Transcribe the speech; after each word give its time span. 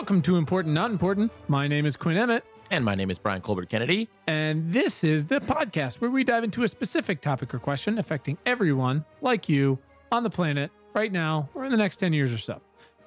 Welcome 0.00 0.22
to 0.22 0.36
Important 0.36 0.74
Not 0.74 0.90
Important. 0.90 1.30
My 1.46 1.68
name 1.68 1.84
is 1.84 1.94
Quinn 1.94 2.16
Emmett, 2.16 2.42
And 2.70 2.82
my 2.82 2.94
name 2.94 3.10
is 3.10 3.18
Brian 3.18 3.42
Colbert 3.42 3.68
Kennedy. 3.68 4.08
and 4.26 4.72
this 4.72 5.04
is 5.04 5.26
the 5.26 5.40
podcast 5.42 6.00
where 6.00 6.10
we 6.10 6.24
dive 6.24 6.42
into 6.42 6.62
a 6.62 6.68
specific 6.68 7.20
topic 7.20 7.52
or 7.52 7.58
question 7.58 7.98
affecting 7.98 8.38
everyone, 8.46 9.04
like 9.20 9.46
you, 9.46 9.78
on 10.10 10.22
the 10.22 10.30
planet 10.30 10.70
right 10.94 11.12
now 11.12 11.50
or 11.54 11.66
in 11.66 11.70
the 11.70 11.76
next 11.76 11.98
10 11.98 12.14
years 12.14 12.32
or 12.32 12.38
so. 12.38 12.62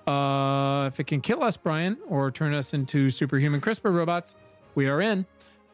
Uh, 0.08 0.86
if 0.86 1.00
it 1.00 1.08
can 1.08 1.20
kill 1.20 1.42
us, 1.44 1.58
Brian, 1.58 1.98
or 2.08 2.30
turn 2.30 2.54
us 2.54 2.76
into 2.76 3.10
superhuman 3.10 3.60
CRISPR 3.60 3.92
robots, 3.92 4.36
we 4.76 4.88
are 4.88 5.02
in. 5.02 5.26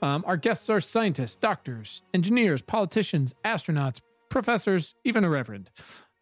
Um, 0.01 0.23
our 0.25 0.37
guests 0.37 0.69
are 0.69 0.79
scientists, 0.79 1.35
doctors, 1.35 2.01
engineers, 2.13 2.61
politicians, 2.61 3.35
astronauts, 3.43 3.99
professors, 4.29 4.95
even 5.03 5.25
a 5.25 5.29
reverend. 5.29 5.69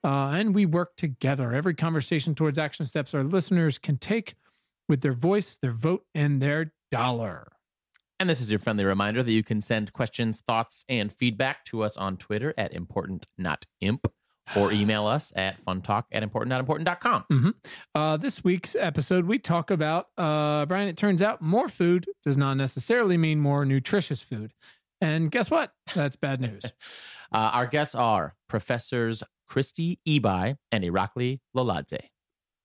Uh, 0.04 0.30
and 0.30 0.56
we 0.56 0.66
work 0.66 0.96
together. 0.96 1.54
Every 1.54 1.76
conversation 1.76 2.34
towards 2.34 2.58
action 2.58 2.88
steps 2.88 3.14
our 3.14 3.24
listeners 3.24 3.78
can 3.78 3.98
take 3.98 4.34
with 4.88 5.02
their 5.02 5.14
voice, 5.14 5.58
their 5.62 5.72
vote, 5.72 6.04
and 6.16 6.42
their 6.42 6.74
dollar. 6.92 7.52
And 8.20 8.30
this 8.30 8.42
is 8.42 8.50
your 8.50 8.60
friendly 8.60 8.84
reminder 8.84 9.22
that 9.22 9.32
you 9.32 9.44
can 9.44 9.62
send 9.62 9.94
questions, 9.94 10.42
thoughts, 10.48 10.84
and 10.90 11.14
feedback 11.14 11.64
to 11.66 11.84
us 11.84 11.96
on 11.98 12.18
Twitter 12.18 12.54
at 12.58 12.74
important 12.74 13.28
not 13.38 13.66
imp 13.80 14.12
or 14.56 14.72
email 14.74 15.06
us 15.06 15.32
at 15.36 15.64
funtalk 15.64 16.06
at 16.12 16.24
importantnotimportant.com. 16.24 17.56
Uh, 17.94 18.18
this 18.18 18.44
week's 18.44 18.76
episode, 18.76 19.26
we 19.26 19.38
talk 19.38 19.70
about, 19.70 20.08
uh, 20.18 20.66
Brian, 20.66 20.88
it 20.88 20.98
turns 20.98 21.22
out 21.22 21.42
more 21.42 21.70
food 21.70 22.08
does 22.24 22.38
not 22.38 22.56
necessarily 22.56 23.18
mean 23.18 23.40
more 23.40 23.66
nutritious 23.66 24.22
food. 24.22 24.54
And 25.00 25.30
guess 25.30 25.52
what? 25.52 25.74
That's 25.94 26.16
bad 26.16 26.42
news. 26.42 26.64
Uh, 27.30 27.40
our 27.40 27.68
guests 27.68 27.94
are 27.94 28.36
Professors 28.48 29.22
Kristie 29.52 29.98
Ebi 30.08 30.56
and 30.72 30.84
Irakli 30.86 31.42
Loladze. 31.54 32.00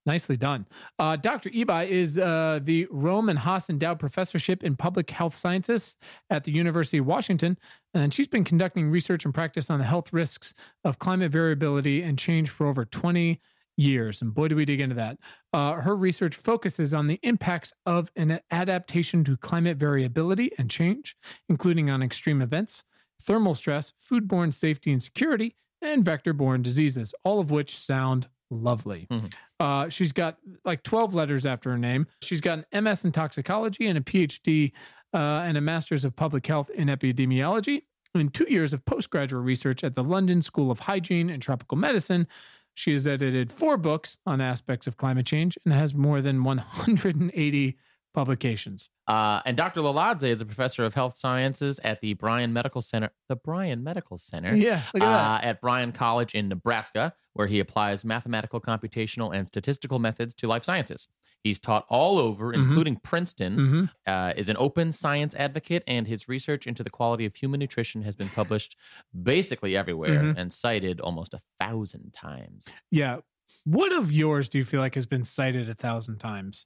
Nicely 0.05 0.35
done. 0.35 0.67
Uh, 0.99 1.15
Dr. 1.15 1.49
Ebi 1.51 1.87
is 1.87 2.17
uh, 2.17 2.59
the 2.61 2.85
Rohm 2.87 3.29
and 3.29 3.39
Haas 3.39 3.69
Endowed 3.69 3.99
Professorship 3.99 4.63
in 4.63 4.75
Public 4.75 5.09
Health 5.09 5.35
Sciences 5.35 5.95
at 6.29 6.43
the 6.43 6.51
University 6.51 6.97
of 6.97 7.05
Washington. 7.05 7.57
And 7.93 8.13
she's 8.13 8.27
been 8.27 8.43
conducting 8.43 8.89
research 8.89 9.23
and 9.23 9.33
practice 9.33 9.69
on 9.69 9.79
the 9.79 9.85
health 9.85 10.11
risks 10.11 10.53
of 10.83 10.99
climate 10.99 11.31
variability 11.31 12.03
and 12.03 12.19
change 12.19 12.49
for 12.49 12.67
over 12.67 12.83
20 12.83 13.39
years. 13.77 14.21
And 14.21 14.33
boy, 14.33 14.49
do 14.49 14.55
we 14.55 14.65
dig 14.65 14.81
into 14.81 14.95
that. 14.95 15.17
Uh, 15.53 15.73
her 15.73 15.95
research 15.95 16.35
focuses 16.35 16.93
on 16.93 17.07
the 17.07 17.19
impacts 17.23 17.73
of 17.85 18.11
an 18.15 18.39
adaptation 18.51 19.23
to 19.23 19.37
climate 19.37 19.77
variability 19.77 20.51
and 20.57 20.69
change, 20.69 21.15
including 21.49 21.89
on 21.89 22.03
extreme 22.03 22.41
events, 22.41 22.83
thermal 23.21 23.55
stress, 23.55 23.93
foodborne 24.11 24.53
safety 24.53 24.91
and 24.91 25.01
security, 25.01 25.55
and 25.81 26.05
vector 26.05 26.33
borne 26.33 26.61
diseases, 26.61 27.13
all 27.23 27.39
of 27.39 27.51
which 27.51 27.77
sound 27.77 28.27
lovely. 28.53 29.07
Mhm. 29.11 29.33
Uh, 29.59 29.89
she's 29.89 30.11
got 30.11 30.37
like 30.65 30.83
12 30.83 31.13
letters 31.13 31.45
after 31.45 31.71
her 31.71 31.77
name. 31.77 32.07
She's 32.21 32.41
got 32.41 32.59
an 32.59 32.65
MS 32.83 33.05
in 33.05 33.11
toxicology 33.11 33.87
and 33.87 33.97
a 33.97 34.01
PhD 34.01 34.71
uh, 35.13 35.17
and 35.45 35.57
a 35.57 35.61
master's 35.61 36.03
of 36.05 36.15
public 36.15 36.45
health 36.47 36.69
in 36.71 36.87
epidemiology, 36.87 37.83
and 38.15 38.33
two 38.33 38.47
years 38.49 38.73
of 38.73 38.83
postgraduate 38.85 39.43
research 39.43 39.83
at 39.83 39.95
the 39.95 40.03
London 40.03 40.41
School 40.41 40.71
of 40.71 40.79
Hygiene 40.79 41.29
and 41.29 41.41
Tropical 41.41 41.77
Medicine. 41.77 42.27
She 42.75 42.91
has 42.91 43.05
edited 43.05 43.51
four 43.51 43.77
books 43.77 44.17
on 44.25 44.41
aspects 44.41 44.87
of 44.87 44.97
climate 44.97 45.27
change 45.27 45.57
and 45.65 45.73
has 45.73 45.93
more 45.93 46.21
than 46.21 46.43
180 46.43 47.77
publications. 48.13 48.89
Uh, 49.07 49.41
and 49.45 49.57
Dr. 49.57 49.81
Loladze 49.81 50.23
is 50.23 50.41
a 50.41 50.45
professor 50.45 50.83
of 50.85 50.93
health 50.93 51.17
sciences 51.17 51.79
at 51.83 51.99
the 52.01 52.13
Bryan 52.13 52.53
Medical 52.53 52.81
Center. 52.81 53.09
The 53.29 53.35
Bryan 53.35 53.83
Medical 53.83 54.17
Center. 54.17 54.55
Yeah, 54.55 54.83
at 54.95 55.01
uh, 55.01 55.39
at 55.41 55.61
Bryan 55.61 55.91
College 55.91 56.33
in 56.35 56.47
Nebraska, 56.47 57.13
where 57.33 57.47
he 57.47 57.59
applies 57.59 58.05
mathematical, 58.05 58.61
computational, 58.61 59.35
and 59.35 59.47
statistical 59.47 59.99
methods 59.99 60.33
to 60.35 60.47
life 60.47 60.63
sciences. 60.63 61.07
He's 61.43 61.59
taught 61.59 61.85
all 61.89 62.19
over, 62.19 62.53
Mhm. 62.53 62.55
including 62.69 62.95
Princeton, 62.97 63.53
hmm 63.55 63.85
uh, 64.07 64.31
is 64.37 64.47
an 64.47 64.55
open 64.57 64.93
science 64.93 65.35
advocate, 65.35 65.83
and 65.87 66.07
his 66.07 66.29
research 66.29 66.65
into 66.67 66.83
the 66.83 66.89
quality 66.89 67.25
of 67.25 67.35
human 67.35 67.59
nutrition 67.59 68.03
has 68.03 68.15
been 68.15 68.29
published 68.29 68.77
basically 69.23 69.75
everywhere 69.75 70.23
Mhm. 70.23 70.37
and 70.37 70.53
cited 70.53 71.01
almost 71.01 71.33
a 71.33 71.41
thousand 71.59 72.13
times. 72.13 72.65
Yeah. 72.91 73.17
What 73.65 73.91
of 73.91 74.11
yours 74.11 74.47
do 74.49 74.57
you 74.57 74.65
feel 74.65 74.79
like 74.79 74.95
has 74.95 75.05
been 75.05 75.25
cited 75.25 75.69
a 75.69 75.75
thousand 75.75 76.19
times? 76.19 76.65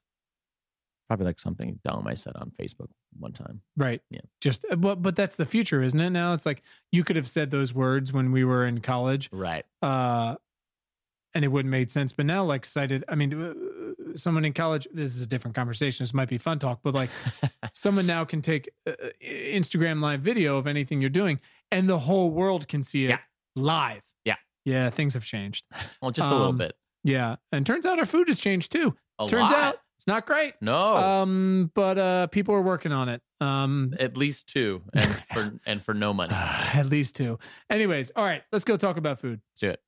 Probably 1.07 1.25
like 1.25 1.39
something 1.39 1.79
dumb 1.85 2.05
I 2.07 2.13
said 2.15 2.33
on 2.35 2.51
Facebook 2.59 2.89
one 3.17 3.31
time. 3.31 3.61
Right. 3.77 4.01
Yeah. 4.09 4.19
Just, 4.41 4.65
uh, 4.69 4.75
but, 4.75 5.01
but 5.01 5.15
that's 5.15 5.37
the 5.37 5.45
future, 5.45 5.81
isn't 5.81 5.99
it? 5.99 6.09
Now 6.09 6.33
it's 6.33 6.45
like 6.45 6.63
you 6.91 7.03
could 7.03 7.15
have 7.15 7.27
said 7.29 7.49
those 7.49 7.73
words 7.73 8.11
when 8.11 8.31
we 8.33 8.43
were 8.43 8.65
in 8.67 8.81
college, 8.81 9.29
Right. 9.31 9.65
uh, 9.81 10.35
and 11.33 11.45
it 11.45 11.49
wouldn't 11.49 11.71
made 11.71 11.91
sense. 11.91 12.11
But 12.11 12.25
now, 12.25 12.43
like 12.43 12.65
cited, 12.65 13.03
I 13.07 13.15
mean, 13.15 13.33
uh, 13.33 13.53
someone 14.15 14.43
in 14.43 14.53
college. 14.53 14.87
This 14.91 15.15
is 15.15 15.21
a 15.21 15.27
different 15.27 15.55
conversation. 15.55 16.03
This 16.03 16.13
might 16.13 16.29
be 16.29 16.37
fun 16.37 16.57
talk, 16.59 16.79
but 16.83 16.93
like 16.95 17.09
someone 17.73 18.05
now 18.07 18.25
can 18.25 18.41
take 18.41 18.69
uh, 18.87 18.91
Instagram 19.23 20.01
live 20.01 20.21
video 20.21 20.57
of 20.57 20.67
anything 20.67 20.99
you're 20.99 21.09
doing, 21.09 21.39
and 21.71 21.87
the 21.87 21.99
whole 21.99 22.31
world 22.31 22.67
can 22.67 22.83
see 22.83 23.05
it 23.05 23.09
Yeah. 23.09 23.19
live. 23.55 24.01
Yeah. 24.25 24.35
Yeah. 24.65 24.89
Things 24.89 25.13
have 25.13 25.23
changed. 25.25 25.65
well, 26.01 26.11
just 26.11 26.27
a 26.27 26.31
little 26.31 26.47
Um, 26.49 26.57
bit. 26.57 26.75
Yeah, 27.03 27.35
and 27.53 27.65
turns 27.65 27.85
out 27.85 27.99
our 27.99 28.05
food 28.05 28.27
has 28.27 28.39
changed 28.39 28.71
too. 28.71 28.95
A 29.19 29.27
turns 29.27 29.51
lot. 29.51 29.63
out 29.63 29.77
not 30.07 30.25
great. 30.25 30.53
no. 30.61 30.97
Um, 30.97 31.71
but 31.75 31.97
uh, 31.97 32.27
people 32.27 32.55
are 32.55 32.61
working 32.61 32.91
on 32.91 33.09
it. 33.09 33.21
Um, 33.39 33.93
at 33.99 34.17
least 34.17 34.47
two, 34.47 34.81
and 34.93 35.13
for 35.33 35.59
and 35.65 35.83
for 35.83 35.93
no 35.93 36.13
money. 36.13 36.33
at 36.33 36.87
least 36.87 37.15
two. 37.15 37.37
Anyways, 37.69 38.11
all 38.15 38.23
right, 38.23 38.41
let's 38.51 38.65
go 38.65 38.77
talk 38.77 38.97
about 38.97 39.19
food. 39.19 39.41
Let's 39.51 39.59
do 39.59 39.69
it. 39.71 39.81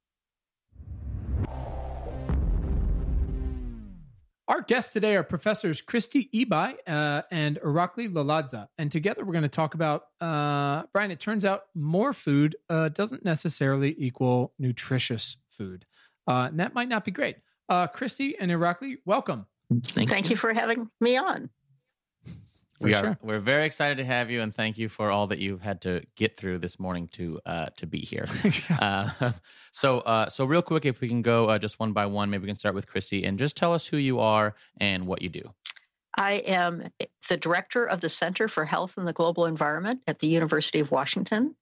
Our 4.50 4.62
guests 4.62 4.92
today 4.92 5.16
are 5.16 5.22
Professors 5.22 5.80
Kristie 5.80 6.28
Ebi 6.34 6.74
uh, 6.88 7.22
and 7.30 7.60
Irakli 7.62 8.12
Loladze. 8.12 8.68
And 8.80 8.92
together 8.92 9.24
we're 9.24 9.34
going 9.34 9.44
to 9.44 9.48
talk 9.48 9.76
about, 9.76 10.06
uh, 10.20 10.84
Brian, 10.92 11.12
it 11.12 11.20
turns 11.20 11.46
out 11.46 11.66
more 11.76 12.14
food 12.14 12.56
uh, 12.68 12.90
doesn't 12.90 13.24
necessarily 13.24 13.96
equal 14.00 14.54
nutritious 14.58 15.38
food. 15.50 15.86
Uh, 16.28 16.48
and 16.50 16.60
that 16.60 16.74
might 16.74 16.90
not 16.90 17.06
be 17.06 17.12
great. 17.12 17.36
Uh, 17.70 17.86
Kristie 17.86 18.34
and 18.40 18.50
Irakli, 18.50 18.96
welcome. 19.06 19.46
Thank, 19.84 20.30
you 20.30 20.36
for 20.36 20.54
having 20.54 20.90
me 21.00 21.18
on. 21.18 21.50
For 22.26 22.86
we 22.86 22.94
sure. 22.94 23.10
are 23.10 23.18
we're 23.22 23.40
very 23.40 23.66
excited 23.66 23.98
to 23.98 24.06
have 24.06 24.32
you, 24.32 24.42
and 24.42 24.56
thank 24.56 24.78
you 24.78 24.90
for 24.90 25.12
all 25.12 25.28
that 25.28 25.40
you've 25.40 25.62
had 25.62 25.82
to 25.82 26.02
get 26.16 26.38
through 26.38 26.60
this 26.60 26.80
morning 26.80 27.08
to 27.10 27.40
uh, 27.46 27.68
to 27.78 27.86
be 27.86 28.00
here. 28.00 28.26
uh, 28.80 29.10
so 29.72 30.00
uh, 30.00 30.30
so 30.30 30.46
real 30.46 30.62
quick, 30.62 30.86
if 30.86 31.02
we 31.02 31.08
can 31.08 31.22
go 31.22 31.46
uh, 31.46 31.60
just 31.60 31.80
one 31.80 31.92
by 31.92 32.06
one, 32.06 32.30
maybe 32.30 32.44
we 32.44 32.48
can 32.48 32.58
start 32.58 32.74
with 32.74 32.88
Kristie 32.88 33.28
and 33.28 33.38
just 33.38 33.56
tell 33.56 33.74
us 33.74 33.86
who 33.86 33.98
you 33.98 34.20
are 34.20 34.56
and 34.80 35.06
what 35.08 35.22
you 35.22 35.30
do. 35.30 35.54
I 36.18 36.34
am 36.34 36.90
the 37.30 37.38
director 37.38 37.86
of 37.86 38.02
the 38.02 38.10
Center 38.10 38.48
for 38.48 38.66
Health 38.66 38.98
and 38.98 39.08
the 39.08 39.14
Global 39.14 39.46
Environment 39.46 40.02
at 40.08 40.20
the 40.20 40.28
University 40.28 40.80
of 40.80 40.90
Washington. 40.90 41.56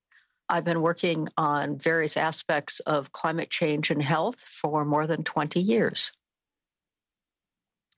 I've 0.50 0.63
been 0.63 0.81
working 0.81 1.28
on 1.38 1.78
various 1.78 2.16
aspects 2.16 2.79
of 2.79 3.12
climate 3.12 3.50
change 3.50 3.91
and 3.91 4.01
health 4.01 4.40
for 4.40 4.85
more 4.85 5.06
than 5.06 5.23
20 5.23 5.59
years. 5.59 6.12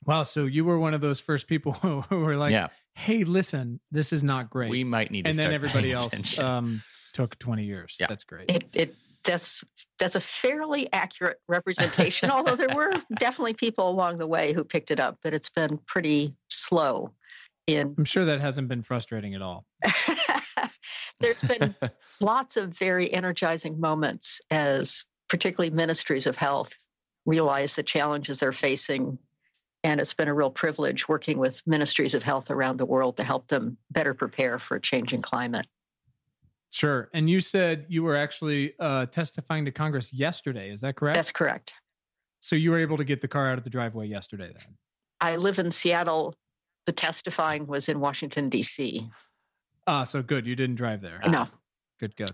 Wow. 0.06 0.24
So 0.24 0.46
you 0.46 0.66
were 0.66 0.80
one 0.80 0.94
of 0.94 1.02
those 1.02 1.20
first 1.20 1.48
people 1.48 1.74
who, 1.74 2.02
who 2.10 2.20
were 2.20 2.38
like, 2.38 2.52
yeah, 2.52 2.68
hey, 2.96 3.24
listen, 3.24 3.80
this 3.92 4.14
is 4.14 4.24
not 4.24 4.50
great. 4.50 4.70
we 4.70 4.84
might 4.84 5.12
need 5.12 5.24
to 5.24 5.30
and 5.30 5.40
then 5.40 5.52
everybody 5.54 5.92
else 5.92 6.40
um, 6.40 6.84
took 7.14 7.38
20 7.40 7.64
years. 7.64 7.98
Yeah. 8.00 8.08
That's 8.08 8.24
great. 8.24 8.50
It, 8.50 8.66
it 8.74 8.96
that's 9.24 9.64
that's 10.00 10.16
a 10.16 10.22
fairly 10.22 10.92
accurate 10.94 11.38
representation, 11.48 12.32
although 12.32 12.56
there 12.56 12.74
were 12.74 12.94
definitely 13.20 13.54
people 13.54 13.90
along 13.90 14.18
the 14.18 14.28
way 14.28 14.54
who 14.54 14.64
picked 14.64 14.92
it 14.92 15.00
up, 15.00 15.18
but 15.24 15.34
it's 15.34 15.50
been 15.50 15.78
pretty 15.86 16.36
slow 16.50 17.12
in 17.68 17.96
I'm 17.98 18.06
sure 18.06 18.26
that 18.26 18.42
hasn't 18.42 18.68
been 18.68 18.82
frustrating 18.82 19.36
at 19.36 19.42
all. 19.42 19.66
There's 21.20 21.44
been 21.44 21.76
lots 22.22 22.58
of 22.58 22.70
very 22.70 23.12
energizing 23.12 23.80
moments 23.80 24.42
as 24.50 25.04
particularly 25.28 25.70
ministries 25.70 26.28
of 26.28 26.36
health 26.36 26.74
realize 27.26 27.76
the 27.76 27.84
challenges 27.84 28.40
they're 28.40 28.52
facing. 28.52 29.20
And 29.84 30.02
it's 30.02 30.14
been 30.14 30.28
a 30.28 30.34
real 30.34 30.50
privilege 30.50 31.08
working 31.08 31.38
with 31.38 31.62
ministries 31.66 32.14
of 32.14 32.24
health 32.24 32.52
around 32.52 32.78
the 32.78 32.86
world 32.86 33.18
to 33.18 33.24
help 33.24 33.48
them 33.48 33.78
better 33.90 34.14
prepare 34.14 34.60
for 34.60 34.76
a 34.76 34.82
changing 34.82 35.22
climate. 35.22 35.68
Sure. 36.70 37.10
And 37.14 37.30
you 37.30 37.42
said 37.42 37.86
you 37.88 38.04
were 38.04 38.16
actually 38.16 38.74
uh, 38.80 39.06
testifying 39.08 39.66
to 39.66 39.72
Congress 39.72 40.14
yesterday. 40.14 40.70
Is 40.70 40.82
that 40.82 40.96
correct? 40.96 41.16
That's 41.16 41.32
correct. 41.32 41.74
so 42.42 42.56
you 42.56 42.72
were 42.72 42.80
able 42.80 42.98
to 42.98 43.04
get 43.04 43.22
the 43.22 43.28
car 43.28 43.50
out 43.50 43.58
of 43.58 43.64
the 43.64 43.70
driveway 43.70 44.08
yesterday 44.08 44.52
then? 44.54 44.76
I 45.22 45.38
live 45.38 45.60
in 45.60 45.72
Seattle. 45.72 46.36
The 46.86 46.92
testifying 46.92 47.66
was 47.68 47.90
in 47.90 48.00
Washington, 48.00 48.50
D.C. 48.50 49.10
Ah, 49.88 50.04
so 50.04 50.22
good. 50.22 50.46
You 50.46 50.56
didn't 50.56 50.76
drive 50.76 51.02
there. 51.02 51.20
No. 51.28 51.48
Good, 52.00 52.16
good. 52.16 52.32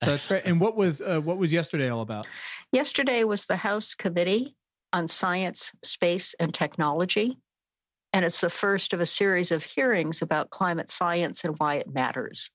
That's 0.00 0.26
great. 0.26 0.44
And 0.44 0.60
what 0.60 0.76
was 0.76 1.00
uh, 1.00 1.20
what 1.20 1.38
was 1.38 1.52
yesterday 1.52 1.88
all 1.88 2.02
about? 2.02 2.26
Yesterday 2.72 3.24
was 3.24 3.46
the 3.46 3.56
House 3.56 3.94
Committee 3.94 4.54
on 4.96 5.08
Science, 5.08 5.72
Space, 5.84 6.34
and 6.40 6.54
Technology. 6.54 7.36
And 8.14 8.24
it's 8.24 8.40
the 8.40 8.48
first 8.48 8.94
of 8.94 9.00
a 9.00 9.06
series 9.06 9.52
of 9.52 9.62
hearings 9.62 10.22
about 10.22 10.48
climate 10.48 10.90
science 10.90 11.44
and 11.44 11.54
why 11.58 11.74
it 11.74 11.92
matters. 11.92 12.50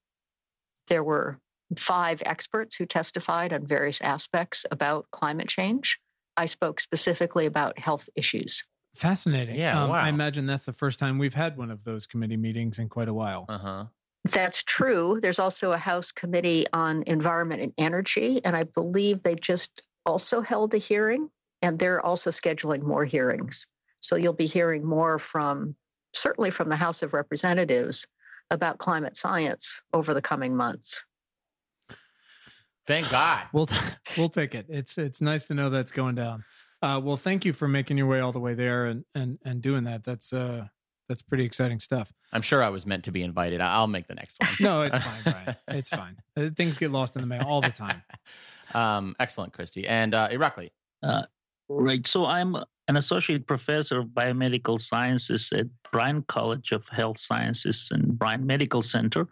There 0.87 1.03
were 1.03 1.37
five 1.77 2.23
experts 2.25 2.75
who 2.75 2.87
testified 2.87 3.53
on 3.53 3.67
various 3.67 4.01
aspects 4.01 4.65
about 4.71 5.05
climate 5.11 5.49
change. 5.49 5.99
I 6.35 6.47
spoke 6.47 6.79
specifically 6.79 7.45
about 7.45 7.77
health 7.77 8.09
issues. 8.15 8.63
Fascinating. 8.95 9.57
Yeah, 9.57 9.83
Um, 9.83 9.91
wow. 9.91 9.97
I 9.97 10.09
imagine 10.09 10.47
that's 10.47 10.65
the 10.65 10.73
first 10.73 10.97
time 10.97 11.19
we've 11.19 11.35
had 11.35 11.57
one 11.57 11.69
of 11.69 11.83
those 11.83 12.07
committee 12.07 12.37
meetings 12.37 12.79
in 12.79 12.89
quite 12.89 13.07
a 13.07 13.13
while. 13.13 13.45
Uh 13.49 13.57
huh. 13.59 13.85
That's 14.23 14.63
true. 14.63 15.19
There's 15.21 15.39
also 15.39 15.73
a 15.73 15.77
House 15.77 16.11
Committee 16.11 16.65
on 16.73 17.03
Environment 17.05 17.61
and 17.61 17.73
Energy, 17.77 18.41
and 18.43 18.55
I 18.55 18.63
believe 18.63 19.21
they 19.21 19.35
just 19.35 19.83
also 20.07 20.41
held 20.41 20.73
a 20.73 20.79
hearing, 20.79 21.29
and 21.61 21.77
they're 21.77 22.01
also 22.05 22.29
scheduling 22.29 22.81
more 22.81 23.05
hearings. 23.05 23.67
So 23.99 24.15
you'll 24.15 24.33
be 24.33 24.47
hearing 24.47 24.83
more 24.83 25.19
from, 25.19 25.75
certainly 26.13 26.49
from 26.49 26.69
the 26.69 26.75
House 26.75 27.03
of 27.03 27.13
Representatives, 27.13 28.05
about 28.49 28.79
climate 28.79 29.15
science 29.15 29.79
over 29.93 30.13
the 30.13 30.21
coming 30.21 30.55
months. 30.55 31.05
Thank 32.87 33.09
God. 33.09 33.43
We'll 33.53 33.67
t- 33.67 33.77
we'll 34.17 34.29
take 34.29 34.55
it. 34.55 34.65
It's 34.67 34.97
it's 34.97 35.21
nice 35.21 35.47
to 35.47 35.53
know 35.53 35.69
that's 35.69 35.91
going 35.91 36.15
down. 36.15 36.43
Uh, 36.81 36.99
well, 37.01 37.15
thank 37.15 37.45
you 37.45 37.53
for 37.53 37.67
making 37.67 37.97
your 37.97 38.07
way 38.07 38.19
all 38.19 38.31
the 38.31 38.39
way 38.39 38.53
there 38.55 38.85
and 38.87 39.05
and 39.13 39.37
and 39.45 39.61
doing 39.61 39.83
that. 39.85 40.03
That's 40.03 40.33
uh 40.33 40.65
that's 41.07 41.21
pretty 41.21 41.43
exciting 41.45 41.79
stuff. 41.79 42.11
I'm 42.33 42.41
sure 42.41 42.63
I 42.63 42.69
was 42.69 42.85
meant 42.85 43.03
to 43.05 43.11
be 43.11 43.21
invited. 43.21 43.61
I- 43.61 43.73
I'll 43.75 43.87
make 43.87 44.07
the 44.07 44.15
next 44.15 44.35
one. 44.39 44.49
No, 44.59 44.81
it's 44.81 44.97
fine, 45.05 45.21
Brian. 45.23 45.55
It's 45.67 45.89
fine. 45.89 46.17
Uh, 46.35 46.49
Things 46.55 46.77
get 46.77 46.91
lost 46.91 47.15
in 47.15 47.21
the 47.21 47.27
mail 47.27 47.43
all 47.45 47.61
the 47.61 47.69
time. 47.69 48.01
um, 48.73 49.15
excellent, 49.19 49.53
Kristie. 49.53 49.85
And 49.87 50.13
uh, 50.15 50.29
Irakli. 50.29 50.71
Right. 51.79 52.05
So 52.05 52.25
I'm 52.25 52.55
an 52.87 52.97
associate 52.97 53.47
professor 53.47 53.99
of 53.99 54.07
biomedical 54.07 54.81
sciences 54.81 55.51
at 55.53 55.67
Bryan 55.91 56.23
College 56.27 56.71
of 56.71 56.87
Health 56.89 57.19
Sciences 57.19 57.89
and 57.91 58.17
Bryan 58.19 58.45
Medical 58.45 58.81
Center 58.81 59.27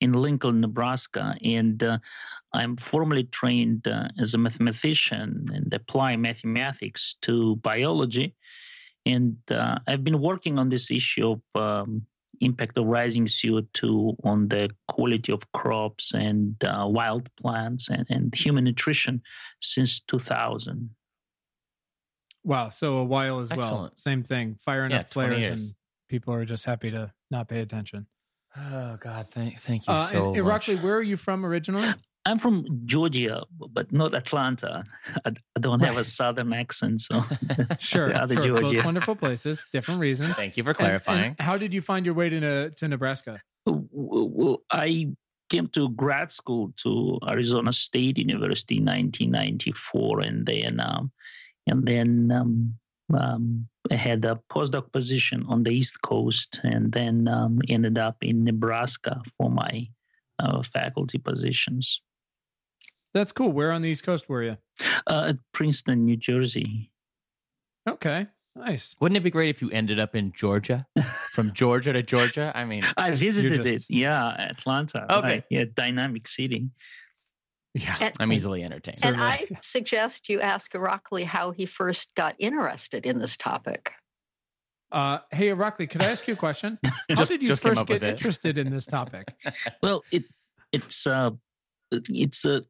in 0.00 0.12
Lincoln, 0.12 0.60
Nebraska. 0.60 1.36
And 1.42 1.82
uh, 1.82 1.98
I'm 2.52 2.76
formally 2.76 3.24
trained 3.24 3.86
uh, 3.86 4.08
as 4.18 4.34
a 4.34 4.38
mathematician 4.38 5.48
and 5.54 5.72
apply 5.72 6.16
mathematics 6.16 7.16
to 7.22 7.56
biology. 7.56 8.34
And 9.04 9.36
uh, 9.50 9.78
I've 9.86 10.02
been 10.02 10.20
working 10.20 10.58
on 10.58 10.68
this 10.68 10.90
issue 10.90 11.36
of 11.36 11.62
um, 11.62 12.02
impact 12.40 12.76
of 12.78 12.86
rising 12.86 13.26
CO2 13.26 14.16
on 14.24 14.48
the 14.48 14.70
quality 14.88 15.32
of 15.32 15.52
crops 15.52 16.12
and 16.12 16.62
uh, 16.64 16.86
wild 16.88 17.28
plants 17.36 17.88
and, 17.88 18.06
and 18.10 18.34
human 18.34 18.64
nutrition 18.64 19.22
since 19.60 20.00
2000. 20.00 20.90
Wow. 22.46 22.70
So 22.70 22.98
a 22.98 23.04
while 23.04 23.40
as 23.40 23.50
well. 23.50 23.90
Same 23.96 24.22
thing. 24.22 24.56
Firing 24.58 24.92
Yeah, 24.92 25.00
up 25.00 25.10
20 25.10 25.28
flares 25.30 25.42
years. 25.42 25.62
and 25.62 25.74
people 26.08 26.32
are 26.32 26.44
just 26.46 26.64
happy 26.64 26.90
to 26.92 27.12
not 27.30 27.48
pay 27.48 27.60
attention. 27.60 28.06
Oh 28.56 28.96
God, 28.98 29.28
thank 29.28 29.58
thank 29.58 29.86
you 29.86 29.92
Uh, 29.92 30.06
so 30.06 30.32
and 30.34 30.44
much. 30.44 30.66
Irakli, 30.68 30.82
where 30.82 30.96
are 30.96 31.02
you 31.02 31.16
from 31.18 31.44
originally? 31.44 31.92
I'm 32.24 32.38
from 32.38 32.82
Georgia, 32.86 33.44
but 33.76 33.92
not 33.92 34.14
Atlanta. 34.14 34.82
I, 35.24 35.30
I 35.56 35.60
don't 35.60 35.78
have 35.80 35.96
a 35.98 36.02
southern 36.04 36.52
accent, 36.52 37.02
so 37.02 37.22
Sure. 37.78 38.10
Yeah, 38.10 38.26
the 38.26 38.34
sure. 38.42 38.60
Both 38.60 38.84
wonderful 38.84 39.14
places, 39.14 39.62
different 39.72 40.00
reasons. 40.00 40.36
Thank 40.36 40.56
you 40.56 40.64
for 40.64 40.74
clarifying. 40.74 41.36
and 41.38 41.40
how 41.40 41.56
did 41.58 41.72
you 41.74 41.80
find 41.82 42.06
your 42.06 42.14
way 42.14 42.28
to 42.30 42.70
to 42.70 42.88
Nebraska? 42.88 43.40
well, 43.66 44.62
I 44.70 45.08
came 45.50 45.68
to 45.68 45.88
grad 45.90 46.32
school 46.32 46.72
to 46.82 47.18
Arizona 47.28 47.72
State 47.72 48.18
University 48.18 48.78
in 48.78 48.84
1994, 48.86 50.20
and 50.20 50.46
then 50.46 50.80
um, 50.80 51.12
and 51.66 51.84
then 51.86 52.30
um, 52.32 52.74
um, 53.16 53.66
I 53.90 53.94
had 53.96 54.24
a 54.24 54.40
postdoc 54.50 54.92
position 54.92 55.44
on 55.48 55.62
the 55.62 55.70
East 55.70 56.00
Coast, 56.02 56.60
and 56.64 56.90
then 56.92 57.28
um, 57.28 57.60
ended 57.68 57.98
up 57.98 58.16
in 58.22 58.44
Nebraska 58.44 59.22
for 59.38 59.50
my 59.50 59.88
uh, 60.38 60.62
faculty 60.62 61.18
positions 61.18 62.00
That's 63.14 63.32
cool. 63.32 63.50
Where 63.52 63.72
on 63.72 63.80
the 63.82 63.88
East 63.88 64.04
Coast 64.04 64.28
were 64.28 64.42
you? 64.42 64.56
uh, 65.06 65.28
at 65.32 65.36
Princeton, 65.52 66.04
New 66.04 66.16
Jersey. 66.16 66.90
Okay. 67.88 68.26
Nice. 68.54 68.96
Wouldn't 69.00 69.16
it 69.16 69.22
be 69.22 69.30
great 69.30 69.50
if 69.50 69.60
you 69.62 69.70
ended 69.70 69.98
up 69.98 70.14
in 70.16 70.32
Georgia, 70.32 70.86
from 71.32 71.52
Georgia 71.52 71.92
to 71.92 72.02
Georgia? 72.02 72.52
I 72.54 72.64
mean, 72.64 72.84
I 72.96 73.12
visited 73.14 73.64
just- 73.64 73.90
it. 73.90 73.94
Yeah, 73.94 74.28
Atlanta. 74.28 75.04
Okay. 75.10 75.28
right, 75.28 75.44
Yeah, 75.50 75.64
dynamic 75.74 76.26
city. 76.28 76.68
Yeah. 77.76 77.96
And, 78.00 78.14
I'm 78.20 78.32
easily 78.32 78.62
entertained. 78.62 79.00
and 79.02 79.16
I 79.20 79.46
suggest 79.60 80.28
you 80.30 80.40
ask 80.40 80.72
Irakli 80.72 81.24
how 81.24 81.50
he 81.50 81.66
first 81.66 82.08
got 82.14 82.34
interested 82.38 83.04
in 83.04 83.18
this 83.18 83.36
topic. 83.36 83.92
Uh, 84.90 85.18
hey, 85.30 85.48
Irakli, 85.48 85.90
could 85.90 86.02
I 86.02 86.06
ask 86.06 86.26
you 86.26 86.34
a 86.34 86.36
question? 86.36 86.78
How 86.84 86.92
Just- 87.16 87.30
did 87.30 87.42
you 87.42 87.48
just 87.48 87.62
first 87.62 87.84
get 87.86 88.02
interested 88.02 88.56
in 88.56 88.70
this 88.70 88.86
topic? 88.86 89.34
Well, 89.82 90.02
it 90.12 90.24
it's 90.72 91.06
uh 91.06 91.30
it's 91.90 92.44
uh, 92.44 92.60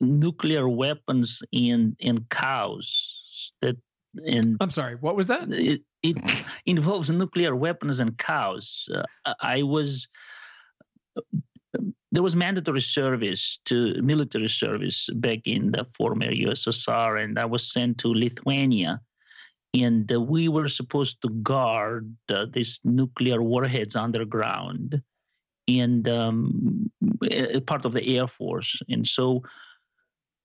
nuclear 0.00 0.68
weapons 0.68 1.42
in 1.50 1.96
in 1.98 2.26
cows 2.30 3.52
that 3.62 3.76
and 4.26 4.58
I'm 4.60 4.70
sorry. 4.70 4.96
What 4.96 5.16
was 5.16 5.28
that? 5.28 5.50
it, 5.50 5.80
it 6.02 6.44
involves 6.66 7.10
nuclear 7.10 7.56
weapons 7.56 8.00
and 8.00 8.16
cows. 8.18 8.88
Uh, 8.94 9.34
I 9.40 9.62
was 9.62 10.08
there 12.12 12.22
was 12.22 12.36
mandatory 12.36 12.82
service 12.82 13.58
to 13.64 14.00
military 14.02 14.48
service 14.48 15.08
back 15.14 15.40
in 15.46 15.72
the 15.72 15.86
former 15.96 16.30
USSR, 16.30 17.24
and 17.24 17.38
I 17.38 17.46
was 17.46 17.72
sent 17.72 17.98
to 17.98 18.08
Lithuania. 18.08 19.00
And 19.74 20.12
uh, 20.12 20.20
we 20.20 20.48
were 20.48 20.68
supposed 20.68 21.22
to 21.22 21.30
guard 21.30 22.14
uh, 22.28 22.44
these 22.52 22.80
nuclear 22.84 23.42
warheads 23.42 23.96
underground, 23.96 25.00
and 25.66 26.06
um, 26.06 26.90
part 27.66 27.86
of 27.86 27.94
the 27.94 28.06
Air 28.18 28.26
Force. 28.26 28.82
And 28.90 29.06
so 29.06 29.42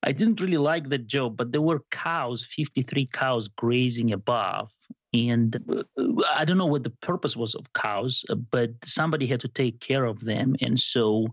I 0.04 0.14
didn't 0.14 0.40
really 0.40 0.58
like 0.58 0.88
that 0.88 1.08
job, 1.08 1.36
but 1.36 1.52
there 1.52 1.62
were 1.62 1.84
cows, 1.92 2.46
53 2.46 3.10
cows 3.12 3.50
grazing 3.50 4.14
above. 4.14 4.72
And 5.14 5.58
uh, 5.98 6.24
I 6.34 6.46
don't 6.46 6.58
know 6.58 6.66
what 6.66 6.84
the 6.84 6.96
purpose 7.02 7.36
was 7.36 7.56
of 7.56 7.74
cows, 7.74 8.24
but 8.52 8.72
somebody 8.86 9.28
had 9.28 9.42
to 9.42 9.50
take 9.50 9.82
care 9.82 10.06
of 10.06 10.24
them. 10.24 10.56
And 10.62 10.80
so 10.80 11.28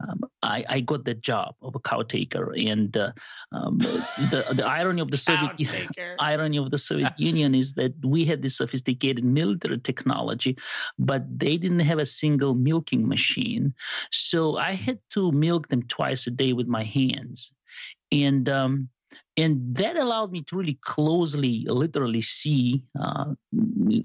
um, 0.00 0.20
I, 0.42 0.64
I 0.68 0.80
got 0.80 1.04
the 1.04 1.14
job 1.14 1.54
of 1.62 1.74
a 1.74 1.80
cow 1.80 2.02
taker. 2.02 2.52
And 2.56 2.96
uh, 2.96 3.12
um, 3.52 3.78
the, 3.78 4.44
the 4.54 4.64
irony 4.64 5.00
of 5.00 5.10
the 5.10 5.16
Soviet 5.28 5.90
irony 6.18 6.58
of 6.58 6.70
the 6.70 6.78
Soviet 6.78 7.14
Union 7.18 7.54
is 7.54 7.74
that 7.74 7.94
we 8.04 8.24
had 8.24 8.42
this 8.42 8.56
sophisticated 8.56 9.24
military 9.24 9.78
technology, 9.78 10.56
but 10.98 11.24
they 11.38 11.56
didn't 11.56 11.80
have 11.80 11.98
a 11.98 12.06
single 12.06 12.54
milking 12.54 13.08
machine. 13.08 13.74
So 14.10 14.56
I 14.56 14.74
had 14.74 14.98
to 15.10 15.32
milk 15.32 15.68
them 15.68 15.82
twice 15.84 16.26
a 16.26 16.30
day 16.30 16.52
with 16.52 16.66
my 16.66 16.84
hands, 16.84 17.52
and 18.12 18.48
um, 18.48 18.88
and 19.36 19.74
that 19.76 19.96
allowed 19.96 20.32
me 20.32 20.42
to 20.44 20.56
really 20.56 20.78
closely, 20.82 21.66
literally 21.68 22.22
see 22.22 22.82
uh, 22.98 23.34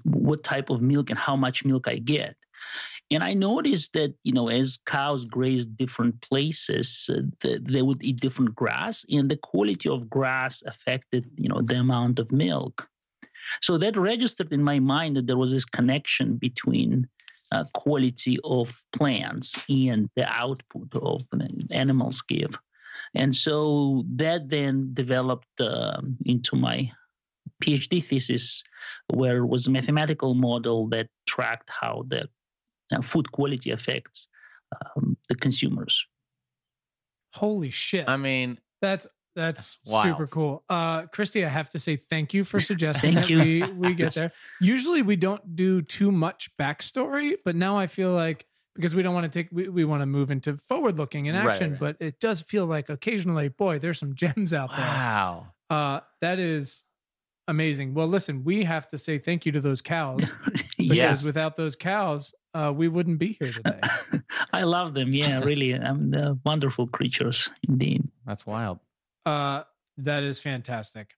what 0.04 0.44
type 0.44 0.68
of 0.68 0.82
milk 0.82 1.10
and 1.10 1.18
how 1.18 1.36
much 1.36 1.64
milk 1.64 1.88
I 1.88 1.96
get. 1.96 2.36
And 3.10 3.22
I 3.22 3.34
noticed 3.34 3.92
that, 3.92 4.14
you 4.22 4.32
know, 4.32 4.48
as 4.48 4.78
cows 4.86 5.26
graze 5.26 5.66
different 5.66 6.20
places, 6.22 7.10
uh, 7.10 7.22
th- 7.40 7.62
they 7.62 7.82
would 7.82 8.02
eat 8.02 8.20
different 8.20 8.54
grass, 8.54 9.04
and 9.10 9.30
the 9.30 9.36
quality 9.36 9.88
of 9.88 10.08
grass 10.08 10.62
affected, 10.66 11.30
you 11.36 11.48
know, 11.48 11.60
the 11.60 11.76
amount 11.76 12.18
of 12.18 12.32
milk. 12.32 12.88
So 13.60 13.76
that 13.78 13.96
registered 13.96 14.52
in 14.52 14.62
my 14.62 14.78
mind 14.78 15.16
that 15.16 15.26
there 15.26 15.36
was 15.36 15.52
this 15.52 15.64
connection 15.64 16.36
between 16.36 17.08
uh, 17.50 17.64
quality 17.74 18.38
of 18.44 18.82
plants 18.92 19.64
and 19.68 20.08
the 20.16 20.26
output 20.26 20.88
of 20.94 21.20
the 21.30 21.66
animals 21.70 22.22
give. 22.22 22.58
And 23.14 23.36
so 23.36 24.04
that 24.16 24.48
then 24.48 24.94
developed 24.94 25.60
um 25.60 26.16
into 26.24 26.56
my 26.56 26.90
PhD 27.62 28.02
thesis, 28.02 28.64
where 29.08 29.38
it 29.38 29.46
was 29.46 29.66
a 29.66 29.70
mathematical 29.70 30.34
model 30.34 30.88
that 30.88 31.08
tracked 31.26 31.70
how 31.70 32.04
the 32.08 32.22
uh, 32.22 32.26
food 33.00 33.32
quality 33.32 33.70
affects 33.70 34.28
um, 34.96 35.16
the 35.28 35.34
consumers. 35.34 36.04
Holy 37.34 37.70
shit. 37.70 38.08
I 38.08 38.16
mean, 38.16 38.58
That's 38.80 39.06
that's 39.34 39.78
Wild. 39.86 40.04
super 40.08 40.26
cool. 40.26 40.62
Uh 40.68 41.06
Christy, 41.06 41.44
I 41.46 41.48
have 41.48 41.70
to 41.70 41.78
say 41.78 41.96
thank 41.96 42.34
you 42.34 42.44
for 42.44 42.60
suggesting 42.70 43.14
Thank 43.14 43.26
that 43.28 43.30
you. 43.30 43.38
we 43.38 43.72
we 43.72 43.94
get 43.94 44.12
there. 44.14 44.32
Usually 44.60 45.00
we 45.00 45.16
don't 45.16 45.56
do 45.56 45.80
too 45.80 46.12
much 46.12 46.50
backstory, 46.58 47.36
but 47.44 47.56
now 47.56 47.78
I 47.78 47.86
feel 47.86 48.12
like 48.12 48.44
because 48.74 48.94
we 48.94 49.02
don't 49.02 49.14
want 49.14 49.30
to 49.32 49.42
take 49.42 49.48
we, 49.50 49.68
we 49.70 49.84
want 49.86 50.02
to 50.02 50.06
move 50.06 50.30
into 50.30 50.56
forward 50.58 50.98
looking 50.98 51.28
and 51.28 51.38
Right, 51.38 51.52
action, 51.54 51.70
right. 51.72 51.80
but 51.80 51.96
it 52.00 52.20
does 52.20 52.42
feel 52.42 52.66
like 52.66 52.90
occasionally, 52.90 53.48
boy, 53.48 53.78
there's 53.78 53.98
some 53.98 54.14
gems 54.14 54.52
out 54.52 54.68
there. 54.70 54.80
wow. 54.80 55.46
Uh 55.70 56.00
that 56.20 56.38
is 56.38 56.84
amazing. 57.48 57.94
Well, 57.94 58.08
listen, 58.08 58.44
we 58.44 58.64
have 58.64 58.86
to 58.88 58.98
say 58.98 59.18
thank 59.18 59.46
you 59.46 59.52
to 59.52 59.60
those 59.62 59.80
cows 59.80 60.30
because 60.76 60.96
Yes. 60.96 61.24
without 61.24 61.56
those 61.56 61.74
cows, 61.74 62.34
uh, 62.54 62.72
we 62.74 62.88
wouldn't 62.88 63.18
be 63.18 63.36
here 63.38 63.52
today. 63.52 63.80
I 64.52 64.64
love 64.64 64.94
them. 64.94 65.10
Yeah, 65.12 65.40
really. 65.44 65.74
Um, 65.74 66.10
they're 66.10 66.36
wonderful 66.44 66.86
creatures 66.86 67.48
indeed. 67.68 68.08
That's 68.26 68.46
wild. 68.46 68.78
Uh, 69.24 69.62
that 69.98 70.22
is 70.22 70.40
fantastic. 70.40 71.14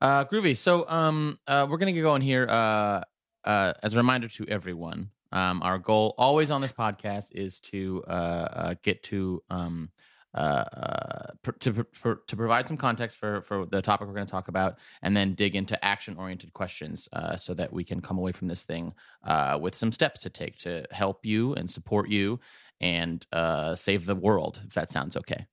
Uh, 0.00 0.24
groovy. 0.24 0.56
So, 0.56 0.88
um, 0.88 1.38
uh, 1.46 1.66
we're 1.68 1.78
gonna 1.78 1.92
get 1.92 2.02
going 2.02 2.22
here. 2.22 2.46
Uh, 2.48 3.02
uh, 3.44 3.72
as 3.82 3.94
a 3.94 3.96
reminder 3.96 4.28
to 4.28 4.46
everyone, 4.48 5.10
um, 5.32 5.62
our 5.62 5.78
goal 5.78 6.14
always 6.18 6.50
on 6.50 6.60
this 6.60 6.72
podcast 6.72 7.32
is 7.32 7.60
to 7.60 8.04
uh, 8.06 8.10
uh 8.10 8.74
get 8.82 9.02
to 9.04 9.42
um 9.50 9.90
uh, 10.34 10.38
uh 10.38 11.26
to 11.58 11.86
for, 11.92 12.22
to 12.26 12.36
provide 12.36 12.68
some 12.68 12.76
context 12.76 13.18
for 13.18 13.42
for 13.42 13.66
the 13.66 13.82
topic 13.82 14.06
we're 14.06 14.14
going 14.14 14.26
to 14.26 14.30
talk 14.30 14.48
about, 14.48 14.78
and 15.02 15.16
then 15.16 15.34
dig 15.34 15.56
into 15.56 15.82
action 15.84 16.16
oriented 16.16 16.52
questions, 16.52 17.08
uh, 17.12 17.36
so 17.36 17.54
that 17.54 17.72
we 17.72 17.84
can 17.84 18.00
come 18.00 18.18
away 18.18 18.32
from 18.32 18.48
this 18.48 18.62
thing 18.62 18.94
uh, 19.24 19.58
with 19.60 19.74
some 19.74 19.92
steps 19.92 20.20
to 20.20 20.30
take 20.30 20.56
to 20.58 20.84
help 20.90 21.24
you 21.24 21.54
and 21.54 21.70
support 21.70 22.08
you 22.08 22.40
and 22.80 23.26
uh, 23.32 23.74
save 23.76 24.06
the 24.06 24.14
world. 24.14 24.60
If 24.66 24.74
that 24.74 24.90
sounds 24.90 25.16
okay. 25.16 25.46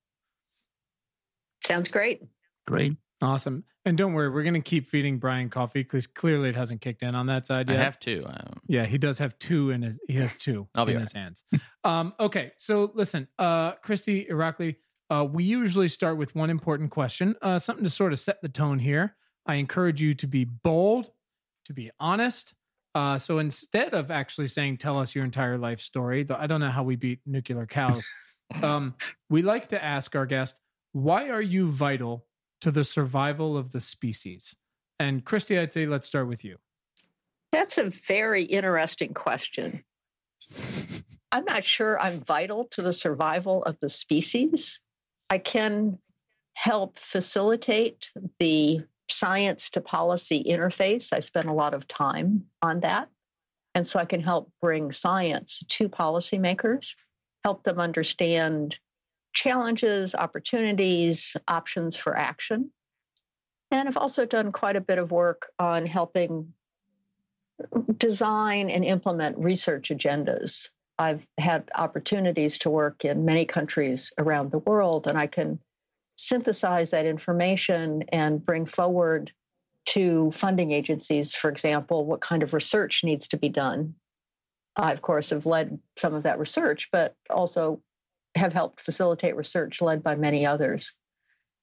Sounds 1.64 1.90
great. 1.90 2.24
Great. 2.66 2.96
Awesome. 3.22 3.66
And 3.86 3.98
don't 3.98 4.14
worry, 4.14 4.30
we're 4.30 4.44
going 4.44 4.54
to 4.54 4.62
keep 4.62 4.88
feeding 4.88 5.20
Brian 5.20 5.50
coffee 5.50 5.84
because 5.84 6.08
clearly 6.08 6.50
it 6.50 6.56
hasn't 6.56 6.82
kicked 6.82 7.02
in 7.02 7.16
on 7.16 7.28
that 7.28 7.46
side 7.46 7.70
yet. 7.70 7.80
I 7.80 7.84
have 7.84 8.00
two. 8.00 8.24
Um, 8.26 8.62
yeah, 8.68 8.86
he 8.86 8.98
does 8.98 9.18
have 9.18 9.38
two 9.40 9.72
in 9.72 9.82
his. 9.82 10.00
He 10.08 10.16
has 10.16 10.38
two 10.38 10.68
I'll 10.76 10.86
be 10.86 10.92
in 10.92 10.98
right. 10.98 11.02
his 11.02 11.14
hands. 11.14 11.44
um, 11.84 12.14
okay, 12.20 12.52
so 12.58 12.92
listen, 12.94 13.28
uh, 13.38 13.74
Kristie 13.76 14.30
Irakli, 14.30 14.76
uh, 15.10 15.26
we 15.26 15.44
usually 15.44 15.88
start 15.88 16.18
with 16.18 16.36
one 16.36 16.50
important 16.50 16.92
question, 16.92 17.36
uh, 17.42 17.60
something 17.60 17.84
to 17.84 17.90
sort 17.90 18.14
of 18.14 18.20
set 18.20 18.42
the 18.42 18.50
tone 18.50 18.80
here. 18.80 19.16
I 19.46 19.56
encourage 19.56 20.02
you 20.02 20.14
to 20.14 20.28
be 20.28 20.46
bold, 20.46 21.12
to 21.66 21.74
be 21.74 21.90
honest. 22.00 22.54
Uh, 22.96 23.18
so 23.18 23.40
instead 23.40 23.94
of 23.94 24.12
actually 24.12 24.48
saying, 24.48 24.78
"Tell 24.78 24.98
us 24.98 25.14
your 25.14 25.26
entire 25.26 25.58
life 25.58 25.82
story," 25.82 26.24
though 26.24 26.38
I 26.40 26.48
don't 26.48 26.60
know 26.60 26.70
how 26.70 26.84
we 26.84 26.96
beat 26.96 27.20
nuclear 27.26 27.66
cows, 27.66 28.08
um, 28.62 28.96
we 29.30 29.42
like 29.42 29.70
to 29.70 29.84
ask 29.84 30.16
our 30.16 30.26
guest, 30.26 30.56
"Why 30.94 31.30
are 31.30 31.42
you 31.42 31.70
vital 31.70 32.26
to 32.62 32.72
the 32.72 32.84
survival 32.84 33.58
of 33.58 33.72
the 33.72 33.82
species?" 33.82 34.56
And 35.00 35.24
Christy, 35.24 35.58
I'd 35.58 35.74
say 35.74 35.86
let's 35.86 36.08
start 36.08 36.28
with 36.28 36.44
you. 36.44 36.58
That's 37.52 37.78
a 37.78 37.90
very 37.90 38.44
interesting 38.44 39.14
question. 39.14 39.84
I'm 41.32 41.46
not 41.46 41.64
sure 41.64 42.00
I'm 42.00 42.20
vital 42.20 42.66
to 42.72 42.82
the 42.82 42.94
survival 42.94 43.64
of 43.64 43.78
the 43.80 43.90
species. 43.90 44.80
I 45.30 45.38
can 45.38 46.00
help 46.54 47.00
facilitate 47.00 48.12
the 48.40 48.82
science 49.10 49.70
to 49.72 49.82
policy 49.82 50.44
interface. 50.44 51.14
I 51.14 51.20
spend 51.20 51.46
a 51.46 51.54
lot 51.54 51.74
of 51.74 51.88
time 51.88 52.46
on 52.62 52.82
that. 52.82 53.10
And 53.76 53.88
so 53.88 54.00
I 54.00 54.06
can 54.06 54.22
help 54.22 54.52
bring 54.62 54.92
science 54.92 55.64
to 55.70 55.90
policymakers, 55.90 56.96
help 57.44 57.64
them 57.64 57.80
understand 57.80 58.78
challenges, 59.34 60.16
opportunities, 60.16 61.36
options 61.48 61.98
for 61.98 62.18
action. 62.18 62.72
And 63.72 63.88
I've 63.88 63.98
also 63.98 64.26
done 64.26 64.52
quite 64.52 64.76
a 64.76 64.82
bit 64.82 64.98
of 64.98 65.12
work 65.12 65.52
on 65.60 65.86
helping 65.86 66.54
design 67.98 68.70
and 68.70 68.84
implement 68.84 69.38
research 69.38 69.90
agendas. 69.90 70.70
I've 70.98 71.26
had 71.38 71.70
opportunities 71.76 72.58
to 72.60 72.70
work 72.70 73.06
in 73.06 73.26
many 73.26 73.46
countries 73.46 74.12
around 74.18 74.52
the 74.52 74.60
world, 74.60 75.08
and 75.08 75.18
I 75.18 75.28
can 75.28 75.60
synthesize 76.18 76.90
that 76.92 77.06
information 77.06 78.04
and 78.12 78.46
bring 78.46 78.66
forward 78.66 79.32
to 79.88 80.32
funding 80.32 80.72
agencies, 80.72 81.34
for 81.34 81.50
example, 81.50 82.06
what 82.06 82.22
kind 82.22 82.44
of 82.44 82.54
research 82.54 83.04
needs 83.04 83.30
to 83.30 83.38
be 83.38 83.50
done. 83.50 83.96
I, 84.76 84.92
of 84.92 85.02
course, 85.02 85.30
have 85.30 85.46
led 85.46 85.80
some 85.98 86.14
of 86.14 86.24
that 86.24 86.40
research, 86.40 86.90
but 86.92 87.16
also 87.30 87.82
have 88.36 88.54
helped 88.54 88.82
facilitate 88.82 89.36
research 89.36 89.82
led 89.82 90.04
by 90.04 90.16
many 90.16 90.46
others. 90.46 90.94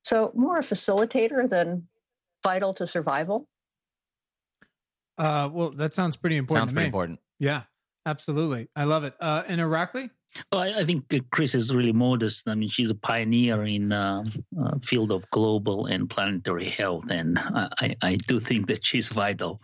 So, 0.04 0.32
more 0.35 0.58
a 0.58 0.62
facilitator 0.62 1.49
than 1.49 1.88
vital 2.42 2.75
to 2.75 2.87
survival. 2.87 3.49
Uh, 5.18 5.49
well, 5.52 5.70
that 5.70 5.94
sounds 5.94 6.16
pretty 6.16 6.37
important. 6.37 6.61
sounds 6.61 6.70
to 6.70 6.75
pretty 6.75 6.85
me. 6.85 6.88
important. 6.88 7.20
Yeah, 7.38 7.62
absolutely. 8.04 8.68
I 8.76 8.85
love 8.85 9.04
it. 9.04 9.14
Uh, 9.20 9.42
and 9.46 9.61
Irakli? 9.61 10.11
Well, 10.52 10.61
I, 10.62 10.80
I 10.80 10.85
think 10.85 11.12
Chris 11.30 11.54
is 11.54 11.75
really 11.75 11.92
modest. 11.92 12.49
I 12.49 12.54
mean, 12.54 12.68
she's 12.68 12.90
a 12.90 12.94
pioneer 12.94 13.64
in 13.64 13.92
uh, 13.92 14.25
uh, 14.62 14.78
field 14.82 15.11
of 15.11 15.28
global 15.30 15.87
and 15.87 16.08
planetary 16.08 16.68
health, 16.68 17.11
and 17.11 17.38
I, 17.38 17.96
I 18.02 18.16
do 18.16 18.38
think 18.38 18.68
that 18.68 18.85
she's 18.85 19.08
vital 19.08 19.62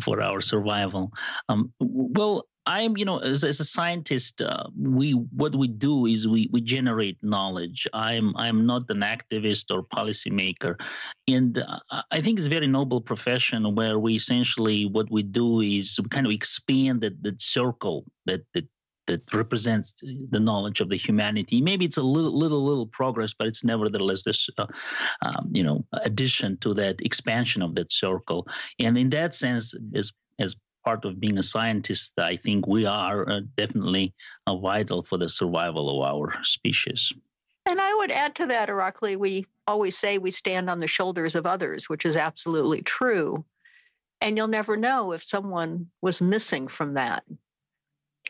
for 0.00 0.22
our 0.22 0.40
survival. 0.40 1.12
Um, 1.48 1.72
well, 1.80 2.46
I'm, 2.66 2.96
you 2.96 3.04
know, 3.04 3.18
as, 3.18 3.44
as 3.44 3.60
a 3.60 3.64
scientist, 3.64 4.42
uh, 4.42 4.64
we 4.76 5.12
what 5.12 5.54
we 5.54 5.68
do 5.68 6.06
is 6.06 6.26
we 6.26 6.48
we 6.52 6.60
generate 6.60 7.22
knowledge. 7.22 7.86
I'm 7.92 8.36
I'm 8.36 8.66
not 8.66 8.90
an 8.90 9.00
activist 9.00 9.74
or 9.74 9.82
policymaker, 9.82 10.80
and 11.28 11.58
uh, 11.58 12.02
I 12.10 12.20
think 12.20 12.38
it's 12.38 12.48
a 12.48 12.50
very 12.50 12.66
noble 12.66 13.00
profession 13.00 13.74
where 13.74 13.98
we 13.98 14.14
essentially 14.14 14.86
what 14.86 15.10
we 15.10 15.22
do 15.22 15.60
is 15.60 15.98
we 16.02 16.08
kind 16.08 16.26
of 16.26 16.32
expand 16.32 17.02
that 17.02 17.22
that 17.22 17.40
circle 17.40 18.04
that 18.26 18.42
that 18.54 18.66
that 19.06 19.32
represents 19.32 19.94
the 20.02 20.40
knowledge 20.40 20.80
of 20.80 20.88
the 20.88 20.96
humanity. 20.96 21.60
Maybe 21.60 21.84
it's 21.84 21.96
a 21.96 22.02
little, 22.02 22.36
little, 22.36 22.64
little 22.64 22.86
progress, 22.86 23.34
but 23.38 23.46
it's 23.46 23.64
nevertheless 23.64 24.24
this, 24.24 24.48
uh, 24.58 24.66
um, 25.22 25.50
you 25.52 25.62
know, 25.62 25.84
addition 25.92 26.56
to 26.58 26.74
that 26.74 27.00
expansion 27.00 27.62
of 27.62 27.74
that 27.76 27.92
circle. 27.92 28.48
And 28.78 28.98
in 28.98 29.10
that 29.10 29.34
sense, 29.34 29.74
as 29.94 30.12
as 30.38 30.54
part 30.86 31.04
of 31.04 31.18
being 31.18 31.36
a 31.36 31.42
scientist, 31.42 32.12
I 32.16 32.36
think 32.36 32.68
we 32.68 32.86
are 32.86 33.28
uh, 33.28 33.40
definitely 33.56 34.14
uh, 34.46 34.56
vital 34.56 35.02
for 35.02 35.18
the 35.18 35.28
survival 35.28 35.90
of 35.90 36.08
our 36.08 36.44
species. 36.44 37.12
And 37.66 37.80
I 37.80 37.92
would 37.94 38.12
add 38.12 38.36
to 38.36 38.46
that, 38.46 38.68
Irakli, 38.68 39.16
we 39.16 39.46
always 39.66 39.98
say 39.98 40.18
we 40.18 40.30
stand 40.30 40.70
on 40.70 40.78
the 40.78 40.86
shoulders 40.86 41.34
of 41.34 41.44
others, 41.44 41.88
which 41.88 42.06
is 42.06 42.16
absolutely 42.16 42.82
true. 42.82 43.44
And 44.20 44.36
you'll 44.36 44.46
never 44.46 44.76
know 44.76 45.10
if 45.10 45.24
someone 45.24 45.90
was 46.00 46.22
missing 46.22 46.68
from 46.68 46.94
that, 46.94 47.24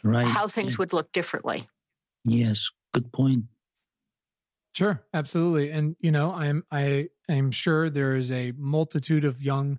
Right. 0.02 0.26
how 0.26 0.48
things 0.48 0.78
would 0.78 0.94
look 0.94 1.12
differently. 1.12 1.68
Yes. 2.24 2.70
Good 2.94 3.12
point. 3.12 3.44
Sure, 4.74 5.02
absolutely. 5.12 5.70
And 5.70 5.96
you 6.00 6.10
know, 6.10 6.32
I'm 6.32 6.64
I 6.70 7.08
am 7.28 7.50
sure 7.50 7.90
there 7.90 8.16
is 8.16 8.30
a 8.30 8.52
multitude 8.56 9.24
of 9.24 9.42
young 9.42 9.78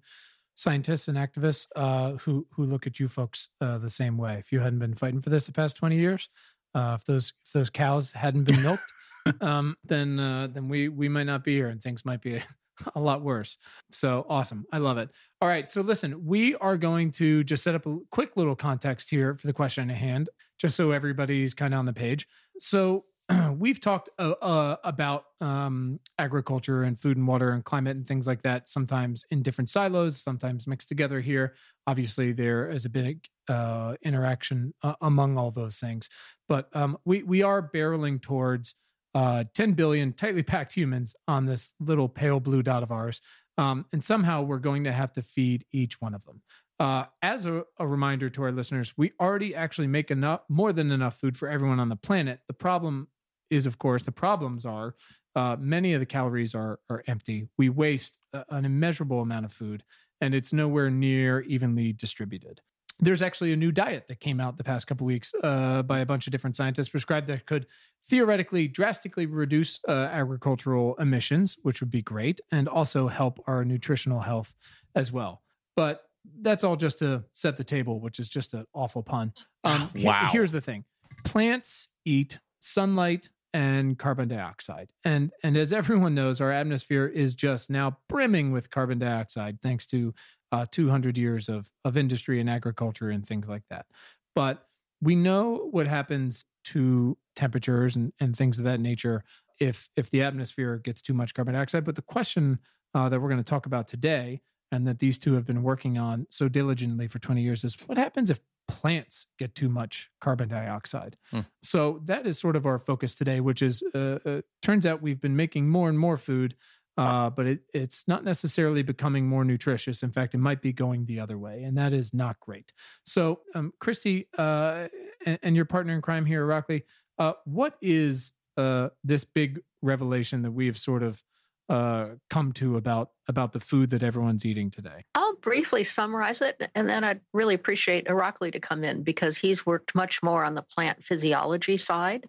scientists 0.58 1.08
and 1.08 1.18
activists 1.18 1.68
uh, 1.76 2.14
who 2.18 2.46
who 2.52 2.66
look 2.66 2.86
at 2.86 3.00
you 3.00 3.08
folks 3.08 3.50
uh, 3.62 3.78
the 3.78 3.90
same 3.90 4.18
way. 4.18 4.38
If 4.40 4.52
you 4.52 4.60
hadn't 4.60 4.80
been 4.80 4.96
fighting 4.96 5.22
for 5.22 5.30
this 5.30 5.46
the 5.46 5.54
past 5.54 5.78
twenty 5.78 5.96
years, 5.96 6.28
uh, 6.76 6.98
if 7.00 7.06
those 7.06 7.32
if 7.46 7.54
those 7.54 7.70
cows 7.70 8.12
hadn't 8.12 8.44
been 8.44 8.62
milked, 8.62 8.92
um, 9.42 9.78
then 9.86 10.20
uh, 10.20 10.48
then 10.48 10.68
we 10.68 10.90
we 10.90 11.08
might 11.08 11.26
not 11.28 11.44
be 11.44 11.56
here, 11.56 11.70
and 11.70 11.82
things 11.82 12.04
might 12.04 12.22
be 12.22 12.38
a, 12.38 12.44
a 12.96 13.00
lot 13.00 13.22
worse. 13.22 13.58
So 13.92 14.26
awesome, 14.28 14.66
I 14.74 14.80
love 14.80 14.98
it. 14.98 15.10
All 15.42 15.48
right, 15.48 15.70
so 15.70 15.82
listen, 15.82 16.26
we 16.26 16.56
are 16.56 16.76
going 16.76 17.12
to 17.14 17.44
just 17.44 17.64
set 17.64 17.76
up 17.76 17.86
a 17.86 17.98
quick 18.12 18.36
little 18.36 18.56
context 18.56 19.10
here 19.10 19.36
for 19.36 19.48
the 19.48 19.54
question 19.54 19.90
at 19.90 19.98
hand, 19.98 20.30
just 20.58 20.76
so 20.76 20.92
everybody's 20.92 21.54
kind 21.54 21.74
of 21.74 21.80
on 21.80 21.86
the 21.86 21.94
page. 21.94 22.28
So 22.60 23.06
we've 23.58 23.82
talked 23.82 24.10
uh, 24.20 24.32
uh, 24.42 24.78
about 24.84 25.26
um, 25.42 26.00
agriculture 26.18 26.84
and 26.84 27.00
food 27.00 27.18
and 27.18 27.28
water 27.28 27.52
and 27.52 27.64
climate 27.66 27.98
and 27.98 28.08
things 28.08 28.26
like 28.26 28.42
that 28.44 28.70
sometimes 28.70 29.24
in 29.32 29.42
different 29.42 29.70
silos 29.70 30.22
sometimes 30.22 30.68
mixed 30.68 30.88
together 30.88 31.20
here. 31.20 31.56
Obviously 31.86 32.32
there 32.32 32.70
is 32.70 32.86
a 32.86 32.90
big 32.90 33.26
uh, 33.50 33.96
interaction 34.02 34.74
uh, 34.84 34.94
among 35.02 35.38
all 35.38 35.52
those 35.52 35.78
things. 35.78 36.10
But 36.48 36.70
um, 36.74 36.98
we, 37.06 37.24
we 37.24 37.42
are 37.42 37.62
barreling 37.62 38.22
towards 38.22 38.76
uh, 39.14 39.46
10 39.54 39.74
billion 39.74 40.14
tightly 40.14 40.44
packed 40.44 40.74
humans 40.74 41.16
on 41.28 41.46
this 41.46 41.74
little 41.80 42.08
pale 42.08 42.40
blue 42.40 42.62
dot 42.62 42.84
of 42.84 42.92
ours 42.92 43.20
um, 43.58 43.86
and 43.92 44.04
somehow 44.04 44.44
we're 44.44 44.60
going 44.60 44.84
to 44.84 44.92
have 44.92 45.12
to 45.14 45.22
feed 45.22 45.66
each 45.72 46.00
one 46.00 46.14
of 46.14 46.24
them. 46.26 46.42
Uh, 46.80 47.06
as 47.24 47.48
a, 47.48 47.64
a, 47.80 47.88
reminder 47.88 48.30
to 48.30 48.44
our 48.44 48.52
listeners, 48.52 48.94
we 48.96 49.12
already 49.20 49.56
actually 49.56 49.88
make 49.88 50.12
enough, 50.12 50.42
more 50.48 50.72
than 50.72 50.92
enough 50.92 51.20
food 51.20 51.36
for 51.36 51.50
everyone 51.50 51.80
on 51.80 51.90
the 51.90 51.96
planet. 51.96 52.40
The 52.48 52.54
problem 52.54 53.08
is, 53.50 53.66
of 53.66 53.78
course, 53.78 54.04
the 54.04 54.12
problems 54.12 54.66
are 54.66 54.96
uh, 55.38 55.56
many 55.60 55.94
of 55.94 56.00
the 56.00 56.06
calories 56.06 56.56
are 56.56 56.80
are 56.90 57.04
empty. 57.06 57.48
We 57.58 57.70
waste 57.70 58.18
an 58.50 58.66
immeasurable 58.66 59.22
amount 59.22 59.46
of 59.46 59.54
food, 59.54 59.84
and 60.20 60.34
it's 60.34 60.52
nowhere 60.52 60.90
near 60.90 61.42
evenly 61.42 61.94
distributed. 61.94 62.62
There's 63.00 63.22
actually 63.22 63.54
a 63.54 63.56
new 63.56 63.72
diet 63.72 64.06
that 64.08 64.20
came 64.20 64.40
out 64.40 64.58
the 64.58 64.64
past 64.64 64.88
couple 64.88 65.06
weeks 65.06 65.32
uh, 65.44 65.84
by 65.84 66.00
a 66.00 66.06
bunch 66.08 66.26
of 66.26 66.32
different 66.32 66.56
scientists 66.56 66.90
prescribed 66.90 67.28
that 67.28 67.46
could 67.46 67.68
theoretically 68.10 68.68
drastically 68.68 69.28
reduce 69.28 69.80
uh, 69.88 69.92
agricultural 69.92 70.96
emissions, 70.96 71.58
which 71.62 71.82
would 71.82 71.92
be 71.92 72.02
great, 72.02 72.42
and 72.52 72.68
also 72.68 73.08
help 73.08 73.40
our 73.46 73.64
nutritional 73.64 74.22
health 74.22 74.56
as 74.96 75.12
well. 75.12 75.44
But 75.76 76.02
that's 76.42 76.64
all 76.64 76.76
just 76.76 76.98
to 77.00 77.24
set 77.34 77.58
the 77.58 77.64
table, 77.64 78.00
which 78.00 78.20
is 78.20 78.28
just 78.28 78.56
an 78.56 78.66
awful 78.74 79.04
pun. 79.04 79.34
Um, 79.64 79.92
wow. 79.98 80.26
He, 80.26 80.32
here's 80.32 80.52
the 80.52 80.62
thing: 80.62 80.84
plants 81.24 81.90
eat 82.06 82.40
sunlight 82.60 83.30
and 83.58 83.98
carbon 83.98 84.28
dioxide, 84.28 84.94
and 85.04 85.32
and 85.42 85.58
as 85.58 85.74
everyone 85.74 86.14
knows, 86.14 86.40
our 86.40 86.52
atmosphere 86.52 87.08
is 87.08 87.34
just 87.34 87.72
now 87.72 87.98
brimming 88.08 88.52
with 88.52 88.70
carbon 88.70 89.00
dioxide, 89.00 89.60
thanks 89.64 89.88
to 89.88 90.14
uh, 90.52 90.66
200 90.72 91.18
years 91.18 91.50
of 91.50 91.72
of 91.84 91.98
industry 91.98 92.40
and 92.40 92.48
agriculture 92.48 93.10
and 93.10 93.26
things 93.26 93.48
like 93.48 93.64
that. 93.72 93.88
But 94.36 94.68
we 95.02 95.16
know 95.16 95.70
what 95.72 95.88
happens 95.88 96.46
to 96.66 97.18
temperatures 97.36 97.96
and, 97.96 98.14
and 98.20 98.38
things 98.38 98.60
of 98.60 98.66
that 98.66 98.80
nature 98.80 99.24
if 99.60 99.90
if 99.96 100.12
the 100.12 100.22
atmosphere 100.22 100.78
gets 100.78 101.02
too 101.02 101.16
much 101.16 101.34
carbon 101.34 101.56
dioxide. 101.56 101.84
But 101.84 101.96
the 101.96 102.04
question 102.04 102.60
uh, 102.94 103.10
that 103.10 103.20
we're 103.20 103.30
going 103.30 103.44
to 103.44 103.50
talk 103.50 103.66
about 103.66 103.88
today 103.88 104.42
and 104.72 104.88
that 104.88 105.00
these 105.00 105.18
two 105.18 105.34
have 105.34 105.46
been 105.46 105.64
working 105.64 105.98
on 105.98 106.28
so 106.30 106.48
diligently 106.48 107.08
for 107.08 107.20
20 107.20 107.42
years 107.42 107.64
is 107.64 107.76
what 107.86 107.98
happens 107.98 108.30
if 108.30 108.40
plants 108.68 109.28
get 109.40 109.56
too 109.56 109.70
much 109.70 110.10
carbon 110.20 110.50
dioxide. 110.50 111.18
Hmm. 111.32 111.42
So 111.64 112.02
that 112.06 112.28
is 112.28 112.38
sort 112.38 112.56
of 112.56 112.66
our 112.66 112.80
focus 112.80 113.16
today, 113.16 113.40
which 113.40 113.62
is 113.62 113.82
uh, 113.96 114.20
uh, 114.26 114.42
turns 114.62 114.86
out 114.86 115.02
we've 115.02 115.22
been 115.22 115.36
making 115.36 115.70
more 115.70 115.90
and 115.90 115.98
more 115.98 116.18
food, 116.18 116.56
uh, 116.98 117.30
but 117.30 117.46
it, 117.46 117.60
it's 117.74 118.08
not 118.08 118.24
necessarily 118.24 118.82
becoming 118.82 119.28
more 119.28 119.46
nutritious. 119.46 120.04
In 120.04 120.10
fact, 120.10 120.34
it 120.34 120.40
might 120.40 120.62
be 120.62 120.74
going 120.74 121.06
the 121.06 121.20
other 121.20 121.38
way, 121.38 121.64
and 121.64 121.78
that 121.78 121.94
is 121.94 122.14
not 122.14 122.40
great. 122.40 122.72
So, 123.04 123.42
um, 123.56 123.72
Kristie 123.82 124.26
uh, 124.38 124.88
and, 125.26 125.40
and, 125.44 125.56
your 125.56 125.66
partner 125.66 125.94
in 125.94 126.02
crime 126.02 126.26
here, 126.26 126.46
Irakli, 126.46 126.84
uh, 127.20 127.34
what 127.46 127.78
is 127.82 128.34
uh, 128.58 128.90
this 129.04 129.24
big 129.24 129.62
revelation 129.84 130.42
that 130.42 130.52
we 130.52 130.66
have 130.66 130.78
sort 130.78 131.04
of 131.04 131.24
uh, 131.70 132.08
come 132.30 132.52
to 132.54 132.78
about 132.78 133.12
about 133.28 133.52
the 133.52 133.60
food 133.60 133.90
that 133.90 134.04
everyone's 134.04 134.46
eating 134.46 134.72
today? 134.72 135.04
I'll 135.16 135.36
briefly 135.36 135.84
summarize 135.84 136.42
it, 136.42 136.70
and 136.76 136.88
then 136.88 137.04
I'd 137.04 137.22
really 137.34 137.56
appreciate 137.56 138.08
Irakli 138.08 138.52
to 138.54 138.60
come 138.60 138.84
in 138.84 139.04
because 139.04 139.38
he's 139.38 139.66
worked 139.66 139.94
much 139.96 140.24
more 140.24 140.46
on 140.46 140.56
the 140.56 140.62
plant 140.62 141.04
physiology 141.04 141.78
side 141.78 142.28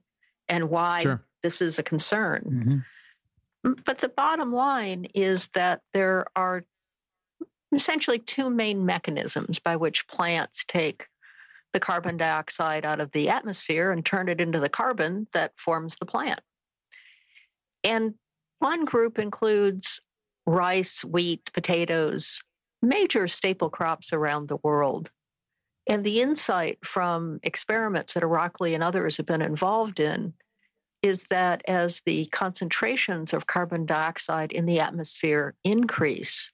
and 0.49 0.71
why 0.71 1.00
sure. 1.00 1.25
this 1.42 1.61
is 1.61 1.78
a 1.78 1.83
concern. 1.83 2.83
Mm-hmm. 3.64 3.73
But 3.85 3.99
the 3.99 4.09
bottom 4.09 4.52
line 4.52 5.07
is 5.14 5.49
that 5.54 5.83
there 5.92 6.26
are 6.35 6.64
essentially 7.75 8.18
two 8.18 8.50
main 8.50 8.87
mechanisms 8.87 9.59
by 9.59 9.76
which 9.76 10.09
plants 10.09 10.64
take 10.66 11.07
the 11.73 11.80
carbon 11.80 12.16
dioxide 12.16 12.87
out 12.87 13.00
of 13.00 13.11
the 13.12 13.28
atmosphere 13.28 13.90
and 13.90 14.04
turn 14.04 14.28
it 14.28 14.40
into 14.40 14.59
the 14.59 14.68
carbon 14.68 15.26
that 15.33 15.52
forms 15.57 15.97
the 15.97 16.07
plant. 16.07 16.40
And 17.85 18.14
one 18.59 18.85
group 18.85 19.19
includes 19.19 20.00
rice, 20.47 21.05
wheat, 21.05 21.50
potatoes, 21.53 22.41
major 22.83 23.29
staple 23.29 23.71
crops 23.71 24.12
around 24.12 24.49
the 24.49 24.59
world. 24.62 25.11
And 25.87 26.05
the 26.05 26.21
insight 26.21 26.79
from 26.85 27.41
experiments 27.43 28.15
that 28.15 28.23
Irakli 28.23 28.75
and 28.75 28.83
others 28.83 29.17
have 29.17 29.27
been 29.27 29.43
involved 29.43 30.00
in 30.00 30.35
is 31.03 31.25
that 31.25 31.62
as 31.69 32.03
the 32.05 32.27
concentrations 32.27 33.33
of 33.33 33.47
carbon 33.47 33.87
dioxide 33.87 34.53
in 34.53 34.67
the 34.67 34.81
atmosphere 34.81 35.55
increase, 35.65 36.50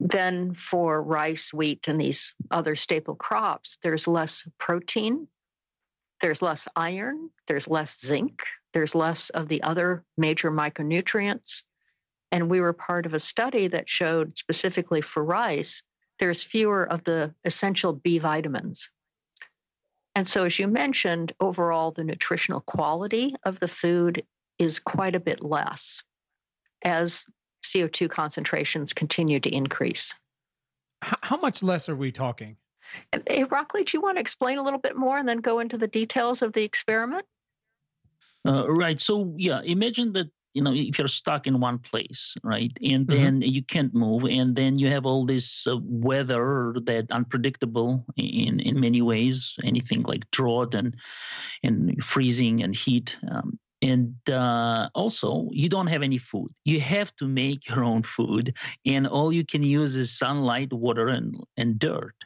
then 0.00 0.54
for 0.54 1.02
rice, 1.02 1.52
wheat, 1.52 1.88
and 1.88 2.00
these 2.00 2.34
other 2.50 2.76
staple 2.76 3.14
crops, 3.14 3.78
there's 3.82 4.06
less 4.06 4.46
protein, 4.58 5.28
there's 6.20 6.42
less 6.42 6.68
iron, 6.76 7.30
there's 7.46 7.68
less 7.68 8.00
zinc, 8.00 8.42
there's 8.78 8.94
less 8.94 9.28
of 9.30 9.48
the 9.48 9.60
other 9.64 10.04
major 10.16 10.52
micronutrients. 10.52 11.62
And 12.30 12.48
we 12.48 12.60
were 12.60 12.72
part 12.72 13.06
of 13.06 13.14
a 13.14 13.18
study 13.18 13.66
that 13.66 13.88
showed 13.88 14.38
specifically 14.38 15.00
for 15.00 15.24
rice, 15.24 15.82
there's 16.20 16.44
fewer 16.44 16.84
of 16.84 17.02
the 17.02 17.34
essential 17.44 17.92
B 17.92 18.18
vitamins. 18.18 18.88
And 20.14 20.28
so, 20.28 20.44
as 20.44 20.60
you 20.60 20.68
mentioned, 20.68 21.32
overall, 21.40 21.90
the 21.90 22.04
nutritional 22.04 22.60
quality 22.60 23.34
of 23.42 23.58
the 23.58 23.66
food 23.66 24.24
is 24.60 24.78
quite 24.78 25.16
a 25.16 25.20
bit 25.20 25.42
less 25.42 26.04
as 26.84 27.24
CO2 27.64 28.08
concentrations 28.08 28.92
continue 28.92 29.40
to 29.40 29.52
increase. 29.52 30.14
How 31.02 31.38
much 31.38 31.64
less 31.64 31.88
are 31.88 31.96
we 31.96 32.12
talking? 32.12 32.58
Hey, 33.10 33.42
Irakli, 33.42 33.86
do 33.86 33.96
you 33.96 34.00
want 34.00 34.18
to 34.18 34.20
explain 34.20 34.58
a 34.58 34.62
little 34.62 34.78
bit 34.78 34.94
more 34.94 35.18
and 35.18 35.28
then 35.28 35.38
go 35.38 35.58
into 35.58 35.78
the 35.78 35.88
details 35.88 36.42
of 36.42 36.52
the 36.52 36.62
experiment? 36.62 37.26
Uh, 38.46 38.70
right. 38.70 39.00
So, 39.00 39.34
yeah, 39.36 39.60
imagine 39.62 40.12
that 40.12 40.28
you 40.54 40.62
know 40.62 40.72
if 40.74 40.98
you're 40.98 41.08
stuck 41.08 41.46
in 41.46 41.60
one 41.60 41.78
place 41.78 42.34
right 42.42 42.76
and 42.82 43.06
mm-hmm. 43.06 43.22
then 43.22 43.40
mm-hmm. 43.40 43.50
you 43.50 43.62
can't 43.62 43.94
move 43.94 44.24
and 44.24 44.56
then 44.56 44.78
you 44.78 44.88
have 44.88 45.06
all 45.06 45.24
this 45.24 45.66
uh, 45.66 45.76
weather 45.84 46.74
that 46.84 47.06
unpredictable 47.10 48.04
in 48.16 48.60
in 48.60 48.80
many 48.80 49.02
ways 49.02 49.56
anything 49.62 50.02
like 50.02 50.28
drought 50.30 50.74
and 50.74 50.96
and 51.62 52.02
freezing 52.02 52.62
and 52.62 52.74
heat 52.74 53.18
um, 53.30 53.58
and 53.82 54.16
uh, 54.30 54.88
also 54.94 55.48
you 55.52 55.68
don't 55.68 55.86
have 55.86 56.02
any 56.02 56.18
food 56.18 56.50
you 56.64 56.80
have 56.80 57.14
to 57.16 57.26
make 57.26 57.68
your 57.68 57.84
own 57.84 58.02
food 58.02 58.54
and 58.84 59.06
all 59.06 59.32
you 59.32 59.44
can 59.44 59.62
use 59.62 59.94
is 59.96 60.18
sunlight 60.18 60.72
water 60.72 61.08
and 61.08 61.36
and 61.56 61.78
dirt 61.78 62.16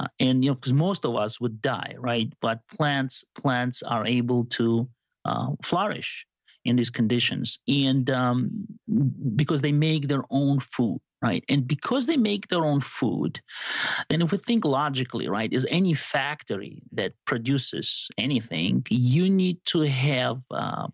uh, 0.00 0.06
and 0.20 0.44
you 0.44 0.50
know 0.50 0.54
because 0.54 0.72
most 0.72 1.04
of 1.04 1.16
us 1.16 1.40
would 1.40 1.60
die 1.60 1.94
right 1.98 2.32
but 2.40 2.60
plants 2.74 3.24
plants 3.36 3.82
are 3.82 4.06
able 4.06 4.44
to 4.46 4.88
uh, 5.24 5.50
flourish 5.62 6.26
in 6.64 6.76
these 6.76 6.90
conditions 6.90 7.58
and 7.68 8.10
um, 8.10 8.50
because 9.36 9.60
they 9.60 9.72
make 9.72 10.08
their 10.08 10.24
own 10.30 10.60
food 10.60 11.00
right 11.22 11.44
and 11.48 11.66
because 11.66 12.06
they 12.06 12.16
make 12.16 12.48
their 12.48 12.64
own 12.64 12.80
food 12.80 13.40
then 14.08 14.22
if 14.22 14.32
we 14.32 14.38
think 14.38 14.64
logically 14.64 15.28
right 15.28 15.52
is 15.52 15.66
any 15.70 15.94
factory 15.94 16.82
that 16.92 17.12
produces 17.24 18.08
anything 18.18 18.84
you 18.90 19.28
need 19.30 19.58
to 19.64 19.80
have 19.80 20.40
uh, 20.50 20.86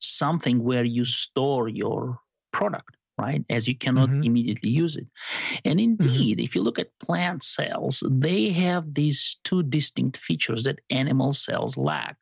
something 0.00 0.62
where 0.62 0.84
you 0.84 1.04
store 1.04 1.68
your 1.68 2.18
product 2.52 2.96
right? 3.18 3.44
As 3.48 3.66
you 3.66 3.74
cannot 3.74 4.08
mm-hmm. 4.10 4.24
immediately 4.24 4.70
use 4.70 4.96
it. 4.96 5.06
And 5.64 5.78
mm-hmm. 5.78 6.06
indeed, 6.06 6.38
mm-hmm. 6.38 6.44
if 6.44 6.54
you 6.54 6.62
look 6.62 6.78
at 6.78 6.98
plant 7.00 7.42
cells, 7.42 8.02
they 8.08 8.50
have 8.50 8.92
these 8.92 9.38
two 9.44 9.62
distinct 9.62 10.16
features 10.16 10.64
that 10.64 10.80
animal 10.90 11.32
cells 11.32 11.76
lack. 11.76 12.16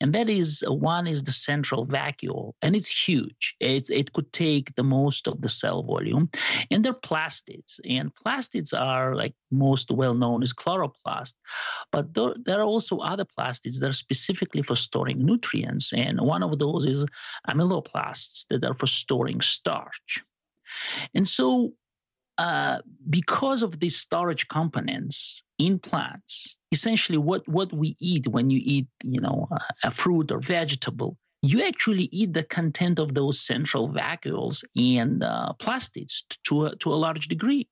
And 0.00 0.14
that 0.14 0.28
is 0.28 0.64
one 0.66 1.06
is 1.06 1.22
the 1.22 1.32
central 1.32 1.86
vacuole, 1.86 2.52
and 2.62 2.74
it's 2.76 2.90
huge. 3.08 3.56
It, 3.60 3.90
it 3.90 4.12
could 4.12 4.32
take 4.32 4.74
the 4.74 4.82
most 4.82 5.28
of 5.28 5.40
the 5.40 5.48
cell 5.48 5.82
volume. 5.82 6.30
And 6.70 6.84
they're 6.84 6.92
plastids. 6.92 7.80
And 7.88 8.14
plastids 8.14 8.72
are 8.72 9.14
like 9.14 9.34
most 9.50 9.90
well 9.90 10.14
known 10.14 10.42
is 10.42 10.52
chloroplast. 10.52 11.34
But 11.90 12.14
there, 12.14 12.34
there 12.44 12.60
are 12.60 12.64
also 12.64 12.98
other 12.98 13.24
plastids 13.24 13.80
that 13.80 13.90
are 13.90 13.92
specifically 13.92 14.62
for 14.62 14.76
storing 14.76 15.24
nutrients. 15.24 15.92
And 15.92 16.20
one 16.20 16.42
of 16.42 16.58
those 16.58 16.86
is 16.86 17.06
amyloplasts 17.48 18.46
that 18.48 18.64
are 18.64 18.74
for 18.74 18.86
storing 18.86 19.40
starch. 19.40 20.22
And 21.14 21.28
so, 21.28 21.72
uh, 22.38 22.78
because 23.08 23.62
of 23.62 23.78
these 23.78 23.96
storage 23.96 24.48
components 24.48 25.42
in 25.58 25.78
plants, 25.78 26.56
essentially 26.72 27.18
what, 27.18 27.46
what 27.46 27.72
we 27.72 27.94
eat 28.00 28.26
when 28.26 28.50
you 28.50 28.60
eat, 28.62 28.88
you 29.04 29.20
know, 29.20 29.48
a, 29.84 29.90
fruit 29.90 30.32
or 30.32 30.40
vegetable, 30.40 31.16
you 31.42 31.64
actually 31.64 32.08
eat 32.10 32.32
the 32.32 32.42
content 32.42 32.98
of 32.98 33.14
those 33.14 33.40
central 33.40 33.88
vacuoles 33.88 34.64
and 34.74 35.22
uh, 35.22 35.52
plastids 35.54 36.24
to 36.44 36.66
a, 36.66 36.76
to 36.76 36.92
a 36.92 36.96
large 36.96 37.28
degree. 37.28 37.68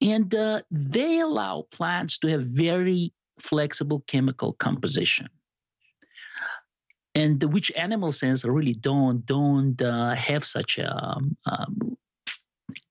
And 0.00 0.32
uh, 0.34 0.62
they 0.70 1.18
allow 1.18 1.66
plants 1.72 2.18
to 2.18 2.28
have 2.28 2.42
very 2.42 3.12
flexible 3.40 4.04
chemical 4.06 4.52
composition 4.52 5.28
and 7.14 7.42
which 7.52 7.72
animal 7.74 8.12
cells 8.12 8.44
really 8.44 8.74
don't 8.74 9.24
don't 9.26 9.80
uh, 9.82 10.14
have 10.14 10.44
such 10.44 10.78
a 10.78 10.88
um, 11.04 11.36
um, 11.46 11.96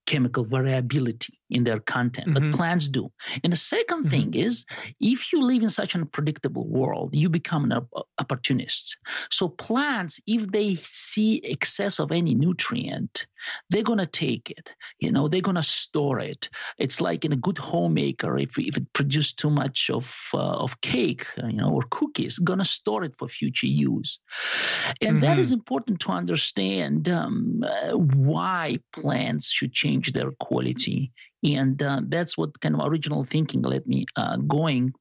chemical 0.06 0.44
variability 0.44 1.37
in 1.50 1.64
their 1.64 1.80
content, 1.80 2.30
mm-hmm. 2.30 2.50
but 2.50 2.58
plants 2.58 2.88
do. 2.88 3.12
And 3.44 3.54
the 3.54 3.58
2nd 3.58 3.86
mm-hmm. 3.86 4.10
thing 4.10 4.34
is, 4.34 4.66
if 5.00 5.32
you 5.32 5.42
live 5.42 5.64
in 5.64 5.70
such 5.70 5.96
an 5.96 6.02
unpredictable 6.02 6.68
world, 6.68 7.16
you 7.16 7.30
become 7.30 7.72
an 7.72 7.88
opportunist. 8.20 8.98
So 9.32 9.50
plants, 9.50 10.20
if 10.28 10.52
they 10.52 10.76
see 10.76 11.42
excess 11.44 12.00
of 12.00 12.12
any 12.12 12.36
nutrient, 12.36 13.28
they're 13.70 13.84
gonna 13.84 14.06
take 14.06 14.50
it. 14.50 14.74
You 15.00 15.12
know, 15.12 15.28
they're 15.28 15.42
gonna 15.42 15.64
store 15.64 16.20
it. 16.20 16.50
It's 16.78 17.00
like 17.00 17.24
in 17.24 17.34
a 17.34 17.38
good 17.38 17.58
homemaker, 17.58 18.38
if 18.38 18.58
if 18.58 18.78
it 18.78 18.92
produces 18.94 19.34
too 19.34 19.50
much 19.50 19.90
of 19.90 20.30
uh, 20.34 20.38
of 20.38 20.82
cake, 20.82 21.26
you 21.38 21.54
know, 21.54 21.72
or 21.72 21.84
cookies, 21.90 22.40
gonna 22.40 22.66
store 22.66 23.04
it 23.04 23.16
for 23.16 23.28
future 23.28 23.68
use. 23.68 24.20
And 25.02 25.18
mm-hmm. 25.18 25.20
that 25.22 25.40
is 25.40 25.52
important 25.52 26.00
to 26.02 26.12
understand 26.12 27.10
um, 27.10 27.64
uh, 27.64 27.98
why 27.98 28.80
plants 28.94 29.52
should 29.52 29.74
change 29.74 30.12
their 30.12 30.32
quality 30.40 31.12
and 31.44 31.82
uh, 31.82 32.02
that's 32.08 32.38
what 32.38 32.60
kind 32.60 32.76
of 32.76 32.82
original 32.88 33.24
thinking 33.24 33.62
led 33.62 33.86
me 33.88 34.06
uh, 34.16 34.38
going 34.38 34.94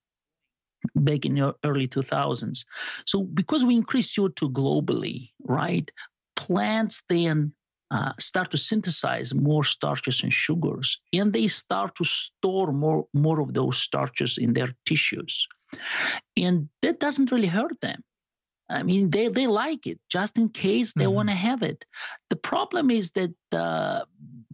back 0.94 1.24
in 1.24 1.34
the 1.34 1.54
early 1.64 1.88
2000s. 1.88 2.64
So 3.06 3.24
because 3.24 3.64
we 3.64 3.76
increase 3.76 4.14
CO2 4.14 4.52
globally, 4.52 5.30
right, 5.44 5.90
plants 6.36 7.02
then 7.08 7.52
uh, 7.90 8.12
start 8.18 8.50
to 8.50 8.58
synthesize 8.58 9.32
more 9.32 9.64
starches 9.64 10.22
and 10.22 10.32
sugars, 10.32 11.00
and 11.12 11.32
they 11.32 11.48
start 11.48 11.94
to 11.96 12.04
store 12.04 12.72
more, 12.72 13.06
more 13.14 13.40
of 13.40 13.54
those 13.54 13.78
starches 13.78 14.38
in 14.38 14.52
their 14.52 14.74
tissues. 14.84 15.46
And 16.36 16.68
that 16.82 17.00
doesn't 17.00 17.32
really 17.32 17.46
hurt 17.48 17.80
them. 17.80 18.02
I 18.68 18.82
mean, 18.82 19.10
they, 19.10 19.28
they 19.28 19.46
like 19.46 19.86
it 19.86 20.00
just 20.10 20.36
in 20.38 20.48
case 20.48 20.92
they 20.92 21.04
mm-hmm. 21.04 21.14
want 21.14 21.28
to 21.28 21.34
have 21.34 21.62
it. 21.62 21.84
The 22.30 22.36
problem 22.36 22.90
is 22.90 23.12
that 23.12 23.34
uh, 23.52 24.04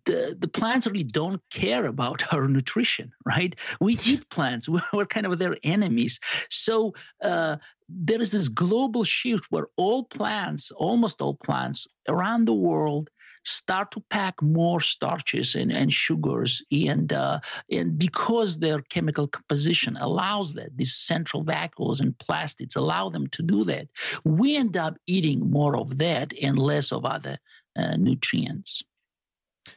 the, 0.05 0.37
the 0.39 0.49
plants 0.49 0.87
really 0.87 1.05
don't 1.05 1.41
care 1.51 1.87
about 1.87 2.23
our 2.33 2.49
nutrition, 2.49 3.13
right? 3.25 3.55
We 3.81 3.99
eat 4.05 4.29
plants, 4.31 4.69
we're, 4.69 4.83
we're 4.93 5.07
kind 5.07 5.27
of 5.27 5.39
their 5.39 5.57
enemies. 5.63 6.21
So 6.51 6.95
uh, 7.23 7.57
there 7.89 8.21
is 8.21 8.31
this 8.31 8.49
global 8.49 9.05
shift 9.05 9.45
where 9.51 9.67
all 9.77 10.05
plants, 10.05 10.71
almost 10.71 11.21
all 11.21 11.35
plants 11.35 11.87
around 12.09 12.47
the 12.47 12.55
world, 12.55 13.11
start 13.45 13.91
to 13.91 14.01
pack 14.09 14.41
more 14.41 14.81
starches 14.81 15.57
and, 15.57 15.73
and 15.73 15.93
sugars. 15.93 16.63
And, 16.71 17.13
uh, 17.13 17.41
and 17.71 17.99
because 17.99 18.59
their 18.59 18.81
chemical 18.83 19.27
composition 19.27 19.97
allows 19.97 20.55
that, 20.55 20.77
these 20.77 20.95
central 20.95 21.45
vacuoles 21.45 22.01
and 22.01 22.17
plastids 22.19 22.77
allow 22.77 23.11
them 23.11 23.27
to 23.29 23.43
do 23.43 23.65
that, 23.65 23.89
we 24.25 24.57
end 24.57 24.77
up 24.77 24.97
eating 25.07 25.51
more 25.51 25.77
of 25.77 25.99
that 25.99 26.33
and 26.41 26.57
less 26.57 26.93
of 26.93 27.05
other 27.05 27.39
uh, 27.77 27.97
nutrients. 27.97 28.85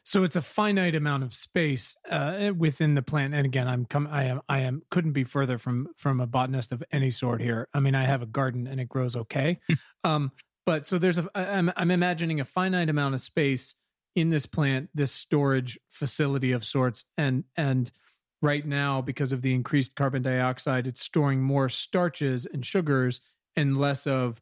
So 0.04 0.24
it's 0.24 0.36
a 0.36 0.42
finite 0.42 0.96
amount 0.96 1.24
of 1.24 1.34
space 1.34 1.96
uh, 2.10 2.52
within 2.58 2.96
the 2.96 3.02
plant. 3.02 3.34
And 3.34 3.46
again, 3.46 3.68
I'm 3.68 3.86
come, 3.86 4.08
I 4.12 4.24
am, 4.24 4.42
I 4.50 4.60
am, 4.60 4.82
couldn't 4.90 5.14
be 5.14 5.24
further 5.24 5.58
from 5.58 5.90
from 5.96 6.20
a 6.20 6.28
botanist 6.28 6.72
of 6.72 6.84
any 6.92 7.12
sort 7.12 7.42
here. 7.42 7.68
I 7.74 7.80
mean, 7.80 7.96
I 7.96 8.06
have 8.06 8.22
a 8.22 8.26
garden 8.26 8.68
and 8.68 8.80
it 8.80 8.90
grows 8.90 9.16
okay, 9.16 9.60
um, 10.04 10.32
but 10.66 10.86
so 10.86 10.98
there's 10.98 11.18
a 11.18 11.30
I'm, 11.36 11.72
I'm 11.76 11.92
imagining 11.92 12.40
a 12.40 12.46
finite 12.46 12.90
amount 12.90 13.16
of 13.16 13.22
space 13.22 13.76
in 14.16 14.30
this 14.30 14.46
plant 14.46 14.90
this 14.94 15.12
storage 15.12 15.78
facility 15.90 16.52
of 16.52 16.66
sorts 16.66 17.06
and 17.18 17.44
and 17.56 17.92
right 18.42 18.66
now 18.66 19.02
because 19.02 19.32
of 19.32 19.42
the 19.42 19.54
increased 19.54 19.96
carbon 19.96 20.22
dioxide 20.22 20.88
it's 20.88 21.02
storing 21.02 21.42
more 21.42 21.68
starches 21.68 22.46
and 22.46 22.66
sugars 22.66 23.20
and 23.56 23.78
less 23.78 24.08
of 24.08 24.42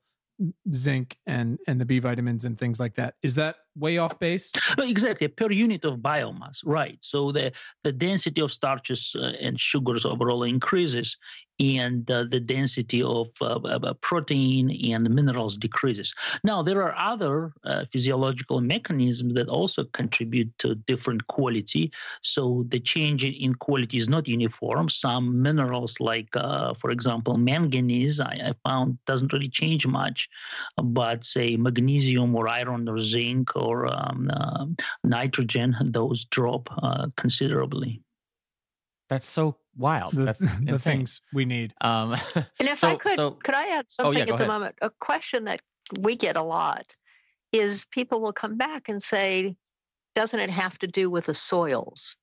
zinc 0.73 1.17
and 1.25 1.59
and 1.67 1.81
the 1.81 1.85
b 1.85 1.99
vitamins 1.99 2.45
and 2.45 2.57
things 2.57 2.79
like 2.79 2.95
that 2.95 3.15
is 3.23 3.35
that 3.35 3.55
way 3.75 3.97
off 3.97 4.17
base 4.19 4.51
exactly 4.77 5.27
per 5.27 5.51
unit 5.51 5.85
of 5.85 5.99
biomass 5.99 6.61
right 6.65 6.97
so 7.01 7.31
the 7.31 7.51
the 7.83 7.91
density 7.91 8.41
of 8.41 8.51
starches 8.51 9.15
uh, 9.19 9.33
and 9.39 9.59
sugars 9.59 10.05
overall 10.05 10.43
increases 10.43 11.17
and 11.59 12.09
uh, 12.09 12.25
the 12.29 12.39
density 12.39 13.01
of 13.03 13.29
uh, 13.41 13.55
uh, 13.55 13.93
protein 14.01 14.71
and 14.91 15.09
minerals 15.09 15.57
decreases. 15.57 16.13
Now, 16.43 16.63
there 16.63 16.81
are 16.81 16.95
other 16.97 17.53
uh, 17.63 17.85
physiological 17.85 18.59
mechanisms 18.61 19.33
that 19.35 19.49
also 19.49 19.83
contribute 19.85 20.57
to 20.59 20.75
different 20.75 21.27
quality. 21.27 21.91
So 22.21 22.65
the 22.69 22.79
change 22.79 23.23
in 23.23 23.55
quality 23.55 23.97
is 23.97 24.09
not 24.09 24.27
uniform. 24.27 24.89
Some 24.89 25.41
minerals, 25.41 25.99
like, 25.99 26.29
for 26.33 26.91
example, 26.91 27.37
manganese, 27.37 28.19
I, 28.19 28.49
I, 28.49 28.53
found 28.63 28.97
doesn't 29.05 29.33
really 29.33 29.49
change 29.49 29.85
much, 29.85 30.29
but 30.81 31.23
say 31.23 31.55
magnesium 31.55 32.35
or 32.35 32.47
iron 32.47 32.87
or 32.87 32.97
zinc 32.97 33.55
or 33.63 33.87
um, 33.87 34.29
uh, 34.31 34.65
nitrogen, 35.03 35.75
those 35.81 36.25
drop 36.25 36.69
considerably. 37.15 38.01
That's 39.09 39.27
so 39.27 39.57
wild. 39.75 40.15
The, 40.15 40.25
That's 40.25 40.39
the 40.61 40.79
things 40.79 41.21
we 41.33 41.45
need. 41.45 41.73
Um, 41.81 42.13
and 42.35 42.47
if 42.59 42.79
so, 42.79 42.89
I 42.89 42.95
could, 42.95 43.15
so, 43.15 43.31
could 43.31 43.55
I 43.55 43.77
add 43.77 43.85
something 43.89 44.15
oh, 44.15 44.17
yeah, 44.17 44.21
at 44.21 44.27
the 44.27 44.33
ahead. 44.35 44.47
moment? 44.47 44.75
A 44.81 44.89
question 44.89 45.45
that 45.45 45.61
we 45.97 46.15
get 46.15 46.35
a 46.35 46.41
lot 46.41 46.95
is 47.51 47.85
people 47.91 48.21
will 48.21 48.33
come 48.33 48.57
back 48.57 48.89
and 48.89 49.01
say, 49.01 49.55
doesn't 50.15 50.39
it 50.39 50.49
have 50.49 50.77
to 50.79 50.87
do 50.87 51.09
with 51.09 51.27
the 51.27 51.33
soils? 51.33 52.15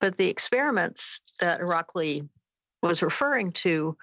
But 0.00 0.16
the 0.16 0.28
experiments 0.28 1.20
that 1.40 1.60
Irakli 1.60 2.28
was 2.82 3.02
referring 3.02 3.52
to 3.52 3.96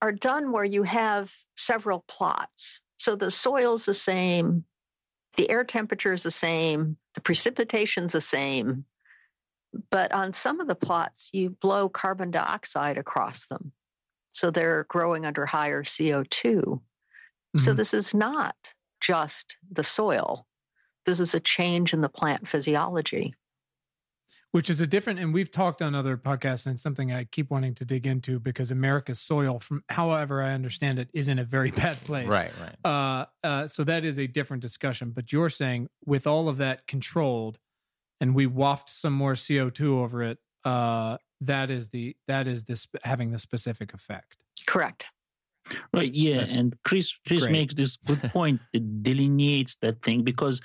are 0.00 0.12
done 0.12 0.52
where 0.52 0.64
you 0.64 0.82
have 0.82 1.32
several 1.56 2.04
plots. 2.08 2.80
So 2.98 3.16
the 3.16 3.30
soil's 3.30 3.84
the 3.84 3.94
same, 3.94 4.64
the 5.36 5.50
air 5.50 5.64
temperature 5.64 6.12
is 6.12 6.22
the 6.22 6.30
same, 6.30 6.96
the 7.14 7.20
precipitation's 7.20 8.12
the 8.12 8.20
same, 8.20 8.84
but 9.90 10.12
on 10.12 10.32
some 10.32 10.60
of 10.60 10.68
the 10.68 10.74
plots, 10.74 11.30
you 11.32 11.50
blow 11.50 11.88
carbon 11.88 12.30
dioxide 12.30 12.98
across 12.98 13.46
them. 13.46 13.72
So 14.28 14.50
they're 14.50 14.84
growing 14.88 15.26
under 15.26 15.46
higher 15.46 15.82
CO2. 15.82 16.54
Mm-hmm. 16.54 17.58
So 17.58 17.72
this 17.72 17.94
is 17.94 18.14
not 18.14 18.56
just 19.00 19.56
the 19.70 19.82
soil, 19.82 20.46
this 21.06 21.20
is 21.20 21.34
a 21.34 21.40
change 21.40 21.92
in 21.92 22.00
the 22.00 22.08
plant 22.08 22.48
physiology. 22.48 23.34
Which 24.54 24.70
is 24.70 24.80
a 24.80 24.86
different, 24.86 25.18
and 25.18 25.34
we've 25.34 25.50
talked 25.50 25.82
on 25.82 25.96
other 25.96 26.16
podcasts, 26.16 26.64
and 26.64 26.80
something 26.80 27.12
I 27.12 27.24
keep 27.24 27.50
wanting 27.50 27.74
to 27.74 27.84
dig 27.84 28.06
into 28.06 28.38
because 28.38 28.70
America's 28.70 29.18
soil, 29.18 29.58
from 29.58 29.82
however 29.88 30.44
I 30.44 30.52
understand 30.52 31.00
it, 31.00 31.08
is 31.12 31.26
in 31.26 31.40
a 31.40 31.44
very 31.44 31.70
bad 31.82 31.96
place. 32.04 32.28
Right, 32.28 32.52
right. 32.60 32.88
Uh, 32.88 33.26
uh, 33.44 33.66
so 33.66 33.82
that 33.82 34.04
is 34.04 34.16
a 34.16 34.28
different 34.28 34.60
discussion. 34.62 35.10
But 35.10 35.32
you're 35.32 35.50
saying 35.50 35.88
with 36.06 36.28
all 36.28 36.48
of 36.48 36.58
that 36.58 36.86
controlled, 36.86 37.58
and 38.20 38.32
we 38.32 38.46
waft 38.46 38.90
some 38.90 39.12
more 39.12 39.32
CO2 39.32 39.88
over 39.88 40.22
it, 40.22 40.38
uh, 40.64 41.18
that 41.40 41.72
is 41.72 41.88
the 41.88 42.14
that 42.28 42.46
is 42.46 42.62
this 42.62 42.86
having 43.02 43.32
the 43.32 43.40
specific 43.40 43.92
effect. 43.92 44.36
Correct. 44.68 45.06
Right. 45.92 46.14
Yeah, 46.14 46.42
That's 46.42 46.54
and 46.54 46.76
Chris 46.84 47.12
Chris 47.26 47.40
great. 47.42 47.50
makes 47.50 47.74
this 47.74 47.96
good 47.96 48.22
point. 48.32 48.60
it 48.72 49.02
delineates 49.02 49.74
that 49.82 50.00
thing 50.02 50.22
because 50.22 50.60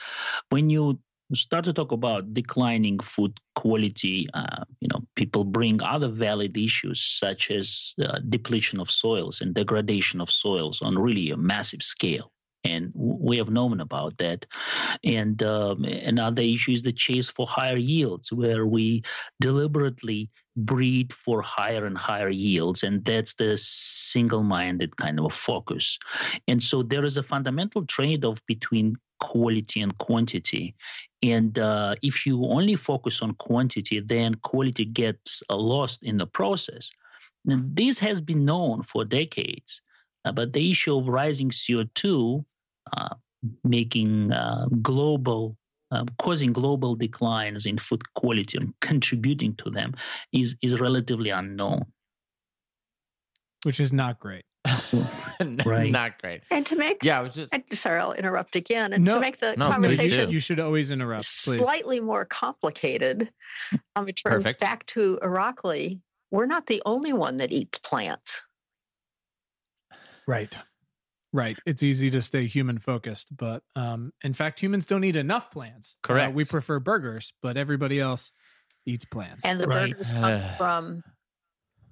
when 0.50 0.70
you 0.70 1.00
start 1.36 1.66
to 1.66 1.74
talk 1.74 1.92
about 1.92 2.34
declining 2.34 3.00
food 3.00 3.38
quality, 3.56 4.28
uh, 4.34 4.64
you 4.80 4.88
know, 4.92 5.02
people 5.16 5.44
bring 5.44 5.82
other 5.82 6.08
valid 6.10 6.58
issues 6.58 7.02
such 7.02 7.52
as 7.52 7.94
uh, 8.04 8.20
depletion 8.28 8.80
of 8.80 8.90
soils 8.90 9.42
and 9.42 9.54
degradation 9.54 10.22
of 10.22 10.32
soils 10.32 10.82
on 10.82 10.98
really 10.98 11.32
a 11.32 11.38
massive 11.38 11.82
scale 11.82 12.32
and 12.64 12.92
we 12.94 13.38
have 13.38 13.50
known 13.50 13.80
about 13.80 14.18
that. 14.18 14.46
And 15.04 15.42
um, 15.44 15.84
another 15.84 16.44
issue 16.44 16.72
is 16.72 16.82
the 16.82 16.92
chase 16.92 17.30
for 17.30 17.48
higher 17.48 17.78
yields, 17.78 18.32
where 18.32 18.66
we 18.66 19.04
deliberately 19.40 20.30
breed 20.58 21.14
for 21.14 21.42
higher 21.42 21.86
and 21.86 21.98
higher 21.98 22.30
yields, 22.30 22.84
and 22.84 23.06
that's 23.06 23.36
the 23.36 23.58
single-minded 23.58 24.98
kind 24.98 25.20
of 25.20 25.26
a 25.26 25.30
focus. 25.30 25.98
And 26.48 26.62
so 26.62 26.84
there 26.84 27.06
is 27.06 27.18
a 27.18 27.24
fundamental 27.24 27.86
trade-off 27.86 28.46
between 28.46 28.98
quality 29.20 29.82
and 29.82 29.98
quantity. 29.98 30.76
And 31.24 31.58
uh, 31.60 31.96
if 32.02 32.26
you 32.26 32.46
only 32.46 32.76
focus 32.76 33.22
on 33.22 33.34
quantity, 33.36 34.00
then 34.00 34.36
quality 34.36 34.86
gets 34.86 35.44
lost 35.50 36.04
in 36.04 36.18
the 36.18 36.28
process. 36.28 36.90
And 37.46 37.76
this 37.76 38.00
has 38.00 38.22
been 38.22 38.46
known 38.46 38.84
for 38.84 39.06
decades. 39.06 39.82
Uh, 40.30 40.32
but 40.32 40.54
the 40.54 40.70
issue 40.70 40.96
of 40.96 41.08
rising 41.08 41.50
CO2 41.50 42.46
uh, 42.96 43.16
making 43.64 44.32
uh, 44.32 44.68
global 44.82 45.58
um, 45.92 46.08
causing 46.20 46.54
global 46.54 46.96
declines 46.96 47.66
in 47.66 47.80
food 47.80 48.04
quality 48.14 48.60
and 48.60 48.74
contributing 48.82 49.56
to 49.56 49.72
them 49.72 49.96
is 50.32 50.56
is 50.62 50.80
relatively 50.80 51.32
unknown. 51.32 51.86
Which 53.64 53.80
is 53.80 53.92
not 53.92 54.20
great. 54.20 54.46
Right. 55.66 55.90
not 55.90 56.22
great. 56.22 56.42
And 56.52 56.66
to 56.66 56.76
make 56.76 57.02
yeah 57.02 57.18
i 57.18 57.22
was 57.22 57.34
just 57.34 57.54
sorry 57.74 58.00
i'll 58.02 58.12
interrupt 58.12 58.58
again. 58.58 58.92
And 58.94 59.06
no, 59.06 59.16
to 59.16 59.20
make 59.22 59.38
the 59.38 59.56
no, 59.56 59.70
conversation 59.70 60.30
you 60.30 60.40
should 60.40 60.60
always 60.60 60.92
interrupt 60.92 61.24
please. 61.46 61.60
slightly 61.64 62.02
more 62.02 62.26
complicated 62.26 63.32
i'm 63.72 64.04
going 64.04 64.08
to 64.08 64.22
turn 64.22 64.34
Perfect. 64.34 64.60
back 64.60 64.86
to 64.88 65.18
Irakli. 65.24 66.02
we're 66.30 66.46
not 66.46 66.68
the 66.68 66.82
only 66.86 67.14
one 67.14 67.38
that 67.38 67.54
eats 67.54 67.80
plants 67.80 68.44
right 70.30 70.58
Right. 71.32 71.60
It's 71.66 71.84
easy 71.84 72.10
to 72.12 72.22
stay 72.22 72.48
human 72.48 72.80
focused, 72.80 73.36
but 73.36 73.62
um, 73.76 74.14
in 74.24 74.34
fact, 74.34 74.60
humans 74.60 74.86
don't 74.86 75.04
eat 75.04 75.16
enough 75.16 75.52
plants. 75.52 75.96
Uh, 76.04 76.08
Correct. 76.08 76.30
Uh, 76.30 76.32
we 76.32 76.44
prefer 76.44 76.80
burgers, 76.80 77.34
but 77.42 77.56
everybody 77.56 78.00
else 78.00 78.32
eats 78.86 79.06
plants. 79.06 79.46
And 79.46 79.60
the 79.60 79.68
right. 79.68 79.92
burgers 79.92 80.12
come 80.12 80.42
from 80.58 81.04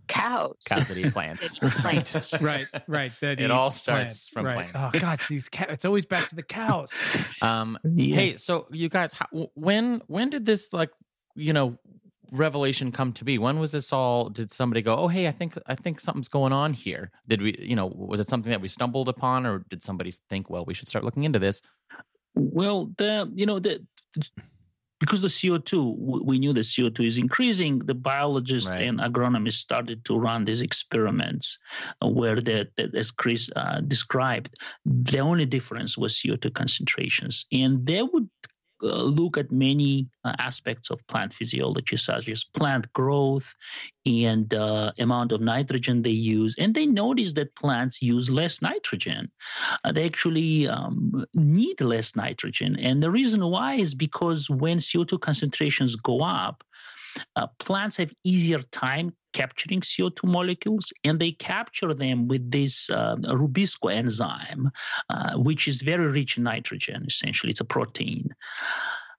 cows. 0.07 0.55
Cows 0.67 0.87
that 0.87 0.97
eat 0.97 1.13
plants. 1.13 1.59
plants. 1.59 2.33
right, 2.41 2.65
right. 2.87 3.11
That 3.21 3.39
it 3.39 3.51
all 3.51 3.69
starts 3.69 4.27
plants. 4.27 4.29
from 4.29 4.45
right. 4.45 4.71
plants. 4.71 4.95
Oh 4.95 4.99
God, 4.99 5.19
these 5.29 5.49
cows. 5.49 5.67
It's 5.69 5.85
always 5.85 6.07
back 6.07 6.29
to 6.29 6.35
the 6.35 6.43
cows. 6.43 6.95
Um, 7.43 7.77
yeah. 7.83 8.15
Hey, 8.15 8.37
so 8.37 8.65
you 8.71 8.89
guys, 8.89 9.13
how, 9.13 9.27
when 9.53 10.01
when 10.07 10.31
did 10.31 10.47
this 10.47 10.73
like 10.73 10.89
you 11.35 11.53
know 11.53 11.77
revelation 12.31 12.91
come 12.91 13.13
to 13.13 13.23
be? 13.23 13.37
When 13.37 13.59
was 13.59 13.71
this 13.71 13.91
all? 13.93 14.29
Did 14.29 14.51
somebody 14.51 14.81
go, 14.81 14.95
"Oh, 14.95 15.07
hey, 15.07 15.27
I 15.27 15.31
think 15.31 15.57
I 15.65 15.75
think 15.75 15.99
something's 15.99 16.29
going 16.29 16.53
on 16.53 16.73
here"? 16.73 17.11
Did 17.27 17.41
we, 17.41 17.57
you 17.59 17.75
know, 17.75 17.87
was 17.87 18.19
it 18.19 18.29
something 18.29 18.51
that 18.51 18.61
we 18.61 18.67
stumbled 18.67 19.09
upon, 19.09 19.45
or 19.45 19.65
did 19.69 19.83
somebody 19.83 20.11
think, 20.29 20.49
"Well, 20.49 20.65
we 20.65 20.73
should 20.73 20.87
start 20.87 21.05
looking 21.05 21.23
into 21.23 21.39
this"? 21.39 21.61
Well, 22.35 22.91
the 22.97 23.31
you 23.33 23.45
know 23.45 23.59
the. 23.59 23.85
Because 24.99 25.21
the 25.21 25.27
CO2, 25.27 26.23
we 26.25 26.39
knew 26.39 26.53
the 26.53 26.61
CO2 26.61 27.05
is 27.05 27.19
increasing. 27.19 27.77
The 27.77 27.93
biologists 27.93 28.67
right. 28.67 28.81
and 28.81 28.99
agronomists 28.99 29.61
started 29.61 30.03
to 30.05 30.17
run 30.17 30.43
these 30.43 30.61
experiments, 30.61 31.59
where, 32.01 32.41
the, 32.41 32.67
the 32.77 32.89
as 32.97 33.11
Chris 33.11 33.47
uh, 33.55 33.81
described, 33.81 34.55
the 34.85 35.19
only 35.19 35.45
difference 35.45 35.99
was 35.99 36.15
CO2 36.15 36.51
concentrations, 36.51 37.45
and 37.51 37.85
they 37.85 38.01
would 38.01 38.27
look 38.81 39.37
at 39.37 39.51
many 39.51 40.07
uh, 40.23 40.33
aspects 40.39 40.89
of 40.89 41.05
plant 41.07 41.33
physiology, 41.33 41.97
such 41.97 42.29
as 42.29 42.43
plant 42.43 42.91
growth 42.93 43.53
and 44.05 44.53
uh, 44.53 44.91
amount 44.99 45.31
of 45.31 45.41
nitrogen 45.41 46.01
they 46.01 46.09
use, 46.09 46.55
and 46.57 46.73
they 46.73 46.85
notice 46.85 47.33
that 47.33 47.55
plants 47.55 48.01
use 48.01 48.29
less 48.29 48.61
nitrogen. 48.61 49.29
Uh, 49.83 49.91
they 49.91 50.05
actually 50.05 50.67
um, 50.67 51.25
need 51.33 51.81
less 51.81 52.15
nitrogen, 52.15 52.77
and 52.79 53.01
the 53.01 53.11
reason 53.11 53.45
why 53.45 53.75
is 53.75 53.93
because 53.93 54.49
when 54.49 54.77
CO2 54.77 55.19
concentrations 55.19 55.95
go 55.95 56.21
up, 56.21 56.63
uh, 57.35 57.47
plants 57.59 57.97
have 57.97 58.13
easier 58.23 58.61
time 58.71 59.13
capturing 59.33 59.81
CO2 59.81 60.23
molecules, 60.23 60.91
and 61.03 61.19
they 61.19 61.31
capture 61.31 61.93
them 61.93 62.27
with 62.27 62.49
this 62.49 62.89
uh, 62.89 63.15
Rubisco 63.17 63.93
enzyme, 63.93 64.71
uh, 65.09 65.37
which 65.37 65.67
is 65.67 65.81
very 65.81 66.07
rich 66.07 66.37
in 66.37 66.43
nitrogen. 66.43 67.05
Essentially, 67.07 67.51
it's 67.51 67.61
a 67.61 67.65
protein. 67.65 68.29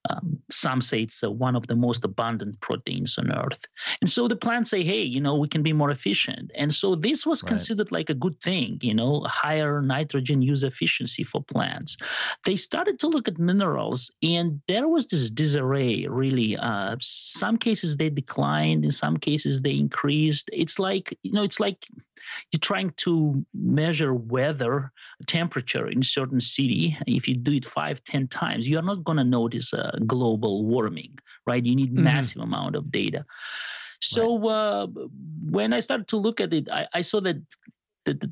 Um, 0.09 0.39
some 0.51 0.81
say 0.81 1.03
it's 1.03 1.23
uh, 1.23 1.31
one 1.31 1.57
of 1.57 1.67
the 1.67 1.77
most 1.77 2.05
abundant 2.05 2.61
proteins 2.61 3.19
on 3.19 3.33
earth. 3.33 3.65
And 4.01 4.11
so 4.11 4.29
the 4.29 4.37
plants 4.37 4.71
say, 4.71 4.83
hey, 4.83 5.03
you 5.03 5.21
know, 5.21 5.37
we 5.37 5.49
can 5.49 5.63
be 5.63 5.73
more 5.73 5.91
efficient. 5.91 6.51
And 6.55 6.73
so 6.73 6.95
this 6.95 7.27
was 7.27 7.43
right. 7.43 7.49
considered 7.49 7.93
like 7.93 8.11
a 8.11 8.15
good 8.15 8.41
thing, 8.41 8.79
you 8.83 8.95
know, 8.95 9.23
higher 9.27 9.83
nitrogen 9.83 10.43
use 10.43 10.63
efficiency 10.63 11.25
for 11.25 11.43
plants. 11.43 11.97
They 12.45 12.57
started 12.57 13.01
to 13.01 13.09
look 13.09 13.29
at 13.29 13.39
minerals, 13.39 14.11
and 14.23 14.61
there 14.69 14.89
was 14.89 15.07
this 15.07 15.31
disarray, 15.31 16.07
really. 16.09 16.57
Uh, 16.57 16.97
some 17.01 17.59
cases 17.59 17.97
they 17.97 18.11
declined, 18.11 18.85
in 18.85 18.91
some 18.91 19.17
cases 19.17 19.61
they 19.61 19.77
increased. 19.77 20.51
It's 20.53 20.79
like, 20.79 21.17
you 21.23 21.33
know, 21.33 21.43
it's 21.43 21.61
like 21.61 21.85
you're 22.53 22.61
trying 22.61 22.93
to 22.99 23.45
measure 23.55 24.13
weather 24.13 24.93
temperature 25.27 25.89
in 25.89 26.01
a 26.01 26.05
certain 26.05 26.41
city. 26.41 26.97
If 27.07 27.29
you 27.29 27.37
do 27.37 27.53
it 27.53 27.65
five, 27.65 28.03
ten 28.05 28.29
times, 28.29 28.69
you 28.69 28.79
are 28.79 28.83
not 28.83 29.05
going 29.05 29.19
to 29.19 29.25
notice 29.25 29.73
a 29.73 29.98
global 30.07 30.65
warming, 30.65 31.19
right? 31.47 31.65
You 31.65 31.77
need 31.77 31.93
mm-hmm. 31.93 32.05
massive 32.05 32.43
amount 32.43 32.77
of 32.77 32.91
data. 32.91 33.25
So 34.01 34.39
right. 34.39 34.51
uh, 34.51 34.87
when 35.51 35.73
I 35.73 35.81
started 35.81 36.09
to 36.09 36.17
look 36.17 36.41
at 36.41 36.55
it, 36.55 36.69
I, 36.71 36.87
I 36.95 37.01
saw 37.01 37.21
that 37.21 37.43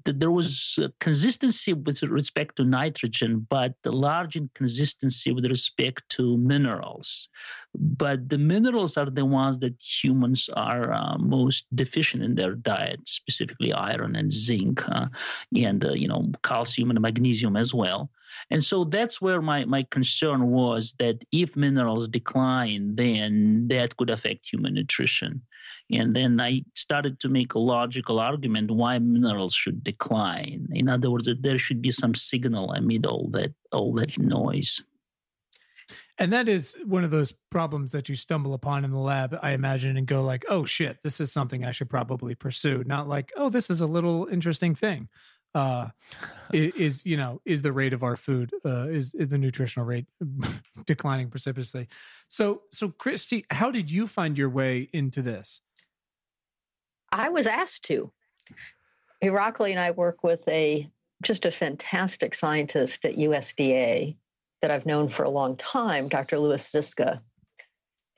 there 0.04 0.30
was 0.30 0.78
consistency 1.00 1.72
with 1.72 2.02
respect 2.02 2.56
to 2.56 2.64
nitrogen, 2.64 3.46
but 3.48 3.74
the 3.82 3.92
large 3.92 4.36
inconsistency 4.36 5.32
with 5.32 5.46
respect 5.46 6.08
to 6.10 6.36
minerals. 6.36 7.28
But 7.74 8.28
the 8.28 8.38
minerals 8.38 8.96
are 8.96 9.10
the 9.10 9.24
ones 9.24 9.58
that 9.58 9.82
humans 9.82 10.48
are 10.54 10.92
uh, 10.92 11.18
most 11.18 11.66
deficient 11.74 12.22
in 12.22 12.34
their 12.34 12.54
diet, 12.54 13.00
specifically 13.06 13.72
iron 13.72 14.16
and 14.16 14.32
zinc, 14.32 14.88
uh, 14.88 15.08
and 15.54 15.84
uh, 15.84 15.92
you 15.92 16.08
know 16.08 16.32
calcium 16.42 16.90
and 16.90 17.00
magnesium 17.00 17.56
as 17.56 17.74
well. 17.74 18.10
And 18.50 18.64
so 18.64 18.84
that's 18.84 19.20
where 19.20 19.42
my, 19.42 19.64
my 19.64 19.84
concern 19.90 20.50
was 20.50 20.94
that 20.98 21.24
if 21.32 21.56
minerals 21.56 22.08
decline, 22.08 22.96
then 22.96 23.68
that 23.68 23.96
could 23.96 24.10
affect 24.10 24.52
human 24.52 24.74
nutrition. 24.74 25.42
And 25.90 26.16
then 26.16 26.40
I 26.40 26.64
started 26.74 27.20
to 27.20 27.28
make 27.28 27.54
a 27.54 27.58
logical 27.58 28.18
argument 28.18 28.70
why 28.70 28.98
minerals 28.98 29.54
should 29.54 29.84
decline. 29.84 30.68
In 30.72 30.88
other 30.88 31.10
words, 31.10 31.26
that 31.26 31.42
there 31.42 31.58
should 31.58 31.80
be 31.80 31.92
some 31.92 32.14
signal 32.14 32.72
amid 32.72 33.06
all 33.06 33.28
that 33.32 33.54
all 33.72 33.92
that 33.94 34.18
noise. 34.18 34.80
And 36.18 36.32
that 36.32 36.48
is 36.48 36.76
one 36.84 37.04
of 37.04 37.10
those 37.10 37.32
problems 37.50 37.92
that 37.92 38.08
you 38.08 38.16
stumble 38.16 38.54
upon 38.54 38.84
in 38.84 38.90
the 38.90 38.98
lab, 38.98 39.38
I 39.42 39.50
imagine, 39.50 39.96
and 39.96 40.06
go 40.06 40.24
like, 40.24 40.44
"Oh 40.48 40.64
shit, 40.64 41.02
this 41.02 41.20
is 41.20 41.30
something 41.32 41.64
I 41.64 41.72
should 41.72 41.90
probably 41.90 42.34
pursue." 42.34 42.82
Not 42.84 43.08
like, 43.08 43.32
"Oh, 43.36 43.50
this 43.50 43.70
is 43.70 43.80
a 43.80 43.86
little 43.86 44.26
interesting 44.30 44.74
thing." 44.74 45.08
Uh, 45.56 45.88
is 46.52 47.06
you 47.06 47.16
know 47.16 47.40
is 47.46 47.62
the 47.62 47.72
rate 47.72 47.94
of 47.94 48.02
our 48.02 48.14
food 48.14 48.50
uh, 48.66 48.88
is, 48.88 49.14
is 49.14 49.30
the 49.30 49.38
nutritional 49.38 49.86
rate 49.86 50.04
declining 50.84 51.30
precipitously? 51.30 51.88
So, 52.28 52.62
so 52.70 52.90
Kristie, 52.90 53.46
how 53.50 53.70
did 53.70 53.90
you 53.90 54.06
find 54.06 54.36
your 54.36 54.50
way 54.50 54.90
into 54.92 55.22
this? 55.22 55.62
I 57.10 57.30
was 57.30 57.46
asked 57.46 57.84
to. 57.84 58.12
Irakli 59.24 59.70
and 59.70 59.80
I 59.80 59.92
work 59.92 60.22
with 60.22 60.46
a 60.46 60.90
just 61.22 61.46
a 61.46 61.50
fantastic 61.50 62.34
scientist 62.34 63.06
at 63.06 63.16
USDA 63.16 64.14
that 64.60 64.70
I've 64.70 64.84
known 64.84 65.08
for 65.08 65.22
a 65.22 65.30
long 65.30 65.56
time, 65.56 66.08
Dr. 66.08 66.38
Lewis 66.38 66.70
Ziska. 66.70 67.22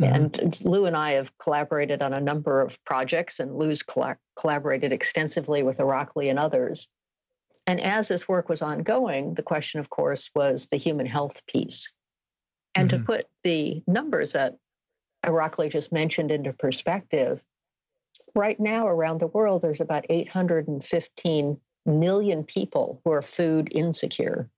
Mm-hmm. 0.03 0.13
And 0.13 0.61
Lou 0.65 0.87
and 0.87 0.97
I 0.97 1.13
have 1.13 1.31
collaborated 1.39 2.03
on 2.03 2.13
a 2.13 2.21
number 2.21 2.61
of 2.61 2.83
projects, 2.85 3.39
and 3.39 3.57
Lou's 3.57 3.85
collaborated 4.37 4.93
extensively 4.93 5.63
with 5.63 5.79
Irakli 5.79 6.31
and 6.31 6.39
others. 6.41 6.89
And 7.69 7.83
as 7.83 8.09
this 8.09 8.27
work 8.27 8.49
was 8.49 8.63
ongoing, 8.63 9.35
the 9.35 9.43
question, 9.43 9.79
of 9.79 9.91
course, 9.91 10.31
was 10.35 10.69
the 10.71 10.79
human 10.79 11.05
health 11.05 11.47
piece. 11.47 11.93
And 12.75 12.89
mm-hmm. 12.89 13.01
to 13.01 13.05
put 13.05 13.27
the 13.45 13.83
numbers 13.87 14.33
that 14.33 14.57
Irakli 15.25 15.71
just 15.71 15.93
mentioned 15.93 16.31
into 16.31 16.55
perspective, 16.55 17.43
right 18.35 18.59
now 18.59 18.89
around 18.89 19.21
the 19.21 19.27
world, 19.27 19.61
there's 19.61 19.83
about 19.83 20.07
815 20.09 21.61
million 21.85 22.45
people 22.45 23.03
who 23.05 23.13
are 23.13 23.21
food 23.21 23.69
insecure. 23.71 24.49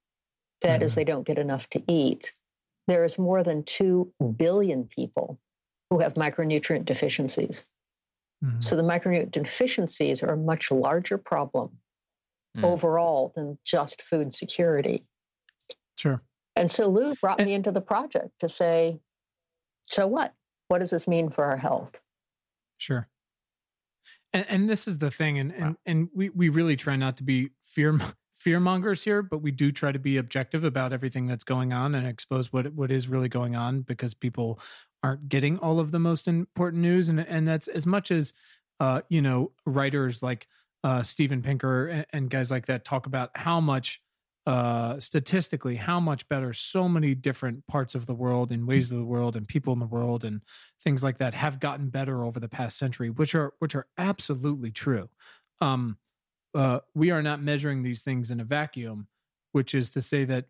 That 0.61 0.75
mm-hmm. 0.75 0.83
is, 0.83 0.95
they 0.95 1.03
don't 1.03 1.27
get 1.27 1.37
enough 1.37 1.69
to 1.71 1.83
eat. 1.91 2.31
There 2.87 3.03
is 3.03 3.19
more 3.19 3.43
than 3.43 3.63
2 3.63 4.09
billion 4.37 4.85
people 4.85 5.37
who 5.89 5.99
have 5.99 6.13
micronutrient 6.13 6.85
deficiencies. 6.85 7.65
Mm-hmm. 8.41 8.61
So 8.61 8.77
the 8.77 8.83
micronutrient 8.83 9.31
deficiencies 9.31 10.23
are 10.23 10.31
a 10.31 10.37
much 10.37 10.71
larger 10.71 11.17
problem 11.17 11.77
mm. 12.57 12.63
overall 12.63 13.31
than 13.35 13.57
just 13.65 14.01
food 14.01 14.33
security. 14.33 15.05
Sure. 15.95 16.21
And 16.55 16.71
so 16.71 16.89
Lou 16.89 17.15
brought 17.15 17.39
and, 17.39 17.47
me 17.47 17.53
into 17.53 17.71
the 17.71 17.81
project 17.81 18.29
to 18.39 18.49
say, 18.49 18.99
so 19.85 20.07
what? 20.07 20.33
What 20.67 20.79
does 20.79 20.89
this 20.89 21.07
mean 21.07 21.29
for 21.29 21.43
our 21.43 21.57
health? 21.57 21.99
Sure. 22.77 23.07
And, 24.33 24.45
and 24.49 24.69
this 24.69 24.87
is 24.87 24.97
the 24.99 25.11
thing, 25.11 25.37
and, 25.37 25.51
and, 25.53 25.77
and 25.85 26.09
we, 26.15 26.29
we 26.29 26.49
really 26.49 26.75
try 26.75 26.95
not 26.95 27.17
to 27.17 27.23
be 27.23 27.49
fear 27.61 27.99
fear 28.41 28.59
mongers 28.59 29.03
here, 29.03 29.21
but 29.21 29.37
we 29.37 29.51
do 29.51 29.71
try 29.71 29.91
to 29.91 29.99
be 29.99 30.17
objective 30.17 30.63
about 30.63 30.91
everything 30.91 31.27
that's 31.27 31.43
going 31.43 31.71
on 31.71 31.93
and 31.93 32.07
expose 32.07 32.51
what 32.51 32.73
what 32.73 32.91
is 32.91 33.07
really 33.07 33.29
going 33.29 33.55
on 33.55 33.81
because 33.81 34.13
people 34.13 34.59
aren't 35.03 35.29
getting 35.29 35.59
all 35.59 35.79
of 35.79 35.91
the 35.91 35.99
most 35.99 36.27
important 36.27 36.81
news, 36.81 37.07
and 37.07 37.19
and 37.19 37.47
that's 37.47 37.67
as 37.67 37.85
much 37.85 38.09
as 38.09 38.33
uh, 38.79 39.01
you 39.09 39.21
know 39.21 39.51
writers 39.65 40.23
like 40.23 40.47
uh, 40.83 41.03
Steven 41.03 41.41
Pinker 41.41 41.87
and, 41.87 42.05
and 42.11 42.29
guys 42.29 42.51
like 42.51 42.65
that 42.67 42.85
talk 42.85 43.05
about 43.05 43.31
how 43.35 43.59
much 43.59 44.01
uh, 44.47 44.99
statistically 44.99 45.75
how 45.75 45.99
much 45.99 46.27
better 46.27 46.51
so 46.51 46.89
many 46.89 47.13
different 47.13 47.67
parts 47.67 47.93
of 47.93 48.07
the 48.07 48.13
world 48.13 48.51
and 48.51 48.67
ways 48.67 48.91
of 48.91 48.97
the 48.97 49.05
world 49.05 49.35
and 49.35 49.47
people 49.47 49.71
in 49.71 49.77
the 49.77 49.85
world 49.85 50.23
and 50.23 50.41
things 50.83 51.03
like 51.03 51.19
that 51.19 51.35
have 51.35 51.59
gotten 51.59 51.89
better 51.89 52.23
over 52.23 52.39
the 52.39 52.49
past 52.49 52.77
century, 52.77 53.09
which 53.09 53.35
are 53.35 53.53
which 53.59 53.75
are 53.75 53.85
absolutely 53.99 54.71
true. 54.71 55.09
Um, 55.61 55.97
uh, 56.55 56.79
we 56.95 57.11
are 57.11 57.21
not 57.21 57.41
measuring 57.41 57.83
these 57.83 58.01
things 58.01 58.31
in 58.31 58.39
a 58.39 58.43
vacuum, 58.43 59.07
which 59.51 59.75
is 59.75 59.91
to 59.91 60.01
say 60.01 60.25
that 60.25 60.45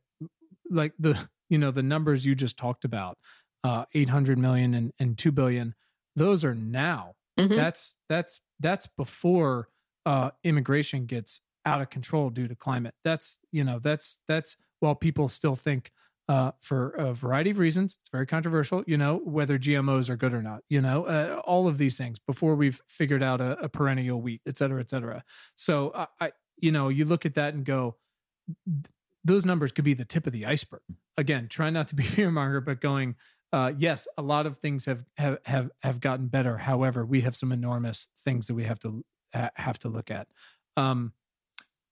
like 0.69 0.93
the 0.97 1.27
you 1.49 1.57
know 1.57 1.71
the 1.71 1.83
numbers 1.83 2.25
you 2.25 2.33
just 2.33 2.55
talked 2.55 2.85
about, 2.85 3.17
uh, 3.65 3.85
800 3.93 4.37
million 4.37 4.73
and, 4.73 4.93
and 4.99 5.17
2 5.17 5.33
billion, 5.33 5.75
those 6.15 6.45
are 6.45 6.55
now. 6.55 7.15
Mm-hmm. 7.37 7.55
That's 7.55 7.95
that's 8.07 8.39
that's 8.61 8.87
before 8.87 9.67
uh, 10.05 10.31
immigration 10.43 11.05
gets 11.05 11.41
out 11.65 11.81
of 11.81 11.89
control 11.89 12.29
due 12.29 12.47
to 12.47 12.55
climate. 12.55 12.95
That's 13.03 13.37
you 13.51 13.63
know 13.63 13.79
that's 13.79 14.19
that's 14.27 14.57
while 14.79 14.95
people 14.95 15.27
still 15.27 15.55
think 15.55 15.91
uh, 16.27 16.51
for 16.59 16.91
a 16.91 17.13
variety 17.13 17.49
of 17.49 17.59
reasons, 17.59 17.97
it's 17.99 18.09
very 18.09 18.25
controversial. 18.25 18.83
You 18.87 18.97
know 18.97 19.17
whether 19.23 19.59
GMOs 19.59 20.09
are 20.09 20.15
good 20.15 20.33
or 20.33 20.41
not. 20.41 20.61
You 20.69 20.81
know 20.81 21.05
uh, 21.05 21.41
all 21.45 21.67
of 21.67 21.77
these 21.77 21.97
things 21.97 22.19
before 22.19 22.55
we've 22.55 22.81
figured 22.87 23.23
out 23.23 23.41
a, 23.41 23.57
a, 23.59 23.69
perennial 23.69 24.21
wheat, 24.21 24.41
et 24.47 24.57
cetera, 24.57 24.79
et 24.79 24.89
cetera. 24.89 25.23
So 25.55 25.91
I, 25.93 26.07
I, 26.19 26.31
you 26.57 26.71
know, 26.71 26.89
you 26.89 27.05
look 27.05 27.25
at 27.25 27.33
that 27.35 27.53
and 27.53 27.65
go, 27.65 27.97
those 29.23 29.45
numbers 29.45 29.71
could 29.71 29.83
be 29.83 29.93
the 29.93 30.05
tip 30.05 30.25
of 30.25 30.33
the 30.33 30.45
iceberg. 30.45 30.81
Again, 31.17 31.47
trying 31.49 31.73
not 31.73 31.87
to 31.89 31.95
be 31.95 32.03
fearmonger, 32.03 32.63
but 32.63 32.81
going. 32.81 33.15
Uh, 33.53 33.73
yes, 33.77 34.07
a 34.17 34.21
lot 34.21 34.45
of 34.45 34.57
things 34.59 34.85
have, 34.85 35.03
have 35.17 35.37
have 35.43 35.69
have 35.81 35.99
gotten 35.99 36.27
better. 36.27 36.57
However, 36.57 37.05
we 37.05 37.19
have 37.21 37.35
some 37.35 37.51
enormous 37.51 38.07
things 38.23 38.47
that 38.47 38.53
we 38.53 38.63
have 38.63 38.79
to 38.79 39.03
have 39.33 39.79
to 39.79 39.89
look 39.89 40.11
at. 40.11 40.27
Um, 40.77 41.13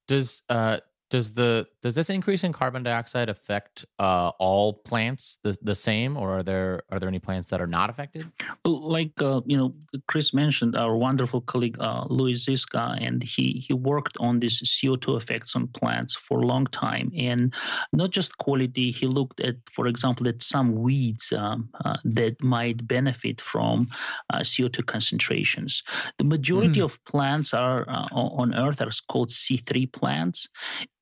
does 0.07 0.41
uh, 0.49 0.79
does 1.09 1.33
the 1.33 1.65
does 1.81 1.95
this 1.95 2.09
increase 2.09 2.43
in 2.43 2.53
carbon 2.53 2.83
dioxide 2.83 3.29
affect 3.29 3.85
uh, 3.99 4.29
all 4.37 4.73
plants 4.73 5.39
the, 5.43 5.57
the 5.61 5.73
same 5.73 6.15
or 6.15 6.39
are 6.39 6.43
there 6.43 6.83
are 6.91 6.99
there 6.99 7.09
any 7.09 7.19
plants 7.19 7.49
that 7.49 7.59
are 7.59 7.67
not 7.67 7.89
affected? 7.89 8.31
Like 8.63 9.19
uh, 9.21 9.41
you 9.45 9.57
know 9.57 9.73
chris 10.07 10.33
mentioned 10.33 10.75
our 10.75 10.95
wonderful 10.95 11.41
colleague 11.41 11.77
uh, 11.79 12.05
Lewis 12.09 12.45
Ziska 12.45 12.97
and 12.99 13.23
he 13.23 13.63
he 13.65 13.73
worked 13.73 14.17
on 14.19 14.39
this 14.39 14.61
co2 14.61 15.17
effects 15.17 15.55
on 15.55 15.67
plants 15.67 16.15
for 16.15 16.41
a 16.41 16.45
long 16.45 16.67
time. 16.67 17.11
And 17.17 17.53
not 17.91 18.11
just 18.11 18.37
quality 18.37 18.91
he 18.91 19.07
looked 19.07 19.39
at 19.39 19.55
for 19.73 19.87
example 19.87 20.27
at 20.27 20.43
some 20.43 20.75
weeds 20.75 21.33
um, 21.35 21.69
uh, 21.85 21.97
that 22.03 22.41
might 22.43 22.87
benefit 22.87 23.41
from 23.41 23.87
uh, 24.29 24.39
co2 24.39 24.85
concentrations. 24.85 25.83
The 26.17 26.23
majority 26.23 26.81
mm. 26.81 26.85
of 26.85 27.03
plants 27.05 27.53
are 27.53 27.89
uh, 27.89 28.07
on 28.11 28.53
earth 28.53 28.81
are 28.81 28.89
called 29.07 29.29
c3 29.29 29.91
plants 29.91 30.47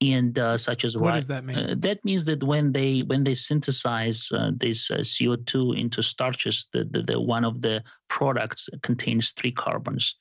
and 0.01 0.37
uh, 0.37 0.57
such 0.57 0.85
as 0.85 0.95
what 0.95 1.13
does 1.13 1.27
that 1.27 1.43
mean? 1.43 1.57
Uh, 1.57 1.75
that 1.79 2.05
means 2.05 2.25
that 2.25 2.43
when 2.43 2.71
they 2.71 2.99
when 2.99 3.23
they 3.23 3.33
synthesize 3.33 4.29
uh, 4.31 4.51
this 4.55 4.91
uh, 4.91 4.97
CO2 4.97 5.79
into 5.79 6.03
starches, 6.03 6.67
the, 6.71 6.83
the, 6.83 7.01
the, 7.01 7.19
one 7.19 7.43
of 7.43 7.61
the 7.61 7.83
products 8.07 8.69
contains 8.83 9.31
three 9.31 9.51
carbons, 9.51 10.15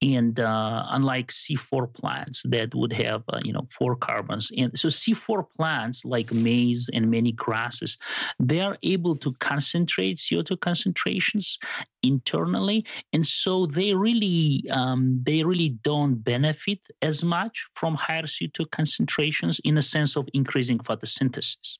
and 0.00 0.40
uh, 0.40 0.86
unlike 0.88 1.30
C4 1.30 1.92
plants 1.92 2.42
that 2.46 2.74
would 2.74 2.92
have 2.94 3.22
uh, 3.28 3.40
you 3.44 3.52
know 3.52 3.68
four 3.70 3.96
carbons, 3.96 4.50
and 4.56 4.78
so 4.78 4.88
C4 4.88 5.44
plants 5.56 6.04
like 6.06 6.32
maize 6.32 6.88
and 6.92 7.10
many 7.10 7.32
grasses, 7.32 7.98
they 8.40 8.60
are 8.60 8.78
able 8.82 9.14
to 9.16 9.34
concentrate 9.40 10.16
CO2 10.16 10.58
concentrations 10.60 11.58
internally 12.02 12.84
and 13.12 13.26
so 13.26 13.66
they 13.66 13.94
really 13.94 14.64
um, 14.70 15.20
they 15.24 15.42
really 15.42 15.70
don't 15.70 16.14
benefit 16.16 16.80
as 17.02 17.24
much 17.24 17.66
from 17.74 17.94
higher 17.94 18.22
co2 18.22 18.70
concentrations 18.70 19.60
in 19.64 19.74
the 19.74 19.82
sense 19.82 20.16
of 20.16 20.28
increasing 20.34 20.78
photosynthesis 20.78 21.78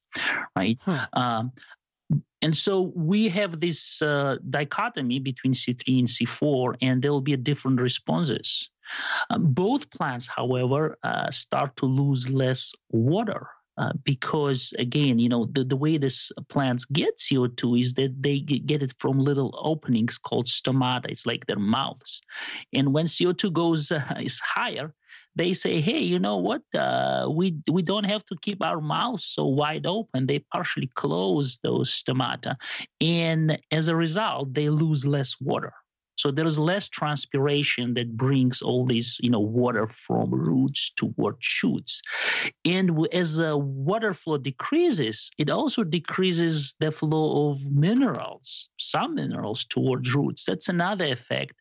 right 0.57 0.79
huh. 0.83 1.07
um, 1.13 1.53
and 2.41 2.57
so 2.57 2.93
we 2.95 3.29
have 3.29 3.61
this 3.61 4.01
uh, 4.03 4.37
dichotomy 4.49 5.19
between 5.19 5.53
c3 5.53 5.99
and 6.01 6.09
c4 6.09 6.77
and 6.83 7.03
there 7.03 7.13
will 7.13 7.21
be 7.21 7.37
different 7.37 7.81
responses 7.81 8.71
uh, 9.31 9.39
both 9.39 9.91
plants 9.91 10.27
however 10.27 10.99
uh, 11.03 11.31
start 11.31 11.77
to 11.77 11.87
lose 11.87 12.29
less 12.29 12.73
water 12.91 13.49
uh, 13.79 13.93
because 14.05 14.75
again, 14.79 15.21
you 15.21 15.29
know, 15.29 15.47
the, 15.47 15.63
the 15.63 15.77
way 15.77 15.99
this 15.99 16.33
plants 16.49 16.85
get 16.87 17.19
CO2 17.19 17.81
is 17.81 17.95
that 17.95 18.15
they 18.21 18.41
get 18.41 18.83
it 18.83 18.93
from 18.99 19.21
little 19.21 19.55
openings 19.57 20.19
called 20.19 20.47
stomata. 20.47 21.07
It's 21.09 21.27
like 21.27 21.47
their 21.47 21.61
mouths. 21.61 22.21
And 22.73 22.93
when 22.93 23.07
CO2 23.07 23.53
goes 23.53 23.93
uh, 23.93 24.03
is 24.21 24.41
higher, 24.41 24.93
they 25.37 25.53
say, 25.53 25.81
"Hey, 25.81 26.01
you 26.01 26.19
know 26.19 26.39
what? 26.39 26.63
Uh, 26.75 27.29
we 27.31 27.59
we 27.71 27.83
don't 27.83 28.05
have 28.05 28.25
to 28.25 28.37
keep 28.43 28.61
our 28.63 28.81
mouths 28.81 29.25
so 29.25 29.47
wide 29.47 29.87
open." 29.87 30.27
They 30.27 30.41
partially 30.41 30.91
close 30.95 31.59
those 31.63 31.93
stomata, 31.93 32.57
and 33.01 33.59
as 33.71 33.87
a 33.87 33.95
result, 33.95 34.53
they 34.53 34.69
lose 34.69 35.07
less 35.07 35.37
water. 35.41 35.73
So 36.19 36.33
there's 36.33 36.59
less 36.59 36.89
transpiration 36.89 37.95
that 37.95 38.17
brings 38.17 38.61
all 38.61 38.85
this, 38.85 39.21
you 39.21 39.31
know, 39.31 39.41
water 39.41 39.87
from 39.87 40.31
roots 40.31 40.91
toward 40.97 41.37
shoots. 41.39 42.03
And 42.65 43.07
as 43.13 43.37
the 43.37 43.57
water 43.57 44.13
flow 44.13 44.37
decreases, 44.37 45.31
it 45.39 45.49
also 45.49 45.85
decreases 45.85 46.75
the 46.81 46.91
flow 46.91 47.51
of 47.51 47.71
minerals, 47.71 48.69
some 48.79 49.15
minerals 49.15 49.65
towards 49.65 50.13
roots. 50.13 50.45
That's 50.45 50.69
another 50.69 51.07
effect 51.07 51.55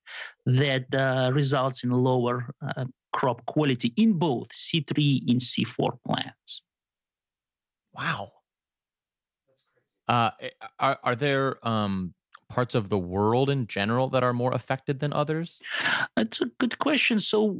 that 0.48 0.94
uh, 0.94 1.32
results 1.34 1.84
in 1.84 1.92
lower 1.92 2.52
uh, 2.68 2.86
crop 3.14 3.46
quality 3.46 3.94
in 3.96 4.14
both 4.14 4.50
C3 4.50 5.30
and 5.30 5.40
C4 5.40 6.00
plants. 6.04 6.64
Wow. 7.94 8.32
Uh, 10.08 10.32
are, 10.80 11.00
are 11.04 11.16
there 11.16 11.68
um, 11.68 12.14
parts 12.50 12.76
of 12.76 12.90
the 12.90 12.98
world 12.98 13.50
in 13.50 13.68
general 13.68 14.10
that 14.10 14.24
are 14.24 14.34
more 14.34 14.54
affected 14.54 15.00
than 15.00 15.14
others? 15.14 15.60
That's 16.16 16.42
a 16.42 16.46
good 16.60 16.78
question. 16.80 17.20
So, 17.20 17.52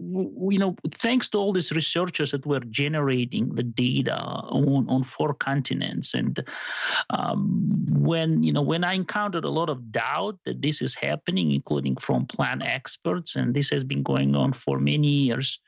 you 0.50 0.60
know, 0.60 0.76
thanks 0.96 1.30
to 1.30 1.38
all 1.38 1.54
these 1.54 1.72
researchers 1.72 2.32
that 2.32 2.46
were 2.46 2.62
generating 2.62 3.54
the 3.56 3.64
data 3.64 4.18
on, 4.18 4.88
on 4.90 5.04
four 5.04 5.34
continents, 5.34 6.14
and 6.14 6.40
um, 7.10 7.68
when 7.92 8.44
you 8.44 8.54
know 8.54 8.62
when 8.62 8.84
I 8.84 8.94
encountered 8.94 9.44
a 9.44 9.50
lot 9.50 9.70
of 9.70 9.92
doubt 9.92 10.40
that 10.46 10.62
this 10.62 10.82
is 10.82 10.96
happening, 10.96 11.52
including 11.52 11.98
from 11.98 12.26
plant 12.26 12.64
experts, 12.66 13.36
and 13.36 13.54
this 13.54 13.70
has 13.70 13.84
been 13.84 14.04
going 14.04 14.36
on 14.36 14.54
for 14.54 14.80
many 14.80 15.08
years. 15.08 15.60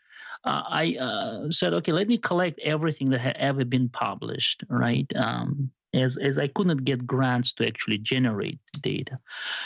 Uh, 0.46 0.64
I 0.70 0.96
uh, 0.96 1.52
said, 1.52 1.74
okay, 1.74 1.92
let 1.92 2.08
me 2.08 2.18
collect 2.18 2.62
everything 2.64 3.10
that 3.10 3.20
had 3.20 3.36
ever 3.36 3.66
been 3.66 3.90
published, 3.90 4.64
right? 4.70 5.12
Um, 5.14 5.70
as 5.94 6.18
as 6.18 6.38
I 6.38 6.48
couldn't 6.48 6.86
get 6.86 7.08
grants 7.08 7.54
to 7.54 7.68
actually 7.68 7.98
generate 7.98 8.60
data. 8.82 9.20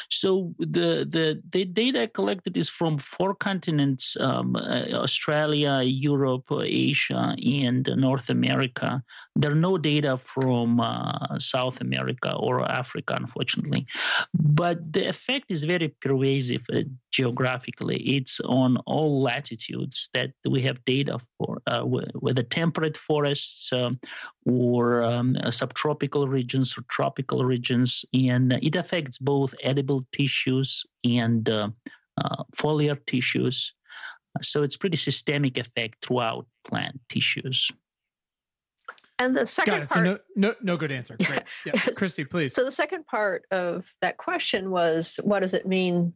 So 0.09 0.53
the 0.59 1.05
the, 1.09 1.41
the 1.49 1.65
data 1.65 2.07
collected 2.07 2.57
is 2.57 2.69
from 2.69 2.97
four 2.97 3.35
continents: 3.35 4.15
um, 4.19 4.55
uh, 4.55 4.85
Australia, 4.93 5.81
Europe, 5.83 6.45
Asia, 6.51 7.35
and 7.43 7.89
North 7.95 8.29
America. 8.29 9.03
There 9.35 9.51
are 9.51 9.55
no 9.55 9.77
data 9.77 10.17
from 10.17 10.79
uh, 10.79 11.39
South 11.39 11.81
America 11.81 12.33
or 12.35 12.69
Africa, 12.69 13.15
unfortunately. 13.15 13.87
But 14.33 14.93
the 14.93 15.07
effect 15.07 15.51
is 15.51 15.63
very 15.63 15.89
pervasive 16.01 16.65
uh, 16.71 16.83
geographically. 17.11 17.97
It's 18.17 18.39
on 18.39 18.77
all 18.85 19.21
latitudes 19.21 20.09
that 20.13 20.31
we 20.47 20.61
have 20.63 20.83
data 20.85 21.19
for, 21.37 21.61
uh, 21.67 21.81
whether 21.81 22.43
temperate 22.43 22.97
forests 22.97 23.71
um, 23.73 23.99
or 24.45 25.03
um, 25.03 25.37
subtropical 25.51 26.12
regions 26.21 26.77
or 26.77 26.83
tropical 26.87 27.43
regions, 27.43 28.05
and 28.13 28.53
it 28.53 28.75
affects 28.75 29.17
both 29.17 29.55
edible 29.61 30.05
tissues 30.11 30.85
and 31.03 31.49
uh, 31.49 31.69
uh, 32.17 32.43
foliar 32.55 32.97
tissues. 33.05 33.73
So 34.41 34.63
it's 34.63 34.77
pretty 34.77 34.97
systemic 34.97 35.57
effect 35.57 36.05
throughout 36.05 36.47
plant 36.67 36.99
tissues. 37.09 37.69
And 39.19 39.37
the 39.37 39.45
second 39.45 39.73
Got 39.73 39.81
it. 39.83 39.89
part, 39.89 40.05
so 40.05 40.11
no, 40.11 40.19
no, 40.35 40.55
no 40.61 40.77
good 40.77 40.91
answer. 40.91 41.15
Great. 41.23 41.43
Yeah, 41.65 41.73
Kristie, 41.73 42.29
please. 42.29 42.53
So 42.53 42.65
the 42.65 42.71
second 42.71 43.05
part 43.05 43.45
of 43.51 43.85
that 44.01 44.17
question 44.17 44.71
was, 44.71 45.19
what 45.23 45.41
does 45.41 45.53
it 45.53 45.67
mean 45.67 46.13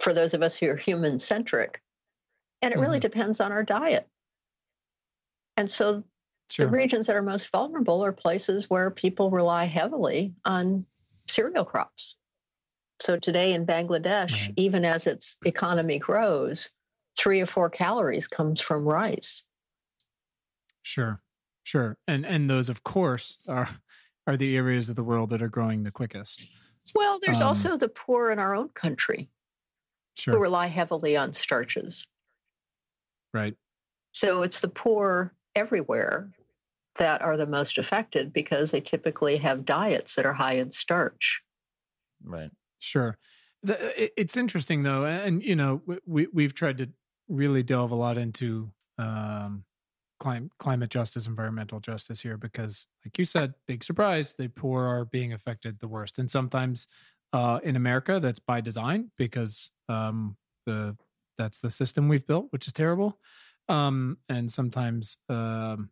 for 0.00 0.12
those 0.12 0.34
of 0.34 0.42
us 0.42 0.56
who 0.56 0.68
are 0.68 0.76
human 0.76 1.18
centric? 1.18 1.80
And 2.60 2.72
it 2.72 2.74
mm-hmm. 2.74 2.86
really 2.86 3.00
depends 3.00 3.40
on 3.40 3.52
our 3.52 3.62
diet. 3.62 4.08
And 5.56 5.70
so 5.70 6.04
sure. 6.50 6.66
the 6.66 6.72
regions 6.72 7.06
that 7.06 7.16
are 7.16 7.22
most 7.22 7.50
vulnerable 7.50 8.04
are 8.04 8.12
places 8.12 8.68
where 8.68 8.90
people 8.90 9.30
rely 9.30 9.64
heavily 9.64 10.34
on 10.44 10.86
cereal 11.26 11.64
crops. 11.64 12.16
So 13.00 13.16
today 13.16 13.52
in 13.52 13.66
Bangladesh, 13.66 14.30
mm-hmm. 14.30 14.52
even 14.56 14.84
as 14.84 15.06
its 15.06 15.36
economy 15.44 15.98
grows, 15.98 16.70
three 17.16 17.40
or 17.40 17.46
four 17.46 17.70
calories 17.70 18.26
comes 18.26 18.60
from 18.60 18.84
rice. 18.84 19.44
Sure. 20.82 21.20
Sure. 21.64 21.98
And 22.08 22.24
and 22.24 22.48
those 22.48 22.68
of 22.68 22.82
course 22.82 23.38
are 23.46 23.68
are 24.26 24.36
the 24.36 24.56
areas 24.56 24.88
of 24.88 24.96
the 24.96 25.02
world 25.02 25.30
that 25.30 25.42
are 25.42 25.48
growing 25.48 25.82
the 25.82 25.90
quickest. 25.90 26.46
Well, 26.94 27.18
there's 27.20 27.42
um, 27.42 27.48
also 27.48 27.76
the 27.76 27.88
poor 27.88 28.30
in 28.30 28.38
our 28.38 28.54
own 28.54 28.70
country 28.70 29.28
sure. 30.16 30.34
who 30.34 30.40
rely 30.40 30.68
heavily 30.68 31.16
on 31.16 31.32
starches. 31.34 32.06
Right. 33.34 33.54
So 34.12 34.42
it's 34.42 34.60
the 34.60 34.68
poor 34.68 35.34
everywhere 35.54 36.30
that 36.98 37.22
are 37.22 37.36
the 37.36 37.46
most 37.46 37.78
affected 37.78 38.32
because 38.32 38.70
they 38.70 38.80
typically 38.80 39.36
have 39.38 39.64
diets 39.64 40.14
that 40.16 40.26
are 40.26 40.32
high 40.32 40.54
in 40.54 40.70
starch. 40.70 41.42
Right. 42.22 42.50
Sure. 42.78 43.18
It's 43.64 44.36
interesting 44.36 44.82
though, 44.84 45.04
and 45.04 45.42
you 45.42 45.56
know, 45.56 45.82
we 46.06 46.28
we've 46.32 46.54
tried 46.54 46.78
to 46.78 46.90
really 47.28 47.62
delve 47.62 47.90
a 47.90 47.96
lot 47.96 48.16
into 48.16 48.70
um, 48.98 49.64
climate 50.20 50.52
climate 50.58 50.90
justice, 50.90 51.26
environmental 51.26 51.80
justice 51.80 52.20
here, 52.20 52.36
because, 52.36 52.86
like 53.04 53.18
you 53.18 53.24
said, 53.24 53.54
big 53.66 53.82
surprise, 53.82 54.34
the 54.38 54.48
poor 54.48 54.84
are 54.84 55.04
being 55.04 55.32
affected 55.32 55.80
the 55.80 55.88
worst, 55.88 56.20
and 56.20 56.30
sometimes 56.30 56.86
uh, 57.32 57.58
in 57.64 57.74
America 57.74 58.20
that's 58.20 58.38
by 58.40 58.60
design 58.60 59.10
because 59.16 59.72
um, 59.88 60.36
the 60.66 60.96
that's 61.36 61.58
the 61.60 61.70
system 61.70 62.08
we've 62.08 62.26
built, 62.26 62.46
which 62.50 62.68
is 62.68 62.72
terrible, 62.72 63.18
um, 63.68 64.18
and 64.28 64.50
sometimes 64.52 65.18
um, 65.28 65.90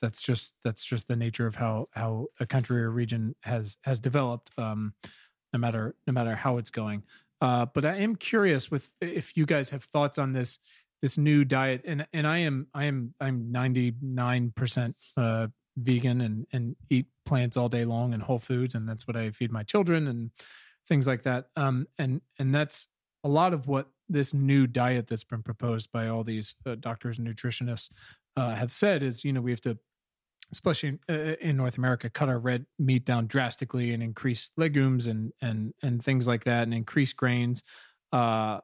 that's 0.00 0.20
just 0.20 0.54
that's 0.64 0.84
just 0.84 1.08
the 1.08 1.16
nature 1.16 1.46
of 1.46 1.56
how 1.56 1.88
how 1.92 2.26
a 2.40 2.46
country 2.46 2.82
or 2.82 2.90
region 2.90 3.34
has 3.42 3.76
has 3.82 3.98
developed, 3.98 4.50
um, 4.58 4.94
no 5.52 5.58
matter 5.58 5.94
no 6.06 6.12
matter 6.12 6.34
how 6.34 6.58
it's 6.58 6.70
going. 6.70 7.02
Uh, 7.40 7.66
but 7.66 7.84
I 7.84 7.96
am 7.96 8.16
curious 8.16 8.70
with 8.70 8.90
if 9.00 9.36
you 9.36 9.46
guys 9.46 9.70
have 9.70 9.84
thoughts 9.84 10.18
on 10.18 10.32
this 10.32 10.58
this 11.02 11.18
new 11.18 11.44
diet 11.44 11.82
and 11.84 12.06
and 12.12 12.26
I 12.26 12.38
am 12.38 12.68
I 12.74 12.84
am 12.84 13.14
I'm 13.20 13.52
99% 13.52 14.94
uh 15.16 15.48
vegan 15.76 16.20
and 16.22 16.46
and 16.52 16.76
eat 16.88 17.06
plants 17.26 17.56
all 17.56 17.68
day 17.68 17.84
long 17.84 18.14
and 18.14 18.22
whole 18.22 18.38
foods 18.38 18.74
and 18.74 18.88
that's 18.88 19.06
what 19.06 19.16
I 19.16 19.30
feed 19.30 19.52
my 19.52 19.62
children 19.62 20.06
and 20.06 20.30
things 20.88 21.06
like 21.06 21.24
that 21.24 21.48
um 21.54 21.86
and 21.98 22.22
and 22.38 22.54
that's 22.54 22.88
a 23.24 23.28
lot 23.28 23.52
of 23.52 23.66
what 23.66 23.88
this 24.08 24.32
new 24.32 24.66
diet 24.66 25.06
that's 25.08 25.24
been 25.24 25.42
proposed 25.42 25.90
by 25.92 26.08
all 26.08 26.24
these 26.24 26.54
uh, 26.64 26.76
doctors 26.76 27.18
and 27.18 27.26
nutritionists 27.28 27.90
uh, 28.36 28.54
have 28.54 28.72
said 28.72 29.02
is 29.02 29.24
you 29.24 29.32
know 29.32 29.40
we 29.40 29.50
have 29.50 29.60
to 29.60 29.76
especially 30.52 30.90
in, 30.90 31.00
uh, 31.08 31.34
in 31.40 31.56
North 31.56 31.78
America 31.78 32.08
cut 32.08 32.28
our 32.28 32.38
red 32.38 32.66
meat 32.78 33.04
down 33.04 33.26
drastically 33.26 33.92
and 33.92 34.02
increase 34.02 34.50
legumes 34.56 35.06
and 35.06 35.32
and 35.40 35.74
and 35.82 36.02
things 36.04 36.26
like 36.26 36.44
that 36.44 36.62
and 36.62 36.74
increase 36.74 37.12
grains 37.12 37.62
uh 38.12 38.60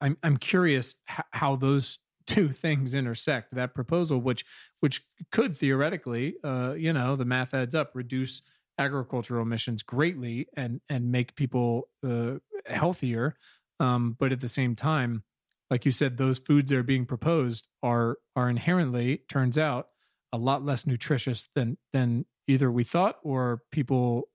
I'm 0.00 0.16
I'm 0.22 0.36
curious 0.36 0.96
how 1.06 1.56
those 1.56 1.98
two 2.26 2.50
things 2.52 2.94
intersect. 2.94 3.54
That 3.54 3.74
proposal, 3.74 4.20
which 4.20 4.44
which 4.80 5.02
could 5.32 5.56
theoretically, 5.56 6.36
uh, 6.44 6.74
you 6.76 6.92
know, 6.92 7.16
the 7.16 7.24
math 7.24 7.54
adds 7.54 7.74
up, 7.74 7.92
reduce 7.94 8.42
agricultural 8.78 9.42
emissions 9.42 9.82
greatly 9.82 10.46
and 10.56 10.80
and 10.88 11.10
make 11.10 11.34
people 11.36 11.88
uh, 12.06 12.34
healthier. 12.66 13.36
Um, 13.80 14.16
but 14.18 14.32
at 14.32 14.40
the 14.40 14.48
same 14.48 14.74
time, 14.74 15.22
like 15.70 15.86
you 15.86 15.92
said, 15.92 16.16
those 16.16 16.38
foods 16.38 16.70
that 16.70 16.78
are 16.78 16.82
being 16.82 17.06
proposed 17.06 17.68
are 17.82 18.18
are 18.36 18.50
inherently 18.50 19.22
turns 19.28 19.58
out 19.58 19.88
a 20.32 20.38
lot 20.38 20.64
less 20.64 20.86
nutritious 20.86 21.48
than 21.54 21.78
than 21.92 22.26
either 22.46 22.70
we 22.70 22.84
thought 22.84 23.16
or 23.22 23.62
people 23.70 24.28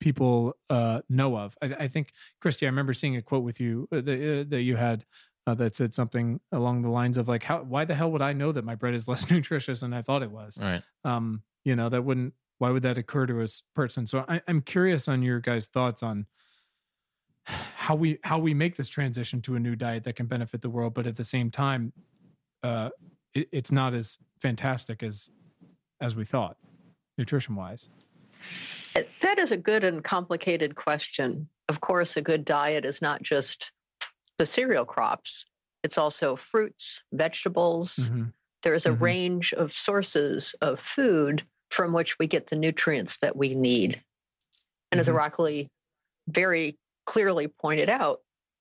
people 0.00 0.54
uh, 0.70 1.00
know 1.08 1.36
of. 1.36 1.56
I, 1.62 1.66
I, 1.66 1.88
think, 1.88 2.12
Kristie, 2.42 2.64
I 2.64 2.66
remember 2.66 2.92
seeing 2.92 3.16
a 3.16 3.22
quote 3.22 3.42
with 3.42 3.60
you 3.60 3.88
uh, 3.90 4.00
that, 4.02 4.40
uh, 4.40 4.44
that 4.50 4.62
you 4.62 4.76
had 4.76 5.04
uh, 5.46 5.54
that 5.54 5.74
said 5.74 5.94
something 5.94 6.40
along 6.52 6.82
the 6.82 6.90
lines 6.90 7.16
of 7.16 7.28
like, 7.28 7.44
"How? 7.44 7.62
Why 7.62 7.84
the 7.84 7.94
hell 7.94 8.10
would 8.10 8.22
I 8.22 8.32
know 8.32 8.52
that 8.52 8.64
my 8.64 8.74
bread 8.74 8.94
is 8.94 9.06
less 9.08 9.30
nutritious 9.30 9.80
than 9.80 9.92
I 9.92 10.02
thought 10.02 10.22
it 10.22 10.30
was?" 10.30 10.58
Right. 10.60 10.82
Um, 11.04 11.42
you 11.64 11.76
know, 11.76 11.88
that 11.88 12.02
wouldn't. 12.02 12.34
Why 12.58 12.70
would 12.70 12.82
that 12.82 12.96
occur 12.96 13.26
to 13.26 13.42
a 13.42 13.46
person? 13.74 14.06
So 14.06 14.24
I, 14.28 14.40
I'm 14.48 14.62
curious 14.62 15.08
on 15.08 15.22
your 15.22 15.40
guys' 15.40 15.66
thoughts 15.66 16.02
on 16.02 16.26
how 17.44 17.94
we 17.94 18.18
how 18.24 18.38
we 18.38 18.54
make 18.54 18.76
this 18.76 18.88
transition 18.88 19.40
to 19.42 19.54
a 19.54 19.60
new 19.60 19.76
diet 19.76 20.04
that 20.04 20.16
can 20.16 20.26
benefit 20.26 20.62
the 20.62 20.70
world, 20.70 20.94
but 20.94 21.06
at 21.06 21.16
the 21.16 21.24
same 21.24 21.50
time, 21.50 21.92
uh, 22.62 22.90
it, 23.34 23.48
it's 23.52 23.70
not 23.70 23.94
as 23.94 24.18
fantastic 24.40 25.02
as 25.02 25.30
as 26.00 26.14
we 26.14 26.24
thought, 26.24 26.56
nutrition 27.16 27.56
wise. 27.56 27.88
That 29.22 29.38
is 29.38 29.52
a 29.52 29.56
good 29.56 29.84
and 29.84 30.02
complicated 30.04 30.74
question. 30.74 31.48
Of 31.68 31.80
course, 31.80 32.16
a 32.16 32.22
good 32.22 32.44
diet 32.44 32.84
is 32.84 33.02
not 33.02 33.22
just 33.22 33.72
the 34.38 34.46
cereal 34.46 34.84
crops. 34.84 35.44
It's 35.82 35.98
also 35.98 36.36
fruits, 36.36 37.02
vegetables. 37.12 37.96
Mm-hmm. 37.96 38.24
There's 38.62 38.86
a 38.86 38.90
mm-hmm. 38.90 39.04
range 39.04 39.52
of 39.52 39.72
sources 39.72 40.54
of 40.60 40.80
food 40.80 41.42
from 41.70 41.92
which 41.92 42.18
we 42.18 42.26
get 42.26 42.46
the 42.46 42.56
nutrients 42.56 43.18
that 43.18 43.36
we 43.36 43.54
need. 43.54 44.02
And 44.90 45.00
mm-hmm. 45.00 45.16
as 45.16 45.32
Irakli 45.32 45.68
very 46.28 46.78
clearly 47.04 47.48
pointed 47.48 47.88
out, 47.88 48.20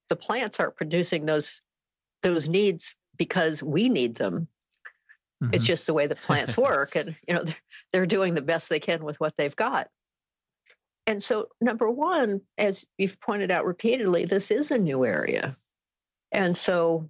the 0.10 0.16
plants 0.16 0.60
are 0.60 0.72
producing 0.72 1.26
those 1.26 1.62
those 2.22 2.50
needs 2.50 2.96
because 3.18 3.62
we 3.62 3.90
need 3.90 4.16
them. 4.16 4.48
Mm-hmm. 5.44 5.54
It's 5.54 5.66
just 5.66 5.86
the 5.86 5.94
way 5.94 6.08
the 6.08 6.16
plants 6.16 6.58
work, 6.58 6.96
and 6.96 7.16
you 7.28 7.34
know 7.34 7.44
they're, 7.44 7.56
they're 7.92 8.06
doing 8.06 8.34
the 8.34 8.42
best 8.42 8.70
they 8.70 8.80
can 8.80 9.04
with 9.04 9.20
what 9.20 9.34
they've 9.38 9.56
got. 9.56 9.90
And 11.08 11.22
so, 11.22 11.50
number 11.62 11.90
one, 11.90 12.42
as 12.58 12.86
you've 12.98 13.20
pointed 13.20 13.52
out 13.52 13.66
repeatedly, 13.66 14.26
this 14.26 14.50
is 14.52 14.72
a 14.72 14.78
new 14.78 15.06
area, 15.06 15.58
and 16.32 16.56
so 16.56 17.10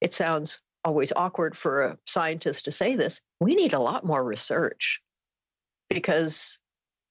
it 0.00 0.14
sounds 0.14 0.60
always 0.84 1.12
awkward 1.14 1.56
for 1.56 1.82
a 1.82 1.98
scientist 2.06 2.64
to 2.64 2.72
say 2.72 2.96
this. 2.96 3.20
We 3.38 3.54
need 3.54 3.74
a 3.74 3.80
lot 3.80 4.04
more 4.04 4.22
research 4.22 5.00
because 5.88 6.58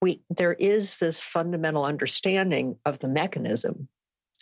we 0.01 0.21
there 0.29 0.53
is 0.53 0.99
this 0.99 1.21
fundamental 1.21 1.85
understanding 1.85 2.77
of 2.85 2.99
the 2.99 3.09
mechanism 3.09 3.87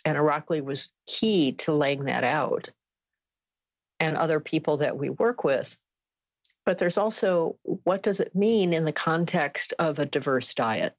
and 0.04 0.16
Irakli 0.16 0.62
was 0.62 0.90
key 1.06 1.52
to 1.52 1.72
laying 1.72 2.04
that 2.04 2.24
out 2.24 2.70
and 4.00 4.16
other 4.16 4.40
people 4.40 4.78
that 4.78 4.96
we 4.96 5.10
work 5.10 5.44
with 5.44 5.76
but 6.64 6.78
there's 6.78 6.98
also 6.98 7.56
what 7.62 8.02
does 8.02 8.20
it 8.20 8.34
mean 8.34 8.72
in 8.72 8.84
the 8.84 8.92
context 8.92 9.74
of 9.78 9.98
a 9.98 10.06
diverse 10.06 10.54
diet 10.54 10.94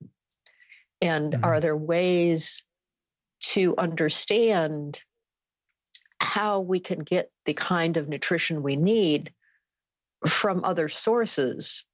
and 1.01 1.33
mm-hmm. 1.33 1.43
are 1.43 1.59
there 1.59 1.77
ways 1.77 2.63
to 3.41 3.75
understand 3.77 5.01
how 6.19 6.59
we 6.59 6.79
can 6.79 6.99
get 6.99 7.31
the 7.45 7.53
kind 7.53 7.97
of 7.97 8.09
nutrition 8.09 8.61
we 8.61 8.75
need 8.75 9.31
from 10.27 10.65
other 10.65 10.89
sources 10.89 11.85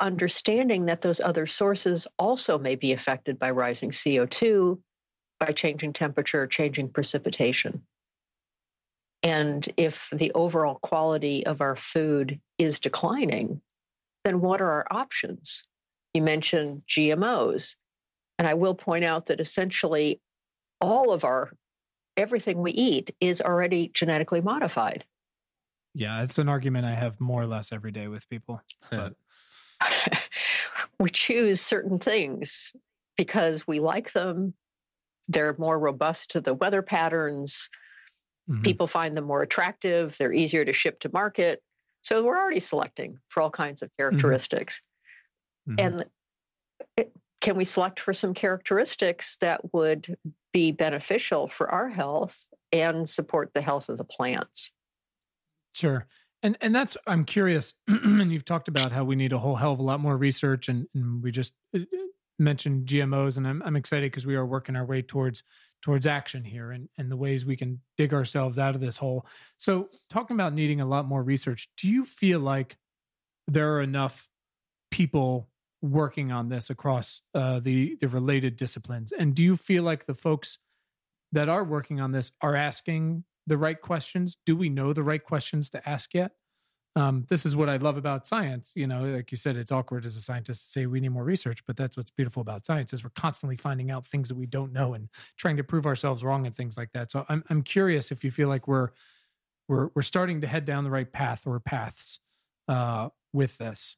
understanding 0.00 0.86
that 0.86 1.00
those 1.00 1.20
other 1.20 1.46
sources 1.46 2.06
also 2.18 2.58
may 2.58 2.76
be 2.76 2.92
affected 2.92 3.38
by 3.38 3.50
rising 3.50 3.90
CO2, 3.90 4.78
by 5.40 5.52
changing 5.52 5.92
temperature, 5.92 6.46
changing 6.46 6.88
precipitation. 6.88 7.82
And 9.22 9.68
if 9.76 10.10
the 10.12 10.32
overall 10.32 10.76
quality 10.76 11.44
of 11.46 11.60
our 11.60 11.76
food 11.76 12.40
is 12.56 12.78
declining, 12.78 13.60
then 14.24 14.40
what 14.40 14.60
are 14.60 14.70
our 14.70 14.86
options? 14.90 15.64
You 16.14 16.22
mentioned 16.22 16.82
GMOs. 16.88 17.76
And 18.38 18.46
I 18.46 18.54
will 18.54 18.74
point 18.74 19.04
out 19.04 19.26
that 19.26 19.40
essentially 19.40 20.20
all 20.80 21.12
of 21.12 21.24
our, 21.24 21.50
everything 22.16 22.58
we 22.58 22.70
eat 22.70 23.10
is 23.20 23.40
already 23.40 23.88
genetically 23.92 24.40
modified. 24.40 25.04
Yeah, 25.94 26.22
it's 26.22 26.38
an 26.38 26.48
argument 26.48 26.86
I 26.86 26.94
have 26.94 27.20
more 27.20 27.42
or 27.42 27.46
less 27.46 27.72
every 27.72 27.90
day 27.90 28.06
with 28.06 28.28
people. 28.28 28.60
But 28.90 29.14
we 31.00 31.10
choose 31.10 31.60
certain 31.60 31.98
things 31.98 32.72
because 33.16 33.66
we 33.66 33.80
like 33.80 34.12
them. 34.12 34.54
They're 35.26 35.56
more 35.58 35.78
robust 35.78 36.30
to 36.30 36.40
the 36.40 36.54
weather 36.54 36.82
patterns. 36.82 37.68
Mm-hmm. 38.48 38.62
People 38.62 38.86
find 38.86 39.16
them 39.16 39.24
more 39.24 39.42
attractive. 39.42 40.16
They're 40.18 40.32
easier 40.32 40.64
to 40.64 40.72
ship 40.72 41.00
to 41.00 41.10
market. 41.12 41.62
So 42.02 42.22
we're 42.22 42.38
already 42.38 42.60
selecting 42.60 43.18
for 43.28 43.42
all 43.42 43.50
kinds 43.50 43.82
of 43.82 43.88
mm-hmm. 43.88 44.02
characteristics. 44.02 44.80
Mm-hmm. 45.68 46.04
And 46.98 47.08
can 47.40 47.56
we 47.56 47.64
select 47.64 48.00
for 48.00 48.14
some 48.14 48.34
characteristics 48.34 49.36
that 49.40 49.72
would 49.72 50.16
be 50.52 50.72
beneficial 50.72 51.48
for 51.48 51.70
our 51.70 51.88
health 51.88 52.46
and 52.72 53.08
support 53.08 53.52
the 53.54 53.60
health 53.60 53.88
of 53.88 53.98
the 53.98 54.04
plants? 54.04 54.72
Sure. 55.72 56.06
And 56.42 56.56
and 56.60 56.74
that's 56.74 56.96
I'm 57.06 57.24
curious, 57.24 57.74
and 57.88 58.32
you've 58.32 58.44
talked 58.44 58.68
about 58.68 58.92
how 58.92 59.04
we 59.04 59.16
need 59.16 59.32
a 59.32 59.38
whole 59.38 59.56
hell 59.56 59.72
of 59.72 59.80
a 59.80 59.82
lot 59.82 60.00
more 60.00 60.16
research, 60.16 60.68
and, 60.68 60.86
and 60.94 61.22
we 61.22 61.32
just 61.32 61.52
mentioned 62.38 62.86
GMOs, 62.86 63.36
and 63.36 63.46
I'm 63.46 63.62
I'm 63.62 63.76
excited 63.76 64.10
because 64.10 64.26
we 64.26 64.36
are 64.36 64.46
working 64.46 64.76
our 64.76 64.84
way 64.84 65.02
towards 65.02 65.42
towards 65.82 66.06
action 66.06 66.44
here, 66.44 66.70
and 66.70 66.88
and 66.98 67.10
the 67.10 67.16
ways 67.16 67.44
we 67.44 67.56
can 67.56 67.80
dig 67.96 68.14
ourselves 68.14 68.58
out 68.58 68.74
of 68.74 68.80
this 68.80 68.98
hole. 68.98 69.26
So 69.56 69.88
talking 70.08 70.34
about 70.36 70.54
needing 70.54 70.80
a 70.80 70.86
lot 70.86 71.06
more 71.06 71.22
research, 71.22 71.68
do 71.76 71.88
you 71.88 72.04
feel 72.04 72.40
like 72.40 72.76
there 73.46 73.74
are 73.74 73.82
enough 73.82 74.28
people 74.90 75.48
working 75.80 76.32
on 76.32 76.48
this 76.48 76.70
across 76.70 77.22
uh, 77.34 77.60
the 77.60 77.96
the 78.00 78.08
related 78.08 78.56
disciplines, 78.56 79.12
and 79.12 79.34
do 79.34 79.42
you 79.42 79.56
feel 79.56 79.82
like 79.82 80.06
the 80.06 80.14
folks 80.14 80.58
that 81.32 81.48
are 81.48 81.64
working 81.64 82.00
on 82.00 82.12
this 82.12 82.32
are 82.40 82.56
asking 82.56 83.24
the 83.46 83.58
right 83.58 83.80
questions? 83.80 84.36
Do 84.46 84.56
we 84.56 84.68
know 84.68 84.92
the 84.92 85.02
right 85.02 85.22
questions 85.22 85.68
to 85.70 85.88
ask 85.88 86.14
yet? 86.14 86.32
Um, 86.98 87.26
this 87.28 87.46
is 87.46 87.54
what 87.54 87.68
I 87.68 87.76
love 87.76 87.96
about 87.96 88.26
science. 88.26 88.72
You 88.74 88.88
know, 88.88 89.04
like 89.04 89.30
you 89.30 89.36
said, 89.36 89.56
it's 89.56 89.70
awkward 89.70 90.04
as 90.04 90.16
a 90.16 90.20
scientist 90.20 90.62
to 90.62 90.68
say 90.68 90.86
we 90.86 90.98
need 90.98 91.10
more 91.10 91.22
research, 91.22 91.64
but 91.64 91.76
that's 91.76 91.96
what's 91.96 92.10
beautiful 92.10 92.40
about 92.40 92.66
science 92.66 92.92
is 92.92 93.04
we're 93.04 93.10
constantly 93.10 93.56
finding 93.56 93.88
out 93.88 94.04
things 94.04 94.28
that 94.30 94.34
we 94.34 94.46
don't 94.46 94.72
know 94.72 94.94
and 94.94 95.08
trying 95.36 95.56
to 95.58 95.62
prove 95.62 95.86
ourselves 95.86 96.24
wrong 96.24 96.44
and 96.44 96.56
things 96.56 96.76
like 96.76 96.90
that. 96.94 97.12
So 97.12 97.24
I'm 97.28 97.44
I'm 97.50 97.62
curious 97.62 98.10
if 98.10 98.24
you 98.24 98.32
feel 98.32 98.48
like 98.48 98.66
we're 98.66 98.88
we're 99.68 99.90
we're 99.94 100.02
starting 100.02 100.40
to 100.40 100.48
head 100.48 100.64
down 100.64 100.82
the 100.82 100.90
right 100.90 101.10
path 101.12 101.46
or 101.46 101.60
paths 101.60 102.18
uh, 102.66 103.10
with 103.32 103.58
this. 103.58 103.96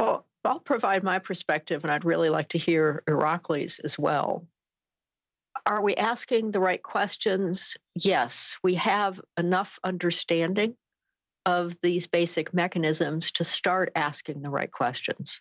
Well, 0.00 0.26
I'll 0.44 0.58
provide 0.58 1.04
my 1.04 1.20
perspective, 1.20 1.84
and 1.84 1.92
I'd 1.92 2.04
really 2.04 2.30
like 2.30 2.48
to 2.48 2.58
hear 2.58 3.04
Irakli's 3.06 3.78
as 3.78 3.96
well. 3.96 4.44
Are 5.66 5.82
we 5.82 5.94
asking 5.94 6.50
the 6.50 6.58
right 6.58 6.82
questions? 6.82 7.76
Yes, 7.94 8.56
we 8.64 8.74
have 8.74 9.20
enough 9.36 9.78
understanding 9.84 10.74
of 11.50 11.76
these 11.82 12.06
basic 12.06 12.54
mechanisms 12.54 13.32
to 13.32 13.44
start 13.44 13.92
asking 13.94 14.42
the 14.42 14.50
right 14.50 14.70
questions. 14.70 15.40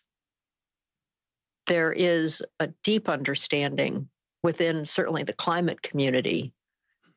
There 1.68 1.92
is 1.92 2.42
a 2.60 2.70
deep 2.84 3.10
understanding 3.10 4.10
within 4.42 4.86
certainly 4.86 5.24
the 5.24 5.34
climate 5.34 5.82
community 5.82 6.54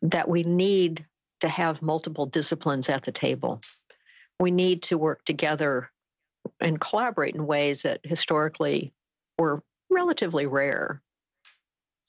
that 0.02 0.28
we 0.28 0.42
need 0.42 1.06
to 1.40 1.48
have 1.48 1.82
multiple 1.82 2.26
disciplines 2.26 2.88
at 2.88 3.04
the 3.04 3.12
table. 3.12 3.60
We 4.38 4.50
need 4.50 4.82
to 4.84 4.98
work 4.98 5.24
together 5.24 5.90
and 6.60 6.80
collaborate 6.80 7.34
in 7.34 7.46
ways 7.46 7.82
that 7.82 8.00
historically 8.04 8.92
were 9.38 9.62
relatively 9.90 10.46
rare 10.46 11.00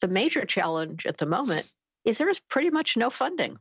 the 0.04 0.08
major 0.10 0.44
challenge 0.44 1.06
at 1.06 1.18
the 1.18 1.26
moment 1.26 1.72
is 2.04 2.18
there 2.18 2.28
is 2.28 2.38
pretty 2.38 2.70
much 2.70 2.98
no 2.98 3.10
funding. 3.10 3.58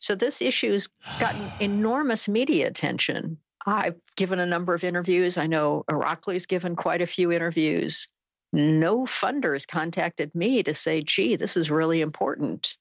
So 0.00 0.14
this 0.14 0.42
issue's 0.42 0.88
gotten 1.18 1.50
enormous 1.60 2.28
media 2.28 2.66
attention. 2.66 3.38
I've 3.66 4.00
given 4.16 4.40
a 4.40 4.46
number 4.46 4.74
of 4.74 4.84
interviews. 4.84 5.36
I 5.38 5.46
know 5.46 5.84
Irakli's 5.88 6.46
given 6.46 6.76
quite 6.76 7.02
a 7.02 7.06
few 7.06 7.30
interviews. 7.30 8.08
No 8.52 9.04
funders 9.04 9.68
contacted 9.68 10.34
me 10.34 10.62
to 10.64 10.74
say, 10.74 11.02
gee, 11.02 11.36
this 11.36 11.56
is 11.56 11.70
really 11.70 12.00
important. 12.00 12.76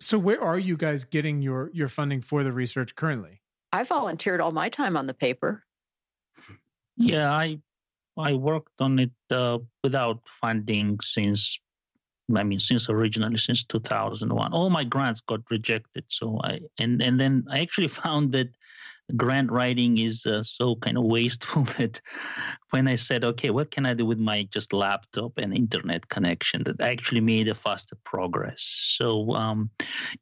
So 0.00 0.18
where 0.18 0.40
are 0.40 0.58
you 0.58 0.76
guys 0.76 1.04
getting 1.04 1.42
your 1.42 1.70
your 1.72 1.88
funding 1.88 2.20
for 2.20 2.42
the 2.42 2.52
research 2.52 2.96
currently? 2.96 3.42
I 3.72 3.84
volunteered 3.84 4.40
all 4.40 4.50
my 4.50 4.70
time 4.70 4.96
on 4.96 5.06
the 5.06 5.14
paper. 5.14 5.64
Yeah, 6.96 7.30
I 7.30 7.60
I 8.16 8.34
worked 8.34 8.80
on 8.80 8.98
it 8.98 9.12
uh, 9.30 9.58
without 9.84 10.20
funding 10.26 10.98
since, 11.00 11.60
I 12.34 12.42
mean, 12.42 12.60
since 12.60 12.88
originally 12.90 13.38
since 13.38 13.64
2001. 13.64 14.52
All 14.52 14.70
my 14.70 14.84
grants 14.84 15.20
got 15.20 15.40
rejected. 15.50 16.04
So 16.08 16.40
I 16.44 16.60
and 16.78 17.02
and 17.02 17.18
then 17.18 17.44
I 17.50 17.60
actually 17.60 17.88
found 18.02 18.32
that 18.32 18.48
grant 19.16 19.50
writing 19.50 19.98
is 19.98 20.26
uh, 20.26 20.42
so 20.42 20.76
kind 20.76 20.98
of 20.98 21.04
wasteful 21.04 21.62
that 21.78 22.00
when 22.70 22.86
I 22.86 22.96
said, 22.96 23.24
okay, 23.24 23.50
what 23.50 23.70
can 23.70 23.86
I 23.86 23.94
do 23.94 24.04
with 24.04 24.18
my 24.18 24.46
just 24.52 24.72
laptop 24.72 25.32
and 25.38 25.54
internet 25.54 26.08
connection, 26.08 26.62
that 26.64 26.80
actually 26.80 27.20
made 27.20 27.48
a 27.48 27.54
faster 27.54 27.96
progress. 28.04 28.62
So, 28.62 29.32
um, 29.34 29.70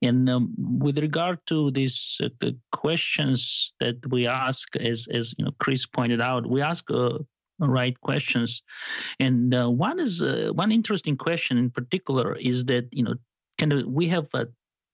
and 0.02 0.28
um, 0.30 0.54
with 0.56 0.98
regard 0.98 1.38
to 1.46 1.70
these 1.72 2.20
uh, 2.22 2.28
the 2.40 2.56
questions 2.72 3.72
that 3.80 3.96
we 4.10 4.26
ask, 4.26 4.76
as 4.76 5.08
as 5.10 5.34
you 5.38 5.44
know, 5.44 5.52
Chris 5.58 5.86
pointed 5.86 6.20
out, 6.20 6.46
we 6.46 6.62
ask 6.62 6.88
uh, 6.90 7.18
right 7.58 7.98
questions. 8.00 8.62
And 9.20 9.54
uh, 9.54 9.70
one 9.70 10.00
is 10.00 10.22
uh, 10.22 10.50
one 10.52 10.72
interesting 10.72 11.16
question 11.16 11.58
in 11.58 11.70
particular 11.70 12.36
is 12.36 12.64
that 12.66 12.88
you 12.92 13.02
know 13.02 13.14
kind 13.58 13.72
of 13.72 13.86
we 13.86 14.08
have 14.08 14.28
uh, 14.34 14.46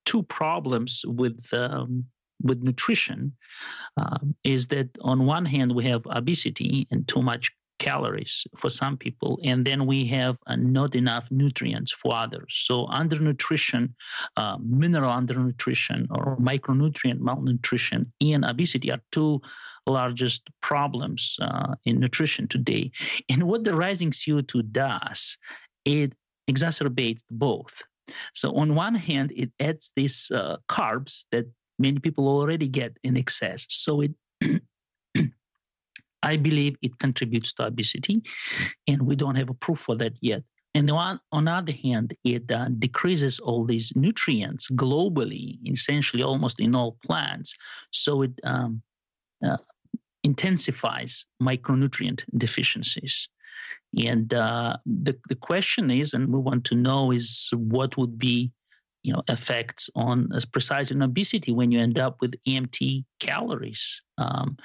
two 0.05 0.23
problems 0.25 1.05
with 1.07 1.53
um, 1.53 2.05
with 2.43 2.63
nutrition. 2.63 3.33
Um, 3.97 4.35
is 4.45 4.69
that 4.69 4.89
on 5.01 5.27
one 5.27 5.45
hand 5.45 5.75
we 5.75 5.85
have 5.85 6.07
obesity 6.07 6.87
and 6.91 7.07
too 7.07 7.23
much 7.23 7.53
calories 7.83 8.47
for 8.57 8.70
some 8.70 8.97
people, 8.97 9.41
and 9.43 9.66
then 9.66 9.87
we 9.87 10.07
have 10.07 10.37
uh, 10.47 10.57
not 10.57 10.95
enough 10.95 11.26
nutrients 11.30 11.91
for 11.91 12.14
others. 12.14 12.53
So, 12.68 12.87
undernutrition, 12.87 13.95
uh, 14.37 14.57
mineral 14.62 15.12
undernutrition, 15.12 16.07
or 16.11 16.37
micronutrient 16.37 17.18
malnutrition 17.18 18.12
and 18.20 18.45
obesity 18.45 18.93
are 18.93 19.03
two 19.11 19.41
largest 19.87 20.43
problems 20.61 21.37
uh, 21.43 21.74
in 21.85 21.99
nutrition 21.99 22.47
today. 22.47 22.93
And 23.28 23.43
what 23.43 23.64
the 23.64 23.74
rising 23.74 24.12
CO2 24.12 24.70
does, 24.70 25.37
it 25.85 26.12
exacerbates 26.49 27.22
both. 27.30 27.83
So, 28.35 28.57
on 28.57 28.76
one 28.76 28.95
hand, 28.95 29.33
it 29.35 29.51
adds 29.59 29.93
these 29.97 30.30
uh, 30.30 30.59
carbs 30.68 31.24
that 31.33 31.47
many 31.78 31.99
people 31.99 32.28
already 32.28 32.68
get 32.68 32.97
in 33.03 33.16
excess. 33.16 33.66
So, 33.68 34.03
it 34.03 34.12
I 36.23 36.37
believe 36.37 36.77
it 36.83 36.99
contributes 36.99 37.53
to 37.55 37.66
obesity, 37.66 38.23
and 38.87 39.03
we 39.03 39.16
don't 39.16 39.35
have 39.37 39.51
a 39.51 39.55
proof 39.55 39.81
for 39.81 39.97
that 39.97 40.18
yet. 40.20 40.43
And 40.75 40.91
on, 40.91 41.20
on 41.33 41.45
the 41.45 41.51
other 41.51 41.73
hand, 41.73 42.14
it 42.25 42.51
uh, 42.51 42.68
decreases 42.79 43.39
all 43.39 43.64
these 43.66 43.93
nutrients 43.95 44.68
globally, 44.70 45.59
essentially 45.66 46.23
almost 46.23 46.61
in 46.61 46.75
all 46.75 46.97
plants. 47.05 47.55
So 47.91 48.23
it 48.23 48.33
um, 48.45 48.83
uh, 49.45 49.59
intensifies 50.25 51.27
micronutrient 51.43 52.25
deficiencies. 52.39 53.29
And 54.03 54.33
uh, 54.33 54.79
the, 54.87 55.18
the 55.29 55.35
question 55.35 55.91
is, 55.91 56.14
and 56.14 56.33
we 56.33 56.39
want 56.39 56.64
to 56.66 56.75
know, 56.75 57.11
is 57.12 57.51
what 57.53 57.99
would 57.99 58.18
be 58.18 58.51
you 59.03 59.12
know 59.12 59.22
effects 59.28 59.90
on 59.94 60.28
as 60.34 60.44
precisely 60.44 60.96
on 60.96 61.03
obesity 61.03 61.53
when 61.53 61.72
you 61.72 61.80
end 61.80 61.98
up 61.98 62.16
with 62.20 62.34
empty 62.46 63.05
calories. 63.20 64.03
Um, 64.18 64.57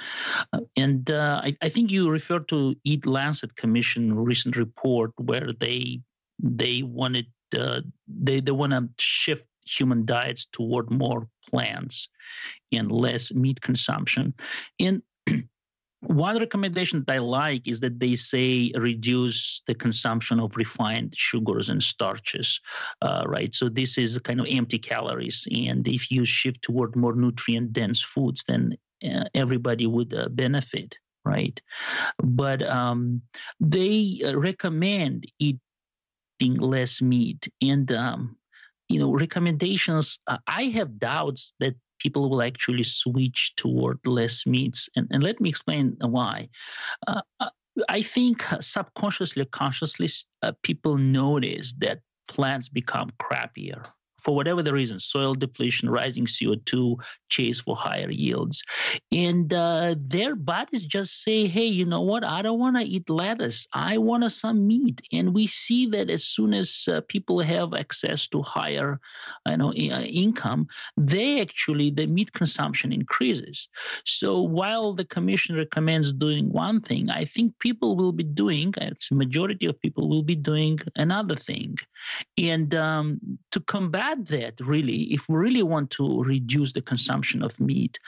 uh, 0.54 0.62
and 0.76 1.10
uh, 1.10 1.42
I, 1.44 1.58
I, 1.62 1.70
think 1.70 1.90
you 1.90 2.10
referred 2.10 2.48
to 2.50 2.76
EAT-Lancet 2.84 3.56
commission 3.56 4.14
recent 4.16 4.56
report 4.56 5.12
where 5.18 5.52
they 5.60 6.02
they 6.40 6.84
wanted 6.84 7.28
uh, 7.58 7.82
they 8.08 8.40
they 8.42 8.52
want 8.52 8.74
to 8.74 8.90
shift 9.00 9.46
human 9.66 10.06
diets 10.06 10.48
toward 10.52 10.90
more 10.92 11.28
plants 11.50 12.10
and 12.72 12.92
less 12.92 13.34
meat 13.34 13.62
consumption. 13.62 14.34
And 14.80 15.02
one 16.02 16.38
recommendation 16.38 17.04
that 17.06 17.14
I 17.14 17.20
like 17.20 17.68
is 17.68 17.80
that 17.80 18.00
they 18.00 18.16
say 18.16 18.72
reduce 18.76 19.62
the 19.66 19.74
consumption 19.74 20.40
of 20.40 20.56
refined 20.56 21.16
sugars 21.16 21.70
and 21.70 21.82
starches, 21.82 22.60
uh, 23.02 23.24
right? 23.26 23.54
So 23.54 23.68
this 23.70 23.98
is 23.98 24.20
kind 24.20 24.40
of 24.40 24.48
empty 24.50 24.78
calories, 24.78 25.48
and 25.52 25.88
if 25.88 26.12
you 26.12 26.24
shift 26.24 26.62
toward 26.62 26.96
more 26.96 27.16
nutrient 27.16 27.74
dense 27.74 28.02
foods, 28.02 28.44
then 28.48 28.78
uh, 29.04 29.24
everybody 29.34 29.88
would 29.88 30.14
uh, 30.14 30.30
benefit, 30.30 30.96
right? 31.26 31.60
But 32.20 32.62
um, 32.62 33.22
they 33.60 34.22
uh, 34.24 34.38
recommend 34.38 35.26
eating 35.40 36.56
less 36.60 37.02
meat, 37.02 37.48
and 37.62 37.92
um, 37.92 38.38
you 38.88 39.00
know 39.00 39.12
recommendations. 39.14 40.20
Uh, 40.28 40.38
I 40.46 40.66
have 40.66 41.00
doubts 41.00 41.54
that 41.60 41.76
people 42.00 42.30
will 42.30 42.42
actually 42.42 42.84
switch 42.84 43.54
toward 43.56 44.00
less 44.06 44.46
meats. 44.46 44.90
And, 44.96 45.08
and 45.12 45.24
let 45.24 45.40
me 45.42 45.50
explain 45.50 45.98
why. 46.02 46.50
Uh, 47.08 47.22
uh 47.40 47.50
I 47.90 48.02
think 48.02 48.44
subconsciously, 48.60 49.46
consciously, 49.46 50.10
uh, 50.42 50.54
people 50.64 50.98
notice 50.98 51.74
that 51.78 52.00
plants 52.28 52.70
become 52.70 53.12
crappier 53.22 53.86
for 54.20 54.36
whatever 54.36 54.64
the 54.64 54.74
reason 54.74 55.00
soil 55.00 55.36
depletion, 55.36 55.90
rising 55.90 56.26
CO2, 56.26 56.98
chase 57.30 57.62
for 57.62 57.76
higher 57.76 58.10
yields. 58.10 58.64
And 59.12 59.54
uh, 59.54 59.96
their 59.98 60.36
bodies 60.36 60.86
just 60.86 61.22
say, 61.24 61.48
hey, 61.48 61.66
you 61.66 61.86
know 61.86 62.02
what? 62.02 62.24
I 62.24 62.42
don't 62.42 62.60
want 62.60 62.78
to 62.78 62.84
eat 62.84 63.10
lettuce. 63.10 63.68
I 63.74 63.98
want 63.98 64.32
some 64.32 64.68
meat. 64.68 65.02
And 65.12 65.34
we 65.34 65.48
see 65.48 65.88
that 65.88 66.10
as 66.10 66.26
soon 66.26 66.54
as 66.54 66.88
uh, 66.92 67.02
people 67.08 67.40
have 67.40 67.74
access 67.74 68.28
to 68.30 68.42
higher 68.42 69.00
you 69.48 69.58
know, 69.58 69.70
uh, 69.70 70.02
income, 70.02 70.68
they 70.98 71.42
actually, 71.42 71.92
the 71.92 72.08
meat 72.08 72.34
consumption 72.34 72.92
increases. 72.92 73.70
So 74.06 74.42
while 74.42 74.94
the 74.94 75.06
commission 75.06 75.56
recommends 75.56 76.12
doing 76.12 76.52
one 76.52 76.82
thing, 76.82 77.10
I 77.10 77.26
think 77.26 77.58
people 77.60 77.96
will 77.96 78.12
be 78.12 78.24
doing, 78.24 78.74
it's 78.78 79.12
majority 79.12 79.68
of 79.68 79.80
people 79.80 80.10
will 80.10 80.24
be 80.24 80.36
doing 80.36 80.80
another 80.96 81.36
thing. 81.36 81.78
And 82.38 82.74
um, 82.76 83.20
to 83.52 83.60
combat 83.60 84.07
that 84.16 84.60
really, 84.60 85.14
if 85.14 85.28
we 85.30 85.38
really 85.38 85.64
want 85.64 85.92
to 85.92 86.24
reduce 86.24 86.74
the 86.74 86.82
consumption 86.82 87.44
of 87.44 87.60
meat, 87.60 88.00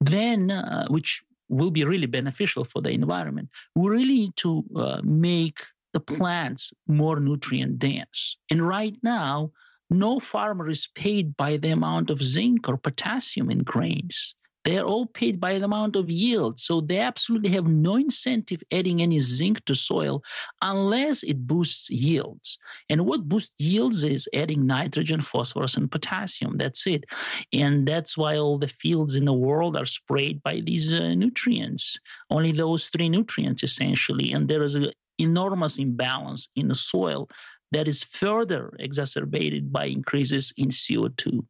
then 0.00 0.50
uh, 0.50 0.86
which 0.88 1.22
will 1.48 1.70
be 1.70 1.84
really 1.84 2.06
beneficial 2.06 2.64
for 2.64 2.82
the 2.82 2.90
environment, 2.90 3.48
we 3.74 3.88
really 3.90 4.14
need 4.14 4.36
to 4.36 4.64
uh, 4.76 5.00
make 5.04 5.60
the 5.92 6.00
plants 6.00 6.72
more 6.86 7.20
nutrient 7.20 7.78
dense. 7.78 8.36
And 8.50 8.66
right 8.66 8.96
now, 9.02 9.52
no 9.90 10.18
farmer 10.18 10.68
is 10.68 10.88
paid 10.94 11.36
by 11.36 11.56
the 11.56 11.70
amount 11.70 12.10
of 12.10 12.22
zinc 12.22 12.68
or 12.68 12.76
potassium 12.76 13.50
in 13.50 13.58
grains. 13.58 14.34
They're 14.64 14.84
all 14.84 15.06
paid 15.06 15.40
by 15.40 15.58
the 15.58 15.66
amount 15.66 15.96
of 15.96 16.10
yield. 16.10 16.58
So 16.58 16.80
they 16.80 16.98
absolutely 16.98 17.50
have 17.50 17.66
no 17.66 17.96
incentive 17.96 18.62
adding 18.72 19.02
any 19.02 19.20
zinc 19.20 19.64
to 19.66 19.74
soil 19.74 20.22
unless 20.62 21.22
it 21.22 21.46
boosts 21.46 21.90
yields. 21.90 22.58
And 22.88 23.06
what 23.06 23.28
boosts 23.28 23.54
yields 23.58 24.04
is 24.04 24.28
adding 24.34 24.66
nitrogen, 24.66 25.20
phosphorus, 25.20 25.76
and 25.76 25.90
potassium. 25.90 26.56
That's 26.56 26.86
it. 26.86 27.04
And 27.52 27.86
that's 27.86 28.16
why 28.16 28.38
all 28.38 28.58
the 28.58 28.68
fields 28.68 29.14
in 29.14 29.26
the 29.26 29.34
world 29.34 29.76
are 29.76 29.86
sprayed 29.86 30.42
by 30.42 30.60
these 30.60 30.92
uh, 30.92 31.14
nutrients. 31.14 31.98
Only 32.30 32.52
those 32.52 32.88
three 32.88 33.10
nutrients, 33.10 33.62
essentially. 33.62 34.32
And 34.32 34.48
there 34.48 34.62
is 34.62 34.76
an 34.76 34.92
enormous 35.18 35.78
imbalance 35.78 36.48
in 36.56 36.68
the 36.68 36.74
soil 36.74 37.28
that 37.72 37.88
is 37.88 38.02
further 38.02 38.72
exacerbated 38.78 39.72
by 39.72 39.86
increases 39.86 40.54
in 40.56 40.68
CO2. 40.68 41.44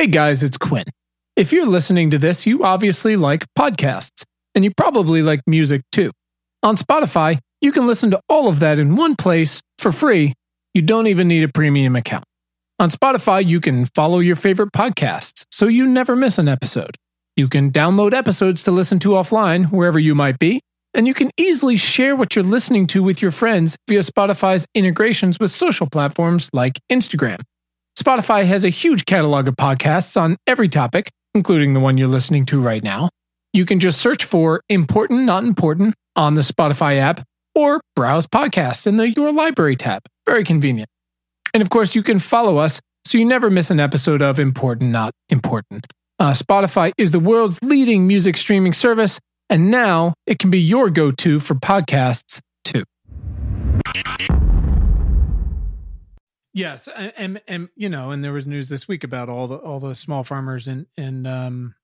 Hey 0.00 0.06
guys, 0.06 0.42
it's 0.42 0.56
Quinn. 0.56 0.86
If 1.36 1.52
you're 1.52 1.66
listening 1.66 2.08
to 2.08 2.16
this, 2.16 2.46
you 2.46 2.64
obviously 2.64 3.16
like 3.16 3.44
podcasts, 3.52 4.24
and 4.54 4.64
you 4.64 4.72
probably 4.74 5.20
like 5.22 5.42
music 5.46 5.82
too. 5.92 6.10
On 6.62 6.74
Spotify, 6.74 7.38
you 7.60 7.70
can 7.70 7.86
listen 7.86 8.10
to 8.12 8.20
all 8.26 8.48
of 8.48 8.60
that 8.60 8.78
in 8.78 8.96
one 8.96 9.14
place 9.14 9.60
for 9.76 9.92
free. 9.92 10.32
You 10.72 10.80
don't 10.80 11.06
even 11.06 11.28
need 11.28 11.42
a 11.42 11.48
premium 11.48 11.96
account. 11.96 12.24
On 12.78 12.88
Spotify, 12.88 13.46
you 13.46 13.60
can 13.60 13.84
follow 13.94 14.20
your 14.20 14.36
favorite 14.36 14.72
podcasts 14.72 15.44
so 15.52 15.66
you 15.66 15.84
never 15.86 16.16
miss 16.16 16.38
an 16.38 16.48
episode. 16.48 16.96
You 17.36 17.46
can 17.46 17.70
download 17.70 18.14
episodes 18.14 18.62
to 18.62 18.70
listen 18.70 19.00
to 19.00 19.10
offline 19.10 19.70
wherever 19.70 19.98
you 19.98 20.14
might 20.14 20.38
be, 20.38 20.62
and 20.94 21.06
you 21.06 21.12
can 21.12 21.30
easily 21.36 21.76
share 21.76 22.16
what 22.16 22.34
you're 22.34 22.42
listening 22.42 22.86
to 22.86 23.02
with 23.02 23.20
your 23.20 23.32
friends 23.32 23.76
via 23.86 24.00
Spotify's 24.00 24.64
integrations 24.74 25.38
with 25.38 25.50
social 25.50 25.90
platforms 25.90 26.48
like 26.54 26.80
Instagram. 26.90 27.40
Spotify 28.00 28.46
has 28.46 28.64
a 28.64 28.70
huge 28.70 29.04
catalog 29.04 29.46
of 29.46 29.56
podcasts 29.56 30.18
on 30.18 30.38
every 30.46 30.70
topic, 30.70 31.10
including 31.34 31.74
the 31.74 31.80
one 31.80 31.98
you're 31.98 32.08
listening 32.08 32.46
to 32.46 32.58
right 32.58 32.82
now. 32.82 33.10
You 33.52 33.66
can 33.66 33.78
just 33.78 34.00
search 34.00 34.24
for 34.24 34.62
Important 34.70 35.24
Not 35.24 35.44
Important 35.44 35.94
on 36.16 36.32
the 36.32 36.40
Spotify 36.40 36.96
app 36.96 37.22
or 37.54 37.82
browse 37.94 38.26
podcasts 38.26 38.86
in 38.86 38.96
the 38.96 39.10
Your 39.10 39.32
Library 39.32 39.76
tab. 39.76 40.00
Very 40.24 40.44
convenient. 40.44 40.88
And 41.52 41.62
of 41.62 41.68
course, 41.68 41.94
you 41.94 42.02
can 42.02 42.18
follow 42.18 42.56
us 42.56 42.80
so 43.04 43.18
you 43.18 43.26
never 43.26 43.50
miss 43.50 43.70
an 43.70 43.80
episode 43.80 44.22
of 44.22 44.40
Important 44.40 44.92
Not 44.92 45.12
Important. 45.28 45.86
Uh, 46.18 46.32
Spotify 46.32 46.92
is 46.96 47.10
the 47.10 47.20
world's 47.20 47.62
leading 47.62 48.06
music 48.06 48.38
streaming 48.38 48.72
service, 48.72 49.20
and 49.50 49.70
now 49.70 50.14
it 50.26 50.38
can 50.38 50.48
be 50.48 50.60
your 50.60 50.88
go 50.88 51.10
to 51.10 51.38
for 51.38 51.54
podcasts 51.54 52.40
too. 52.64 52.84
Yes, 56.52 56.88
and, 56.88 57.12
and, 57.16 57.42
and 57.46 57.68
you 57.76 57.88
know, 57.88 58.10
and 58.10 58.24
there 58.24 58.32
was 58.32 58.46
news 58.46 58.68
this 58.68 58.88
week 58.88 59.04
about 59.04 59.28
all 59.28 59.46
the 59.46 59.56
all 59.56 59.78
the 59.78 59.94
small 59.94 60.24
farmers 60.24 60.66
in 60.66 60.86
in 60.96 61.26
um 61.26 61.74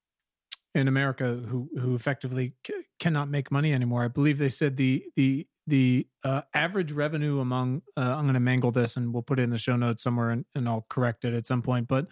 in 0.75 0.89
America 0.89 1.35
who 1.35 1.71
who 1.81 1.95
effectively 1.95 2.55
c- 2.67 2.75
cannot 2.99 3.29
make 3.29 3.51
money 3.51 3.73
anymore. 3.73 4.05
I 4.05 4.09
believe 4.09 4.39
they 4.39 4.49
said 4.49 4.77
the 4.77 5.05
the 5.17 5.47
the 5.67 6.07
uh, 6.25 6.43
average 6.55 6.93
revenue 6.93 7.41
among 7.41 7.83
uh, 7.97 8.01
I'm 8.01 8.25
going 8.25 8.35
to 8.35 8.41
mangle 8.41 8.71
this 8.71 8.97
and 8.97 9.13
we'll 9.13 9.23
put 9.23 9.39
it 9.39 9.43
in 9.43 9.51
the 9.51 9.59
show 9.59 9.75
notes 9.77 10.03
somewhere 10.03 10.31
and, 10.31 10.45
and 10.55 10.69
I'll 10.69 10.87
correct 10.89 11.25
it 11.25 11.35
at 11.35 11.47
some 11.47 11.63
point. 11.63 11.89
But 11.89 12.07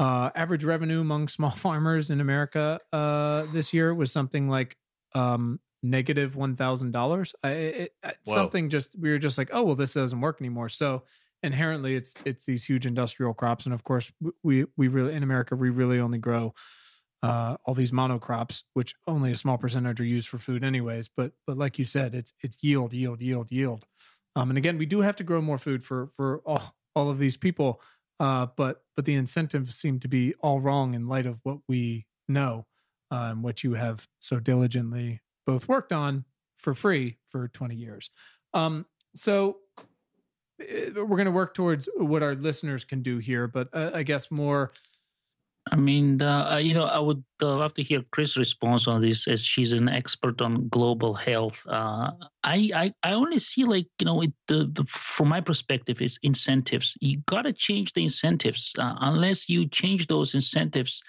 uh, 0.00 0.30
average 0.34 0.64
revenue 0.64 1.00
among 1.00 1.28
small 1.28 1.52
farmers 1.52 2.10
in 2.10 2.20
America 2.20 2.80
uh, 2.92 3.46
this 3.52 3.72
year 3.72 3.94
was 3.94 4.12
something 4.12 4.48
like 4.48 4.76
um, 5.14 5.60
negative 5.82 6.36
one 6.36 6.56
thousand 6.56 6.92
dollars. 6.92 7.34
Something 8.24 8.70
just 8.70 8.98
we 8.98 9.10
were 9.10 9.18
just 9.18 9.38
like, 9.38 9.50
oh 9.52 9.62
well, 9.62 9.74
this 9.74 9.94
doesn't 9.94 10.20
work 10.20 10.40
anymore. 10.40 10.68
So 10.68 11.04
inherently 11.42 11.94
it's 11.94 12.14
it's 12.24 12.46
these 12.46 12.64
huge 12.64 12.86
industrial 12.86 13.34
crops 13.34 13.64
and 13.66 13.74
of 13.74 13.84
course 13.84 14.10
we 14.42 14.64
we 14.76 14.88
really 14.88 15.14
in 15.14 15.22
america 15.22 15.54
we 15.54 15.70
really 15.70 16.00
only 16.00 16.18
grow 16.18 16.54
uh, 17.22 17.56
all 17.64 17.74
these 17.74 17.92
monocrops 17.92 18.62
which 18.74 18.94
only 19.08 19.32
a 19.32 19.36
small 19.36 19.58
percentage 19.58 20.00
are 20.00 20.04
used 20.04 20.28
for 20.28 20.38
food 20.38 20.62
anyways 20.62 21.08
but 21.08 21.32
but 21.46 21.56
like 21.58 21.78
you 21.78 21.84
said 21.84 22.14
it's 22.14 22.32
it's 22.42 22.62
yield 22.62 22.92
yield 22.92 23.20
yield 23.20 23.50
yield 23.50 23.84
um 24.36 24.50
and 24.50 24.58
again 24.58 24.78
we 24.78 24.86
do 24.86 25.00
have 25.00 25.16
to 25.16 25.24
grow 25.24 25.40
more 25.40 25.58
food 25.58 25.82
for 25.82 26.08
for 26.14 26.40
all 26.46 26.74
all 26.94 27.10
of 27.10 27.18
these 27.18 27.36
people 27.36 27.80
uh 28.20 28.46
but 28.56 28.82
but 28.94 29.04
the 29.06 29.14
incentives 29.14 29.74
seem 29.74 29.98
to 29.98 30.08
be 30.08 30.34
all 30.40 30.60
wrong 30.60 30.94
in 30.94 31.08
light 31.08 31.26
of 31.26 31.40
what 31.42 31.58
we 31.68 32.06
know 32.28 32.66
um, 33.10 33.42
what 33.42 33.62
you 33.62 33.74
have 33.74 34.06
so 34.18 34.38
diligently 34.40 35.20
both 35.46 35.68
worked 35.68 35.92
on 35.92 36.24
for 36.56 36.74
free 36.74 37.18
for 37.30 37.48
20 37.48 37.74
years. 37.74 38.10
Um, 38.54 38.86
so 39.14 39.58
we're 40.58 41.04
going 41.04 41.26
to 41.26 41.30
work 41.30 41.54
towards 41.54 41.88
what 41.96 42.22
our 42.22 42.34
listeners 42.34 42.84
can 42.84 43.02
do 43.02 43.18
here, 43.18 43.46
but 43.46 43.68
uh, 43.72 43.90
I 43.94 44.02
guess 44.02 44.30
more 44.30 44.72
I 45.68 45.76
mean, 45.76 46.22
uh, 46.22 46.58
you 46.62 46.74
know, 46.74 46.84
I 46.84 47.00
would 47.00 47.24
uh, 47.42 47.56
love 47.56 47.74
to 47.74 47.82
hear 47.82 48.02
Chris' 48.12 48.36
response 48.36 48.86
on 48.86 49.00
this, 49.00 49.26
as 49.26 49.44
she's 49.44 49.72
an 49.72 49.88
expert 49.88 50.40
on 50.40 50.68
global 50.68 51.12
health. 51.12 51.66
Uh, 51.68 52.12
I, 52.44 52.70
I, 52.74 52.94
I 53.02 53.12
only 53.14 53.40
see 53.40 53.64
like 53.64 53.88
you 53.98 54.06
know, 54.06 54.22
it, 54.22 54.32
the, 54.46 54.70
the, 54.72 54.84
from 54.84 55.28
my 55.28 55.40
perspective, 55.40 56.00
is 56.00 56.18
incentives. 56.22 56.96
You 57.00 57.18
got 57.26 57.42
to 57.42 57.52
change 57.52 57.94
the 57.94 58.04
incentives. 58.04 58.74
Uh, 58.78 58.94
unless 59.00 59.48
you 59.48 59.66
change 59.66 60.06
those 60.06 60.34
incentives, 60.34 61.02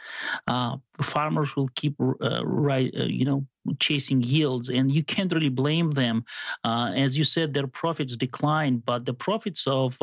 uh, 0.47 0.77
farmers 1.01 1.55
will 1.55 1.69
keep 1.75 1.95
right, 1.99 2.91
you 2.93 3.25
know, 3.25 3.45
chasing 3.79 4.21
yields, 4.21 4.69
and 4.69 4.91
you 4.91 5.03
can't 5.03 5.31
really 5.31 5.49
blame 5.49 5.91
them. 5.91 6.25
as 6.65 7.15
you 7.15 7.23
said, 7.23 7.53
their 7.53 7.67
profits 7.67 8.17
decline, 8.17 8.81
but 8.83 9.05
the 9.05 9.13
profits 9.13 9.67
of 9.67 9.99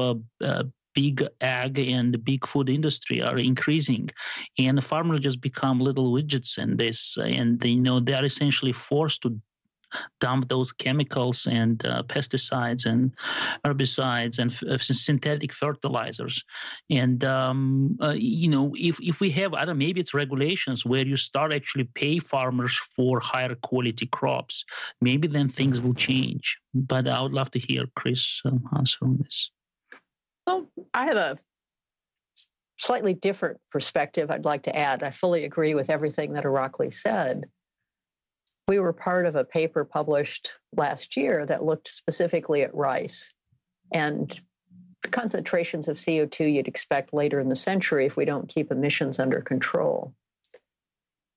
big 0.94 1.26
ag 1.40 1.78
and 1.78 2.24
big 2.24 2.46
food 2.46 2.68
industry 2.68 3.20
are 3.22 3.38
increasing 3.38 4.08
and 4.58 4.82
farmers 4.82 5.20
just 5.20 5.40
become 5.40 5.80
little 5.80 6.12
widgets 6.12 6.58
in 6.58 6.76
this 6.76 7.16
and 7.20 7.64
you 7.64 7.80
know 7.80 8.00
they 8.00 8.14
are 8.14 8.24
essentially 8.24 8.72
forced 8.72 9.22
to 9.22 9.40
dump 10.20 10.48
those 10.48 10.72
chemicals 10.72 11.46
and 11.46 11.84
uh, 11.86 12.02
pesticides 12.04 12.86
and 12.86 13.14
herbicides 13.64 14.38
and 14.38 14.50
f- 14.50 14.62
uh, 14.62 14.78
synthetic 14.78 15.52
fertilizers. 15.52 16.42
And 16.90 17.24
um, 17.24 17.96
uh, 18.00 18.14
you 18.16 18.48
know, 18.48 18.74
if 18.76 18.98
if 19.00 19.20
we 19.20 19.30
have, 19.30 19.54
other, 19.54 19.74
maybe 19.74 20.00
it's 20.00 20.14
regulations 20.14 20.84
where 20.84 21.06
you 21.06 21.16
start 21.16 21.52
actually 21.52 21.84
pay 21.84 22.18
farmers 22.18 22.76
for 22.76 23.20
higher 23.20 23.54
quality 23.54 24.06
crops. 24.06 24.64
Maybe 25.00 25.28
then 25.28 25.48
things 25.48 25.80
will 25.80 25.94
change. 25.94 26.58
But 26.74 27.06
I 27.06 27.20
would 27.20 27.32
love 27.32 27.50
to 27.52 27.58
hear 27.58 27.86
Chris 27.94 28.40
um, 28.44 28.64
answer 28.76 28.98
on 29.02 29.18
this. 29.22 29.50
Well, 30.46 30.66
I 30.92 31.06
have 31.06 31.16
a 31.16 31.38
slightly 32.78 33.14
different 33.14 33.58
perspective 33.70 34.30
I'd 34.30 34.44
like 34.44 34.64
to 34.64 34.76
add. 34.76 35.02
I 35.02 35.10
fully 35.10 35.44
agree 35.44 35.74
with 35.74 35.90
everything 35.90 36.34
that 36.34 36.44
Irakli 36.44 36.92
said. 36.92 37.44
We 38.68 38.78
were 38.78 38.92
part 38.92 39.26
of 39.26 39.36
a 39.36 39.44
paper 39.44 39.84
published 39.84 40.52
last 40.76 41.16
year 41.16 41.44
that 41.46 41.64
looked 41.64 41.88
specifically 41.88 42.62
at 42.62 42.74
rice 42.74 43.32
and 43.92 44.38
the 45.02 45.10
concentrations 45.10 45.88
of 45.88 45.96
CO2 45.96 46.54
you'd 46.54 46.68
expect 46.68 47.12
later 47.12 47.38
in 47.38 47.48
the 47.48 47.56
century 47.56 48.06
if 48.06 48.16
we 48.16 48.24
don't 48.24 48.48
keep 48.48 48.72
emissions 48.72 49.18
under 49.18 49.40
control. 49.42 50.14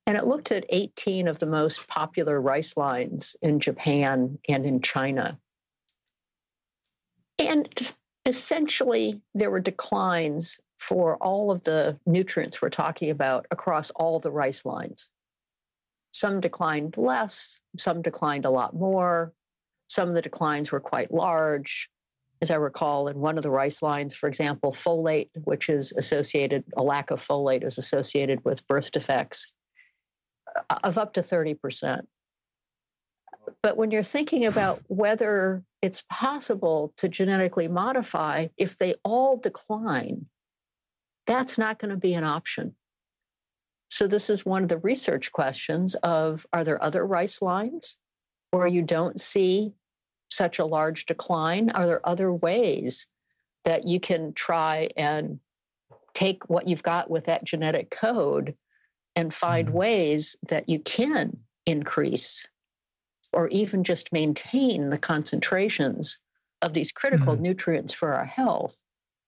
And 0.05 0.15
it 0.17 0.25
looked 0.25 0.53
at 0.53 0.65
18 0.69 1.27
of 1.27 1.37
the 1.39 1.45
most 1.45 1.85
popular 1.89 2.39
rice 2.39 2.77
lines 2.77 3.35
in 3.41 3.59
Japan 3.59 4.39
and 4.47 4.65
in 4.65 4.81
China. 4.81 5.37
And 7.37 7.67
essentially 8.27 9.21
there 9.33 9.49
were 9.49 9.59
declines 9.59 10.59
for 10.77 11.15
all 11.17 11.49
of 11.49 11.63
the 11.63 11.97
nutrients 12.05 12.61
we're 12.61 12.69
talking 12.69 13.09
about 13.09 13.47
across 13.49 13.89
all 13.91 14.19
the 14.19 14.29
rice 14.29 14.65
lines. 14.65 15.09
Some 16.11 16.41
declined 16.41 16.97
less, 16.97 17.59
some 17.77 18.01
declined 18.01 18.45
a 18.45 18.49
lot 18.49 18.75
more. 18.75 19.33
Some 19.87 20.09
of 20.09 20.15
the 20.15 20.21
declines 20.21 20.71
were 20.71 20.81
quite 20.81 21.11
large. 21.11 21.89
As 22.41 22.51
I 22.51 22.55
recall, 22.55 23.07
in 23.07 23.17
one 23.17 23.37
of 23.37 23.43
the 23.43 23.49
rice 23.49 23.81
lines, 23.81 24.13
for 24.13 24.27
example, 24.27 24.71
folate, 24.71 25.29
which 25.45 25.69
is 25.69 25.93
associated, 25.93 26.65
a 26.75 26.83
lack 26.83 27.09
of 27.09 27.25
folate 27.25 27.65
is 27.65 27.77
associated 27.77 28.43
with 28.45 28.67
birth 28.67 28.91
defects, 28.91 29.53
uh, 30.69 30.79
of 30.83 30.97
up 30.97 31.13
to 31.13 31.21
30%. 31.21 32.01
But 33.61 33.77
when 33.77 33.91
you're 33.91 34.03
thinking 34.03 34.45
about 34.45 34.81
whether 34.87 35.63
it's 35.81 36.03
possible 36.09 36.93
to 36.97 37.07
genetically 37.07 37.67
modify, 37.67 38.47
if 38.57 38.77
they 38.77 38.95
all 39.03 39.37
decline, 39.37 40.25
that's 41.25 41.57
not 41.57 41.79
going 41.79 41.91
to 41.91 41.97
be 41.97 42.13
an 42.13 42.23
option. 42.23 42.75
So, 43.89 44.07
this 44.07 44.29
is 44.29 44.45
one 44.45 44.63
of 44.63 44.69
the 44.69 44.77
research 44.77 45.31
questions 45.31 45.95
of 45.95 46.45
are 46.51 46.63
there 46.63 46.81
other 46.83 47.05
rice 47.05 47.41
lines 47.41 47.97
where 48.51 48.67
you 48.67 48.81
don't 48.81 49.19
see 49.19 49.73
such 50.29 50.59
a 50.59 50.65
large 50.65 51.05
decline? 51.05 51.69
Are 51.69 51.85
there 51.85 52.05
other 52.05 52.31
ways 52.31 53.07
that 53.63 53.87
you 53.87 53.99
can 53.99 54.33
try 54.33 54.89
and 54.97 55.39
take 56.13 56.49
what 56.49 56.67
you've 56.67 56.83
got 56.83 57.09
with 57.09 57.25
that 57.25 57.43
genetic 57.43 57.89
code 57.89 58.55
and 59.15 59.33
find 59.33 59.67
mm-hmm. 59.67 59.77
ways 59.77 60.35
that 60.49 60.67
you 60.67 60.79
can 60.79 61.37
increase 61.65 62.47
or 63.37 63.47
even 63.49 63.83
just 63.83 64.11
maintain 64.11 64.89
the 64.89 64.97
concentrations 64.97 66.17
of 66.63 66.73
these 66.73 66.91
critical 66.91 67.33
mm-hmm. 67.33 67.43
nutrients 67.43 67.93
for 67.93 68.15
our 68.15 68.25
health, 68.25 68.81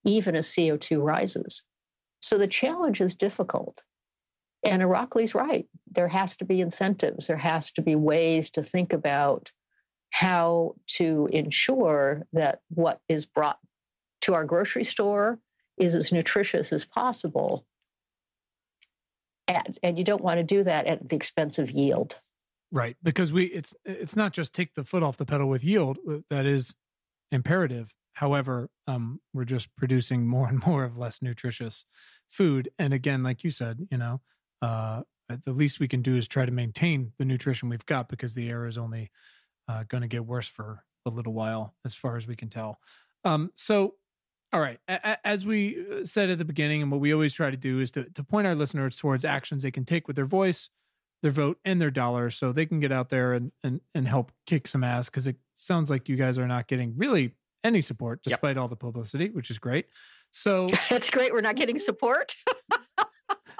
even 0.04 0.34
as 0.34 0.48
CO2 0.48 1.00
rises. 1.00 1.62
So 2.20 2.36
the 2.36 2.48
challenge 2.48 3.00
is 3.00 3.14
difficult. 3.14 3.84
And 4.64 4.82
Irakli's 4.82 5.32
right. 5.32 5.68
There 5.92 6.08
has 6.08 6.36
to 6.38 6.44
be 6.44 6.60
incentives, 6.60 7.28
there 7.28 7.36
has 7.36 7.70
to 7.74 7.82
be 7.82 7.94
ways 7.94 8.50
to 8.50 8.64
think 8.64 8.92
about 8.92 9.52
how 10.10 10.74
to 10.96 11.28
ensure 11.32 12.26
that 12.32 12.58
what 12.68 12.98
is 13.08 13.26
brought 13.26 13.60
to 14.22 14.34
our 14.34 14.44
grocery 14.44 14.82
store 14.82 15.38
is 15.78 15.94
as 15.94 16.10
nutritious 16.10 16.72
as 16.72 16.84
possible. 16.84 17.64
And, 19.46 19.78
and 19.84 19.98
you 19.98 20.04
don't 20.04 20.24
want 20.24 20.38
to 20.38 20.44
do 20.44 20.64
that 20.64 20.88
at 20.88 21.08
the 21.08 21.14
expense 21.14 21.60
of 21.60 21.70
yield. 21.70 22.18
Right, 22.72 22.96
because 23.02 23.32
we 23.32 23.46
it's 23.46 23.74
it's 23.84 24.14
not 24.14 24.32
just 24.32 24.54
take 24.54 24.74
the 24.74 24.84
foot 24.84 25.02
off 25.02 25.16
the 25.16 25.26
pedal 25.26 25.48
with 25.48 25.64
yield 25.64 25.98
uh, 26.08 26.18
that 26.30 26.46
is 26.46 26.74
imperative. 27.32 27.94
However, 28.12 28.70
um, 28.86 29.20
we're 29.34 29.44
just 29.44 29.74
producing 29.76 30.26
more 30.28 30.46
and 30.48 30.64
more 30.66 30.84
of 30.84 30.96
less 30.96 31.20
nutritious 31.20 31.84
food, 32.28 32.70
and 32.78 32.94
again, 32.94 33.24
like 33.24 33.42
you 33.42 33.50
said, 33.50 33.88
you 33.90 33.98
know, 33.98 34.20
uh, 34.62 35.02
the 35.44 35.52
least 35.52 35.80
we 35.80 35.88
can 35.88 36.00
do 36.00 36.16
is 36.16 36.28
try 36.28 36.44
to 36.44 36.52
maintain 36.52 37.12
the 37.18 37.24
nutrition 37.24 37.68
we've 37.68 37.86
got 37.86 38.08
because 38.08 38.34
the 38.34 38.48
air 38.48 38.66
is 38.66 38.78
only 38.78 39.10
uh, 39.68 39.84
going 39.88 40.02
to 40.02 40.08
get 40.08 40.24
worse 40.26 40.46
for 40.48 40.84
a 41.06 41.10
little 41.10 41.32
while, 41.32 41.74
as 41.84 41.94
far 41.96 42.16
as 42.16 42.26
we 42.26 42.36
can 42.36 42.48
tell. 42.48 42.78
Um, 43.24 43.50
so, 43.56 43.94
all 44.52 44.60
right, 44.60 44.78
a- 44.88 45.26
as 45.26 45.44
we 45.44 45.84
uh, 45.92 46.04
said 46.04 46.30
at 46.30 46.38
the 46.38 46.44
beginning, 46.44 46.82
and 46.82 46.90
what 46.92 47.00
we 47.00 47.12
always 47.12 47.32
try 47.34 47.50
to 47.50 47.56
do 47.56 47.80
is 47.80 47.90
to 47.92 48.04
to 48.04 48.22
point 48.22 48.46
our 48.46 48.54
listeners 48.54 48.96
towards 48.96 49.24
actions 49.24 49.64
they 49.64 49.72
can 49.72 49.84
take 49.84 50.06
with 50.06 50.14
their 50.16 50.24
voice 50.24 50.70
their 51.22 51.30
vote 51.30 51.58
and 51.64 51.80
their 51.80 51.90
dollar 51.90 52.30
so 52.30 52.52
they 52.52 52.66
can 52.66 52.80
get 52.80 52.92
out 52.92 53.10
there 53.10 53.34
and 53.34 53.52
and, 53.62 53.80
and 53.94 54.08
help 54.08 54.32
kick 54.46 54.66
some 54.66 54.84
ass 54.84 55.08
because 55.08 55.26
it 55.26 55.36
sounds 55.54 55.90
like 55.90 56.08
you 56.08 56.16
guys 56.16 56.38
are 56.38 56.48
not 56.48 56.68
getting 56.68 56.94
really 56.96 57.34
any 57.62 57.80
support 57.80 58.22
despite 58.22 58.56
yep. 58.56 58.62
all 58.62 58.68
the 58.68 58.76
publicity 58.76 59.30
which 59.30 59.50
is 59.50 59.58
great. 59.58 59.86
So 60.30 60.66
that's 60.90 61.10
great 61.10 61.32
we're 61.32 61.40
not 61.40 61.56
getting 61.56 61.78
support? 61.78 62.36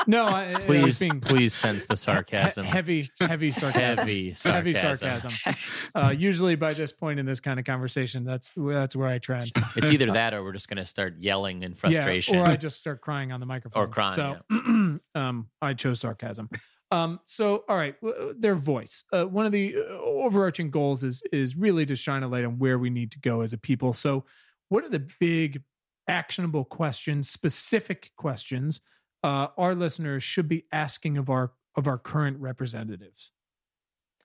No 0.07 0.25
I, 0.25 0.55
please 0.61 0.99
being, 0.99 1.21
please 1.21 1.53
sense 1.53 1.85
the 1.85 1.97
sarcasm. 1.97 2.65
heavy 2.65 3.07
heavy 3.21 3.51
sarcasm. 3.51 3.99
Heavy 3.99 4.35
sarcasm, 4.35 4.73
heavy 5.05 5.35
sarcasm. 5.37 5.55
Uh, 5.95 6.09
usually 6.09 6.55
by 6.55 6.73
this 6.73 6.91
point 6.91 7.21
in 7.21 7.27
this 7.27 7.39
kind 7.39 7.59
of 7.59 7.67
conversation 7.67 8.25
that's 8.25 8.51
that's 8.57 8.97
where 8.97 9.09
i 9.09 9.19
trend. 9.19 9.51
It's 9.77 9.91
either 9.91 10.11
that 10.13 10.33
or 10.33 10.43
we're 10.43 10.53
just 10.53 10.69
going 10.69 10.79
to 10.79 10.87
start 10.87 11.17
yelling 11.19 11.63
in 11.63 11.75
frustration. 11.75 12.37
Yeah, 12.37 12.41
or 12.43 12.47
i 12.47 12.57
just 12.57 12.79
start 12.79 13.03
crying 13.03 13.31
on 13.31 13.41
the 13.41 13.47
microphone. 13.47 13.83
Or 13.83 13.89
crying 13.89 14.15
so 14.15 14.37
yeah. 14.51 14.97
um, 15.29 15.49
i 15.61 15.75
chose 15.75 16.01
sarcasm 16.01 16.49
um, 16.91 17.20
so, 17.24 17.64
all 17.68 17.76
right, 17.76 17.95
their 18.36 18.57
voice. 18.57 19.05
Uh, 19.12 19.24
one 19.24 19.47
of 19.47 19.53
the 19.53 19.76
uh, 19.76 19.95
overarching 20.03 20.70
goals 20.70 21.05
is 21.05 21.22
is 21.32 21.57
really 21.57 21.86
to 21.86 21.95
shine 21.95 22.22
a 22.22 22.28
light 22.28 22.45
on 22.45 22.59
where 22.59 22.78
we 22.78 22.91
need 22.91 23.12
to 23.12 23.20
go 23.20 23.43
as 23.43 23.53
a 23.53 23.59
people. 23.59 23.93
So, 23.93 24.24
what 24.68 24.84
are 24.84 24.88
the 24.88 25.07
big, 25.20 25.62
actionable 26.09 26.64
questions, 26.64 27.30
specific 27.30 28.11
questions 28.16 28.80
uh, 29.22 29.49
our 29.57 29.74
listeners 29.74 30.22
should 30.24 30.49
be 30.49 30.64
asking 30.72 31.16
of 31.16 31.30
our 31.30 31.53
of 31.76 31.86
our 31.86 31.99
current 31.99 32.38
representatives? 32.41 33.30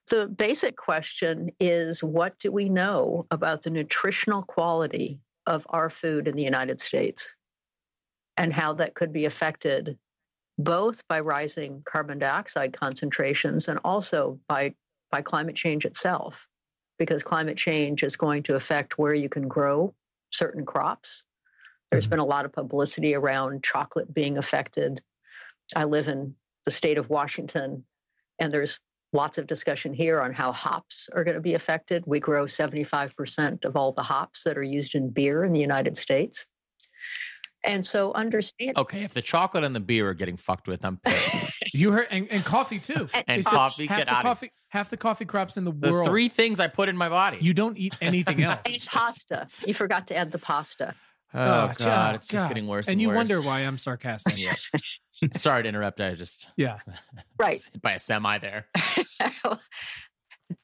The 0.09 0.27
basic 0.27 0.75
question 0.75 1.51
is: 1.59 2.03
What 2.03 2.39
do 2.39 2.51
we 2.51 2.69
know 2.69 3.27
about 3.29 3.61
the 3.61 3.69
nutritional 3.69 4.41
quality 4.41 5.19
of 5.45 5.67
our 5.69 5.91
food 5.91 6.27
in 6.27 6.35
the 6.35 6.43
United 6.43 6.81
States, 6.81 7.35
and 8.37 8.51
how 8.51 8.73
that 8.73 8.95
could 8.95 9.13
be 9.13 9.25
affected 9.25 9.99
both 10.57 11.05
by 11.07 11.19
rising 11.19 11.81
carbon 11.85 12.19
dioxide 12.19 12.73
concentrations 12.73 13.67
and 13.67 13.79
also 13.83 14.39
by, 14.47 14.73
by 15.11 15.21
climate 15.21 15.55
change 15.55 15.85
itself, 15.85 16.47
because 16.97 17.23
climate 17.23 17.57
change 17.57 18.03
is 18.03 18.15
going 18.15 18.43
to 18.43 18.55
affect 18.55 18.97
where 18.97 19.13
you 19.13 19.29
can 19.29 19.47
grow 19.47 19.93
certain 20.31 20.65
crops. 20.65 21.23
There's 21.89 22.05
mm-hmm. 22.05 22.11
been 22.11 22.19
a 22.19 22.25
lot 22.25 22.45
of 22.45 22.53
publicity 22.53 23.15
around 23.15 23.63
chocolate 23.63 24.13
being 24.13 24.37
affected. 24.37 25.01
I 25.75 25.85
live 25.85 26.07
in 26.07 26.35
the 26.63 26.71
state 26.71 26.97
of 26.97 27.09
Washington, 27.09 27.83
and 28.39 28.51
there's 28.51 28.79
lots 29.13 29.37
of 29.37 29.47
discussion 29.47 29.93
here 29.93 30.21
on 30.21 30.33
how 30.33 30.51
hops 30.51 31.09
are 31.13 31.23
going 31.23 31.35
to 31.35 31.41
be 31.41 31.53
affected. 31.53 32.03
We 32.05 32.19
grow 32.19 32.45
75% 32.45 33.65
of 33.65 33.75
all 33.75 33.93
the 33.93 34.03
hops 34.03 34.43
that 34.43 34.57
are 34.57 34.63
used 34.63 34.95
in 34.95 35.09
beer 35.09 35.43
in 35.43 35.53
the 35.53 35.59
United 35.59 35.97
States. 35.97 36.45
And 37.65 37.85
so 37.85 38.13
understand. 38.13 38.77
Okay, 38.77 39.03
if 39.03 39.13
the 39.13 39.21
chocolate 39.21 39.63
and 39.63 39.75
the 39.75 39.79
beer 39.79 40.07
are 40.09 40.13
getting 40.13 40.37
fucked 40.37 40.67
with, 40.67 40.85
I'm 40.85 40.97
pissed. 40.97 41.35
You 41.73 41.91
heard, 41.91 42.07
and, 42.09 42.27
and 42.31 42.45
coffee 42.45 42.79
too. 42.79 43.09
And- 43.13 43.23
and 43.27 43.45
coffee, 43.45 43.87
half 43.87 43.97
get 43.97 44.05
the 44.07 44.13
out 44.13 44.19
of 44.19 44.23
coffee, 44.23 44.51
half 44.69 44.89
the 44.89 44.95
coffee 44.97 45.25
crops 45.25 45.57
in 45.57 45.65
the, 45.65 45.71
the 45.73 45.91
world. 45.91 46.07
three 46.07 46.29
things 46.29 46.61
I 46.61 46.67
put 46.67 46.87
in 46.87 46.95
my 46.95 47.09
body. 47.09 47.37
you 47.41 47.53
don't 47.53 47.77
eat 47.77 47.95
anything 47.99 48.43
else. 48.43 48.59
And 48.65 48.85
pasta. 48.85 49.47
You 49.65 49.73
forgot 49.73 50.07
to 50.07 50.15
add 50.15 50.31
the 50.31 50.37
pasta. 50.39 50.93
oh 51.33 51.37
Oh, 51.39 51.67
god, 51.67 51.77
God, 51.79 52.15
it's 52.15 52.27
just 52.27 52.43
God. 52.45 52.47
getting 52.47 52.67
worse. 52.67 52.85
and 52.87 52.93
And, 52.93 53.01
you 53.01 53.09
worse. 53.09 53.17
wonder 53.17 53.41
why 53.41 53.59
I'm 53.61 53.77
sarcastic. 53.77 54.37
Yeah. 54.37 54.55
Sorry 55.35 55.63
to 55.63 55.69
interrupt. 55.69 55.99
I 55.99 56.13
just 56.13 56.47
yeah. 56.55 56.79
Right. 57.37 57.61
by 57.81 57.93
a 57.93 57.99
semi 57.99 58.37
there. 58.37 58.67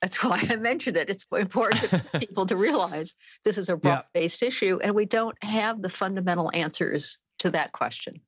That's 0.01 0.23
why 0.23 0.43
I 0.49 0.55
mentioned 0.57 0.97
it. 0.97 1.09
It's 1.09 1.25
important 1.31 1.81
for 1.81 2.19
people 2.19 2.45
to 2.47 2.55
realize 2.55 3.15
this 3.43 3.57
is 3.57 3.69
a 3.69 3.79
Yeah. 3.83 3.89
rock 3.89 4.07
based 4.13 4.43
issue, 4.43 4.79
and 4.83 4.95
we 4.95 5.05
don't 5.05 5.37
have 5.43 5.81
the 5.81 5.89
fundamental 5.89 6.51
answers 6.53 7.17
to 7.39 7.51
that 7.51 7.71
question. 7.71 8.21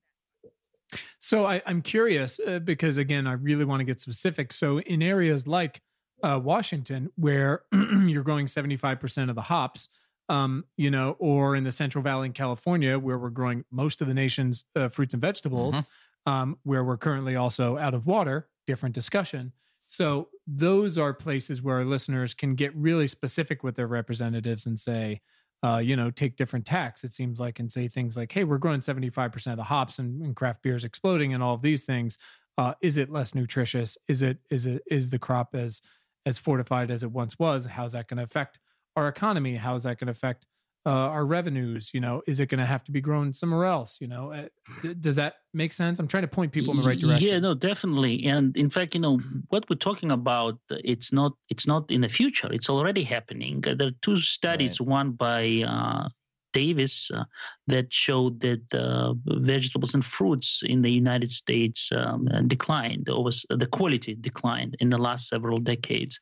So 1.19 1.45
I, 1.45 1.61
I'm 1.65 1.81
curious 1.81 2.39
uh, 2.39 2.59
because 2.59 2.97
again, 2.97 3.25
I 3.27 3.33
really 3.33 3.65
want 3.65 3.79
to 3.79 3.83
get 3.83 3.99
specific. 4.01 4.53
So 4.53 4.79
in 4.79 5.01
areas 5.01 5.47
like 5.47 5.81
uh, 6.21 6.39
Washington, 6.41 7.11
where 7.15 7.63
you're 7.73 8.23
growing 8.23 8.45
75% 8.45 9.29
of 9.29 9.35
the 9.35 9.41
hops, 9.41 9.89
um, 10.29 10.65
you 10.77 10.89
know, 10.91 11.15
or 11.19 11.55
in 11.55 11.63
the 11.63 11.71
Central 11.71 12.03
Valley 12.03 12.27
in 12.27 12.33
California, 12.33 12.97
where 12.97 13.17
we're 13.17 13.29
growing 13.29 13.65
most 13.71 14.01
of 14.01 14.07
the 14.07 14.13
nation's 14.13 14.65
uh, 14.75 14.87
fruits 14.87 15.13
and 15.13 15.21
vegetables, 15.21 15.81
um, 16.25 16.57
where 16.63 16.83
we're 16.83 16.97
currently 16.97 17.35
also 17.35 17.77
out 17.77 17.93
of 17.93 18.05
water, 18.05 18.47
different 18.67 18.95
discussion. 18.95 19.51
So 19.85 20.29
those 20.47 20.97
are 20.97 21.13
places 21.13 21.61
where 21.61 21.77
our 21.77 21.85
listeners 21.85 22.33
can 22.33 22.55
get 22.55 22.75
really 22.75 23.07
specific 23.07 23.63
with 23.63 23.75
their 23.75 23.87
representatives 23.87 24.65
and 24.65 24.79
say, 24.79 25.21
uh, 25.63 25.77
you 25.77 25.95
know, 25.95 26.11
take 26.11 26.35
different 26.35 26.65
tacks, 26.65 27.03
it 27.03 27.15
seems 27.15 27.39
like, 27.39 27.59
and 27.59 27.71
say 27.71 27.87
things 27.87 28.17
like, 28.17 28.31
hey, 28.31 28.43
we're 28.43 28.57
growing 28.57 28.81
75% 28.81 29.47
of 29.51 29.57
the 29.57 29.63
hops 29.63 29.97
and, 29.97 30.21
and 30.21 30.35
craft 30.35 30.61
beer 30.61 30.75
is 30.75 30.83
exploding 30.83 31.33
and 31.33 31.41
all 31.41 31.55
of 31.55 31.61
these 31.61 31.83
things. 31.83 32.17
Uh, 32.57 32.73
is 32.81 32.97
it 32.97 33.09
less 33.09 33.33
nutritious? 33.33 33.97
Is 34.07 34.21
it 34.21 34.37
is 34.51 34.65
it 34.65 34.83
is 34.91 35.09
the 35.09 35.17
crop 35.17 35.55
as 35.55 35.81
as 36.25 36.37
fortified 36.37 36.91
as 36.91 37.01
it 37.01 37.11
once 37.11 37.39
was? 37.39 37.65
How's 37.65 37.93
that 37.93 38.07
going 38.07 38.17
to 38.17 38.23
affect 38.23 38.59
our 38.95 39.07
economy? 39.07 39.55
How 39.55 39.75
is 39.75 39.83
that 39.83 39.97
going 39.97 40.07
to 40.07 40.11
affect 40.11 40.45
uh, 40.85 40.89
our 40.89 41.25
revenues? 41.25 41.91
You 41.93 42.01
know, 42.01 42.21
is 42.27 42.39
it 42.39 42.47
going 42.47 42.59
to 42.59 42.65
have 42.65 42.83
to 42.85 42.91
be 42.91 43.01
grown 43.01 43.33
somewhere 43.33 43.65
else? 43.65 43.97
You 44.01 44.07
know, 44.07 44.31
uh, 44.31 44.47
d- 44.81 44.95
does 44.95 45.15
that 45.15 45.35
make 45.53 45.73
sense? 45.73 45.99
I'm 45.99 46.07
trying 46.07 46.23
to 46.23 46.27
point 46.27 46.51
people 46.51 46.71
in 46.73 46.81
the 46.81 46.87
right 46.87 46.99
direction. 46.99 47.27
Yeah, 47.27 47.39
no, 47.39 47.53
definitely. 47.53 48.25
And 48.25 48.55
in 48.57 48.69
fact, 48.69 48.95
you 48.95 49.01
know, 49.01 49.19
what 49.49 49.69
we're 49.69 49.75
talking 49.75 50.11
about, 50.11 50.59
it's 50.69 51.11
not 51.11 51.33
it's 51.49 51.67
not 51.67 51.89
in 51.91 52.01
the 52.01 52.09
future. 52.09 52.51
It's 52.51 52.69
already 52.69 53.03
happening. 53.03 53.63
Uh, 53.65 53.75
There 53.75 53.87
are 53.87 53.99
two 54.01 54.17
studies, 54.17 54.81
one 54.81 55.11
by 55.11 55.63
uh, 55.67 56.09
Davis 56.53 57.09
uh, 57.11 57.23
that 57.67 57.91
showed 57.91 58.39
that 58.41 58.73
uh, 58.73 59.13
vegetables 59.25 59.95
and 59.95 60.05
fruits 60.05 60.61
in 60.63 60.81
the 60.81 60.91
United 60.91 61.31
States 61.31 61.91
um, 61.91 62.27
declined, 62.47 63.09
or 63.09 63.23
was 63.23 63.45
the 63.49 63.65
quality 63.65 64.15
declined 64.15 64.77
in 64.79 64.89
the 64.89 64.97
last 64.97 65.27
several 65.27 65.59
decades. 65.59 66.19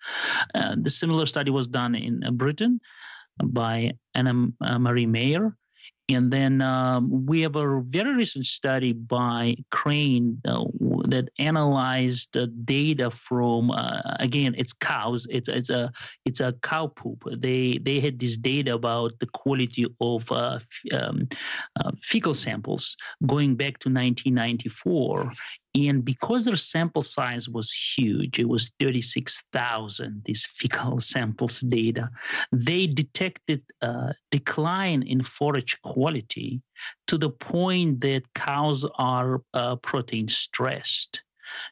Uh, 0.56 0.76
the 0.82 0.90
similar 0.90 1.26
study 1.26 1.52
was 1.52 1.68
done 1.68 1.96
in 1.96 2.24
uh, 2.24 2.32
Britain 2.32 2.80
by 3.44 3.92
Anna 4.16 4.48
uh, 4.62 4.80
Marie 4.80 5.06
Mayer. 5.06 5.56
And 6.10 6.32
then 6.32 6.62
um, 6.62 7.26
we 7.26 7.42
have 7.42 7.56
a 7.56 7.82
very 7.82 8.14
recent 8.14 8.46
study 8.46 8.92
by 8.92 9.56
Craine 9.70 10.42
uh, 10.46 10.66
that 11.08 11.30
analyzed 11.40 12.36
data 12.66 13.10
from 13.12 13.72
uh, 13.72 14.02
again 14.20 14.56
it's 14.58 14.74
cows 14.74 15.26
it's 15.30 15.48
it's 15.48 15.70
a 15.70 15.92
it's 16.26 16.40
a 16.40 16.54
cow 16.62 16.88
poop. 16.88 17.24
They 17.38 17.80
they 17.82 18.00
had 18.00 18.20
this 18.20 18.38
data 18.38 18.74
about 18.74 19.14
the 19.20 19.28
quality 19.28 19.86
of 20.02 20.32
uh, 20.32 20.60
f- 20.60 21.00
um, 21.02 21.28
uh, 21.80 21.92
fecal 22.02 22.34
samples 22.34 22.98
going 23.26 23.56
back 23.56 23.80
to 23.80 23.90
1994. 23.90 25.32
And 25.74 26.04
because 26.04 26.46
their 26.46 26.58
sample 26.58 27.02
size 27.04 27.48
was 27.48 27.72
huge, 27.72 28.40
it 28.40 28.50
was 28.50 28.72
36,000, 28.80 30.22
these 30.26 30.46
fecal 30.46 31.00
samples 31.14 31.62
data, 31.62 32.10
they 32.52 32.88
detected 32.88 33.64
a 33.82 34.14
decline 34.32 35.04
in 35.04 35.24
forage 35.24 35.82
quality 35.82 36.62
to 37.08 37.18
the 37.18 37.30
point 37.30 38.02
that 38.02 38.24
cows 38.34 38.86
are 38.96 39.42
uh, 39.54 39.78
protein 39.78 40.28
stressed. 40.28 41.22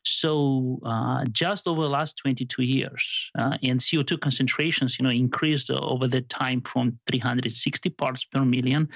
So 0.04 0.80
uh, 0.84 1.26
just 1.32 1.68
over 1.68 1.82
the 1.82 1.89
last 1.89 2.18
22 2.18 2.64
years, 2.64 3.32
uh, 3.38 3.58
and 3.64 3.80
CO2 3.80 4.20
concentrations, 4.20 5.00
you 5.00 5.04
know, 5.04 5.10
increased 5.10 5.72
over 5.72 6.08
that 6.08 6.30
time 6.30 6.62
from 6.62 7.00
360 7.08 7.89
parts 7.91 8.26
per 8.26 8.43
million 8.43 8.89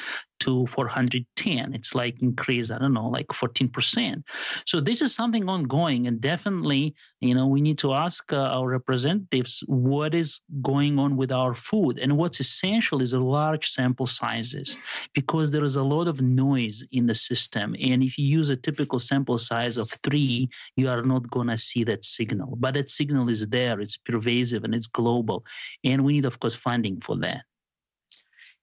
to 0.43 0.65
410. 0.67 1.73
It's 1.73 1.95
like 1.95 2.21
increase, 2.21 2.69
I 2.69 2.77
don't 2.77 2.93
know, 2.93 3.07
like 3.07 3.27
14%. 3.27 4.23
So 4.65 4.81
this 4.81 5.01
is 5.01 5.13
something 5.13 5.47
ongoing, 5.47 6.07
and 6.07 6.19
definitely, 6.19 6.95
you 7.21 7.33
know, 7.35 7.47
we 7.47 7.61
need 7.61 7.79
to 7.79 7.93
ask 7.93 8.31
uh, 8.33 8.37
our 8.37 8.67
representatives 8.67 9.63
what 9.67 10.13
is 10.13 10.41
going 10.61 10.99
on 10.99 11.15
with 11.15 11.31
our 11.31 11.53
food, 11.53 11.99
and 11.99 12.17
what's 12.17 12.39
essential 12.39 13.01
is 13.01 13.13
a 13.13 13.19
large 13.19 13.67
sample 13.69 14.07
sizes 14.07 14.77
because 15.13 15.51
there 15.51 15.63
is 15.63 15.77
a 15.77 15.83
lot 15.83 16.07
of 16.07 16.21
noise 16.21 16.83
in 16.91 17.05
the 17.05 17.15
system, 17.15 17.75
and 17.79 18.03
if 18.03 18.17
you 18.17 18.25
use 18.25 18.49
a 18.49 18.57
typical 18.57 18.99
sample 18.99 19.37
size 19.37 19.77
of 19.77 19.89
three, 20.03 20.49
you 20.75 20.89
are 20.89 21.03
not 21.03 21.29
going 21.31 21.47
to 21.47 21.57
see 21.57 21.83
that 21.85 22.03
signal. 22.03 22.55
But 22.57 22.73
that 22.73 22.89
signal 22.89 23.29
is 23.29 23.47
there; 23.47 23.79
it's 23.79 23.97
pervasive 23.97 24.63
and 24.65 24.75
it's 24.75 24.87
global, 24.87 25.45
and 25.83 26.03
we 26.03 26.13
need, 26.13 26.25
of 26.25 26.39
course, 26.39 26.55
funding 26.55 26.99
for 26.99 27.17
that. 27.19 27.43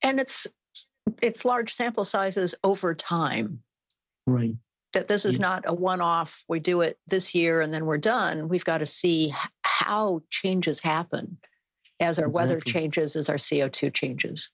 And 0.02 0.18
it's 0.18 0.46
it's 1.22 1.44
large 1.44 1.72
sample 1.72 2.04
sizes 2.04 2.54
over 2.64 2.94
time. 2.94 3.62
Right. 4.26 4.54
That 4.92 5.08
this 5.08 5.24
is 5.24 5.36
Yeah. 5.36 5.42
not 5.42 5.64
a 5.66 5.74
one 5.74 6.00
off, 6.00 6.44
we 6.48 6.60
do 6.60 6.80
it 6.80 6.98
this 7.06 7.34
year 7.34 7.60
and 7.60 7.72
then 7.72 7.86
we're 7.86 7.98
done. 7.98 8.48
We've 8.48 8.64
got 8.64 8.78
to 8.78 8.86
see 8.86 9.32
how 9.62 10.22
changes 10.30 10.80
happen 10.80 11.38
as 12.00 12.18
our 12.18 12.28
weather 12.28 12.60
changes, 12.60 13.14
as 13.16 13.28
our 13.28 13.36
CO2 13.38 13.90
changes. 13.90 14.50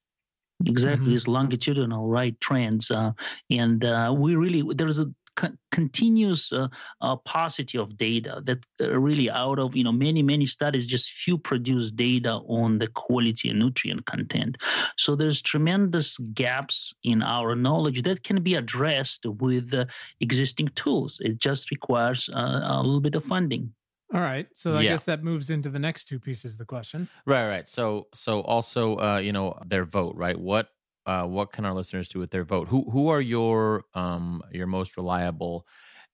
Exactly, 0.65 1.13
Mhm. 1.13 1.17
it's 1.17 1.29
longitudinal, 1.29 2.09
right? 2.09 2.39
Trends, 2.41 2.91
uh, 2.91 3.13
and 3.51 3.85
uh, 3.85 4.15
we 4.17 4.37
really 4.37 4.63
there's 4.75 4.99
a 4.99 5.13
con- 5.37 5.59
continuous 5.71 6.53
uh, 6.53 6.69
uh, 7.01 7.17
paucity 7.17 7.79
of 7.79 7.97
data 7.97 8.43
that 8.45 8.59
uh, 8.81 8.99
really 8.99 9.31
out 9.31 9.59
of 9.59 9.77
you 9.77 9.85
know 9.85 9.93
many 9.93 10.23
many 10.23 10.47
studies, 10.47 10.87
just 10.87 11.11
few 11.11 11.39
produce 11.39 11.91
data 11.91 12.33
on 12.49 12.79
the 12.79 12.89
quality 12.89 13.51
and 13.51 13.59
nutrient 13.59 14.05
content. 14.07 14.57
So 14.97 15.17
there's 15.17 15.43
tremendous 15.43 16.17
gaps 16.35 16.95
in 17.05 17.23
our 17.23 17.55
knowledge 17.55 18.03
that 18.03 18.23
can 18.23 18.43
be 18.43 18.55
addressed 18.55 19.27
with 19.27 19.73
uh, 19.75 19.85
existing 20.21 20.69
tools. 20.75 21.21
It 21.21 21.39
just 21.39 21.71
requires 21.71 22.29
uh, 22.33 22.61
a 22.65 22.83
little 22.83 23.01
bit 23.01 23.15
of 23.15 23.25
funding. 23.25 23.73
All 24.15 24.21
right. 24.21 24.47
So 24.55 24.73
I 24.75 24.83
Yeah. 24.83 24.93
guess 24.93 25.05
that 25.05 25.25
moves 25.25 25.51
into 25.51 25.69
the 25.69 25.81
next 25.81 26.05
two 26.05 26.21
pieces 26.21 26.55
of 26.55 26.59
the 26.59 26.65
question. 26.65 27.09
Right, 27.27 27.49
right. 27.49 27.69
So, 27.69 28.07
so 28.15 28.41
also, 28.43 28.97
uh, 28.99 29.19
you 29.19 29.33
know, 29.33 29.59
their 29.67 29.85
vote, 29.85 30.15
right? 30.17 30.39
What, 30.39 30.69
uh, 31.07 31.25
what 31.25 31.53
can 31.53 31.65
our 31.65 31.75
listeners 31.75 32.09
do 32.09 32.19
with 32.19 32.31
their 32.31 32.45
vote? 32.45 32.69
Who, 32.69 32.91
who 32.91 33.09
are 33.09 33.21
your, 33.21 33.85
um, 33.95 34.43
your 34.53 34.67
most 34.67 34.97
reliable 34.97 35.67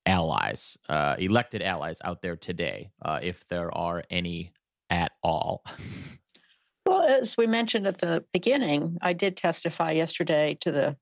allies, 0.06 0.76
uh, 0.88 1.16
elected 1.18 1.62
allies 1.62 1.98
out 2.04 2.22
there 2.22 2.36
today, 2.36 2.90
uh, 3.02 3.20
if 3.22 3.46
there 3.48 3.72
are 3.76 4.04
any 4.10 4.52
at 4.90 5.12
all? 5.22 5.64
Well, 6.84 7.02
as 7.02 7.36
we 7.36 7.46
mentioned 7.46 7.86
at 7.86 7.98
the 7.98 8.24
beginning, 8.32 8.98
I 9.00 9.12
did 9.12 9.36
testify 9.36 9.92
yesterday 9.92 10.58
to 10.62 10.72
the 10.72 10.96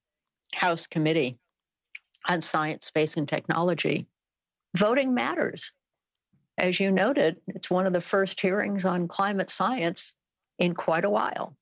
House 0.55 0.87
Committee 0.87 1.37
on 2.29 2.43
Science, 2.43 2.87
Space, 2.87 3.17
and 3.17 3.27
Technology. 3.27 4.07
Voting 4.77 5.15
matters. 5.15 5.73
As 6.59 6.79
you 6.79 6.93
noted, 6.93 7.41
it's 7.49 7.71
one 7.71 7.87
of 7.87 7.95
the 7.95 8.01
first 8.01 8.41
hearings 8.41 8.85
on 8.85 9.09
climate 9.09 9.49
science 9.49 10.13
in 10.59 10.75
quite 10.75 11.07
a 11.07 11.11
while. 11.11 11.57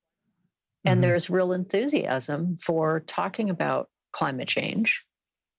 And 0.89 0.99
Mhm. 0.99 1.03
there's 1.03 1.31
real 1.31 1.53
enthusiasm 1.53 2.57
for 2.57 3.01
talking 3.01 3.51
about 3.51 3.91
climate 4.13 4.49
change 4.49 5.05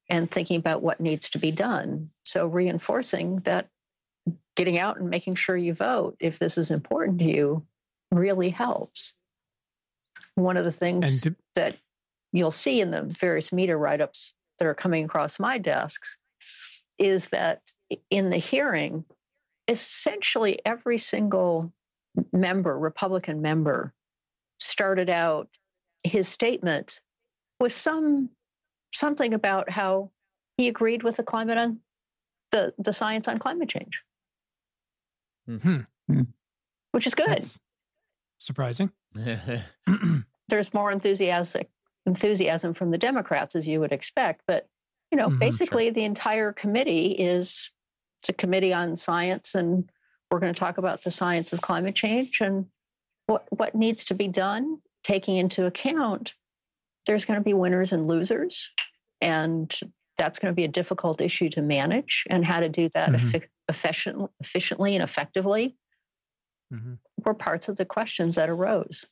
and 0.09 0.29
thinking 0.29 0.57
about 0.57 0.81
what 0.81 0.99
needs 0.99 1.29
to 1.29 1.37
be 1.37 1.51
done. 1.51 2.09
So, 2.23 2.47
reinforcing 2.47 3.37
that 3.41 3.69
getting 4.55 4.77
out 4.79 4.99
and 4.99 5.09
making 5.09 5.35
sure 5.35 5.55
you 5.55 5.73
vote 5.73 6.17
if 6.19 6.39
this 6.39 6.57
is 6.57 6.71
important 6.71 7.19
to 7.19 7.25
you 7.25 7.65
really 8.11 8.49
helps. 8.49 9.13
One 10.35 10.57
of 10.57 10.65
the 10.65 10.71
things 10.71 11.21
to, 11.21 11.35
that 11.55 11.77
you'll 12.33 12.51
see 12.51 12.81
in 12.81 12.91
the 12.91 13.03
various 13.03 13.53
media 13.53 13.77
write 13.77 14.01
ups 14.01 14.33
that 14.57 14.65
are 14.65 14.73
coming 14.73 15.05
across 15.05 15.39
my 15.39 15.59
desks 15.59 16.17
is 16.97 17.29
that 17.29 17.61
in 18.09 18.29
the 18.29 18.37
hearing, 18.37 19.05
essentially 19.67 20.59
every 20.65 20.97
single 20.97 21.71
member, 22.33 22.77
Republican 22.77 23.41
member, 23.41 23.93
started 24.59 25.09
out 25.09 25.49
his 26.03 26.27
statement 26.27 27.01
with 27.59 27.73
some 27.73 28.29
something 28.93 29.33
about 29.33 29.69
how 29.69 30.11
he 30.57 30.67
agreed 30.67 31.03
with 31.03 31.17
the 31.17 31.23
climate 31.23 31.57
on 31.57 31.79
the, 32.51 32.73
the 32.77 32.93
science 32.93 33.27
on 33.27 33.37
climate 33.37 33.69
change, 33.69 34.01
hmm, 35.45 35.81
which 36.91 37.05
is 37.05 37.15
good. 37.15 37.27
that's 37.27 37.59
surprising. 38.39 38.91
There's 40.49 40.73
more 40.73 40.91
enthusiastic 40.91 41.69
enthusiasm 42.05 42.73
from 42.73 42.91
the 42.91 42.97
Democrats, 42.97 43.55
as 43.55 43.67
you 43.67 43.79
would 43.79 43.91
expect. 43.91 44.41
But, 44.47 44.67
you 45.11 45.17
know, 45.17 45.29
mm-hmm, 45.29 45.39
basically 45.39 45.85
sure. 45.85 45.93
the 45.93 46.03
entire 46.03 46.51
committee 46.51 47.11
is 47.11 47.71
it's 48.21 48.29
a 48.29 48.33
committee 48.33 48.73
on 48.73 48.95
science, 48.95 49.55
and 49.55 49.89
we're 50.29 50.39
going 50.39 50.53
to 50.53 50.59
talk 50.59 50.77
about 50.77 51.03
the 51.03 51.11
science 51.11 51.53
of 51.53 51.61
climate 51.61 51.95
change 51.95 52.39
and 52.41 52.65
what, 53.29 53.45
what 53.49 53.75
needs 53.75 54.05
to 54.05 54.15
be 54.15 54.27
done, 54.27 54.79
taking 55.03 55.37
into 55.37 55.65
account 55.65 56.33
there's 57.05 57.25
going 57.25 57.39
to 57.39 57.43
be 57.43 57.53
winners 57.53 57.91
and 57.91 58.07
losers. 58.07 58.69
And 59.19 59.73
that's 60.17 60.37
going 60.37 60.51
to 60.51 60.55
be 60.55 60.65
a 60.65 60.69
difficult 60.69 61.21
issue 61.21 61.49
to 61.49 61.61
manage 61.61 62.25
and 62.29 62.45
how 62.45 62.59
to 62.59 62.69
do 62.69 62.89
that 62.93 63.09
mm-hmm. 63.09 63.37
efficient, 63.67 64.29
efficiently 64.39 64.95
and 64.95 65.03
effectively 65.03 65.75
mm-hmm. 66.71 66.93
were 67.25 67.33
parts 67.33 67.67
of 67.67 67.77
the 67.77 67.85
questions 67.85 68.35
that 68.35 68.49
arose. 68.49 69.05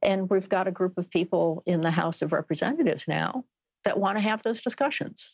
And 0.00 0.30
we've 0.30 0.48
got 0.48 0.68
a 0.68 0.70
group 0.70 0.96
of 0.96 1.10
people 1.10 1.62
in 1.66 1.82
the 1.82 1.90
House 1.90 2.22
of 2.22 2.32
Representatives 2.32 3.06
now 3.06 3.44
that 3.84 3.98
want 3.98 4.16
to 4.16 4.22
have 4.22 4.42
those 4.42 4.62
discussions. 4.62 5.30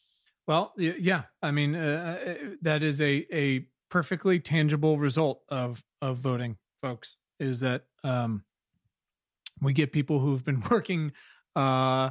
Well, 0.48 0.72
yeah, 0.76 1.22
I 1.42 1.52
mean 1.52 1.76
uh, 1.76 2.18
uh, 2.26 2.34
that 2.62 2.82
is 2.82 3.00
a 3.00 3.26
a 3.32 3.66
perfectly 3.88 4.40
tangible 4.40 4.98
result 4.98 5.42
of 5.48 5.84
of 6.00 6.18
voting, 6.18 6.56
folks. 6.80 7.16
Is 7.39 7.61
that 7.61 7.84
um, 8.05 8.45
we 9.61 9.72
get 9.72 9.93
people 9.93 10.20
who've 10.20 10.45
been 10.45 10.62
working 10.70 11.12
uh, 11.55 12.11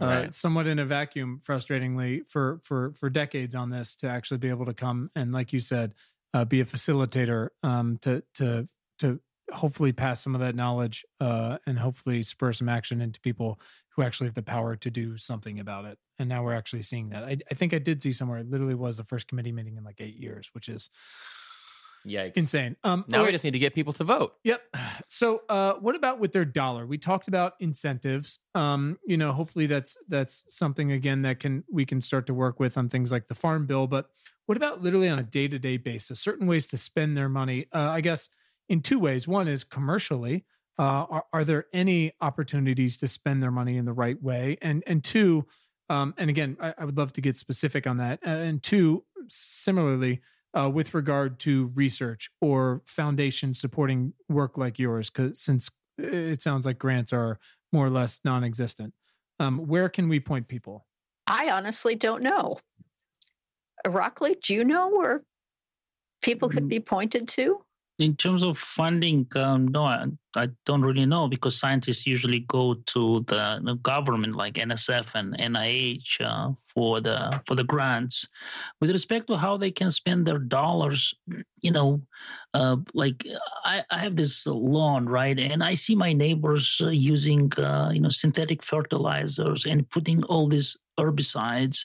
uh, 0.00 0.30
somewhat 0.30 0.66
in 0.66 0.78
a 0.78 0.84
vacuum, 0.84 1.40
frustratingly 1.46 2.26
for 2.28 2.60
for 2.62 2.92
for 2.94 3.08
decades 3.08 3.54
on 3.54 3.70
this 3.70 3.94
to 3.96 4.08
actually 4.08 4.38
be 4.38 4.48
able 4.48 4.66
to 4.66 4.74
come 4.74 5.10
and, 5.14 5.32
like 5.32 5.52
you 5.52 5.60
said, 5.60 5.94
uh, 6.34 6.44
be 6.44 6.60
a 6.60 6.64
facilitator 6.64 7.48
um, 7.62 7.98
to 8.02 8.22
to 8.34 8.68
to 8.98 9.20
hopefully 9.52 9.92
pass 9.92 10.22
some 10.22 10.34
of 10.34 10.40
that 10.40 10.54
knowledge 10.54 11.04
uh, 11.20 11.58
and 11.66 11.78
hopefully 11.78 12.22
spur 12.22 12.52
some 12.52 12.68
action 12.68 13.00
into 13.00 13.20
people 13.20 13.60
who 13.90 14.02
actually 14.02 14.26
have 14.26 14.34
the 14.34 14.42
power 14.42 14.76
to 14.76 14.90
do 14.90 15.16
something 15.16 15.60
about 15.60 15.84
it. 15.84 15.98
And 16.18 16.28
now 16.28 16.42
we're 16.42 16.54
actually 16.54 16.82
seeing 16.82 17.10
that. 17.10 17.24
I, 17.24 17.38
I 17.50 17.54
think 17.54 17.72
I 17.72 17.78
did 17.78 18.02
see 18.02 18.12
somewhere. 18.12 18.40
It 18.40 18.50
literally 18.50 18.74
was 18.74 18.96
the 18.96 19.04
first 19.04 19.28
committee 19.28 19.52
meeting 19.52 19.76
in 19.76 19.84
like 19.84 20.00
eight 20.00 20.16
years, 20.16 20.50
which 20.52 20.68
is 20.68 20.90
Yikes. 22.06 22.32
Insane. 22.36 22.76
Um, 22.84 23.04
now 23.08 23.24
we 23.24 23.32
just 23.32 23.44
need 23.44 23.52
to 23.52 23.58
get 23.58 23.74
people 23.74 23.92
to 23.94 24.04
vote. 24.04 24.34
Yep. 24.44 24.62
So, 25.08 25.42
uh, 25.48 25.74
what 25.74 25.94
about 25.94 26.18
with 26.18 26.32
their 26.32 26.44
dollar? 26.44 26.84
We 26.84 26.98
talked 26.98 27.28
about 27.28 27.52
incentives. 27.60 28.40
Um, 28.56 28.98
you 29.06 29.16
know, 29.16 29.32
hopefully 29.32 29.66
that's 29.66 29.96
that's 30.08 30.42
something 30.48 30.90
again 30.90 31.22
that 31.22 31.38
can 31.38 31.62
we 31.70 31.86
can 31.86 32.00
start 32.00 32.26
to 32.26 32.34
work 32.34 32.58
with 32.58 32.76
on 32.76 32.88
things 32.88 33.12
like 33.12 33.28
the 33.28 33.34
farm 33.34 33.66
bill. 33.66 33.86
But 33.86 34.08
what 34.46 34.56
about 34.56 34.82
literally 34.82 35.08
on 35.08 35.20
a 35.20 35.22
day 35.22 35.46
to 35.46 35.60
day 35.60 35.76
basis? 35.76 36.18
Certain 36.18 36.48
ways 36.48 36.66
to 36.68 36.76
spend 36.76 37.16
their 37.16 37.28
money. 37.28 37.66
Uh, 37.72 37.90
I 37.90 38.00
guess 38.00 38.28
in 38.68 38.80
two 38.80 38.98
ways. 38.98 39.28
One 39.28 39.48
is 39.48 39.64
commercially. 39.64 40.44
Uh, 40.78 41.06
are, 41.08 41.24
are 41.32 41.44
there 41.44 41.66
any 41.72 42.12
opportunities 42.20 42.96
to 42.98 43.08
spend 43.08 43.42
their 43.42 43.50
money 43.50 43.76
in 43.76 43.84
the 43.84 43.92
right 43.92 44.20
way? 44.20 44.58
And 44.60 44.82
and 44.86 45.04
two, 45.04 45.46
um, 45.88 46.14
and 46.18 46.28
again, 46.30 46.56
I, 46.60 46.74
I 46.78 46.84
would 46.84 46.96
love 46.96 47.12
to 47.14 47.20
get 47.20 47.38
specific 47.38 47.86
on 47.86 47.98
that. 47.98 48.20
and 48.22 48.62
two, 48.62 49.04
similarly 49.28 50.20
uh, 50.54 50.68
with 50.68 50.94
regard 50.94 51.38
to 51.40 51.70
research 51.74 52.30
or 52.40 52.82
foundation 52.84 53.54
supporting 53.54 54.12
work 54.28 54.56
like 54.58 54.78
yours? 54.78 55.10
Because 55.10 55.40
since 55.40 55.70
it 55.98 56.42
sounds 56.42 56.66
like 56.66 56.78
grants 56.78 57.12
are 57.12 57.38
more 57.72 57.86
or 57.86 57.90
less 57.90 58.20
non-existent, 58.24 58.94
um, 59.40 59.66
where 59.66 59.88
can 59.88 60.08
we 60.08 60.20
point 60.20 60.48
people? 60.48 60.86
I 61.26 61.50
honestly 61.50 61.94
don't 61.94 62.22
know. 62.22 62.56
Irakli, 63.86 64.40
do 64.40 64.54
you 64.54 64.64
know 64.64 64.88
where 64.88 65.22
people 66.22 66.48
could 66.48 66.64
mm. 66.64 66.68
be 66.68 66.80
pointed 66.80 67.28
to? 67.28 67.60
In 67.98 68.16
terms 68.16 68.42
of 68.42 68.58
funding, 68.58 69.26
um, 69.36 69.68
no, 69.68 70.12
I, 70.36 70.48
don't 70.64 70.82
really 70.82 71.06
know 71.06 71.28
because 71.28 71.58
scientists 71.58 72.06
usually 72.06 72.40
go 72.40 72.74
to 72.74 73.24
the, 73.26 73.60
the 73.62 73.74
government 73.76 74.36
like 74.36 74.54
NSF 74.54 75.14
and 75.14 75.36
NIH 75.38 76.20
uh, 76.20 76.52
for 76.74 77.00
the 77.00 77.40
for 77.46 77.54
the 77.54 77.64
grants. 77.64 78.26
With 78.80 78.90
respect 78.90 79.28
to 79.28 79.36
how 79.36 79.56
they 79.56 79.70
can 79.70 79.90
spend 79.90 80.26
their 80.26 80.38
dollars, 80.38 81.14
you 81.60 81.70
know, 81.70 82.02
uh, 82.54 82.76
like 82.94 83.24
I, 83.64 83.84
I, 83.90 83.98
have 83.98 84.16
this 84.16 84.46
lawn, 84.46 85.06
right, 85.06 85.38
and 85.38 85.62
I 85.62 85.74
see 85.74 85.94
my 85.94 86.12
neighbors 86.12 86.80
uh, 86.82 86.88
using 86.88 87.52
uh, 87.58 87.90
you 87.92 88.00
know 88.00 88.08
synthetic 88.08 88.62
fertilizers 88.62 89.64
and 89.66 89.88
putting 89.88 90.22
all 90.24 90.48
these 90.48 90.76
herbicides 90.98 91.82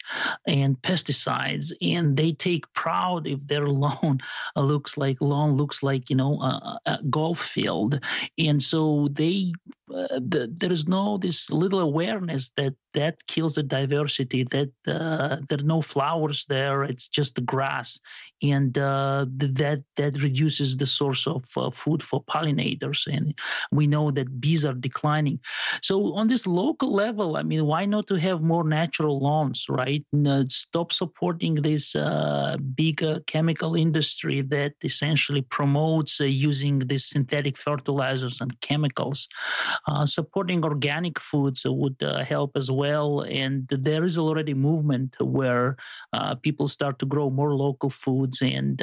and 0.47 0.82
pesticides 0.82 1.72
and 1.82 2.16
they 2.16 2.32
take 2.32 2.72
proud 2.74 3.28
if 3.28 3.45
their 3.47 3.68
lawn 3.84 4.20
looks 4.56 4.97
like 4.97 5.18
lawn 5.20 5.58
looks 5.58 5.84
like 5.84 6.10
you 6.10 6.16
know 6.16 6.41
a, 6.41 6.80
a 6.86 6.99
golf 7.10 7.39
field 7.39 7.99
and 8.48 8.62
so 8.62 9.08
they 9.12 9.54
uh, 9.94 10.20
the, 10.20 10.54
there 10.58 10.72
is 10.72 10.88
no 10.88 11.18
this 11.18 11.50
little 11.50 11.80
awareness 11.80 12.52
that 12.58 12.74
that 12.94 13.26
kills 13.28 13.56
the 13.56 13.64
diversity 13.64 14.44
that 14.44 14.70
uh, 14.88 15.38
there 15.48 15.60
are 15.60 15.64
no 15.64 15.82
flowers 15.82 16.46
there 16.50 16.84
it's 16.84 17.08
just 17.08 17.36
the 17.36 17.42
grass. 17.42 18.00
And 18.42 18.78
uh, 18.78 19.26
that 19.38 19.84
that 19.96 20.22
reduces 20.22 20.78
the 20.78 20.88
source 20.88 21.28
of 21.28 21.46
uh, 21.56 21.72
food 21.72 22.04
for 22.04 22.24
pollinators 22.24 23.08
and 23.08 23.38
we 23.72 23.88
know 23.88 24.12
that 24.12 24.42
bees 24.42 24.66
are 24.66 24.74
declining. 24.74 25.39
So 25.82 26.14
on 26.16 26.28
this 26.28 26.46
local 26.48 26.94
level 26.94 27.38
i 27.38 27.44
mean 27.44 27.66
why 27.66 27.86
not 27.86 28.08
to 28.08 28.16
have 28.16 28.42
more 28.42 28.64
natural 28.64 29.20
lawns 29.20 29.66
right? 29.70 30.06
Stop 30.50 30.92
supporting 30.92 31.56
this 31.56 31.96
uh, 31.96 32.58
big 32.76 33.04
uh, 33.04 33.20
chemical 33.28 33.76
industry 33.76 34.42
that 34.42 34.74
essentially 34.84 35.42
promotes 35.42 36.20
using 36.20 36.80
these 36.80 37.06
synthetic 37.06 37.58
fertilizers 37.58 38.42
and 38.42 38.60
chemicals. 38.62 39.28
uh, 39.76 39.80
supporting 40.05 40.63
organic 40.63 41.19
foods 41.19 41.65
would 41.65 42.01
uh, 42.03 42.23
help 42.23 42.51
as 42.55 42.69
well. 42.69 43.21
And 43.21 43.67
there 43.67 44.03
is 44.03 44.17
already 44.17 44.53
movement 44.53 45.15
where 45.19 45.77
uh, 46.13 46.36
people 46.36 46.67
start 46.67 46.99
to 46.99 47.05
grow 47.05 47.29
more 47.29 47.55
local 47.55 47.89
foods, 47.89 48.41
and 48.41 48.82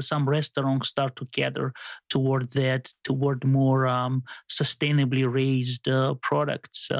some 0.00 0.28
restaurants 0.28 0.88
start 0.88 1.16
to 1.16 1.28
gather 1.32 1.72
toward 2.08 2.50
that, 2.52 2.92
toward 3.04 3.44
more 3.44 3.86
um, 3.86 4.22
sustainably 4.50 5.30
raised 5.32 5.88
products. 6.22 6.90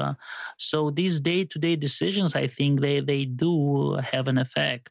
so 0.57 0.89
these 0.91 1.21
day-to-day 1.21 1.75
decisions, 1.75 2.35
I 2.35 2.47
think 2.47 2.81
they 2.81 2.99
they 3.01 3.25
do 3.25 3.95
have 3.95 4.27
an 4.27 4.37
effect. 4.37 4.89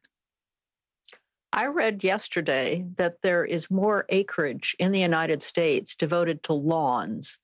I 1.53 1.67
read 1.67 2.03
yesterday 2.03 2.87
that 2.97 3.21
there 3.23 3.45
is 3.45 3.71
more 3.71 4.07
acreage 4.09 4.75
in 4.79 4.91
the 4.91 5.01
United 5.01 5.43
States 5.43 5.95
devoted 5.95 6.43
to 6.45 6.55
lawns 6.55 7.37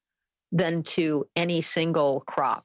than 0.52 0.82
to 0.82 1.26
any 1.36 1.60
single 1.60 2.20
crop. 2.22 2.64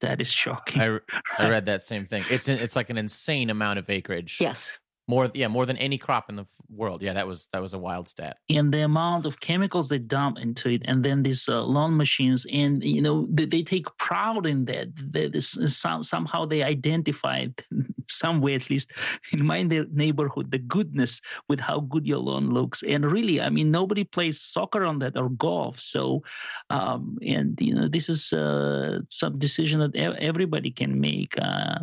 That 0.00 0.20
is 0.20 0.30
shocking. 0.30 0.80
I, 0.80 0.98
I 1.38 1.48
read 1.50 1.66
that 1.66 1.82
same 1.82 2.06
thing. 2.06 2.24
It's 2.30 2.48
it's 2.48 2.76
like 2.76 2.90
an 2.90 2.98
insane 2.98 3.50
amount 3.50 3.78
of 3.78 3.90
acreage. 3.90 4.38
Yes 4.40 4.78
more 5.08 5.30
yeah 5.34 5.48
more 5.48 5.66
than 5.66 5.76
any 5.78 5.98
crop 5.98 6.28
in 6.28 6.36
the 6.36 6.46
world. 6.70 7.02
Yeah 7.02 7.14
that 7.14 7.26
was 7.26 7.48
that 7.52 7.62
was 7.62 7.74
a 7.74 7.78
wild 7.78 8.08
stat. 8.08 8.36
And 8.50 8.72
the 8.72 8.82
amount 8.82 9.24
of 9.26 9.40
chemicals 9.40 9.88
they 9.88 9.98
dump 9.98 10.38
into 10.38 10.68
it 10.68 10.82
and 10.84 11.02
then 11.02 11.22
these 11.22 11.48
uh, 11.48 11.64
lawn 11.64 11.96
machines 11.96 12.46
and 12.52 12.84
you 12.84 13.00
know 13.00 13.26
they, 13.30 13.46
they 13.46 13.62
take 13.62 13.86
pride 13.96 14.44
in 14.44 14.66
that 14.66 14.88
they, 14.94 15.28
this, 15.28 15.56
some, 15.66 16.04
somehow 16.04 16.44
they 16.44 16.62
identified 16.62 17.54
some 18.08 18.40
way 18.40 18.54
at 18.54 18.68
least 18.68 18.92
in 19.32 19.44
my 19.44 19.62
neighborhood 19.62 20.50
the 20.50 20.58
goodness 20.58 21.22
with 21.48 21.58
how 21.58 21.80
good 21.80 22.06
your 22.06 22.18
lawn 22.18 22.50
looks. 22.50 22.82
And 22.82 23.10
really 23.10 23.40
i 23.40 23.48
mean 23.48 23.70
nobody 23.70 24.04
plays 24.04 24.40
soccer 24.40 24.84
on 24.84 24.98
that 24.98 25.16
or 25.16 25.30
golf. 25.30 25.80
So 25.80 26.22
um, 26.68 27.18
and 27.22 27.58
you 27.60 27.74
know 27.74 27.88
this 27.88 28.10
is 28.10 28.32
uh, 28.34 29.00
some 29.08 29.38
decision 29.38 29.80
that 29.80 29.96
everybody 29.96 30.70
can 30.70 31.00
make. 31.00 31.34
Uh, 31.40 31.78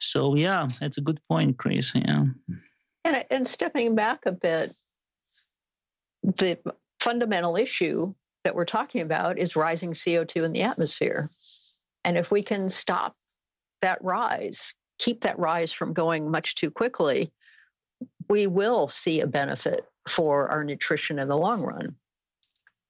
so 0.00 0.34
yeah 0.34 0.68
that's 0.80 0.98
a 0.98 1.02
good 1.02 1.20
point 1.28 1.56
chris 1.56 1.92
yeah 1.94 2.24
and, 3.06 3.24
and 3.30 3.46
stepping 3.46 3.94
back 3.94 4.26
a 4.26 4.32
bit, 4.32 4.74
the 6.22 6.58
fundamental 6.98 7.56
issue 7.56 8.12
that 8.42 8.56
we're 8.56 8.64
talking 8.64 9.00
about 9.00 9.38
is 9.38 9.54
rising 9.54 9.92
CO2 9.92 10.44
in 10.44 10.52
the 10.52 10.62
atmosphere. 10.62 11.30
And 12.04 12.18
if 12.18 12.32
we 12.32 12.42
can 12.42 12.68
stop 12.68 13.14
that 13.80 14.02
rise, 14.02 14.74
keep 14.98 15.20
that 15.20 15.38
rise 15.38 15.70
from 15.70 15.92
going 15.92 16.30
much 16.30 16.56
too 16.56 16.70
quickly, 16.70 17.32
we 18.28 18.48
will 18.48 18.88
see 18.88 19.20
a 19.20 19.26
benefit 19.26 19.84
for 20.08 20.48
our 20.48 20.64
nutrition 20.64 21.20
in 21.20 21.28
the 21.28 21.36
long 21.36 21.62
run 21.62 21.94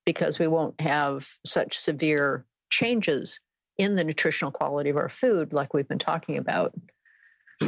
because 0.06 0.38
we 0.38 0.46
won't 0.46 0.80
have 0.80 1.28
such 1.44 1.76
severe 1.76 2.46
changes 2.70 3.38
in 3.76 3.96
the 3.96 4.04
nutritional 4.04 4.50
quality 4.50 4.88
of 4.88 4.96
our 4.96 5.10
food 5.10 5.52
like 5.52 5.74
we've 5.74 5.88
been 5.88 5.98
talking 5.98 6.38
about. 6.38 6.72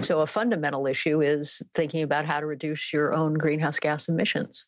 So, 0.02 0.20
a 0.20 0.26
fundamental 0.26 0.86
issue 0.86 1.22
is 1.22 1.62
thinking 1.74 2.02
about 2.02 2.26
how 2.26 2.40
to 2.40 2.46
reduce 2.46 2.92
your 2.92 3.14
own 3.14 3.34
greenhouse 3.34 3.80
gas 3.80 4.08
emissions. 4.08 4.66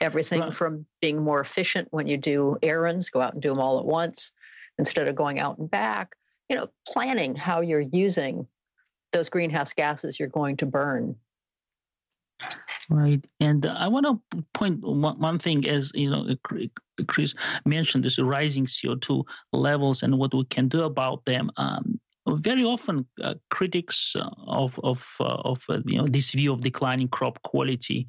Everything 0.00 0.40
right. 0.40 0.52
from 0.52 0.86
being 1.00 1.22
more 1.22 1.40
efficient 1.40 1.88
when 1.90 2.06
you 2.06 2.18
do 2.18 2.58
errands, 2.62 3.08
go 3.08 3.20
out 3.20 3.32
and 3.32 3.42
do 3.42 3.48
them 3.48 3.60
all 3.60 3.78
at 3.78 3.86
once 3.86 4.32
instead 4.78 5.08
of 5.08 5.14
going 5.14 5.38
out 5.38 5.58
and 5.58 5.70
back. 5.70 6.16
You 6.48 6.56
know, 6.56 6.68
planning 6.86 7.34
how 7.34 7.62
you're 7.62 7.80
using 7.80 8.46
those 9.12 9.30
greenhouse 9.30 9.72
gases 9.72 10.18
you're 10.18 10.28
going 10.28 10.56
to 10.58 10.66
burn. 10.66 11.16
Right, 12.90 13.24
and 13.40 13.64
I 13.64 13.88
want 13.88 14.06
to 14.06 14.44
point 14.52 14.82
one, 14.82 15.18
one 15.18 15.38
thing 15.38 15.66
as 15.68 15.92
you 15.94 16.10
know, 16.10 16.26
Chris 17.06 17.34
mentioned 17.64 18.04
this 18.04 18.18
rising 18.18 18.66
CO2 18.66 19.24
levels 19.52 20.02
and 20.02 20.18
what 20.18 20.34
we 20.34 20.44
can 20.44 20.68
do 20.68 20.82
about 20.82 21.24
them. 21.24 21.50
Um, 21.56 22.00
very 22.28 22.64
often, 22.64 23.06
uh, 23.22 23.34
critics 23.50 24.14
uh, 24.16 24.30
of 24.46 24.78
of 24.82 25.16
uh, 25.20 25.24
of 25.24 25.64
uh, 25.68 25.80
you 25.84 25.98
know 25.98 26.06
this 26.06 26.32
view 26.32 26.52
of 26.52 26.62
declining 26.62 27.08
crop 27.08 27.42
quality 27.42 28.08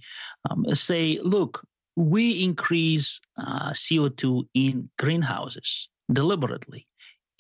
um, 0.50 0.66
say, 0.74 1.20
look, 1.24 1.66
we 1.96 2.44
increase 2.44 3.20
uh, 3.38 3.72
CO2 3.72 4.48
in 4.54 4.90
greenhouses 4.98 5.90
deliberately 6.12 6.88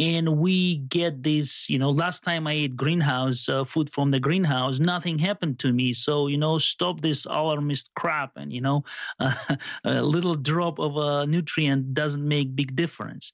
and 0.04 0.38
we 0.38 0.78
get 0.99 1.24
this 1.24 1.70
you 1.70 1.80
know 1.80 1.89
last 1.89 2.24
time 2.24 2.45
i 2.45 2.54
ate 2.54 2.76
greenhouse 2.76 3.47
uh, 3.47 3.64
food 3.64 3.89
from 3.89 4.12
the 4.12 4.20
greenhouse 4.20 4.80
nothing 4.80 5.18
happened 5.18 5.58
to 5.60 5.72
me. 5.72 5.93
So 5.93 6.28
you 6.28 6.38
know 6.38 6.58
stop 6.58 7.01
this 7.01 7.26
alarmist 7.26 7.86
crap 7.95 8.32
and 8.36 8.51
you 8.51 8.62
know 8.62 8.84
a 9.20 10.01
little 10.01 10.36
drop 10.36 10.80
of 10.80 10.97
a 10.97 11.26
nutrient 11.26 11.93
doesn't 11.93 12.28
make 12.36 12.56
big 12.56 12.76
difference. 12.76 13.32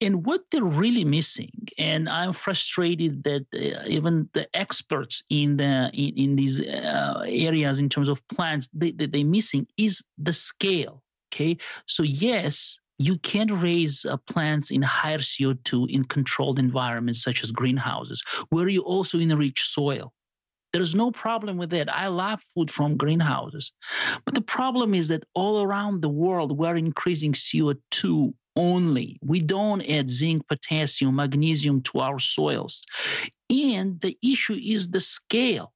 And 0.00 0.24
what 0.24 0.42
they're 0.50 0.76
really 0.84 1.04
missing 1.04 1.56
and 1.78 2.08
i'm 2.08 2.32
frustrated 2.32 3.22
that 3.24 3.44
uh, 3.54 3.82
even 3.86 4.28
the 4.32 4.44
experts 4.56 5.24
in 5.30 5.56
the 5.56 5.90
in, 5.92 6.10
in 6.22 6.36
these 6.36 6.60
uh, 6.60 7.22
areas 7.26 7.78
in 7.78 7.88
terms 7.88 8.08
of 8.08 8.26
plants 8.28 8.68
they, 8.72 8.92
they, 8.92 9.06
they're 9.06 9.24
missing 9.38 9.66
is 9.76 10.02
the 10.18 10.32
scale 10.32 11.02
okay? 11.32 11.58
So 11.86 12.02
yes 12.02 12.78
you 12.98 13.18
can't 13.18 13.52
raise 13.52 14.04
uh, 14.04 14.16
plants 14.16 14.70
in 14.70 14.82
higher 14.82 15.18
CO2 15.18 15.90
in 15.90 16.04
controlled 16.04 16.58
environments 16.58 17.22
such 17.22 17.42
as 17.42 17.52
greenhouses, 17.52 18.22
where 18.48 18.68
you 18.68 18.82
also 18.82 19.18
enrich 19.18 19.62
soil. 19.62 20.12
There's 20.72 20.94
no 20.94 21.10
problem 21.10 21.56
with 21.56 21.70
that. 21.70 21.92
I 21.92 22.08
love 22.08 22.42
food 22.54 22.70
from 22.70 22.96
greenhouses. 22.96 23.72
But 24.24 24.34
the 24.34 24.42
problem 24.42 24.94
is 24.94 25.08
that 25.08 25.24
all 25.34 25.62
around 25.62 26.02
the 26.02 26.08
world, 26.08 26.58
we're 26.58 26.76
increasing 26.76 27.32
CO2 27.32 28.34
only. 28.56 29.18
We 29.22 29.40
don't 29.40 29.82
add 29.82 30.10
zinc, 30.10 30.46
potassium, 30.48 31.16
magnesium 31.16 31.82
to 31.82 32.00
our 32.00 32.18
soils. 32.18 32.84
And 33.48 34.00
the 34.00 34.18
issue 34.22 34.58
is 34.62 34.90
the 34.90 35.00
scale. 35.00 35.72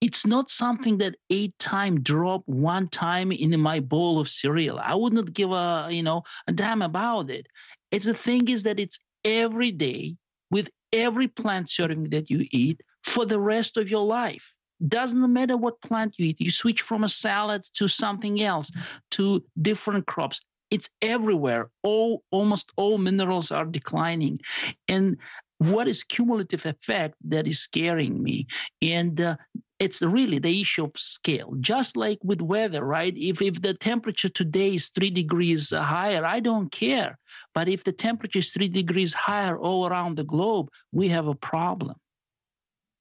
It's 0.00 0.26
not 0.26 0.50
something 0.50 0.98
that 0.98 1.16
eight 1.30 1.58
time 1.58 2.02
drop 2.02 2.42
one 2.46 2.88
time 2.88 3.32
in 3.32 3.58
my 3.60 3.80
bowl 3.80 4.18
of 4.18 4.28
cereal. 4.28 4.78
I 4.78 4.94
would 4.94 5.12
not 5.12 5.32
give 5.32 5.50
a 5.50 5.88
you 5.90 6.02
know 6.02 6.22
a 6.46 6.52
damn 6.52 6.82
about 6.82 7.30
it. 7.30 7.46
It's 7.90 8.06
the 8.06 8.14
thing 8.14 8.48
is 8.48 8.64
that 8.64 8.80
it's 8.80 8.98
every 9.24 9.72
day 9.72 10.16
with 10.50 10.70
every 10.92 11.28
plant 11.28 11.70
serving 11.70 12.10
that 12.10 12.30
you 12.30 12.46
eat 12.50 12.80
for 13.02 13.24
the 13.24 13.38
rest 13.38 13.76
of 13.76 13.90
your 13.90 14.04
life. 14.04 14.52
Doesn't 14.86 15.32
matter 15.32 15.56
what 15.56 15.80
plant 15.82 16.18
you 16.18 16.26
eat. 16.26 16.40
You 16.40 16.50
switch 16.50 16.82
from 16.82 17.04
a 17.04 17.08
salad 17.08 17.62
to 17.74 17.86
something 17.86 18.40
else, 18.40 18.72
to 19.12 19.44
different 19.60 20.06
crops. 20.06 20.40
It's 20.70 20.88
everywhere. 21.02 21.70
All 21.82 22.22
almost 22.30 22.70
all 22.76 22.96
minerals 22.96 23.50
are 23.50 23.66
declining, 23.66 24.40
and 24.88 25.18
what 25.60 25.88
is 25.88 26.02
cumulative 26.02 26.64
effect 26.64 27.14
that 27.28 27.46
is 27.46 27.60
scaring 27.60 28.22
me? 28.22 28.46
And 28.80 29.20
uh, 29.20 29.36
it's 29.78 30.00
really 30.00 30.38
the 30.38 30.60
issue 30.60 30.84
of 30.84 30.92
scale. 30.96 31.54
Just 31.60 31.98
like 31.98 32.18
with 32.24 32.40
weather 32.40 32.82
right? 32.82 33.12
If 33.14 33.42
if 33.42 33.60
the 33.60 33.74
temperature 33.74 34.30
today 34.30 34.74
is 34.74 34.88
3 34.88 35.10
degrees 35.10 35.70
higher 35.70 36.24
i 36.24 36.40
don't 36.40 36.72
care. 36.72 37.18
But 37.54 37.68
if 37.68 37.84
the 37.84 37.92
temperature 37.92 38.38
is 38.38 38.52
3 38.52 38.68
degrees 38.68 39.12
higher 39.12 39.58
all 39.58 39.86
around 39.86 40.16
the 40.16 40.24
globe 40.24 40.70
we 40.92 41.08
have 41.08 41.26
a 41.26 41.34
problem. 41.34 41.96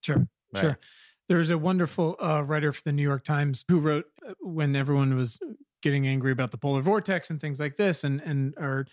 Sure 0.01 0.28
right. 0.53 0.62
sure. 0.62 0.80
There's 1.30 1.51
a 1.51 1.57
wonderful 1.57 2.18
uh, 2.22 2.43
writer 2.43 2.74
for 2.74 2.82
the 2.84 2.91
new 2.91 3.03
york 3.03 3.24
times 3.24 3.64
who 3.70 3.80
wrote 3.80 4.05
uh, 4.28 4.34
when 4.41 4.76
everyone 4.76 5.16
was 5.16 5.39
getting 5.82 6.07
angry 6.07 6.34
about 6.34 6.51
the 6.51 6.57
polar 6.57 6.82
vortex 6.82 7.30
and 7.30 7.39
things 7.39 7.60
like 7.60 7.78
this 7.78 8.03
and 8.03 8.22
and 8.22 8.53
are 8.57 8.86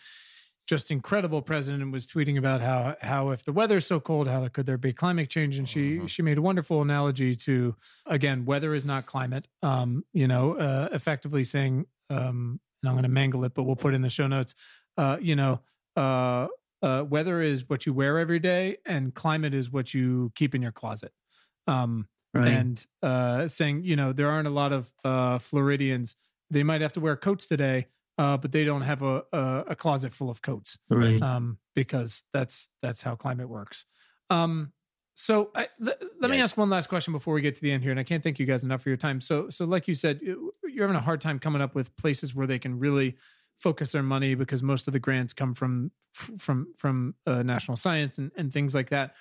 just 0.67 0.91
incredible 0.91 1.43
president 1.43 1.93
was 1.93 2.07
tweeting 2.07 2.37
about 2.37 2.61
how 2.61 2.97
how 3.01 3.31
if 3.31 3.45
the 3.45 3.53
weather's 3.53 3.87
so 3.87 4.01
cold, 4.01 4.29
how 4.29 4.47
could 4.49 4.67
there 4.67 4.77
be 4.77 4.93
climate 4.93 5.31
change? 5.31 5.59
And 5.59 5.69
she 5.69 5.97
mm-hmm. 5.97 6.07
she 6.07 6.23
made 6.23 6.39
a 6.39 6.43
wonderful 6.43 6.83
analogy 6.83 7.37
to 7.37 7.77
again, 8.05 8.45
weather 8.45 8.75
is 8.75 8.85
not 8.85 9.07
climate. 9.07 9.49
Um, 9.63 10.05
you 10.13 10.27
know, 10.27 10.55
uh, 10.55 10.89
effectively 10.93 11.45
saying, 11.45 11.87
um, 12.11 12.61
and 12.83 12.89
I'm 12.89 12.95
going 12.95 13.05
to 13.05 13.09
mangle 13.09 13.45
it, 13.45 13.55
but 13.55 13.63
we'll 13.63 13.77
put 13.77 13.95
in 13.95 14.03
the 14.03 14.09
show 14.09 14.27
notes. 14.27 14.55
Uh, 14.97 15.19
you 15.21 15.37
know, 15.37 15.61
uh, 15.97 16.49
uh, 16.83 17.05
weather 17.09 17.43
is 17.43 17.69
what 17.69 17.87
you 17.87 17.93
wear 17.93 18.19
every 18.19 18.39
day, 18.39 18.79
and 18.85 19.15
climate 19.15 19.55
is 19.55 19.71
what 19.71 19.95
you 19.95 20.33
keep 20.35 20.55
in 20.55 20.63
your 20.63 20.73
closet. 20.73 21.13
Um, 21.67 22.09
right. 22.35 22.49
And 22.49 22.87
uh, 23.03 23.49
saying, 23.49 23.85
you 23.85 23.97
know, 23.97 24.13
there 24.13 24.31
aren't 24.31 24.49
a 24.49 24.53
lot 24.53 24.73
of 24.73 24.93
uh, 25.05 25.39
Floridians. 25.39 26.17
They 26.51 26.63
might 26.63 26.81
have 26.81 26.93
to 26.95 27.01
wear 27.01 27.17
coats 27.17 27.47
today, 27.47 27.87
uh, 28.19 28.37
but 28.37 28.53
they 28.53 28.65
don't 28.65 28.83
have 28.83 29.03
a, 29.03 29.23
a, 29.33 29.65
a 29.69 29.77
closet 29.77 30.13
full 30.13 30.31
of 30.31 30.43
coats, 30.43 30.79
right? 30.89 31.23
Um, 31.23 31.59
because 31.75 32.23
that's 32.33 32.69
that's 32.83 33.03
how 33.03 33.15
climate 33.15 33.49
works. 33.49 33.85
Um, 34.31 34.73
so 35.15 35.51
I, 35.55 35.69
th- 35.83 35.97
let 36.21 36.31
me 36.31 36.41
ask 36.41 36.59
one 36.59 36.69
last 36.69 36.89
question 36.89 37.13
before 37.13 37.33
we 37.33 37.41
get 37.41 37.55
to 37.55 37.63
the 37.63 37.73
end 37.73 37.83
here, 37.83 37.91
and 37.91 37.99
I 37.99 38.03
can't 38.05 38.23
thank 38.23 38.39
you 38.39 38.45
guys 38.45 38.63
enough 38.65 38.83
for 38.83 38.91
your 38.91 38.99
time. 38.99 39.21
So, 39.21 39.49
so 39.49 39.65
like 39.65 39.89
you 39.89 39.95
said, 39.95 40.21
you're 40.23 40.87
having 40.87 40.97
a 40.97 41.01
hard 41.01 41.23
time 41.23 41.39
coming 41.39 41.63
up 41.63 41.75
with 41.75 41.95
places 41.97 42.35
where 42.35 42.47
they 42.47 42.59
can 42.59 42.79
really 42.79 43.17
focus 43.57 43.93
their 43.93 44.03
money 44.03 44.35
because 44.35 44.63
most 44.63 44.87
of 44.87 44.93
the 44.93 44.99
grants 44.99 45.33
come 45.33 45.55
from 45.55 45.91
from 46.13 46.69
from 46.77 47.15
uh, 47.27 47.43
national 47.43 47.77
science 47.77 48.19
and, 48.19 48.31
and 48.37 48.53
things 48.53 48.75
like 48.75 48.91
that. 48.91 49.15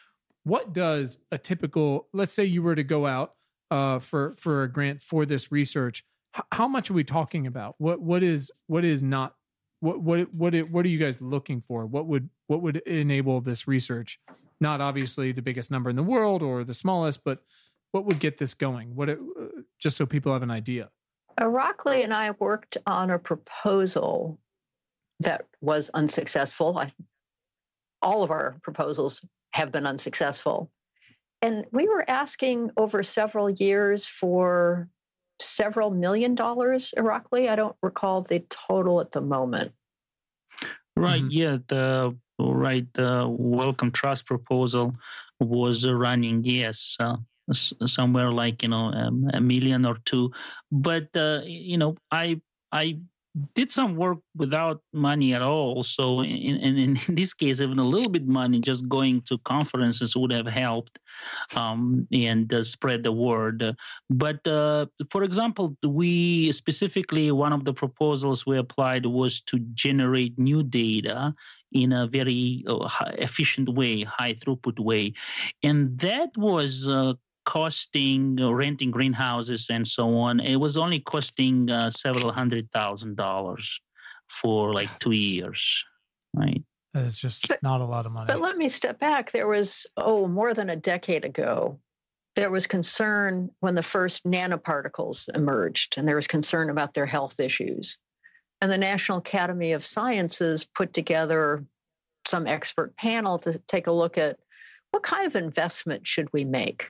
What 0.44 0.74
does 0.74 1.18
a 1.32 1.38
typical, 1.38 2.08
let's 2.14 2.34
say 2.34 2.44
you 2.46 2.62
were 2.62 2.76
to 2.76 2.84
go 2.84 3.08
out 3.08 3.36
uh, 3.72 4.00
for 4.00 4.32
for 4.32 4.64
a 4.64 4.72
grant 4.72 5.02
for 5.02 5.26
this 5.26 5.52
research? 5.52 6.04
How 6.52 6.68
much 6.68 6.90
are 6.90 6.94
we 6.94 7.04
talking 7.04 7.48
about? 7.48 7.76
What 7.78 8.02
what 8.02 8.24
is 8.24 8.52
what 8.68 8.84
is 8.84 9.02
not 9.02 9.36
what 9.80 10.02
what 10.02 10.34
what 10.34 10.54
what 10.70 10.86
are 10.86 10.90
you 10.90 11.00
guys 11.00 11.22
looking 11.22 11.62
for? 11.62 11.86
What 11.86 12.08
would 12.08 12.30
what 12.48 12.62
would 12.62 12.78
enable 12.78 13.42
this 13.42 13.68
research? 13.68 14.20
Not 14.60 14.82
obviously 14.82 15.32
the 15.32 15.42
biggest 15.42 15.72
number 15.72 15.90
in 15.90 15.96
the 15.96 16.04
world 16.04 16.42
or 16.42 16.64
the 16.64 16.74
smallest, 16.74 17.24
but 17.24 17.40
what 17.92 18.06
would 18.06 18.20
get 18.20 18.38
this 18.38 18.54
going? 18.54 18.96
What 18.96 19.10
it, 19.10 19.20
uh, 19.20 19.62
just 19.80 19.98
so 19.98 20.06
people 20.06 20.34
have 20.34 20.44
an 20.44 20.52
idea. 20.52 20.90
Irakli 21.40 22.04
and 22.04 22.14
I 22.14 22.32
worked 22.32 22.78
on 22.86 23.10
a 23.12 23.20
proposal 23.20 24.40
that 25.22 25.46
was 25.62 25.90
unsuccessful. 25.94 26.78
I, 26.78 26.90
all 28.02 28.24
of 28.24 28.32
our 28.32 28.58
proposals 28.62 29.24
have 29.54 29.72
been 29.72 29.86
unsuccessful. 29.86 30.72
And 31.42 31.66
we 31.72 31.88
were 31.88 32.04
asking 32.10 32.72
over 32.78 33.04
several 33.04 33.50
years 33.50 34.06
for 34.06 34.90
several 35.40 35.92
million 35.92 36.36
dollars, 36.36 36.94
Irakli. 36.98 37.50
I 37.50 37.56
don't 37.56 37.76
recall 37.82 38.22
the 38.22 38.40
total 38.50 39.02
at 39.02 39.12
the 39.12 39.22
moment. 39.22 39.72
Right. 40.96 41.22
Mm-hmm. 41.22 41.32
Yeah. 41.32 41.58
The 41.68 42.18
right. 42.40 42.88
The 42.94 43.26
Wellcome 43.28 43.92
Trust 43.92 44.26
proposal 44.26 44.94
was 45.40 45.88
running. 45.88 46.44
Yes. 46.44 46.96
Uh, 47.00 47.18
somewhere 47.54 48.32
like 48.32 48.64
you 48.64 48.70
know 48.70 48.92
um, 48.92 49.30
a 49.34 49.40
million 49.40 49.86
or 49.86 49.98
two 50.06 50.32
but 50.72 51.08
uh, 51.16 51.42
you 51.46 51.78
know 51.78 51.96
i 52.12 52.42
i 52.72 52.98
did 53.54 53.72
some 53.72 53.96
work 53.96 54.20
without 54.36 54.82
money 54.94 55.34
at 55.34 55.42
all. 55.42 55.84
So 55.84 56.22
in, 56.22 56.56
in, 56.58 56.78
in 57.08 57.16
this 57.16 57.34
case, 57.34 57.60
even 57.60 57.80
a 57.80 57.88
little 57.88 58.10
bit 58.10 58.28
money, 58.28 58.60
just 58.62 58.88
going 58.88 59.22
to 59.24 59.38
conferences 59.40 60.16
would 60.16 60.32
have 60.32 60.48
helped 60.48 61.00
um, 61.56 62.08
and 62.12 62.52
uh, 62.54 62.64
spread 62.64 63.04
the 63.04 63.12
word. 63.12 63.76
But 64.10 64.48
uh, 64.48 64.88
for 65.10 65.24
example, 65.24 65.76
we 65.84 66.52
specifically 66.52 67.32
one 67.32 67.54
of 67.54 67.66
the 67.66 67.74
proposals 67.74 68.46
we 68.46 68.58
applied 68.58 69.06
was 69.06 69.42
to 69.42 69.60
generate 69.74 70.40
new 70.40 70.64
data 70.64 71.34
in 71.72 71.92
a 71.92 72.08
very 72.08 72.64
uh, 72.68 72.88
efficient 73.18 73.68
way, 73.68 74.04
high 74.04 74.34
throughput 74.34 74.80
way, 74.80 75.14
and 75.62 76.00
that 76.00 76.30
was 76.38 76.88
uh, 76.88 77.14
costing 77.46 78.40
uh, 78.42 78.52
renting 78.52 78.92
greenhouses 78.92 79.68
and 79.70 79.88
so 79.88 80.18
on. 80.18 80.40
It 80.40 80.58
was 80.58 80.78
only 80.78 81.00
costing 81.00 81.70
uh, 81.70 81.92
several 81.92 82.32
hundred 82.32 82.70
thousand 82.72 83.16
dollars 83.16 83.80
for 84.28 84.74
like 84.74 85.00
two 85.00 85.12
years, 85.12 85.84
right? 86.34 86.64
That 86.94 87.06
is 87.06 87.18
just 87.18 87.48
but, 87.48 87.62
not 87.62 87.82
a 87.82 87.86
lot 87.86 88.06
of 88.06 88.12
money. 88.12 88.26
But 88.28 88.42
let 88.42 88.58
me 88.58 88.70
step 88.70 89.00
back. 89.00 89.32
There 89.32 89.48
was 89.48 89.86
oh 89.98 90.28
more 90.28 90.54
than 90.54 90.70
a 90.70 90.76
decade 90.76 91.26
ago. 91.26 91.80
There 92.36 92.52
was 92.52 92.68
concern 92.68 93.50
when 93.62 93.76
the 93.76 93.84
first 93.84 94.26
nanoparticles 94.26 95.30
emerged, 95.34 95.98
and 95.98 96.08
there 96.08 96.18
was 96.18 96.28
concern 96.28 96.70
about 96.70 96.94
their 96.94 97.06
health 97.06 97.40
issues. 97.40 97.98
And 98.62 98.72
the 98.72 98.78
National 98.78 99.20
Academy 99.20 99.74
of 99.74 99.86
Sciences 99.86 100.66
put 100.66 100.94
together 100.94 101.66
some 102.28 102.48
expert 102.48 102.98
panel 102.98 103.38
to 103.40 103.60
take 103.68 103.88
a 103.88 103.92
look 103.92 104.18
at 104.18 104.40
what 104.92 105.04
kind 105.04 105.28
of 105.28 105.36
investment 105.36 106.08
should 106.08 106.32
we 106.34 106.46
make 106.46 106.90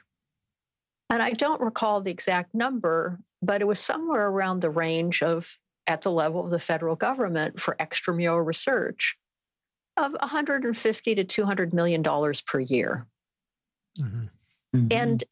and 1.09 1.21
I 1.21 1.31
don't 1.31 1.61
recall 1.61 2.01
the 2.01 2.11
exact 2.11 2.53
number, 2.53 3.19
but 3.41 3.61
it 3.61 3.65
was 3.65 3.79
somewhere 3.79 4.27
around 4.27 4.61
the 4.61 4.69
range 4.69 5.21
of, 5.21 5.55
at 5.87 6.01
the 6.01 6.11
level 6.11 6.43
of 6.43 6.49
the 6.49 6.59
federal 6.59 6.95
government 6.95 7.59
for 7.59 7.75
extramural 7.79 8.43
research, 8.45 9.15
of 9.97 10.13
150 10.13 11.15
to 11.15 11.23
200 11.23 11.73
million 11.73 12.01
dollars 12.01 12.41
per 12.41 12.59
year. 12.59 13.05
Mm-hmm. 14.01 14.25
Mm-hmm. 14.75 14.87
And 14.91 15.23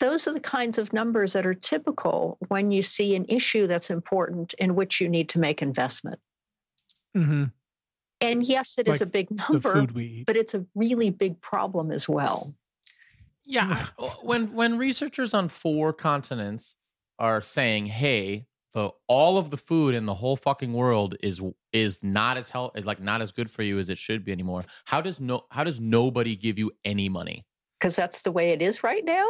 those 0.00 0.26
are 0.28 0.32
the 0.32 0.40
kinds 0.40 0.78
of 0.78 0.92
numbers 0.92 1.32
that 1.32 1.46
are 1.46 1.54
typical 1.54 2.38
when 2.48 2.70
you 2.70 2.82
see 2.82 3.14
an 3.16 3.26
issue 3.28 3.66
that's 3.66 3.90
important 3.90 4.54
in 4.54 4.74
which 4.74 5.00
you 5.00 5.08
need 5.08 5.30
to 5.30 5.38
make 5.38 5.62
investment. 5.62 6.20
Mm-hmm. 7.16 7.44
And 8.20 8.42
yes, 8.42 8.78
it 8.78 8.88
is 8.88 9.00
Like 9.00 9.08
a 9.08 9.10
big 9.10 9.30
number, 9.30 9.72
food 9.72 9.92
we 9.92 10.04
eat. 10.04 10.26
but 10.26 10.36
it's 10.36 10.54
a 10.54 10.64
really 10.74 11.10
big 11.10 11.40
problem 11.40 11.90
as 11.90 12.08
well. 12.08 12.54
Yeah, 13.44 13.86
when 14.22 14.52
when 14.54 14.78
researchers 14.78 15.34
on 15.34 15.48
four 15.48 15.92
continents 15.92 16.76
are 17.18 17.40
saying, 17.40 17.86
"Hey, 17.86 18.46
the 18.72 18.90
all 19.08 19.36
of 19.38 19.50
the 19.50 19.56
food 19.56 19.94
in 19.94 20.06
the 20.06 20.14
whole 20.14 20.36
fucking 20.36 20.72
world 20.72 21.16
is 21.22 21.40
is 21.72 22.02
not 22.02 22.36
as 22.36 22.48
health 22.48 22.72
is 22.76 22.84
like 22.86 23.00
not 23.00 23.20
as 23.22 23.32
good 23.32 23.50
for 23.50 23.62
you 23.62 23.78
as 23.78 23.88
it 23.90 23.98
should 23.98 24.24
be 24.24 24.32
anymore." 24.32 24.64
How 24.86 25.00
does 25.00 25.20
no 25.20 25.44
how 25.50 25.64
does 25.64 25.80
nobody 25.80 26.36
give 26.36 26.58
you 26.58 26.72
any 26.84 27.08
money? 27.08 27.44
because 27.80 27.96
that's 27.96 28.22
the 28.22 28.32
way 28.32 28.50
it 28.52 28.62
is 28.62 28.82
right 28.82 29.04
now. 29.04 29.26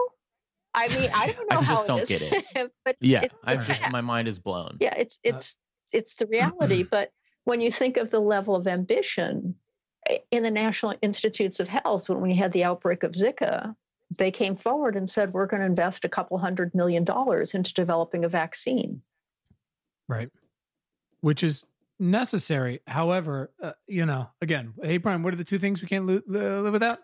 I 0.75 0.87
mean, 0.97 1.11
I 1.13 1.33
don't 1.33 1.51
know 1.51 1.59
I 1.59 1.63
how 1.63 1.75
just 1.75 1.87
don't 1.89 1.99
it 1.99 2.03
is, 2.03 2.31
get 2.31 2.45
it. 2.57 2.73
but 2.85 2.97
Yeah, 3.01 3.27
I've 3.43 3.67
just 3.67 3.83
my 3.91 4.01
mind 4.01 4.29
is 4.29 4.39
blown. 4.39 4.77
yeah, 4.81 4.95
it's 4.97 5.17
Uh, 5.27 5.31
it's 5.35 5.57
it's 5.93 6.15
the 6.17 6.27
reality. 6.31 6.85
but 6.85 7.11
when 7.45 7.61
you 7.61 7.71
think 7.73 7.97
of 7.97 8.11
the 8.11 8.21
level 8.21 8.55
of 8.55 8.67
ambition 8.69 9.57
in 10.31 10.43
the 10.43 10.51
National 10.51 10.95
Institutes 11.03 11.59
of 11.61 11.69
Health, 11.69 12.09
when 12.09 12.21
we 12.21 12.35
had 12.37 12.53
the 12.53 12.65
outbreak 12.65 13.03
of 13.03 13.13
Zika, 13.13 13.75
they 14.19 14.31
came 14.31 14.57
forward 14.57 14.97
and 14.97 15.09
said 15.09 15.33
we're 15.33 15.47
going 15.47 15.61
to 15.61 15.67
invest 15.67 16.05
a 16.05 16.09
couple 16.09 16.39
hundred 16.39 16.75
million 16.75 17.05
dollars 17.05 17.55
into 17.55 17.73
developing 17.75 18.25
a 18.25 18.29
vaccine. 18.29 19.03
Right. 20.09 20.31
Which 21.21 21.43
is 21.43 21.65
necessary. 21.99 22.81
However, 22.87 23.53
uh, 23.63 23.73
you 23.87 24.05
know, 24.07 24.29
again, 24.43 24.75
hey, 24.83 24.99
Brian, 24.99 25.23
what 25.23 25.33
are 25.33 25.37
the 25.37 25.45
two 25.45 25.59
things 25.59 25.81
we 25.81 25.89
can't 25.89 26.07
lo- 26.07 26.21
li- 26.27 26.41
live 26.41 26.73
without? 26.73 26.99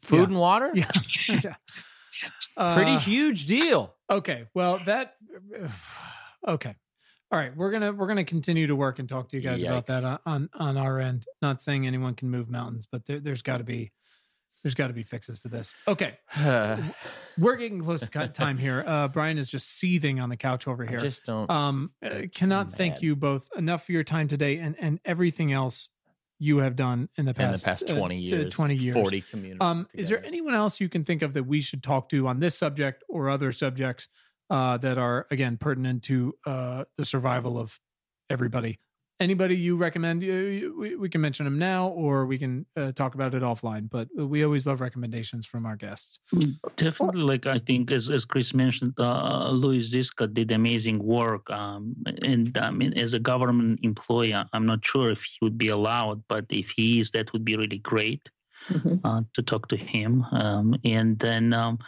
Food 0.00 0.16
Yeah. 0.18 0.24
and 0.24 0.36
water? 0.38 0.70
Yeah. 0.74 0.90
yeah. 1.28 1.54
Pretty 2.74 2.92
Uh, 2.92 2.98
huge 3.00 3.46
deal. 3.46 3.94
Okay. 4.10 4.44
Well, 4.54 4.80
that. 4.86 5.16
Okay. 6.46 6.74
All 7.32 7.38
right. 7.38 7.56
We're 7.56 7.70
gonna 7.70 7.90
we're 7.92 8.06
gonna 8.06 8.22
continue 8.24 8.66
to 8.66 8.76
work 8.76 8.98
and 8.98 9.08
talk 9.08 9.30
to 9.30 9.36
you 9.38 9.42
guys 9.42 9.62
about 9.62 9.86
that 9.86 10.04
on, 10.04 10.18
on 10.26 10.50
on 10.52 10.76
our 10.76 11.00
end. 11.00 11.24
Not 11.40 11.62
saying 11.62 11.86
anyone 11.86 12.14
can 12.14 12.28
move 12.30 12.50
mountains, 12.50 12.86
but 12.86 13.06
there, 13.06 13.18
there's 13.18 13.40
got 13.40 13.58
to 13.58 13.64
be 13.64 13.90
there's 14.64 14.74
got 14.74 14.88
to 14.88 14.92
be 14.94 15.02
fixes 15.04 15.40
to 15.40 15.48
this. 15.48 15.74
Okay. 15.86 16.18
We're 17.38 17.56
getting 17.56 17.80
close 17.80 18.00
to 18.08 18.28
time 18.28 18.58
here. 18.58 18.82
Uh, 18.86 19.06
Brian 19.08 19.38
is 19.38 19.50
just 19.50 19.68
seething 19.78 20.18
on 20.18 20.30
the 20.30 20.36
couch 20.36 20.66
over 20.66 20.84
here. 20.84 20.98
I 20.98 21.02
just 21.02 21.24
don't 21.24 21.48
um 21.50 21.92
uh, 22.04 22.22
cannot 22.34 22.72
thank 22.74 23.02
you 23.02 23.14
both 23.14 23.48
enough 23.56 23.84
for 23.84 23.92
your 23.92 24.04
time 24.04 24.26
today 24.28 24.58
and 24.58 24.74
and 24.80 24.98
everything 25.04 25.52
else 25.52 25.90
you 26.40 26.58
have 26.58 26.74
done 26.74 27.08
in 27.16 27.26
the 27.26 27.34
past, 27.34 27.46
in 27.46 27.52
the 27.60 27.64
past 27.64 27.90
uh, 27.90 27.94
20 27.96 28.26
t- 28.26 28.32
years. 28.32 28.52
20 28.54 28.74
years 28.74 28.94
40 28.94 29.20
community. 29.20 29.60
um 29.60 29.86
is 29.94 30.08
there 30.08 30.24
anyone 30.24 30.54
else 30.54 30.80
you 30.80 30.88
can 30.88 31.04
think 31.04 31.22
of 31.22 31.32
that 31.34 31.44
we 31.44 31.60
should 31.60 31.82
talk 31.82 32.08
to 32.08 32.26
on 32.26 32.40
this 32.40 32.56
subject 32.58 33.04
or 33.08 33.30
other 33.30 33.52
subjects 33.52 34.08
uh 34.50 34.76
that 34.78 34.98
are 34.98 35.26
again 35.30 35.56
pertinent 35.56 36.02
to 36.02 36.34
uh 36.44 36.84
the 36.98 37.04
survival 37.04 37.56
of 37.58 37.78
everybody 38.28 38.80
anybody 39.20 39.56
you 39.56 39.76
recommend 39.76 40.22
you, 40.22 40.34
you- 40.34 40.78
we, 40.78 40.96
we 40.96 41.08
can 41.08 41.20
mention 41.20 41.44
them 41.44 41.58
now 41.58 41.88
or 41.88 42.26
we 42.26 42.38
can 42.38 42.66
uh, 42.76 42.92
talk 42.92 43.14
about 43.14 43.34
it 43.34 43.42
offline 43.42 43.88
but 43.88 44.08
we 44.16 44.44
always 44.44 44.66
love 44.66 44.80
recommendations 44.80 45.46
from 45.46 45.64
our 45.66 45.76
guests 45.76 46.18
definitely, 46.76 47.22
like 47.22 47.46
I 47.46 47.58
think, 47.58 47.90
as 47.92 48.10
as 48.10 48.24
Chris 48.24 48.52
mentioned, 48.54 48.94
uh, 48.98 49.50
Lewis 49.50 49.86
Ziska 49.90 50.26
did 50.26 50.50
amazing 50.52 50.98
work. 51.02 51.48
Um, 51.50 51.94
and 52.22 52.56
I 52.58 52.70
mean, 52.70 52.92
as 52.98 53.14
a 53.14 53.18
government 53.20 53.80
employee, 53.82 54.34
I'm 54.52 54.66
not 54.66 54.84
sure 54.84 55.10
if 55.10 55.22
he 55.24 55.36
would 55.42 55.58
be 55.58 55.68
allowed, 55.68 56.22
but 56.28 56.44
if 56.50 56.70
he 56.76 57.00
is, 57.00 57.10
that 57.12 57.32
would 57.32 57.44
be 57.44 57.56
really 57.56 57.78
great 57.78 58.22
Mhm. 58.70 59.00
uh, 59.04 59.22
to 59.34 59.42
talk 59.42 59.68
to 59.68 59.76
him. 59.76 60.24
Um, 60.32 60.74
and 60.84 61.18
then 61.18 61.52
um, 61.52 61.78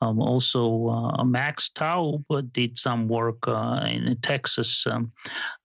um, 0.00 0.20
also 0.20 0.88
uh, 0.88 1.24
Max 1.24 1.70
Tau 1.70 2.24
did 2.52 2.78
some 2.78 3.08
work 3.08 3.46
uh, 3.46 3.86
in 3.88 4.16
Texas. 4.20 4.86
Um, 4.86 5.12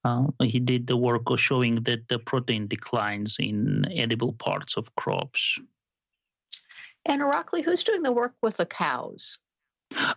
uh, 0.04 0.26
he 0.42 0.60
did 0.60 0.86
the 0.86 0.96
work 0.96 1.22
of 1.26 1.40
showing 1.40 1.82
that 1.84 2.06
the 2.08 2.18
protein 2.18 2.68
declines 2.68 3.36
in 3.40 3.84
edible 3.90 4.32
parts 4.34 4.76
of 4.76 4.94
crops. 4.94 5.58
And 7.06 7.22
Irakli, 7.22 7.64
who's 7.64 7.82
doing 7.82 8.02
the 8.02 8.12
work 8.12 8.34
with 8.42 8.58
the 8.58 8.66
cows? 8.66 9.38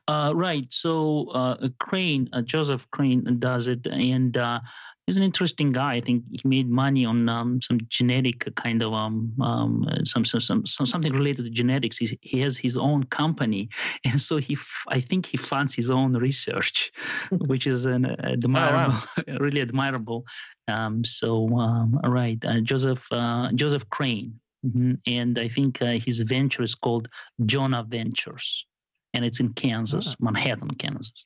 Uh, 0.08 0.34
right. 0.36 0.68
So 0.70 1.30
uh, 1.30 1.70
Craine, 1.80 2.30
uh, 2.34 2.42
Joseph 2.42 2.90
Craine 2.92 3.40
does 3.40 3.68
it, 3.68 3.88
and 3.88 4.38
uh, 4.38 4.60
he's 5.06 5.18
an 5.18 5.24
interesting 5.24 5.72
guy. 5.72 5.96
I 5.96 6.02
think 6.02 6.24
he 6.32 6.48
made 6.48 6.70
money 6.70 7.06
on 7.06 7.28
um, 7.30 7.62
some 7.62 7.80
genetic 7.90 8.54
kind 8.56 8.82
of 8.82 8.94
um, 8.94 9.34
um 9.42 9.86
some, 10.04 10.26
some 10.26 10.42
some 10.42 10.66
some 10.66 10.86
something 10.86 11.14
related 11.14 11.46
to 11.46 11.52
genetics. 11.52 11.98
He, 11.98 12.18
he 12.22 12.40
has 12.42 12.58
his 12.58 12.78
own 12.78 13.04
company, 13.06 13.70
and 14.06 14.22
so 14.22 14.38
he 14.38 14.54
f- 14.54 14.86
I 14.88 15.00
think 15.00 15.26
he 15.26 15.38
funds 15.38 15.74
his 15.76 15.90
own 15.92 16.14
research, 16.14 16.92
which 17.32 17.68
is 17.68 17.86
an 17.86 18.06
admirable, 18.06 19.00
really 19.40 19.62
admirable. 19.62 20.26
Um, 20.68 21.04
so 21.04 21.48
um, 21.58 22.00
all 22.04 22.12
right, 22.12 22.44
uh, 22.46 22.62
Joseph 22.62 23.06
uh, 23.12 23.52
Joseph 23.56 23.90
Craine. 23.90 24.40
Mhm. 24.66 24.98
And 25.06 25.38
I 25.38 25.50
think 25.50 25.82
uh, 25.82 26.00
his 26.00 26.20
venture 26.22 26.64
is 26.64 26.74
called 26.74 27.10
Jonah 27.46 27.84
Ventures 27.84 28.66
and 29.14 29.24
it's 29.26 29.40
in 29.40 29.54
Kansas, 29.54 30.16
Manhattan, 30.20 30.72
Kansas. 30.72 31.26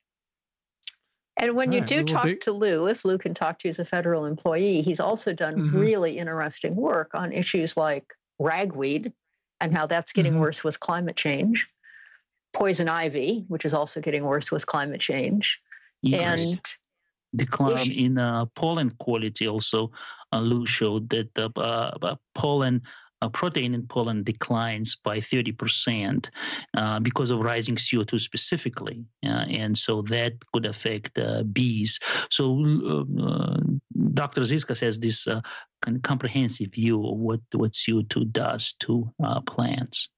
And 1.39 1.55
when 1.55 1.69
All 1.69 1.75
you 1.75 1.79
right, 1.81 1.87
do 1.87 2.03
talk 2.03 2.23
take- 2.23 2.41
to 2.41 2.51
Lou, 2.51 2.87
if 2.87 3.05
Lou 3.05 3.17
can 3.17 3.33
talk 3.33 3.59
to 3.59 3.67
you 3.67 3.69
as 3.69 3.79
a 3.79 3.85
federal 3.85 4.25
employee, 4.25 4.81
he's 4.81 4.99
also 4.99 5.33
done 5.33 5.55
Mhm. 5.55 5.73
really 5.73 6.17
interesting 6.17 6.75
work 6.75 7.13
on 7.13 7.31
issues 7.31 7.77
like 7.77 8.13
ragweed 8.39 9.13
and 9.59 9.75
how 9.75 9.85
that's 9.85 10.11
getting 10.13 10.33
Mhm. 10.33 10.39
worse 10.39 10.63
with 10.63 10.79
climate 10.79 11.15
change, 11.15 11.67
poison 12.53 12.89
ivy, 12.89 13.45
which 13.47 13.65
is 13.65 13.73
also 13.73 14.01
getting 14.01 14.23
worse 14.23 14.51
with 14.51 14.65
climate 14.65 15.01
change, 15.01 15.61
Yes. 16.01 16.51
and 16.51 16.61
decline 17.35 17.77
Ish- 17.77 17.89
in 17.91 18.17
uh, 18.17 18.45
pollen 18.55 18.89
quality 18.91 19.47
also. 19.47 19.91
Uh, 20.33 20.39
Lou 20.39 20.65
showed 20.65 21.09
that 21.09 21.33
the 21.35 21.51
uh, 21.55 21.97
uh, 22.01 22.15
pollen. 22.33 22.81
Uh, 23.21 23.29
protein 23.29 23.73
in 23.73 23.87
pollen 23.87 24.23
declines 24.23 24.95
by 25.03 25.19
30% 25.19 26.29
uh, 26.75 26.99
because 26.99 27.31
of 27.31 27.39
rising 27.39 27.75
CO2 27.75 28.19
specifically. 28.19 29.05
Uh, 29.25 29.45
and 29.49 29.77
so 29.77 30.01
that 30.03 30.33
could 30.53 30.65
affect 30.65 31.17
uh, 31.17 31.43
bees. 31.43 31.99
So 32.29 32.63
uh, 33.19 33.57
Dr. 34.13 34.45
Ziska 34.45 34.75
has 34.81 34.99
this 34.99 35.27
uh, 35.27 35.41
comprehensive 36.03 36.73
view 36.73 36.97
of 37.07 37.17
what, 37.17 37.39
what 37.53 37.71
CO2 37.71 38.31
does 38.31 38.73
to 38.81 39.11
uh, 39.23 39.41
plants. 39.41 40.09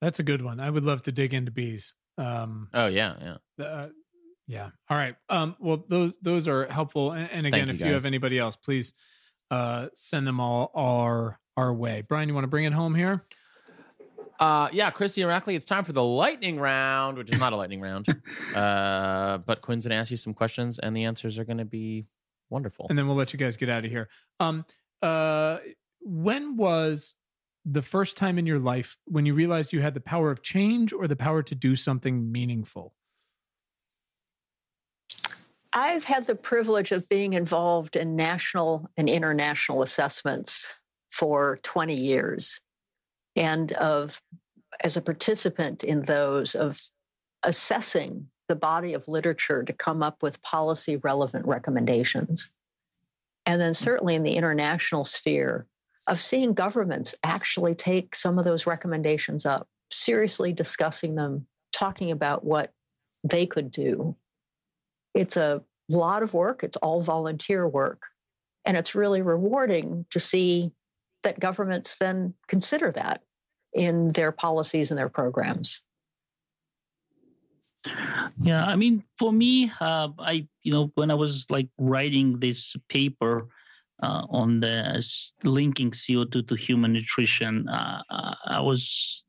that's 0.00 0.18
a 0.18 0.22
good 0.22 0.42
one 0.42 0.60
i 0.60 0.68
would 0.68 0.84
love 0.84 1.00
to 1.02 1.12
dig 1.12 1.32
into 1.32 1.50
bees 1.50 1.94
um 2.18 2.68
Oh 2.74 2.86
yeah, 2.86 3.14
yeah. 3.58 3.64
Uh, 3.64 3.86
yeah. 4.46 4.70
All 4.90 4.96
right. 4.96 5.16
Um, 5.28 5.56
well, 5.58 5.84
those 5.88 6.12
those 6.22 6.46
are 6.48 6.66
helpful. 6.66 7.12
And, 7.12 7.30
and 7.30 7.46
again, 7.46 7.68
you, 7.68 7.74
if 7.74 7.80
you 7.80 7.92
have 7.92 8.04
anybody 8.04 8.38
else, 8.38 8.56
please 8.56 8.92
uh, 9.50 9.88
send 9.94 10.26
them 10.26 10.38
all 10.40 10.70
our 10.74 11.38
our 11.56 11.72
way. 11.72 12.02
Brian, 12.06 12.28
you 12.28 12.34
want 12.34 12.44
to 12.44 12.48
bring 12.48 12.64
it 12.64 12.72
home 12.72 12.94
here? 12.94 13.24
Uh, 14.40 14.68
yeah, 14.72 14.90
Kristie 14.90 15.22
Irakli, 15.24 15.54
it's 15.54 15.64
time 15.64 15.84
for 15.84 15.92
the 15.92 16.02
lightning 16.02 16.58
round, 16.58 17.18
which 17.18 17.30
is 17.30 17.38
not 17.38 17.52
a 17.52 17.56
lightning 17.56 17.80
round. 17.80 18.06
Uh, 18.54 19.38
but 19.38 19.62
Quinn's 19.62 19.84
gonna 19.84 19.98
ask 19.98 20.12
you 20.12 20.16
some 20.16 20.32
questions, 20.32 20.78
and 20.78 20.96
the 20.96 21.02
answers 21.02 21.40
are 21.40 21.44
gonna 21.44 21.64
be 21.64 22.06
wonderful. 22.50 22.86
And 22.88 22.96
then 22.96 23.08
we'll 23.08 23.16
let 23.16 23.32
you 23.32 23.38
guys 23.38 23.56
get 23.56 23.68
out 23.68 23.84
of 23.84 23.90
here. 23.90 24.08
Um, 24.38 24.64
uh, 25.02 25.58
when 26.00 26.56
was 26.56 27.14
the 27.64 27.82
first 27.82 28.16
time 28.16 28.38
in 28.38 28.46
your 28.46 28.60
life 28.60 28.96
when 29.06 29.26
you 29.26 29.34
realized 29.34 29.72
you 29.72 29.80
had 29.80 29.94
the 29.94 30.00
power 30.00 30.30
of 30.30 30.40
change 30.40 30.92
or 30.92 31.08
the 31.08 31.16
power 31.16 31.42
to 31.42 31.54
do 31.56 31.74
something 31.74 32.30
meaningful? 32.30 32.94
I've 35.72 36.04
had 36.04 36.28
the 36.28 36.36
privilege 36.36 36.92
of 36.92 37.08
being 37.08 37.32
involved 37.32 37.96
in 37.96 38.14
national 38.14 38.88
and 38.96 39.08
international 39.08 39.82
assessments 39.82 40.72
for 41.14 41.58
20 41.62 41.94
years 41.94 42.60
and 43.36 43.72
of 43.72 44.20
as 44.80 44.96
a 44.96 45.02
participant 45.02 45.84
in 45.84 46.02
those 46.02 46.54
of 46.54 46.80
assessing 47.42 48.28
the 48.48 48.56
body 48.56 48.94
of 48.94 49.08
literature 49.08 49.62
to 49.62 49.72
come 49.72 50.02
up 50.02 50.22
with 50.22 50.42
policy 50.42 50.96
relevant 50.96 51.46
recommendations. 51.46 52.50
And 53.46 53.60
then 53.60 53.74
certainly 53.74 54.14
in 54.14 54.22
the 54.22 54.36
international 54.36 55.04
sphere 55.04 55.66
of 56.06 56.20
seeing 56.20 56.54
governments 56.54 57.14
actually 57.22 57.74
take 57.74 58.14
some 58.14 58.38
of 58.38 58.44
those 58.44 58.66
recommendations 58.66 59.46
up, 59.46 59.68
seriously 59.90 60.52
discussing 60.52 61.14
them, 61.14 61.46
talking 61.72 62.10
about 62.10 62.44
what 62.44 62.72
they 63.22 63.46
could 63.46 63.70
do 63.70 64.16
it's 65.14 65.36
a 65.36 65.62
lot 65.88 66.22
of 66.22 66.34
work, 66.34 66.64
it's 66.64 66.76
all 66.76 67.00
volunteer 67.00 67.66
work. 67.66 68.02
And 68.64 68.76
it's 68.76 68.94
really 68.94 69.22
rewarding 69.22 70.06
to 70.10 70.20
see 70.20 70.72
that 71.24 71.40
governments 71.40 71.96
then 71.96 72.34
consider 72.46 72.92
that 72.92 73.22
in 73.72 74.08
their 74.08 74.32
policies 74.32 74.90
and 74.90 74.98
their 74.98 75.08
programs. 75.08 75.80
Yeah, 78.40 78.64
I 78.64 78.76
mean, 78.76 79.04
for 79.18 79.32
me, 79.32 79.70
uh, 79.80 80.08
I 80.18 80.48
you 80.62 80.72
know 80.72 80.90
when 80.94 81.10
I 81.10 81.14
was 81.14 81.46
like 81.50 81.68
writing 81.76 82.40
this 82.40 82.76
paper 82.88 83.48
uh, 84.02 84.24
on 84.30 84.60
the 84.60 85.04
linking 85.42 85.90
CO2 85.90 86.48
to 86.48 86.54
human 86.54 86.92
nutrition, 86.94 87.68
uh, 87.68 88.02
uh, 88.08 88.34
I 88.46 88.60
was 88.60 89.24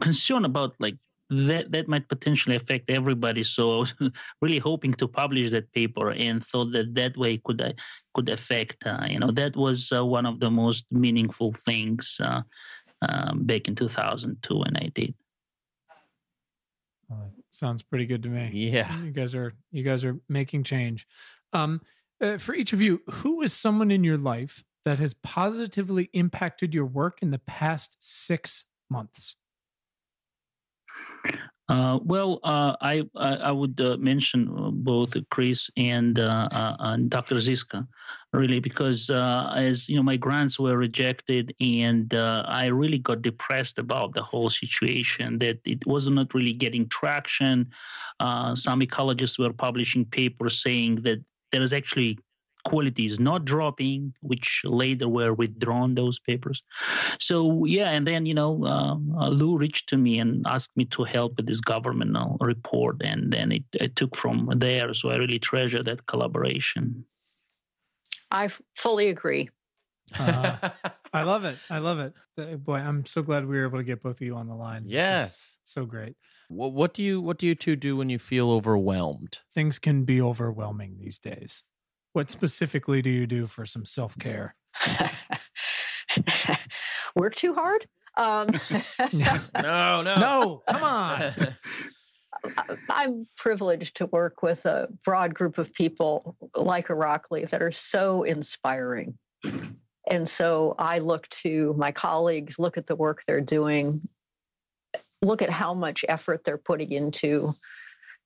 concerned 0.00 0.46
about 0.46 0.74
like 0.78 0.96
that 1.30 1.70
that 1.70 1.88
might 1.88 2.08
potentially 2.08 2.56
affect 2.56 2.90
everybody. 2.90 3.42
So 3.44 3.76
I 3.76 3.78
was 3.78 3.94
really 4.42 4.58
hoping 4.58 4.92
to 4.94 5.06
publish 5.06 5.50
that 5.50 5.72
paper 5.72 6.10
and 6.10 6.44
thought 6.44 6.72
that 6.72 6.94
that 6.94 7.16
way 7.16 7.40
could 7.44 7.60
uh, 7.60 7.72
could 8.14 8.28
affect. 8.28 8.86
Uh, 8.86 9.06
you 9.08 9.18
know, 9.18 9.30
that 9.30 9.56
was 9.56 9.92
uh, 9.92 10.04
one 10.04 10.26
of 10.26 10.40
the 10.40 10.50
most 10.50 10.86
meaningful 10.90 11.52
things 11.52 12.20
uh, 12.22 12.42
um, 13.02 13.44
back 13.44 13.68
in 13.68 13.74
2002 13.74 14.58
when 14.58 14.76
I 14.76 14.90
did. 14.94 15.14
Well, 17.08 17.32
sounds 17.50 17.82
pretty 17.82 18.06
good 18.06 18.22
to 18.24 18.28
me. 18.28 18.50
Yeah. 18.52 19.00
You 19.00 19.12
guys 19.12 19.34
are 19.34 19.54
you 19.70 19.84
guys 19.84 20.04
are 20.04 20.18
making 20.28 20.64
change. 20.64 21.06
Um, 21.52 21.80
uh, 22.20 22.38
for 22.38 22.54
each 22.54 22.72
of 22.72 22.80
you, 22.80 23.02
who 23.08 23.40
is 23.42 23.52
someone 23.52 23.90
in 23.90 24.04
your 24.04 24.18
life 24.18 24.64
that 24.84 24.98
has 24.98 25.14
positively 25.14 26.10
impacted 26.12 26.74
your 26.74 26.86
work 26.86 27.18
in 27.22 27.30
the 27.30 27.38
past 27.38 27.96
six 28.00 28.64
months? 28.88 29.36
Uh, 31.70 32.00
well, 32.02 32.40
uh, 32.42 32.74
I, 32.80 33.04
I, 33.14 33.52
would 33.52 33.80
uh, 33.80 33.96
mention 33.96 34.48
uh, 34.48 34.72
both 34.72 35.14
Chris 35.30 35.70
and, 35.76 36.18
uh, 36.18 36.48
uh, 36.50 36.76
and 36.80 37.08
Dr. 37.08 37.38
Ziska, 37.38 37.86
really, 38.32 38.58
because 38.58 39.08
as 39.08 39.88
you 39.88 39.94
know, 39.94 40.02
my 40.02 40.16
grants 40.16 40.58
were 40.58 40.76
rejected, 40.76 41.54
and 41.60 42.12
I 42.12 42.66
really 42.66 42.98
got 42.98 43.22
depressed 43.22 43.78
about 43.78 44.14
the 44.14 44.22
whole 44.22 44.50
situation. 44.50 45.38
That 45.38 45.60
it 45.64 45.86
was 45.86 46.08
not 46.08 46.34
really 46.34 46.54
getting 46.54 46.88
traction. 46.88 47.70
some 48.18 48.80
ecologists 48.80 49.38
were 49.38 49.52
publishing 49.52 50.04
papers 50.04 50.60
saying 50.60 51.02
that 51.02 51.22
there 51.52 51.62
is 51.62 51.72
actually 51.72 52.18
quality 52.64 53.06
is 53.06 53.18
not 53.18 53.44
dropping, 53.44 54.14
which 54.20 54.62
later 54.64 55.08
were 55.08 55.32
withdrawn 55.32 55.94
those 55.94 56.18
papers. 56.18 56.62
So 57.18 57.64
yeah, 57.64 57.90
and 57.90 58.06
then 58.06 58.26
you 58.26 58.34
know 58.34 58.64
um, 58.64 59.14
uh, 59.16 59.28
Lou 59.28 59.56
reached 59.56 59.88
to 59.90 59.96
me 59.96 60.18
and 60.18 60.44
asked 60.46 60.76
me 60.76 60.84
to 60.86 61.04
help 61.04 61.36
with 61.36 61.46
this 61.46 61.60
governmental 61.60 62.36
report, 62.40 62.96
and 63.02 63.32
then 63.32 63.52
it, 63.52 63.64
it 63.72 63.96
took 63.96 64.16
from 64.16 64.50
there. 64.56 64.94
So 64.94 65.10
I 65.10 65.16
really 65.16 65.38
treasure 65.38 65.82
that 65.82 66.06
collaboration. 66.06 67.04
I 68.30 68.48
fully 68.74 69.08
agree. 69.08 69.50
Uh, 70.18 70.70
I 71.12 71.22
love 71.22 71.44
it. 71.44 71.58
I 71.68 71.78
love 71.78 71.98
it. 71.98 72.64
Boy, 72.64 72.76
I'm 72.76 73.04
so 73.04 73.22
glad 73.22 73.46
we 73.46 73.58
were 73.58 73.66
able 73.66 73.78
to 73.78 73.84
get 73.84 74.02
both 74.02 74.16
of 74.16 74.22
you 74.22 74.36
on 74.36 74.46
the 74.46 74.54
line. 74.54 74.84
Yes, 74.86 75.58
so 75.64 75.84
great. 75.84 76.16
What, 76.48 76.72
what 76.72 76.94
do 76.94 77.02
you 77.02 77.20
What 77.20 77.38
do 77.38 77.46
you 77.46 77.54
two 77.54 77.76
do 77.76 77.96
when 77.96 78.10
you 78.10 78.18
feel 78.18 78.50
overwhelmed? 78.50 79.38
Things 79.52 79.78
can 79.78 80.04
be 80.04 80.20
overwhelming 80.20 80.96
these 80.98 81.18
days. 81.18 81.62
What 82.12 82.30
specifically 82.30 83.02
do 83.02 83.10
you 83.10 83.26
do 83.26 83.46
for 83.46 83.64
some 83.64 83.84
self 83.84 84.18
care? 84.18 84.54
Work 87.14 87.36
too 87.36 87.54
hard? 87.54 87.86
Um, 88.16 88.48
no, 89.12 89.36
no, 89.54 90.02
no, 90.02 90.62
come 90.68 90.82
on. 90.82 91.32
I'm 92.90 93.26
privileged 93.36 93.96
to 93.98 94.06
work 94.06 94.42
with 94.42 94.64
a 94.66 94.88
broad 95.04 95.34
group 95.34 95.58
of 95.58 95.74
people 95.74 96.36
like 96.56 96.88
Irakli 96.88 97.48
that 97.50 97.62
are 97.62 97.70
so 97.70 98.22
inspiring. 98.22 99.18
And 100.10 100.28
so 100.28 100.74
I 100.78 101.00
look 101.00 101.28
to 101.42 101.74
my 101.76 101.92
colleagues, 101.92 102.58
look 102.58 102.78
at 102.78 102.86
the 102.86 102.96
work 102.96 103.22
they're 103.26 103.42
doing, 103.42 104.08
look 105.22 105.42
at 105.42 105.50
how 105.50 105.74
much 105.74 106.04
effort 106.08 106.44
they're 106.44 106.58
putting 106.58 106.92
into 106.92 107.54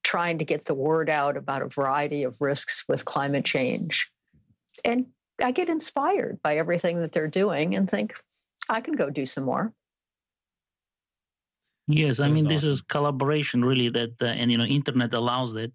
trying 0.05 0.39
to 0.39 0.45
get 0.45 0.65
the 0.67 0.75
word 0.75 1.11
out 1.11 1.37
about 1.37 1.63
a 1.63 1.69
variety 1.69 2.23
of 2.23 2.41
risks 2.41 2.85
with 2.87 3.05
climate 3.05 3.45
change. 3.45 4.11
And 4.85 5.07
I 5.43 5.51
get 5.51 5.69
inspired 5.69 6.41
by 6.43 6.59
everything 6.59 7.01
that 7.01 7.11
they're 7.11 7.27
doing 7.27 7.75
and 7.75 7.91
think, 7.91 8.15
I 8.69 8.81
can 8.81 8.95
go 8.95 9.11
do 9.11 9.27
some 9.27 9.45
more. 9.45 9.73
Yes, 11.87 12.19
I 12.19 12.29
mean 12.29 12.49
this 12.49 12.65
is 12.65 12.81
collaboration 12.81 13.63
really 13.63 13.91
that, 13.91 14.15
uh, 14.23 14.27
and 14.27 14.51
you 14.51 14.57
know, 14.57 14.65
internet 14.65 15.13
allows 15.13 15.55
it 15.55 15.71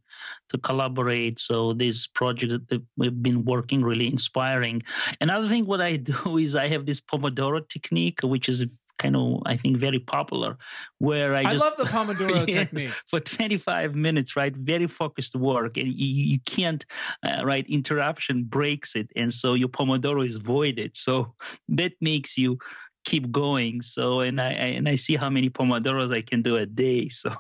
to 0.50 0.58
collaborate. 0.58 1.40
So 1.40 1.74
this 1.74 2.08
project 2.08 2.68
that 2.70 2.82
we've 2.98 3.22
been 3.22 3.46
working 3.46 3.84
really 3.84 4.08
inspiring. 4.08 4.82
Another 5.22 5.48
thing, 5.48 5.68
what 5.68 5.82
I 5.82 5.96
do 6.12 6.38
is 6.40 6.56
I 6.56 6.68
have 6.70 6.88
this 6.88 7.00
Pomodoro 7.00 7.68
technique, 7.68 8.22
which 8.24 8.50
is 8.50 8.80
kind 9.00 9.16
of 9.16 9.42
I 9.46 9.58
think 9.58 9.78
very 9.78 10.00
popular. 10.00 10.58
Where 11.00 11.34
I, 11.36 11.44
just, 11.44 11.64
I 11.64 11.68
love 11.70 11.78
the 11.78 11.86
Pomodoro 11.86 12.46
yes, 12.48 12.70
technique 12.70 12.94
for 13.08 13.20
25 13.20 13.96
minutes, 13.96 14.36
right? 14.36 14.56
Very 14.56 14.88
focused 14.88 15.36
work, 15.36 15.78
and 15.78 15.88
you, 15.88 16.08
you 16.34 16.40
can't, 16.46 16.86
uh, 17.26 17.44
right? 17.44 17.66
Interruption 17.68 18.44
breaks 18.44 18.96
it, 18.96 19.10
and 19.16 19.34
so 19.34 19.56
your 19.56 19.70
Pomodoro 19.70 20.26
is 20.26 20.36
voided. 20.36 20.96
So 20.96 21.34
that 21.70 21.94
makes 22.02 22.38
you 22.38 22.60
keep 23.06 23.32
going. 23.32 23.82
So 23.82 24.20
and 24.20 24.40
I, 24.40 24.50
I 24.50 24.70
and 24.78 24.88
I 24.88 24.96
see 24.96 25.16
how 25.16 25.30
many 25.30 25.50
pomodoros 25.50 26.14
I 26.14 26.22
can 26.22 26.42
do 26.42 26.58
a 26.58 26.66
day. 26.66 27.10
So 27.10 27.34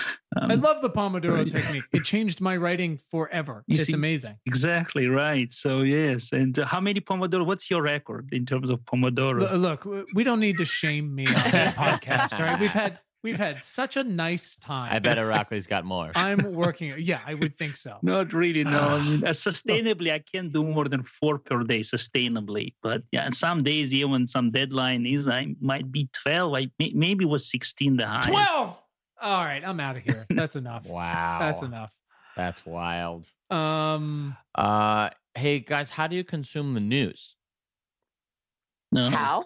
um, 0.36 0.50
I 0.50 0.54
love 0.54 0.82
the 0.82 0.90
Pomodoro 0.90 1.38
right. 1.38 1.48
technique. 1.48 1.84
It 1.92 2.04
changed 2.04 2.40
my 2.40 2.56
writing 2.56 2.98
forever. 3.10 3.64
You 3.66 3.74
it's 3.74 3.86
see, 3.86 3.92
amazing. 3.92 4.36
Exactly 4.46 5.06
right. 5.06 5.52
So 5.52 5.82
yes, 5.82 6.32
and 6.32 6.58
uh, 6.58 6.66
how 6.66 6.80
many 6.80 7.00
Pomodoro? 7.00 7.44
What's 7.44 7.70
your 7.70 7.82
record 7.82 8.30
in 8.32 8.46
terms 8.46 8.70
of 8.70 8.80
Pomodoros? 8.80 9.52
Look, 9.58 9.86
we 10.14 10.24
don't 10.24 10.40
need 10.40 10.58
to 10.58 10.64
shame 10.64 11.14
me 11.14 11.26
on 11.26 11.34
this 11.34 11.66
podcast. 11.76 12.38
Right? 12.38 12.58
We've 12.58 12.70
had 12.70 12.98
We've 13.22 13.38
had 13.38 13.62
such 13.62 13.96
a 13.96 14.02
nice 14.02 14.56
time. 14.56 14.92
I 14.92 14.98
bet 14.98 15.16
Irakli's 15.16 15.68
got 15.68 15.84
more. 15.84 16.10
I'm 16.16 16.54
working. 16.54 16.94
Yeah, 16.98 17.20
I 17.24 17.34
would 17.34 17.54
think 17.54 17.76
so. 17.76 17.98
Not 18.02 18.32
really. 18.32 18.64
No, 18.64 18.80
I 18.80 19.00
mean, 19.00 19.24
uh, 19.26 19.28
sustainably, 19.28 20.12
I 20.12 20.18
can't 20.18 20.52
do 20.52 20.64
more 20.64 20.86
than 20.86 21.04
four 21.04 21.38
per 21.38 21.62
day 21.62 21.80
sustainably. 21.80 22.74
But 22.82 23.02
yeah, 23.12 23.24
and 23.24 23.34
some 23.34 23.62
days, 23.62 23.94
even 23.94 24.26
some 24.26 24.50
deadline 24.50 25.06
is, 25.06 25.28
I 25.28 25.54
might 25.60 25.90
be 25.92 26.08
12. 26.24 26.54
I 26.54 26.68
maybe 26.78 27.24
was 27.24 27.48
16 27.48 27.96
the 27.96 28.06
highest. 28.06 28.28
12. 28.28 28.81
All 29.22 29.44
right, 29.44 29.62
I'm 29.64 29.78
out 29.78 29.96
of 29.96 30.02
here. 30.02 30.24
That's 30.30 30.56
enough. 30.56 30.84
wow. 30.86 31.38
That's 31.38 31.62
enough. 31.62 31.94
That's 32.36 32.66
wild. 32.66 33.26
Um. 33.50 34.36
Uh. 34.54 35.10
Hey 35.34 35.60
guys, 35.60 35.90
how 35.90 36.08
do 36.08 36.16
you 36.16 36.24
consume 36.24 36.74
the 36.74 36.80
news? 36.80 37.36
No. 38.90 39.08
How? 39.08 39.44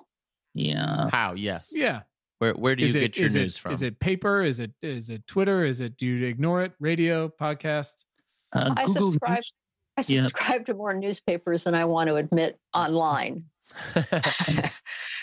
Yeah. 0.55 1.11
How? 1.13 1.35
Yes. 1.35 1.69
Yeah. 1.71 2.01
Where 2.39 2.55
Where 2.55 2.75
do 2.75 2.85
you 2.85 2.89
it, 2.89 3.01
get 3.01 3.17
your 3.19 3.29
news 3.29 3.57
it, 3.57 3.61
from? 3.61 3.73
Is 3.73 3.83
it 3.83 4.01
paper? 4.01 4.43
Is 4.43 4.61
it 4.61 4.73
is 4.83 5.11
it 5.11 5.27
Twitter? 5.27 5.65
Is 5.65 5.83
it 5.83 5.97
do 5.97 6.07
you 6.07 6.27
ignore 6.27 6.63
it? 6.63 6.73
Radio, 6.81 7.29
podcast? 7.29 8.05
Uh, 8.53 8.73
I 8.77 8.87
subscribe. 8.87 9.43
I 9.99 10.03
subscribe 10.03 10.61
yeah. 10.61 10.65
to 10.65 10.75
more 10.75 10.95
newspapers 10.95 11.65
than 11.65 11.75
I 11.75 11.85
want 11.85 12.09
to 12.09 12.17
admit 12.17 12.59
online. 12.75 13.45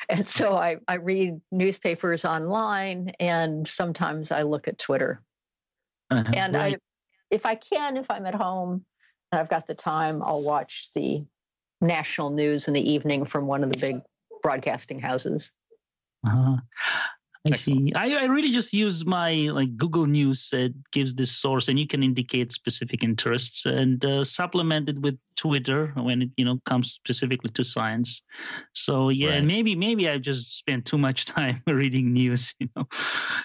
and 0.10 0.28
so 0.28 0.56
I, 0.56 0.78
I 0.88 0.96
read 0.96 1.40
newspapers 1.52 2.26
online 2.26 3.14
and 3.20 3.68
sometimes 3.68 4.32
I 4.32 4.44
look 4.44 4.68
at 4.68 4.78
Twitter. 4.78 5.22
Uh-huh. 6.10 6.32
And 6.36 6.54
right. 6.56 6.76
I, 6.76 6.78
if 7.32 7.46
I 7.46 7.56
can, 7.56 7.98
if 7.98 8.10
I'm 8.12 8.26
at 8.26 8.36
home 8.36 8.86
and 9.32 9.40
I've 9.40 9.50
got 9.50 9.68
the 9.68 9.76
time, 9.76 10.22
I'll 10.24 10.44
watch 10.44 10.90
the 10.96 11.24
national 11.82 12.30
news 12.30 12.68
in 12.68 12.74
the 12.74 12.92
evening 12.92 13.26
from 13.26 13.48
one 13.48 13.64
of 13.64 13.72
the 13.72 13.80
big 13.80 14.02
broadcasting 14.42 15.00
houses. 15.00 15.52
Uh-huh. 16.26 16.58
I 17.46 17.56
see. 17.58 17.92
I, 17.94 18.14
I 18.16 18.24
really 18.26 18.52
just 18.52 18.72
use 18.72 19.06
my 19.06 19.34
like 19.52 19.76
Google 19.76 20.06
News. 20.06 20.50
It 20.54 20.74
gives 20.92 21.14
this 21.14 21.32
source, 21.32 21.68
and 21.68 21.78
you 21.78 21.86
can 21.86 22.02
indicate 22.02 22.54
specific 22.54 23.04
interests, 23.04 23.66
and 23.66 24.04
uh, 24.06 24.24
supplement 24.24 24.88
it 24.88 25.02
with 25.02 25.18
Twitter 25.36 25.92
when 25.96 26.22
it 26.22 26.30
you 26.38 26.46
know 26.46 26.60
comes 26.66 26.94
specifically 26.94 27.50
to 27.52 27.64
science. 27.64 28.22
So 28.72 29.10
yeah, 29.10 29.32
right. 29.32 29.44
maybe 29.44 29.76
maybe 29.76 30.08
I 30.08 30.20
just 30.20 30.58
spend 30.58 30.86
too 30.86 30.98
much 30.98 31.26
time 31.36 31.62
reading 31.68 32.14
news, 32.14 32.56
you 32.60 32.70
know. 32.78 32.88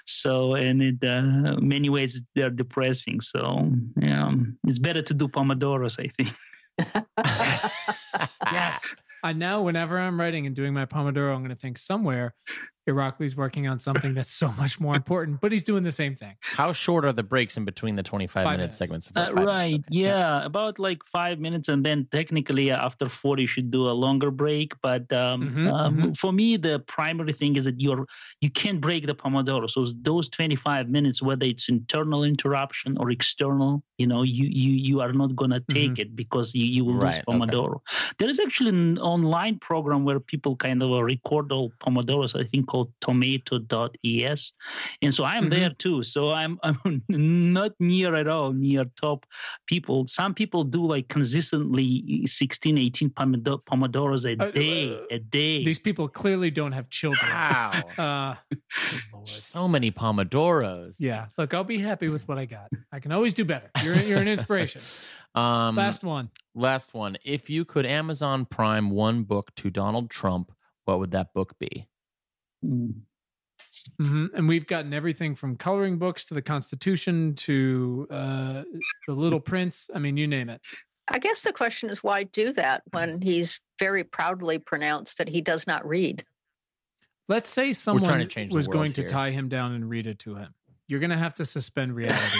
So 0.07 0.55
and 0.55 0.81
in 0.81 1.05
uh, 1.05 1.57
many 1.61 1.89
ways 1.89 2.23
they're 2.37 2.51
depressing. 2.51 3.20
So 3.20 3.69
yeah, 4.01 4.31
it's 4.69 4.79
better 4.79 5.03
to 5.03 5.15
do 5.15 5.27
pomodoros, 5.27 5.99
I 5.99 6.09
think. 6.16 6.37
yes, 7.19 8.37
yes. 8.53 8.95
I 9.25 9.33
now, 9.33 9.62
whenever 9.62 9.99
I'm 9.99 10.20
writing 10.20 10.47
and 10.47 10.55
doing 10.55 10.73
my 10.73 10.87
Pomodoro, 10.87 11.35
I'm 11.35 11.41
going 11.41 11.49
to 11.49 11.57
think 11.57 11.77
somewhere 11.77 12.35
Irakli's 12.89 13.36
working 13.36 13.69
on 13.69 13.78
something 13.78 14.15
that's 14.15 14.32
so 14.32 14.52
much 14.52 14.81
more 14.81 14.97
important, 14.97 15.40
but 15.40 15.52
he's 15.52 15.62
doing 15.62 15.85
the 15.85 15.93
same 15.93 16.16
thing. 16.16 16.35
How 16.40 16.73
short 16.73 17.05
are 17.05 17.12
the 17.12 17.23
breaks 17.23 17.56
in 17.56 17.65
between 17.65 17.97
the 17.97 18.02
25 18.02 18.32
five 18.32 18.44
minute 18.44 18.59
minutes. 18.59 18.77
segments? 18.77 19.09
Uh, 19.15 19.31
right. 19.35 19.74
Okay. 19.74 19.85
Yeah, 19.90 20.09
yeah, 20.09 20.44
About 20.44 20.78
like 20.78 21.05
five 21.05 21.39
minutes. 21.39 21.69
And 21.69 21.85
then 21.85 22.06
technically 22.10 22.70
after 22.70 23.09
four, 23.09 23.39
you 23.39 23.47
should 23.47 23.70
do 23.70 23.89
a 23.89 23.93
longer 23.93 24.31
break. 24.31 24.73
But 24.82 25.12
um, 25.12 25.43
mm-hmm, 25.43 25.69
um, 25.69 25.97
mm-hmm. 25.97 26.12
for 26.12 26.32
me, 26.32 26.56
the 26.56 26.81
primary 26.81 27.32
thing 27.32 27.56
is 27.56 27.65
that 27.66 27.81
you're, 27.81 28.06
you 28.40 28.51
can't 28.51 28.81
break 28.81 29.06
the 29.06 29.15
Pomodoro. 29.15 29.69
So 29.70 29.85
those 30.02 30.28
25 30.31 30.89
minutes, 30.89 31.23
whether 31.23 31.47
it's 31.47 31.69
internal 31.69 32.24
interruption 32.24 32.97
or 32.98 33.10
external, 33.10 33.82
you 33.98 34.06
know, 34.06 34.23
you, 34.23 34.47
you, 34.47 34.73
you 34.73 35.01
are 35.01 35.12
not 35.12 35.36
going 35.36 35.51
to 35.51 35.60
take 35.60 35.93
mm-hmm. 35.93 36.02
it 36.02 36.16
because 36.16 36.55
you, 36.55 36.65
you 36.65 36.85
will 36.85 36.94
right, 36.94 37.23
lose 37.27 37.40
Pomodoro. 37.40 37.77
Okay. 37.77 38.15
There 38.19 38.28
is 38.28 38.40
actually 38.40 38.70
an 38.70 38.98
online 38.98 39.59
program 39.59 40.05
where 40.05 40.20
people 40.20 40.56
kind 40.56 40.82
of 40.82 40.90
record 41.02 41.52
all 41.52 41.73
Pomodoros, 41.81 42.39
I 42.39 42.44
think 42.44 42.73
called 42.79 42.89
called 42.89 42.93
tomato.es. 43.01 44.53
And 45.03 45.15
so 45.15 45.25
I'm 45.25 45.45
mm-hmm. 45.45 45.51
there 45.51 45.71
too. 45.71 46.03
So 46.03 46.31
I'm, 46.31 46.59
I'm 46.63 47.03
not 47.09 47.73
near 47.81 48.15
at 48.15 48.29
all 48.29 48.53
near 48.53 48.85
top 49.01 49.27
people. 49.67 50.07
Some 50.07 50.35
people 50.35 50.65
do 50.65 50.87
like 50.87 51.09
consistently 51.09 52.27
16, 52.27 52.79
18 52.79 53.11
pomodoros 53.11 54.25
a 54.25 54.43
uh, 54.43 54.51
day, 54.51 54.95
uh, 54.95 55.01
a 55.11 55.19
day. 55.19 55.65
These 55.65 55.79
people 55.79 56.09
clearly 56.09 56.51
don't 56.51 56.73
have 56.73 56.89
children. 56.89 57.31
Wow. 57.31 57.71
Uh, 57.99 58.35
so 59.25 59.67
many 59.67 59.91
pomodoros. 59.91 60.97
Yeah. 60.99 61.27
Look, 61.37 61.53
I'll 61.53 61.65
be 61.65 61.79
happy 61.79 62.09
with 62.09 62.27
what 62.29 62.39
I 62.39 62.45
got. 62.45 62.69
I 62.93 63.01
can 63.01 63.13
always 63.13 63.35
do 63.35 63.45
better. 63.45 63.71
You're, 63.83 63.97
you're 63.97 64.21
an 64.21 64.29
inspiration. 64.29 64.83
Um, 65.35 65.75
last 65.75 66.05
one. 66.05 66.31
Last 66.55 66.95
one. 66.95 67.17
If 67.25 67.51
you 67.51 67.65
could 67.65 67.87
Amazon 67.87 68.45
Prime 68.45 68.91
one 68.91 69.25
book 69.25 69.53
to 69.57 69.71
Donald 69.71 70.11
Trump, 70.11 70.53
what 70.85 71.01
would 71.01 71.11
that 71.11 71.35
book 71.35 71.59
be? 71.59 71.87
Mm. 72.64 72.94
Mm-hmm. 74.01 74.26
And 74.35 74.48
we've 74.48 74.66
gotten 74.66 74.93
everything 74.93 75.35
from 75.35 75.56
coloring 75.56 75.98
books 75.98 76.24
to 76.26 76.35
the 76.35 76.43
Constitution 76.43 77.35
to 77.36 78.06
uh, 78.10 78.62
the 79.06 79.14
Little 79.14 79.40
Prince. 79.40 79.90
I 79.94 79.98
mean, 79.98 80.16
you 80.16 80.26
name 80.26 80.48
it. 80.48 80.60
I 81.10 81.18
guess 81.18 81.43
the 81.43 81.52
question 81.52 81.89
is 81.90 82.02
why 82.02 82.24
do 82.24 82.52
that 82.55 82.82
when 82.90 83.20
he's 83.20 83.60
very 83.78 84.05
proudly 84.05 84.59
pronounced 84.59 85.18
that 85.18 85.28
he 85.28 85.40
does 85.40 85.66
not 85.66 85.86
read? 85.86 86.22
Let's 87.28 87.51
say 87.51 87.72
someone 87.72 88.28
was 88.51 88.68
going 88.68 88.93
here. 88.93 89.05
to 89.05 89.10
tie 89.10 89.30
him 89.30 89.48
down 89.48 89.72
and 89.72 89.89
read 89.89 90.06
it 90.06 90.18
to 90.20 90.35
him. 90.35 90.55
You're 90.86 91.01
going 91.01 91.10
to 91.10 91.18
have 91.18 91.35
to 91.35 91.47
suspend 91.47 91.94
reality. 91.94 92.39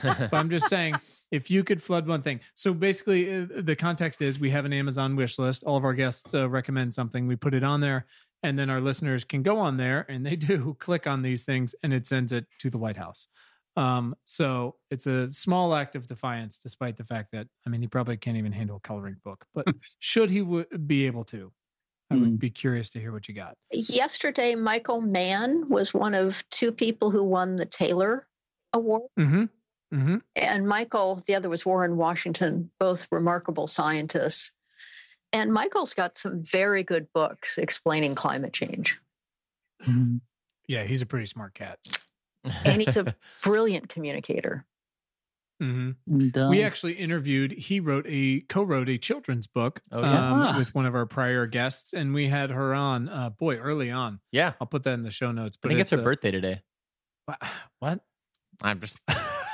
but 0.00 0.34
I'm 0.34 0.50
just 0.50 0.68
saying, 0.68 0.94
if 1.30 1.50
you 1.50 1.64
could 1.64 1.82
flood 1.82 2.06
one 2.06 2.22
thing. 2.22 2.40
So 2.54 2.72
basically, 2.72 3.42
uh, 3.42 3.46
the 3.50 3.76
context 3.76 4.22
is 4.22 4.38
we 4.38 4.50
have 4.50 4.64
an 4.64 4.72
Amazon 4.72 5.16
wish 5.16 5.38
list. 5.38 5.64
All 5.64 5.76
of 5.76 5.84
our 5.84 5.94
guests 5.94 6.34
uh, 6.34 6.48
recommend 6.48 6.94
something. 6.94 7.26
We 7.26 7.36
put 7.36 7.54
it 7.54 7.64
on 7.64 7.80
there, 7.80 8.06
and 8.42 8.58
then 8.58 8.70
our 8.70 8.80
listeners 8.80 9.24
can 9.24 9.42
go 9.42 9.58
on 9.58 9.76
there 9.76 10.06
and 10.08 10.24
they 10.24 10.36
do 10.36 10.76
click 10.78 11.06
on 11.06 11.22
these 11.22 11.44
things, 11.44 11.74
and 11.82 11.92
it 11.92 12.06
sends 12.06 12.32
it 12.32 12.46
to 12.60 12.70
the 12.70 12.78
White 12.78 12.96
House. 12.96 13.28
Um, 13.76 14.16
so 14.24 14.74
it's 14.90 15.06
a 15.06 15.32
small 15.32 15.72
act 15.72 15.94
of 15.94 16.08
defiance, 16.08 16.58
despite 16.58 16.96
the 16.96 17.04
fact 17.04 17.30
that 17.32 17.46
I 17.66 17.70
mean 17.70 17.80
he 17.80 17.86
probably 17.86 18.16
can't 18.16 18.36
even 18.36 18.52
handle 18.52 18.76
a 18.76 18.80
coloring 18.80 19.16
book. 19.24 19.44
But 19.54 19.66
should 20.00 20.30
he 20.30 20.40
w- 20.40 20.66
be 20.86 21.06
able 21.06 21.24
to, 21.26 21.52
I 22.10 22.16
would 22.16 22.30
mm. 22.30 22.38
be 22.40 22.50
curious 22.50 22.90
to 22.90 23.00
hear 23.00 23.12
what 23.12 23.28
you 23.28 23.34
got. 23.34 23.54
Yesterday, 23.72 24.56
Michael 24.56 25.00
Mann 25.00 25.68
was 25.68 25.94
one 25.94 26.14
of 26.14 26.42
two 26.50 26.72
people 26.72 27.10
who 27.10 27.22
won 27.22 27.54
the 27.54 27.66
Tyler 27.66 28.26
Award. 28.72 29.10
Mm-hmm. 29.18 29.44
Mm-hmm. 29.94 30.16
And 30.36 30.68
Michael, 30.68 31.22
the 31.26 31.36
other 31.36 31.48
was 31.48 31.64
Warren 31.64 31.96
Washington, 31.96 32.70
both 32.78 33.06
remarkable 33.10 33.66
scientists. 33.66 34.52
And 35.32 35.52
Michael's 35.52 35.94
got 35.94 36.16
some 36.16 36.42
very 36.42 36.82
good 36.82 37.12
books 37.12 37.58
explaining 37.58 38.14
climate 38.14 38.52
change. 38.52 38.98
Mm-hmm. 39.86 40.16
Yeah, 40.66 40.84
he's 40.84 41.02
a 41.02 41.06
pretty 41.06 41.26
smart 41.26 41.54
cat. 41.54 41.78
and 42.64 42.80
he's 42.80 42.96
a 42.96 43.14
brilliant 43.42 43.88
communicator. 43.88 44.64
Mm-hmm. 45.60 46.50
we 46.50 46.62
actually 46.62 46.92
interviewed. 46.92 47.50
He 47.50 47.80
wrote 47.80 48.06
a 48.08 48.42
co-wrote 48.48 48.88
a 48.88 48.96
children's 48.96 49.48
book 49.48 49.80
oh, 49.90 50.00
yeah? 50.00 50.30
um, 50.30 50.40
ah. 50.40 50.54
with 50.56 50.72
one 50.72 50.86
of 50.86 50.94
our 50.94 51.04
prior 51.04 51.46
guests, 51.46 51.92
and 51.92 52.14
we 52.14 52.28
had 52.28 52.50
her 52.50 52.74
on. 52.74 53.08
Uh, 53.08 53.30
boy, 53.30 53.56
early 53.56 53.90
on. 53.90 54.20
Yeah, 54.30 54.52
I'll 54.60 54.68
put 54.68 54.84
that 54.84 54.94
in 54.94 55.02
the 55.02 55.10
show 55.10 55.32
notes. 55.32 55.56
But 55.56 55.70
I 55.70 55.74
think 55.74 55.80
it's, 55.80 55.92
it's 55.92 55.96
her 55.96 56.02
a, 56.02 56.04
birthday 56.04 56.30
today. 56.30 56.62
What? 57.80 58.00
I'm 58.62 58.80
just 58.80 58.98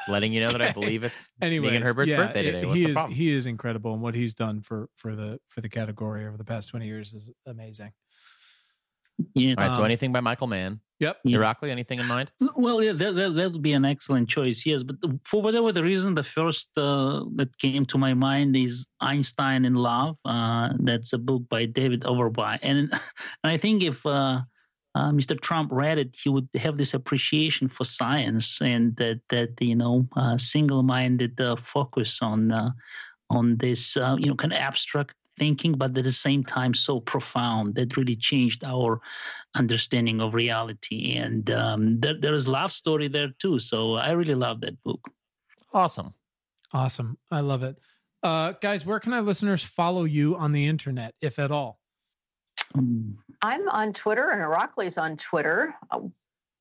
letting 0.09 0.33
you 0.33 0.41
know 0.41 0.51
that 0.51 0.63
I 0.63 0.73
believe 0.81 1.05
it's 1.05 1.17
anyway 1.41 1.69
Megan 1.69 1.83
Herbert's 1.83 2.13
yeah, 2.13 2.19
birthday 2.19 2.43
today. 2.43 2.65
What's 2.65 2.77
he 2.77 2.85
is 2.85 2.99
he 3.11 3.35
is 3.35 3.47
incredible, 3.47 3.93
and 3.93 4.03
what 4.03 4.15
he's 4.15 4.35
done 4.35 4.63
for 4.63 4.89
for 4.95 5.15
the 5.15 5.39
for 5.49 5.61
the 5.61 5.69
category 5.69 6.27
over 6.27 6.37
the 6.37 6.45
past 6.45 6.69
twenty 6.69 6.87
years 6.87 7.13
is 7.13 7.31
amazing. 7.47 7.93
Yeah. 9.35 9.55
All 9.59 9.65
right. 9.65 9.75
So 9.75 9.85
anything 9.85 10.13
by 10.13 10.21
Michael 10.21 10.47
Mann. 10.47 10.81
Yep. 11.01 11.19
Irakli, 11.27 11.71
anything 11.71 11.99
in 11.99 12.07
mind? 12.07 12.31
Well, 12.57 12.83
yeah, 12.83 12.93
that, 12.93 13.15
that, 13.15 13.35
that 13.35 13.53
would 13.53 13.63
be 13.63 13.73
an 13.73 13.85
excellent 13.85 14.29
choice. 14.29 14.65
Yes, 14.65 14.83
but 14.83 14.97
for 15.25 15.43
whatever 15.43 15.73
the 15.73 15.83
reason, 15.83 16.15
the 16.15 16.23
first 16.23 16.69
uh, 16.77 17.25
that 17.35 17.59
came 17.59 17.85
to 17.87 17.99
my 17.99 18.15
mind 18.15 18.57
is 18.57 18.87
Einstein 19.01 19.65
in 19.65 19.75
Love. 19.75 20.17
Uh, 20.25 20.71
that's 20.81 21.13
a 21.13 21.19
book 21.19 21.43
by 21.49 21.67
David 21.67 22.03
Overbye, 22.03 22.61
and, 22.63 22.79
and 22.93 23.53
I 23.53 23.59
think 23.59 23.83
if 23.83 24.07
uh, 24.07 24.41
uh 24.95 25.11
Mr. 25.11 25.39
Trump 25.41 25.71
read 25.73 25.99
it, 25.99 26.17
he 26.23 26.29
would 26.29 26.49
have 26.55 26.77
this 26.77 26.95
appreciation 26.95 27.69
for 27.69 27.85
science 27.85 28.61
and 28.61 28.97
that 28.97 29.21
that 29.29 29.61
you 29.61 29.77
know 29.77 30.07
uh, 30.17 30.37
single-minded 30.39 31.41
uh, 31.41 31.57
focus 31.57 32.21
on 32.23 32.53
on 33.31 33.57
this 33.57 33.97
you 33.97 34.27
know 34.27 34.35
kind 34.35 34.53
of 34.53 34.59
abstract 34.59 35.15
thinking, 35.37 35.73
but 35.73 35.97
at 35.97 36.05
the 36.05 36.13
same 36.13 36.45
time 36.45 36.75
so 36.75 37.01
profound 37.01 37.75
that 37.75 37.97
really 37.97 38.17
changed 38.17 38.65
our 38.65 39.01
understanding 39.55 40.21
of 40.21 40.35
reality. 40.35 41.17
And 41.17 41.51
um, 41.51 42.01
there, 42.01 42.19
there 42.19 42.35
is 42.35 42.49
love 42.49 42.73
story 42.73 43.09
there 43.09 43.31
too. 43.39 43.59
So 43.59 43.95
I 43.95 44.13
really 44.13 44.35
love 44.35 44.61
that 44.61 44.83
book. 44.83 45.01
Awesome. 45.73 46.15
Awesome. 46.73 47.19
I 47.31 47.41
love 47.41 47.63
it. 47.63 47.77
Uh, 48.23 48.53
guys, 48.61 48.87
where 48.87 49.01
can 49.01 49.13
our 49.13 49.23
listeners 49.23 49.63
follow 49.63 50.05
you 50.05 50.37
on 50.37 50.53
the 50.53 50.67
internet, 50.67 51.15
if 51.21 51.39
at 51.39 51.51
all? 51.51 51.81
Um, 52.75 53.19
I'm 53.43 53.69
on 53.69 53.93
Twitter, 53.93 54.31
and 54.31 54.41
Irakli's 54.41 54.99
on 54.99 55.17
Twitter. 55.17 55.75
Uh, 55.91 56.01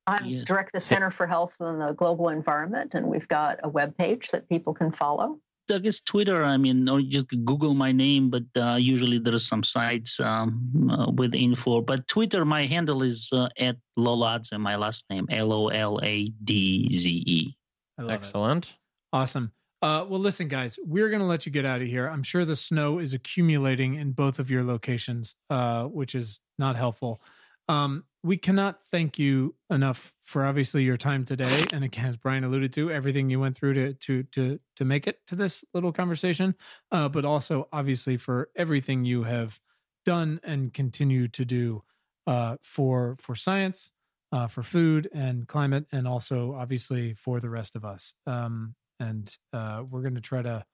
I'm 0.06 0.26
yeah. 0.26 0.42
direct 0.44 0.72
the 0.72 0.80
Center 0.80 1.10
for 1.10 1.26
Health 1.26 1.56
and 1.60 1.80
the 1.80 1.92
Global 1.92 2.28
Environment, 2.28 2.92
and 2.94 3.06
we've 3.06 3.28
got 3.28 3.60
a 3.62 3.68
web 3.68 3.96
page 3.96 4.30
that 4.30 4.48
people 4.48 4.74
can 4.74 4.92
follow. 4.92 5.38
I 5.72 5.78
guess 5.78 6.00
Twitter. 6.00 6.44
I 6.44 6.58
mean, 6.58 6.86
or 6.88 7.00
just 7.00 7.28
Google 7.28 7.72
my 7.72 7.90
name, 7.90 8.28
but 8.28 8.44
uh, 8.54 8.74
usually 8.74 9.18
there 9.18 9.34
are 9.34 9.38
some 9.38 9.62
sites 9.62 10.20
um, 10.20 10.90
uh, 10.90 11.10
with 11.10 11.34
info. 11.34 11.80
But 11.80 12.06
Twitter, 12.06 12.44
my 12.44 12.66
handle 12.66 13.02
is 13.02 13.30
uh, 13.32 13.48
at 13.58 13.76
Loladze, 13.98 14.52
and 14.52 14.62
my 14.62 14.76
last 14.76 15.06
name 15.08 15.26
L 15.30 15.52
O 15.52 15.68
L 15.68 16.00
A 16.02 16.26
D 16.44 16.92
Z 16.92 17.24
E. 17.26 17.56
Excellent. 17.98 18.66
It. 18.66 18.74
Awesome. 19.14 19.52
Uh, 19.80 20.04
well, 20.08 20.20
listen, 20.20 20.48
guys, 20.48 20.78
we're 20.82 21.10
going 21.10 21.20
to 21.20 21.26
let 21.26 21.44
you 21.44 21.52
get 21.52 21.66
out 21.66 21.82
of 21.82 21.86
here. 21.86 22.08
I'm 22.08 22.22
sure 22.22 22.44
the 22.44 22.56
snow 22.56 22.98
is 22.98 23.12
accumulating 23.12 23.96
in 23.96 24.12
both 24.12 24.38
of 24.38 24.50
your 24.50 24.64
locations, 24.64 25.34
uh, 25.50 25.84
which 25.84 26.14
is 26.14 26.40
not 26.58 26.76
helpful. 26.76 27.20
Um, 27.68 28.04
we 28.22 28.36
cannot 28.36 28.82
thank 28.82 29.18
you 29.18 29.54
enough 29.70 30.14
for 30.22 30.44
obviously 30.44 30.82
your 30.82 30.96
time 30.96 31.24
today, 31.24 31.66
and 31.72 31.84
again, 31.84 32.06
as 32.06 32.16
Brian 32.16 32.44
alluded 32.44 32.72
to, 32.74 32.90
everything 32.90 33.28
you 33.30 33.40
went 33.40 33.56
through 33.56 33.74
to 33.74 33.94
to 33.94 34.22
to 34.24 34.60
to 34.76 34.84
make 34.84 35.06
it 35.06 35.20
to 35.26 35.36
this 35.36 35.64
little 35.74 35.92
conversation, 35.92 36.54
uh, 36.92 37.08
but 37.08 37.24
also 37.24 37.68
obviously 37.72 38.16
for 38.16 38.50
everything 38.56 39.04
you 39.04 39.24
have 39.24 39.60
done 40.04 40.40
and 40.42 40.72
continue 40.74 41.28
to 41.28 41.44
do 41.44 41.82
uh, 42.26 42.56
for 42.62 43.16
for 43.16 43.34
science, 43.34 43.92
uh, 44.32 44.46
for 44.46 44.62
food 44.62 45.08
and 45.12 45.46
climate, 45.48 45.86
and 45.92 46.08
also 46.08 46.54
obviously 46.54 47.14
for 47.14 47.40
the 47.40 47.50
rest 47.50 47.76
of 47.76 47.84
us. 47.84 48.14
Um, 48.26 48.74
and 49.00 49.36
uh, 49.52 49.82
we're 49.88 50.02
going 50.02 50.14
to 50.14 50.20
try 50.20 50.42
to 50.42 50.64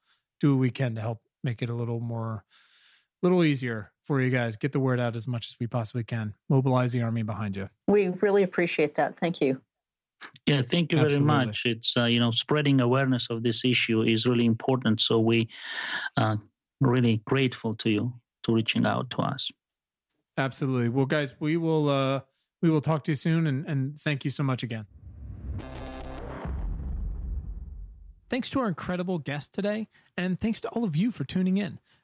do 0.41 0.55
what 0.55 0.61
we 0.61 0.71
can 0.71 0.95
to 0.95 1.01
help 1.01 1.23
make 1.43 1.63
it 1.63 1.71
a 1.71 1.75
little 1.75 2.01
more, 2.01 2.45
little 3.23 3.43
easier 3.45 3.93
for 4.11 4.21
you 4.21 4.29
guys. 4.29 4.57
Get 4.57 4.73
the 4.73 4.81
word 4.81 4.99
out 4.99 5.15
as 5.15 5.29
much 5.29 5.47
as 5.47 5.57
we 5.61 5.69
possibly 5.69 6.03
can. 6.03 6.35
Mobilize 6.49 6.91
the 6.91 7.01
army 7.01 7.23
behind 7.23 7.57
you. 7.57 7.69
We 7.87 8.09
really 8.09 8.43
appreciate 8.43 8.97
that. 8.97 9.17
Thank 9.21 9.41
you. 9.41 9.61
Yeah, 10.47 10.63
thank 10.63 10.91
you 10.91 10.99
very 10.99 11.11
Absolutely. 11.11 11.27
much. 11.47 11.63
It's 11.65 11.97
uh, 11.97 12.07
you 12.07 12.19
know 12.19 12.33
spreading 12.33 12.81
awareness 12.81 13.29
of 13.31 13.45
this 13.45 13.65
issue 13.65 14.03
is 14.03 14.27
really 14.27 14.47
important. 14.47 15.01
So 15.01 15.21
we 15.21 15.49
are 16.17 16.33
uh, 16.33 16.37
really 16.81 17.23
grateful 17.25 17.77
to 17.77 17.89
you 17.89 18.13
to 18.43 18.53
reaching 18.53 18.85
out 18.85 19.11
to 19.11 19.19
us. 19.19 19.49
Absolutely. 20.37 20.89
Well, 20.89 21.07
guys, 21.07 21.35
we 21.39 21.57
will 21.57 21.89
uh, 21.89 22.21
we 22.63 22.69
will 22.69 22.81
talk 22.81 23.05
to 23.05 23.13
you 23.13 23.17
soon, 23.17 23.47
and 23.47 23.65
and 23.69 24.01
thank 24.01 24.25
you 24.25 24.33
so 24.33 24.43
much 24.43 24.65
again. 24.65 24.87
Thanks 28.29 28.51
to 28.51 28.59
our 28.59 28.67
incredible 28.67 29.19
guest 29.19 29.53
today, 29.53 29.87
and 30.17 30.41
thanks 30.41 30.61
to 30.63 30.69
all 30.71 30.83
of 30.83 30.97
you 30.97 31.13
for 31.13 31.23
tuning 31.23 31.59
in. 31.59 31.79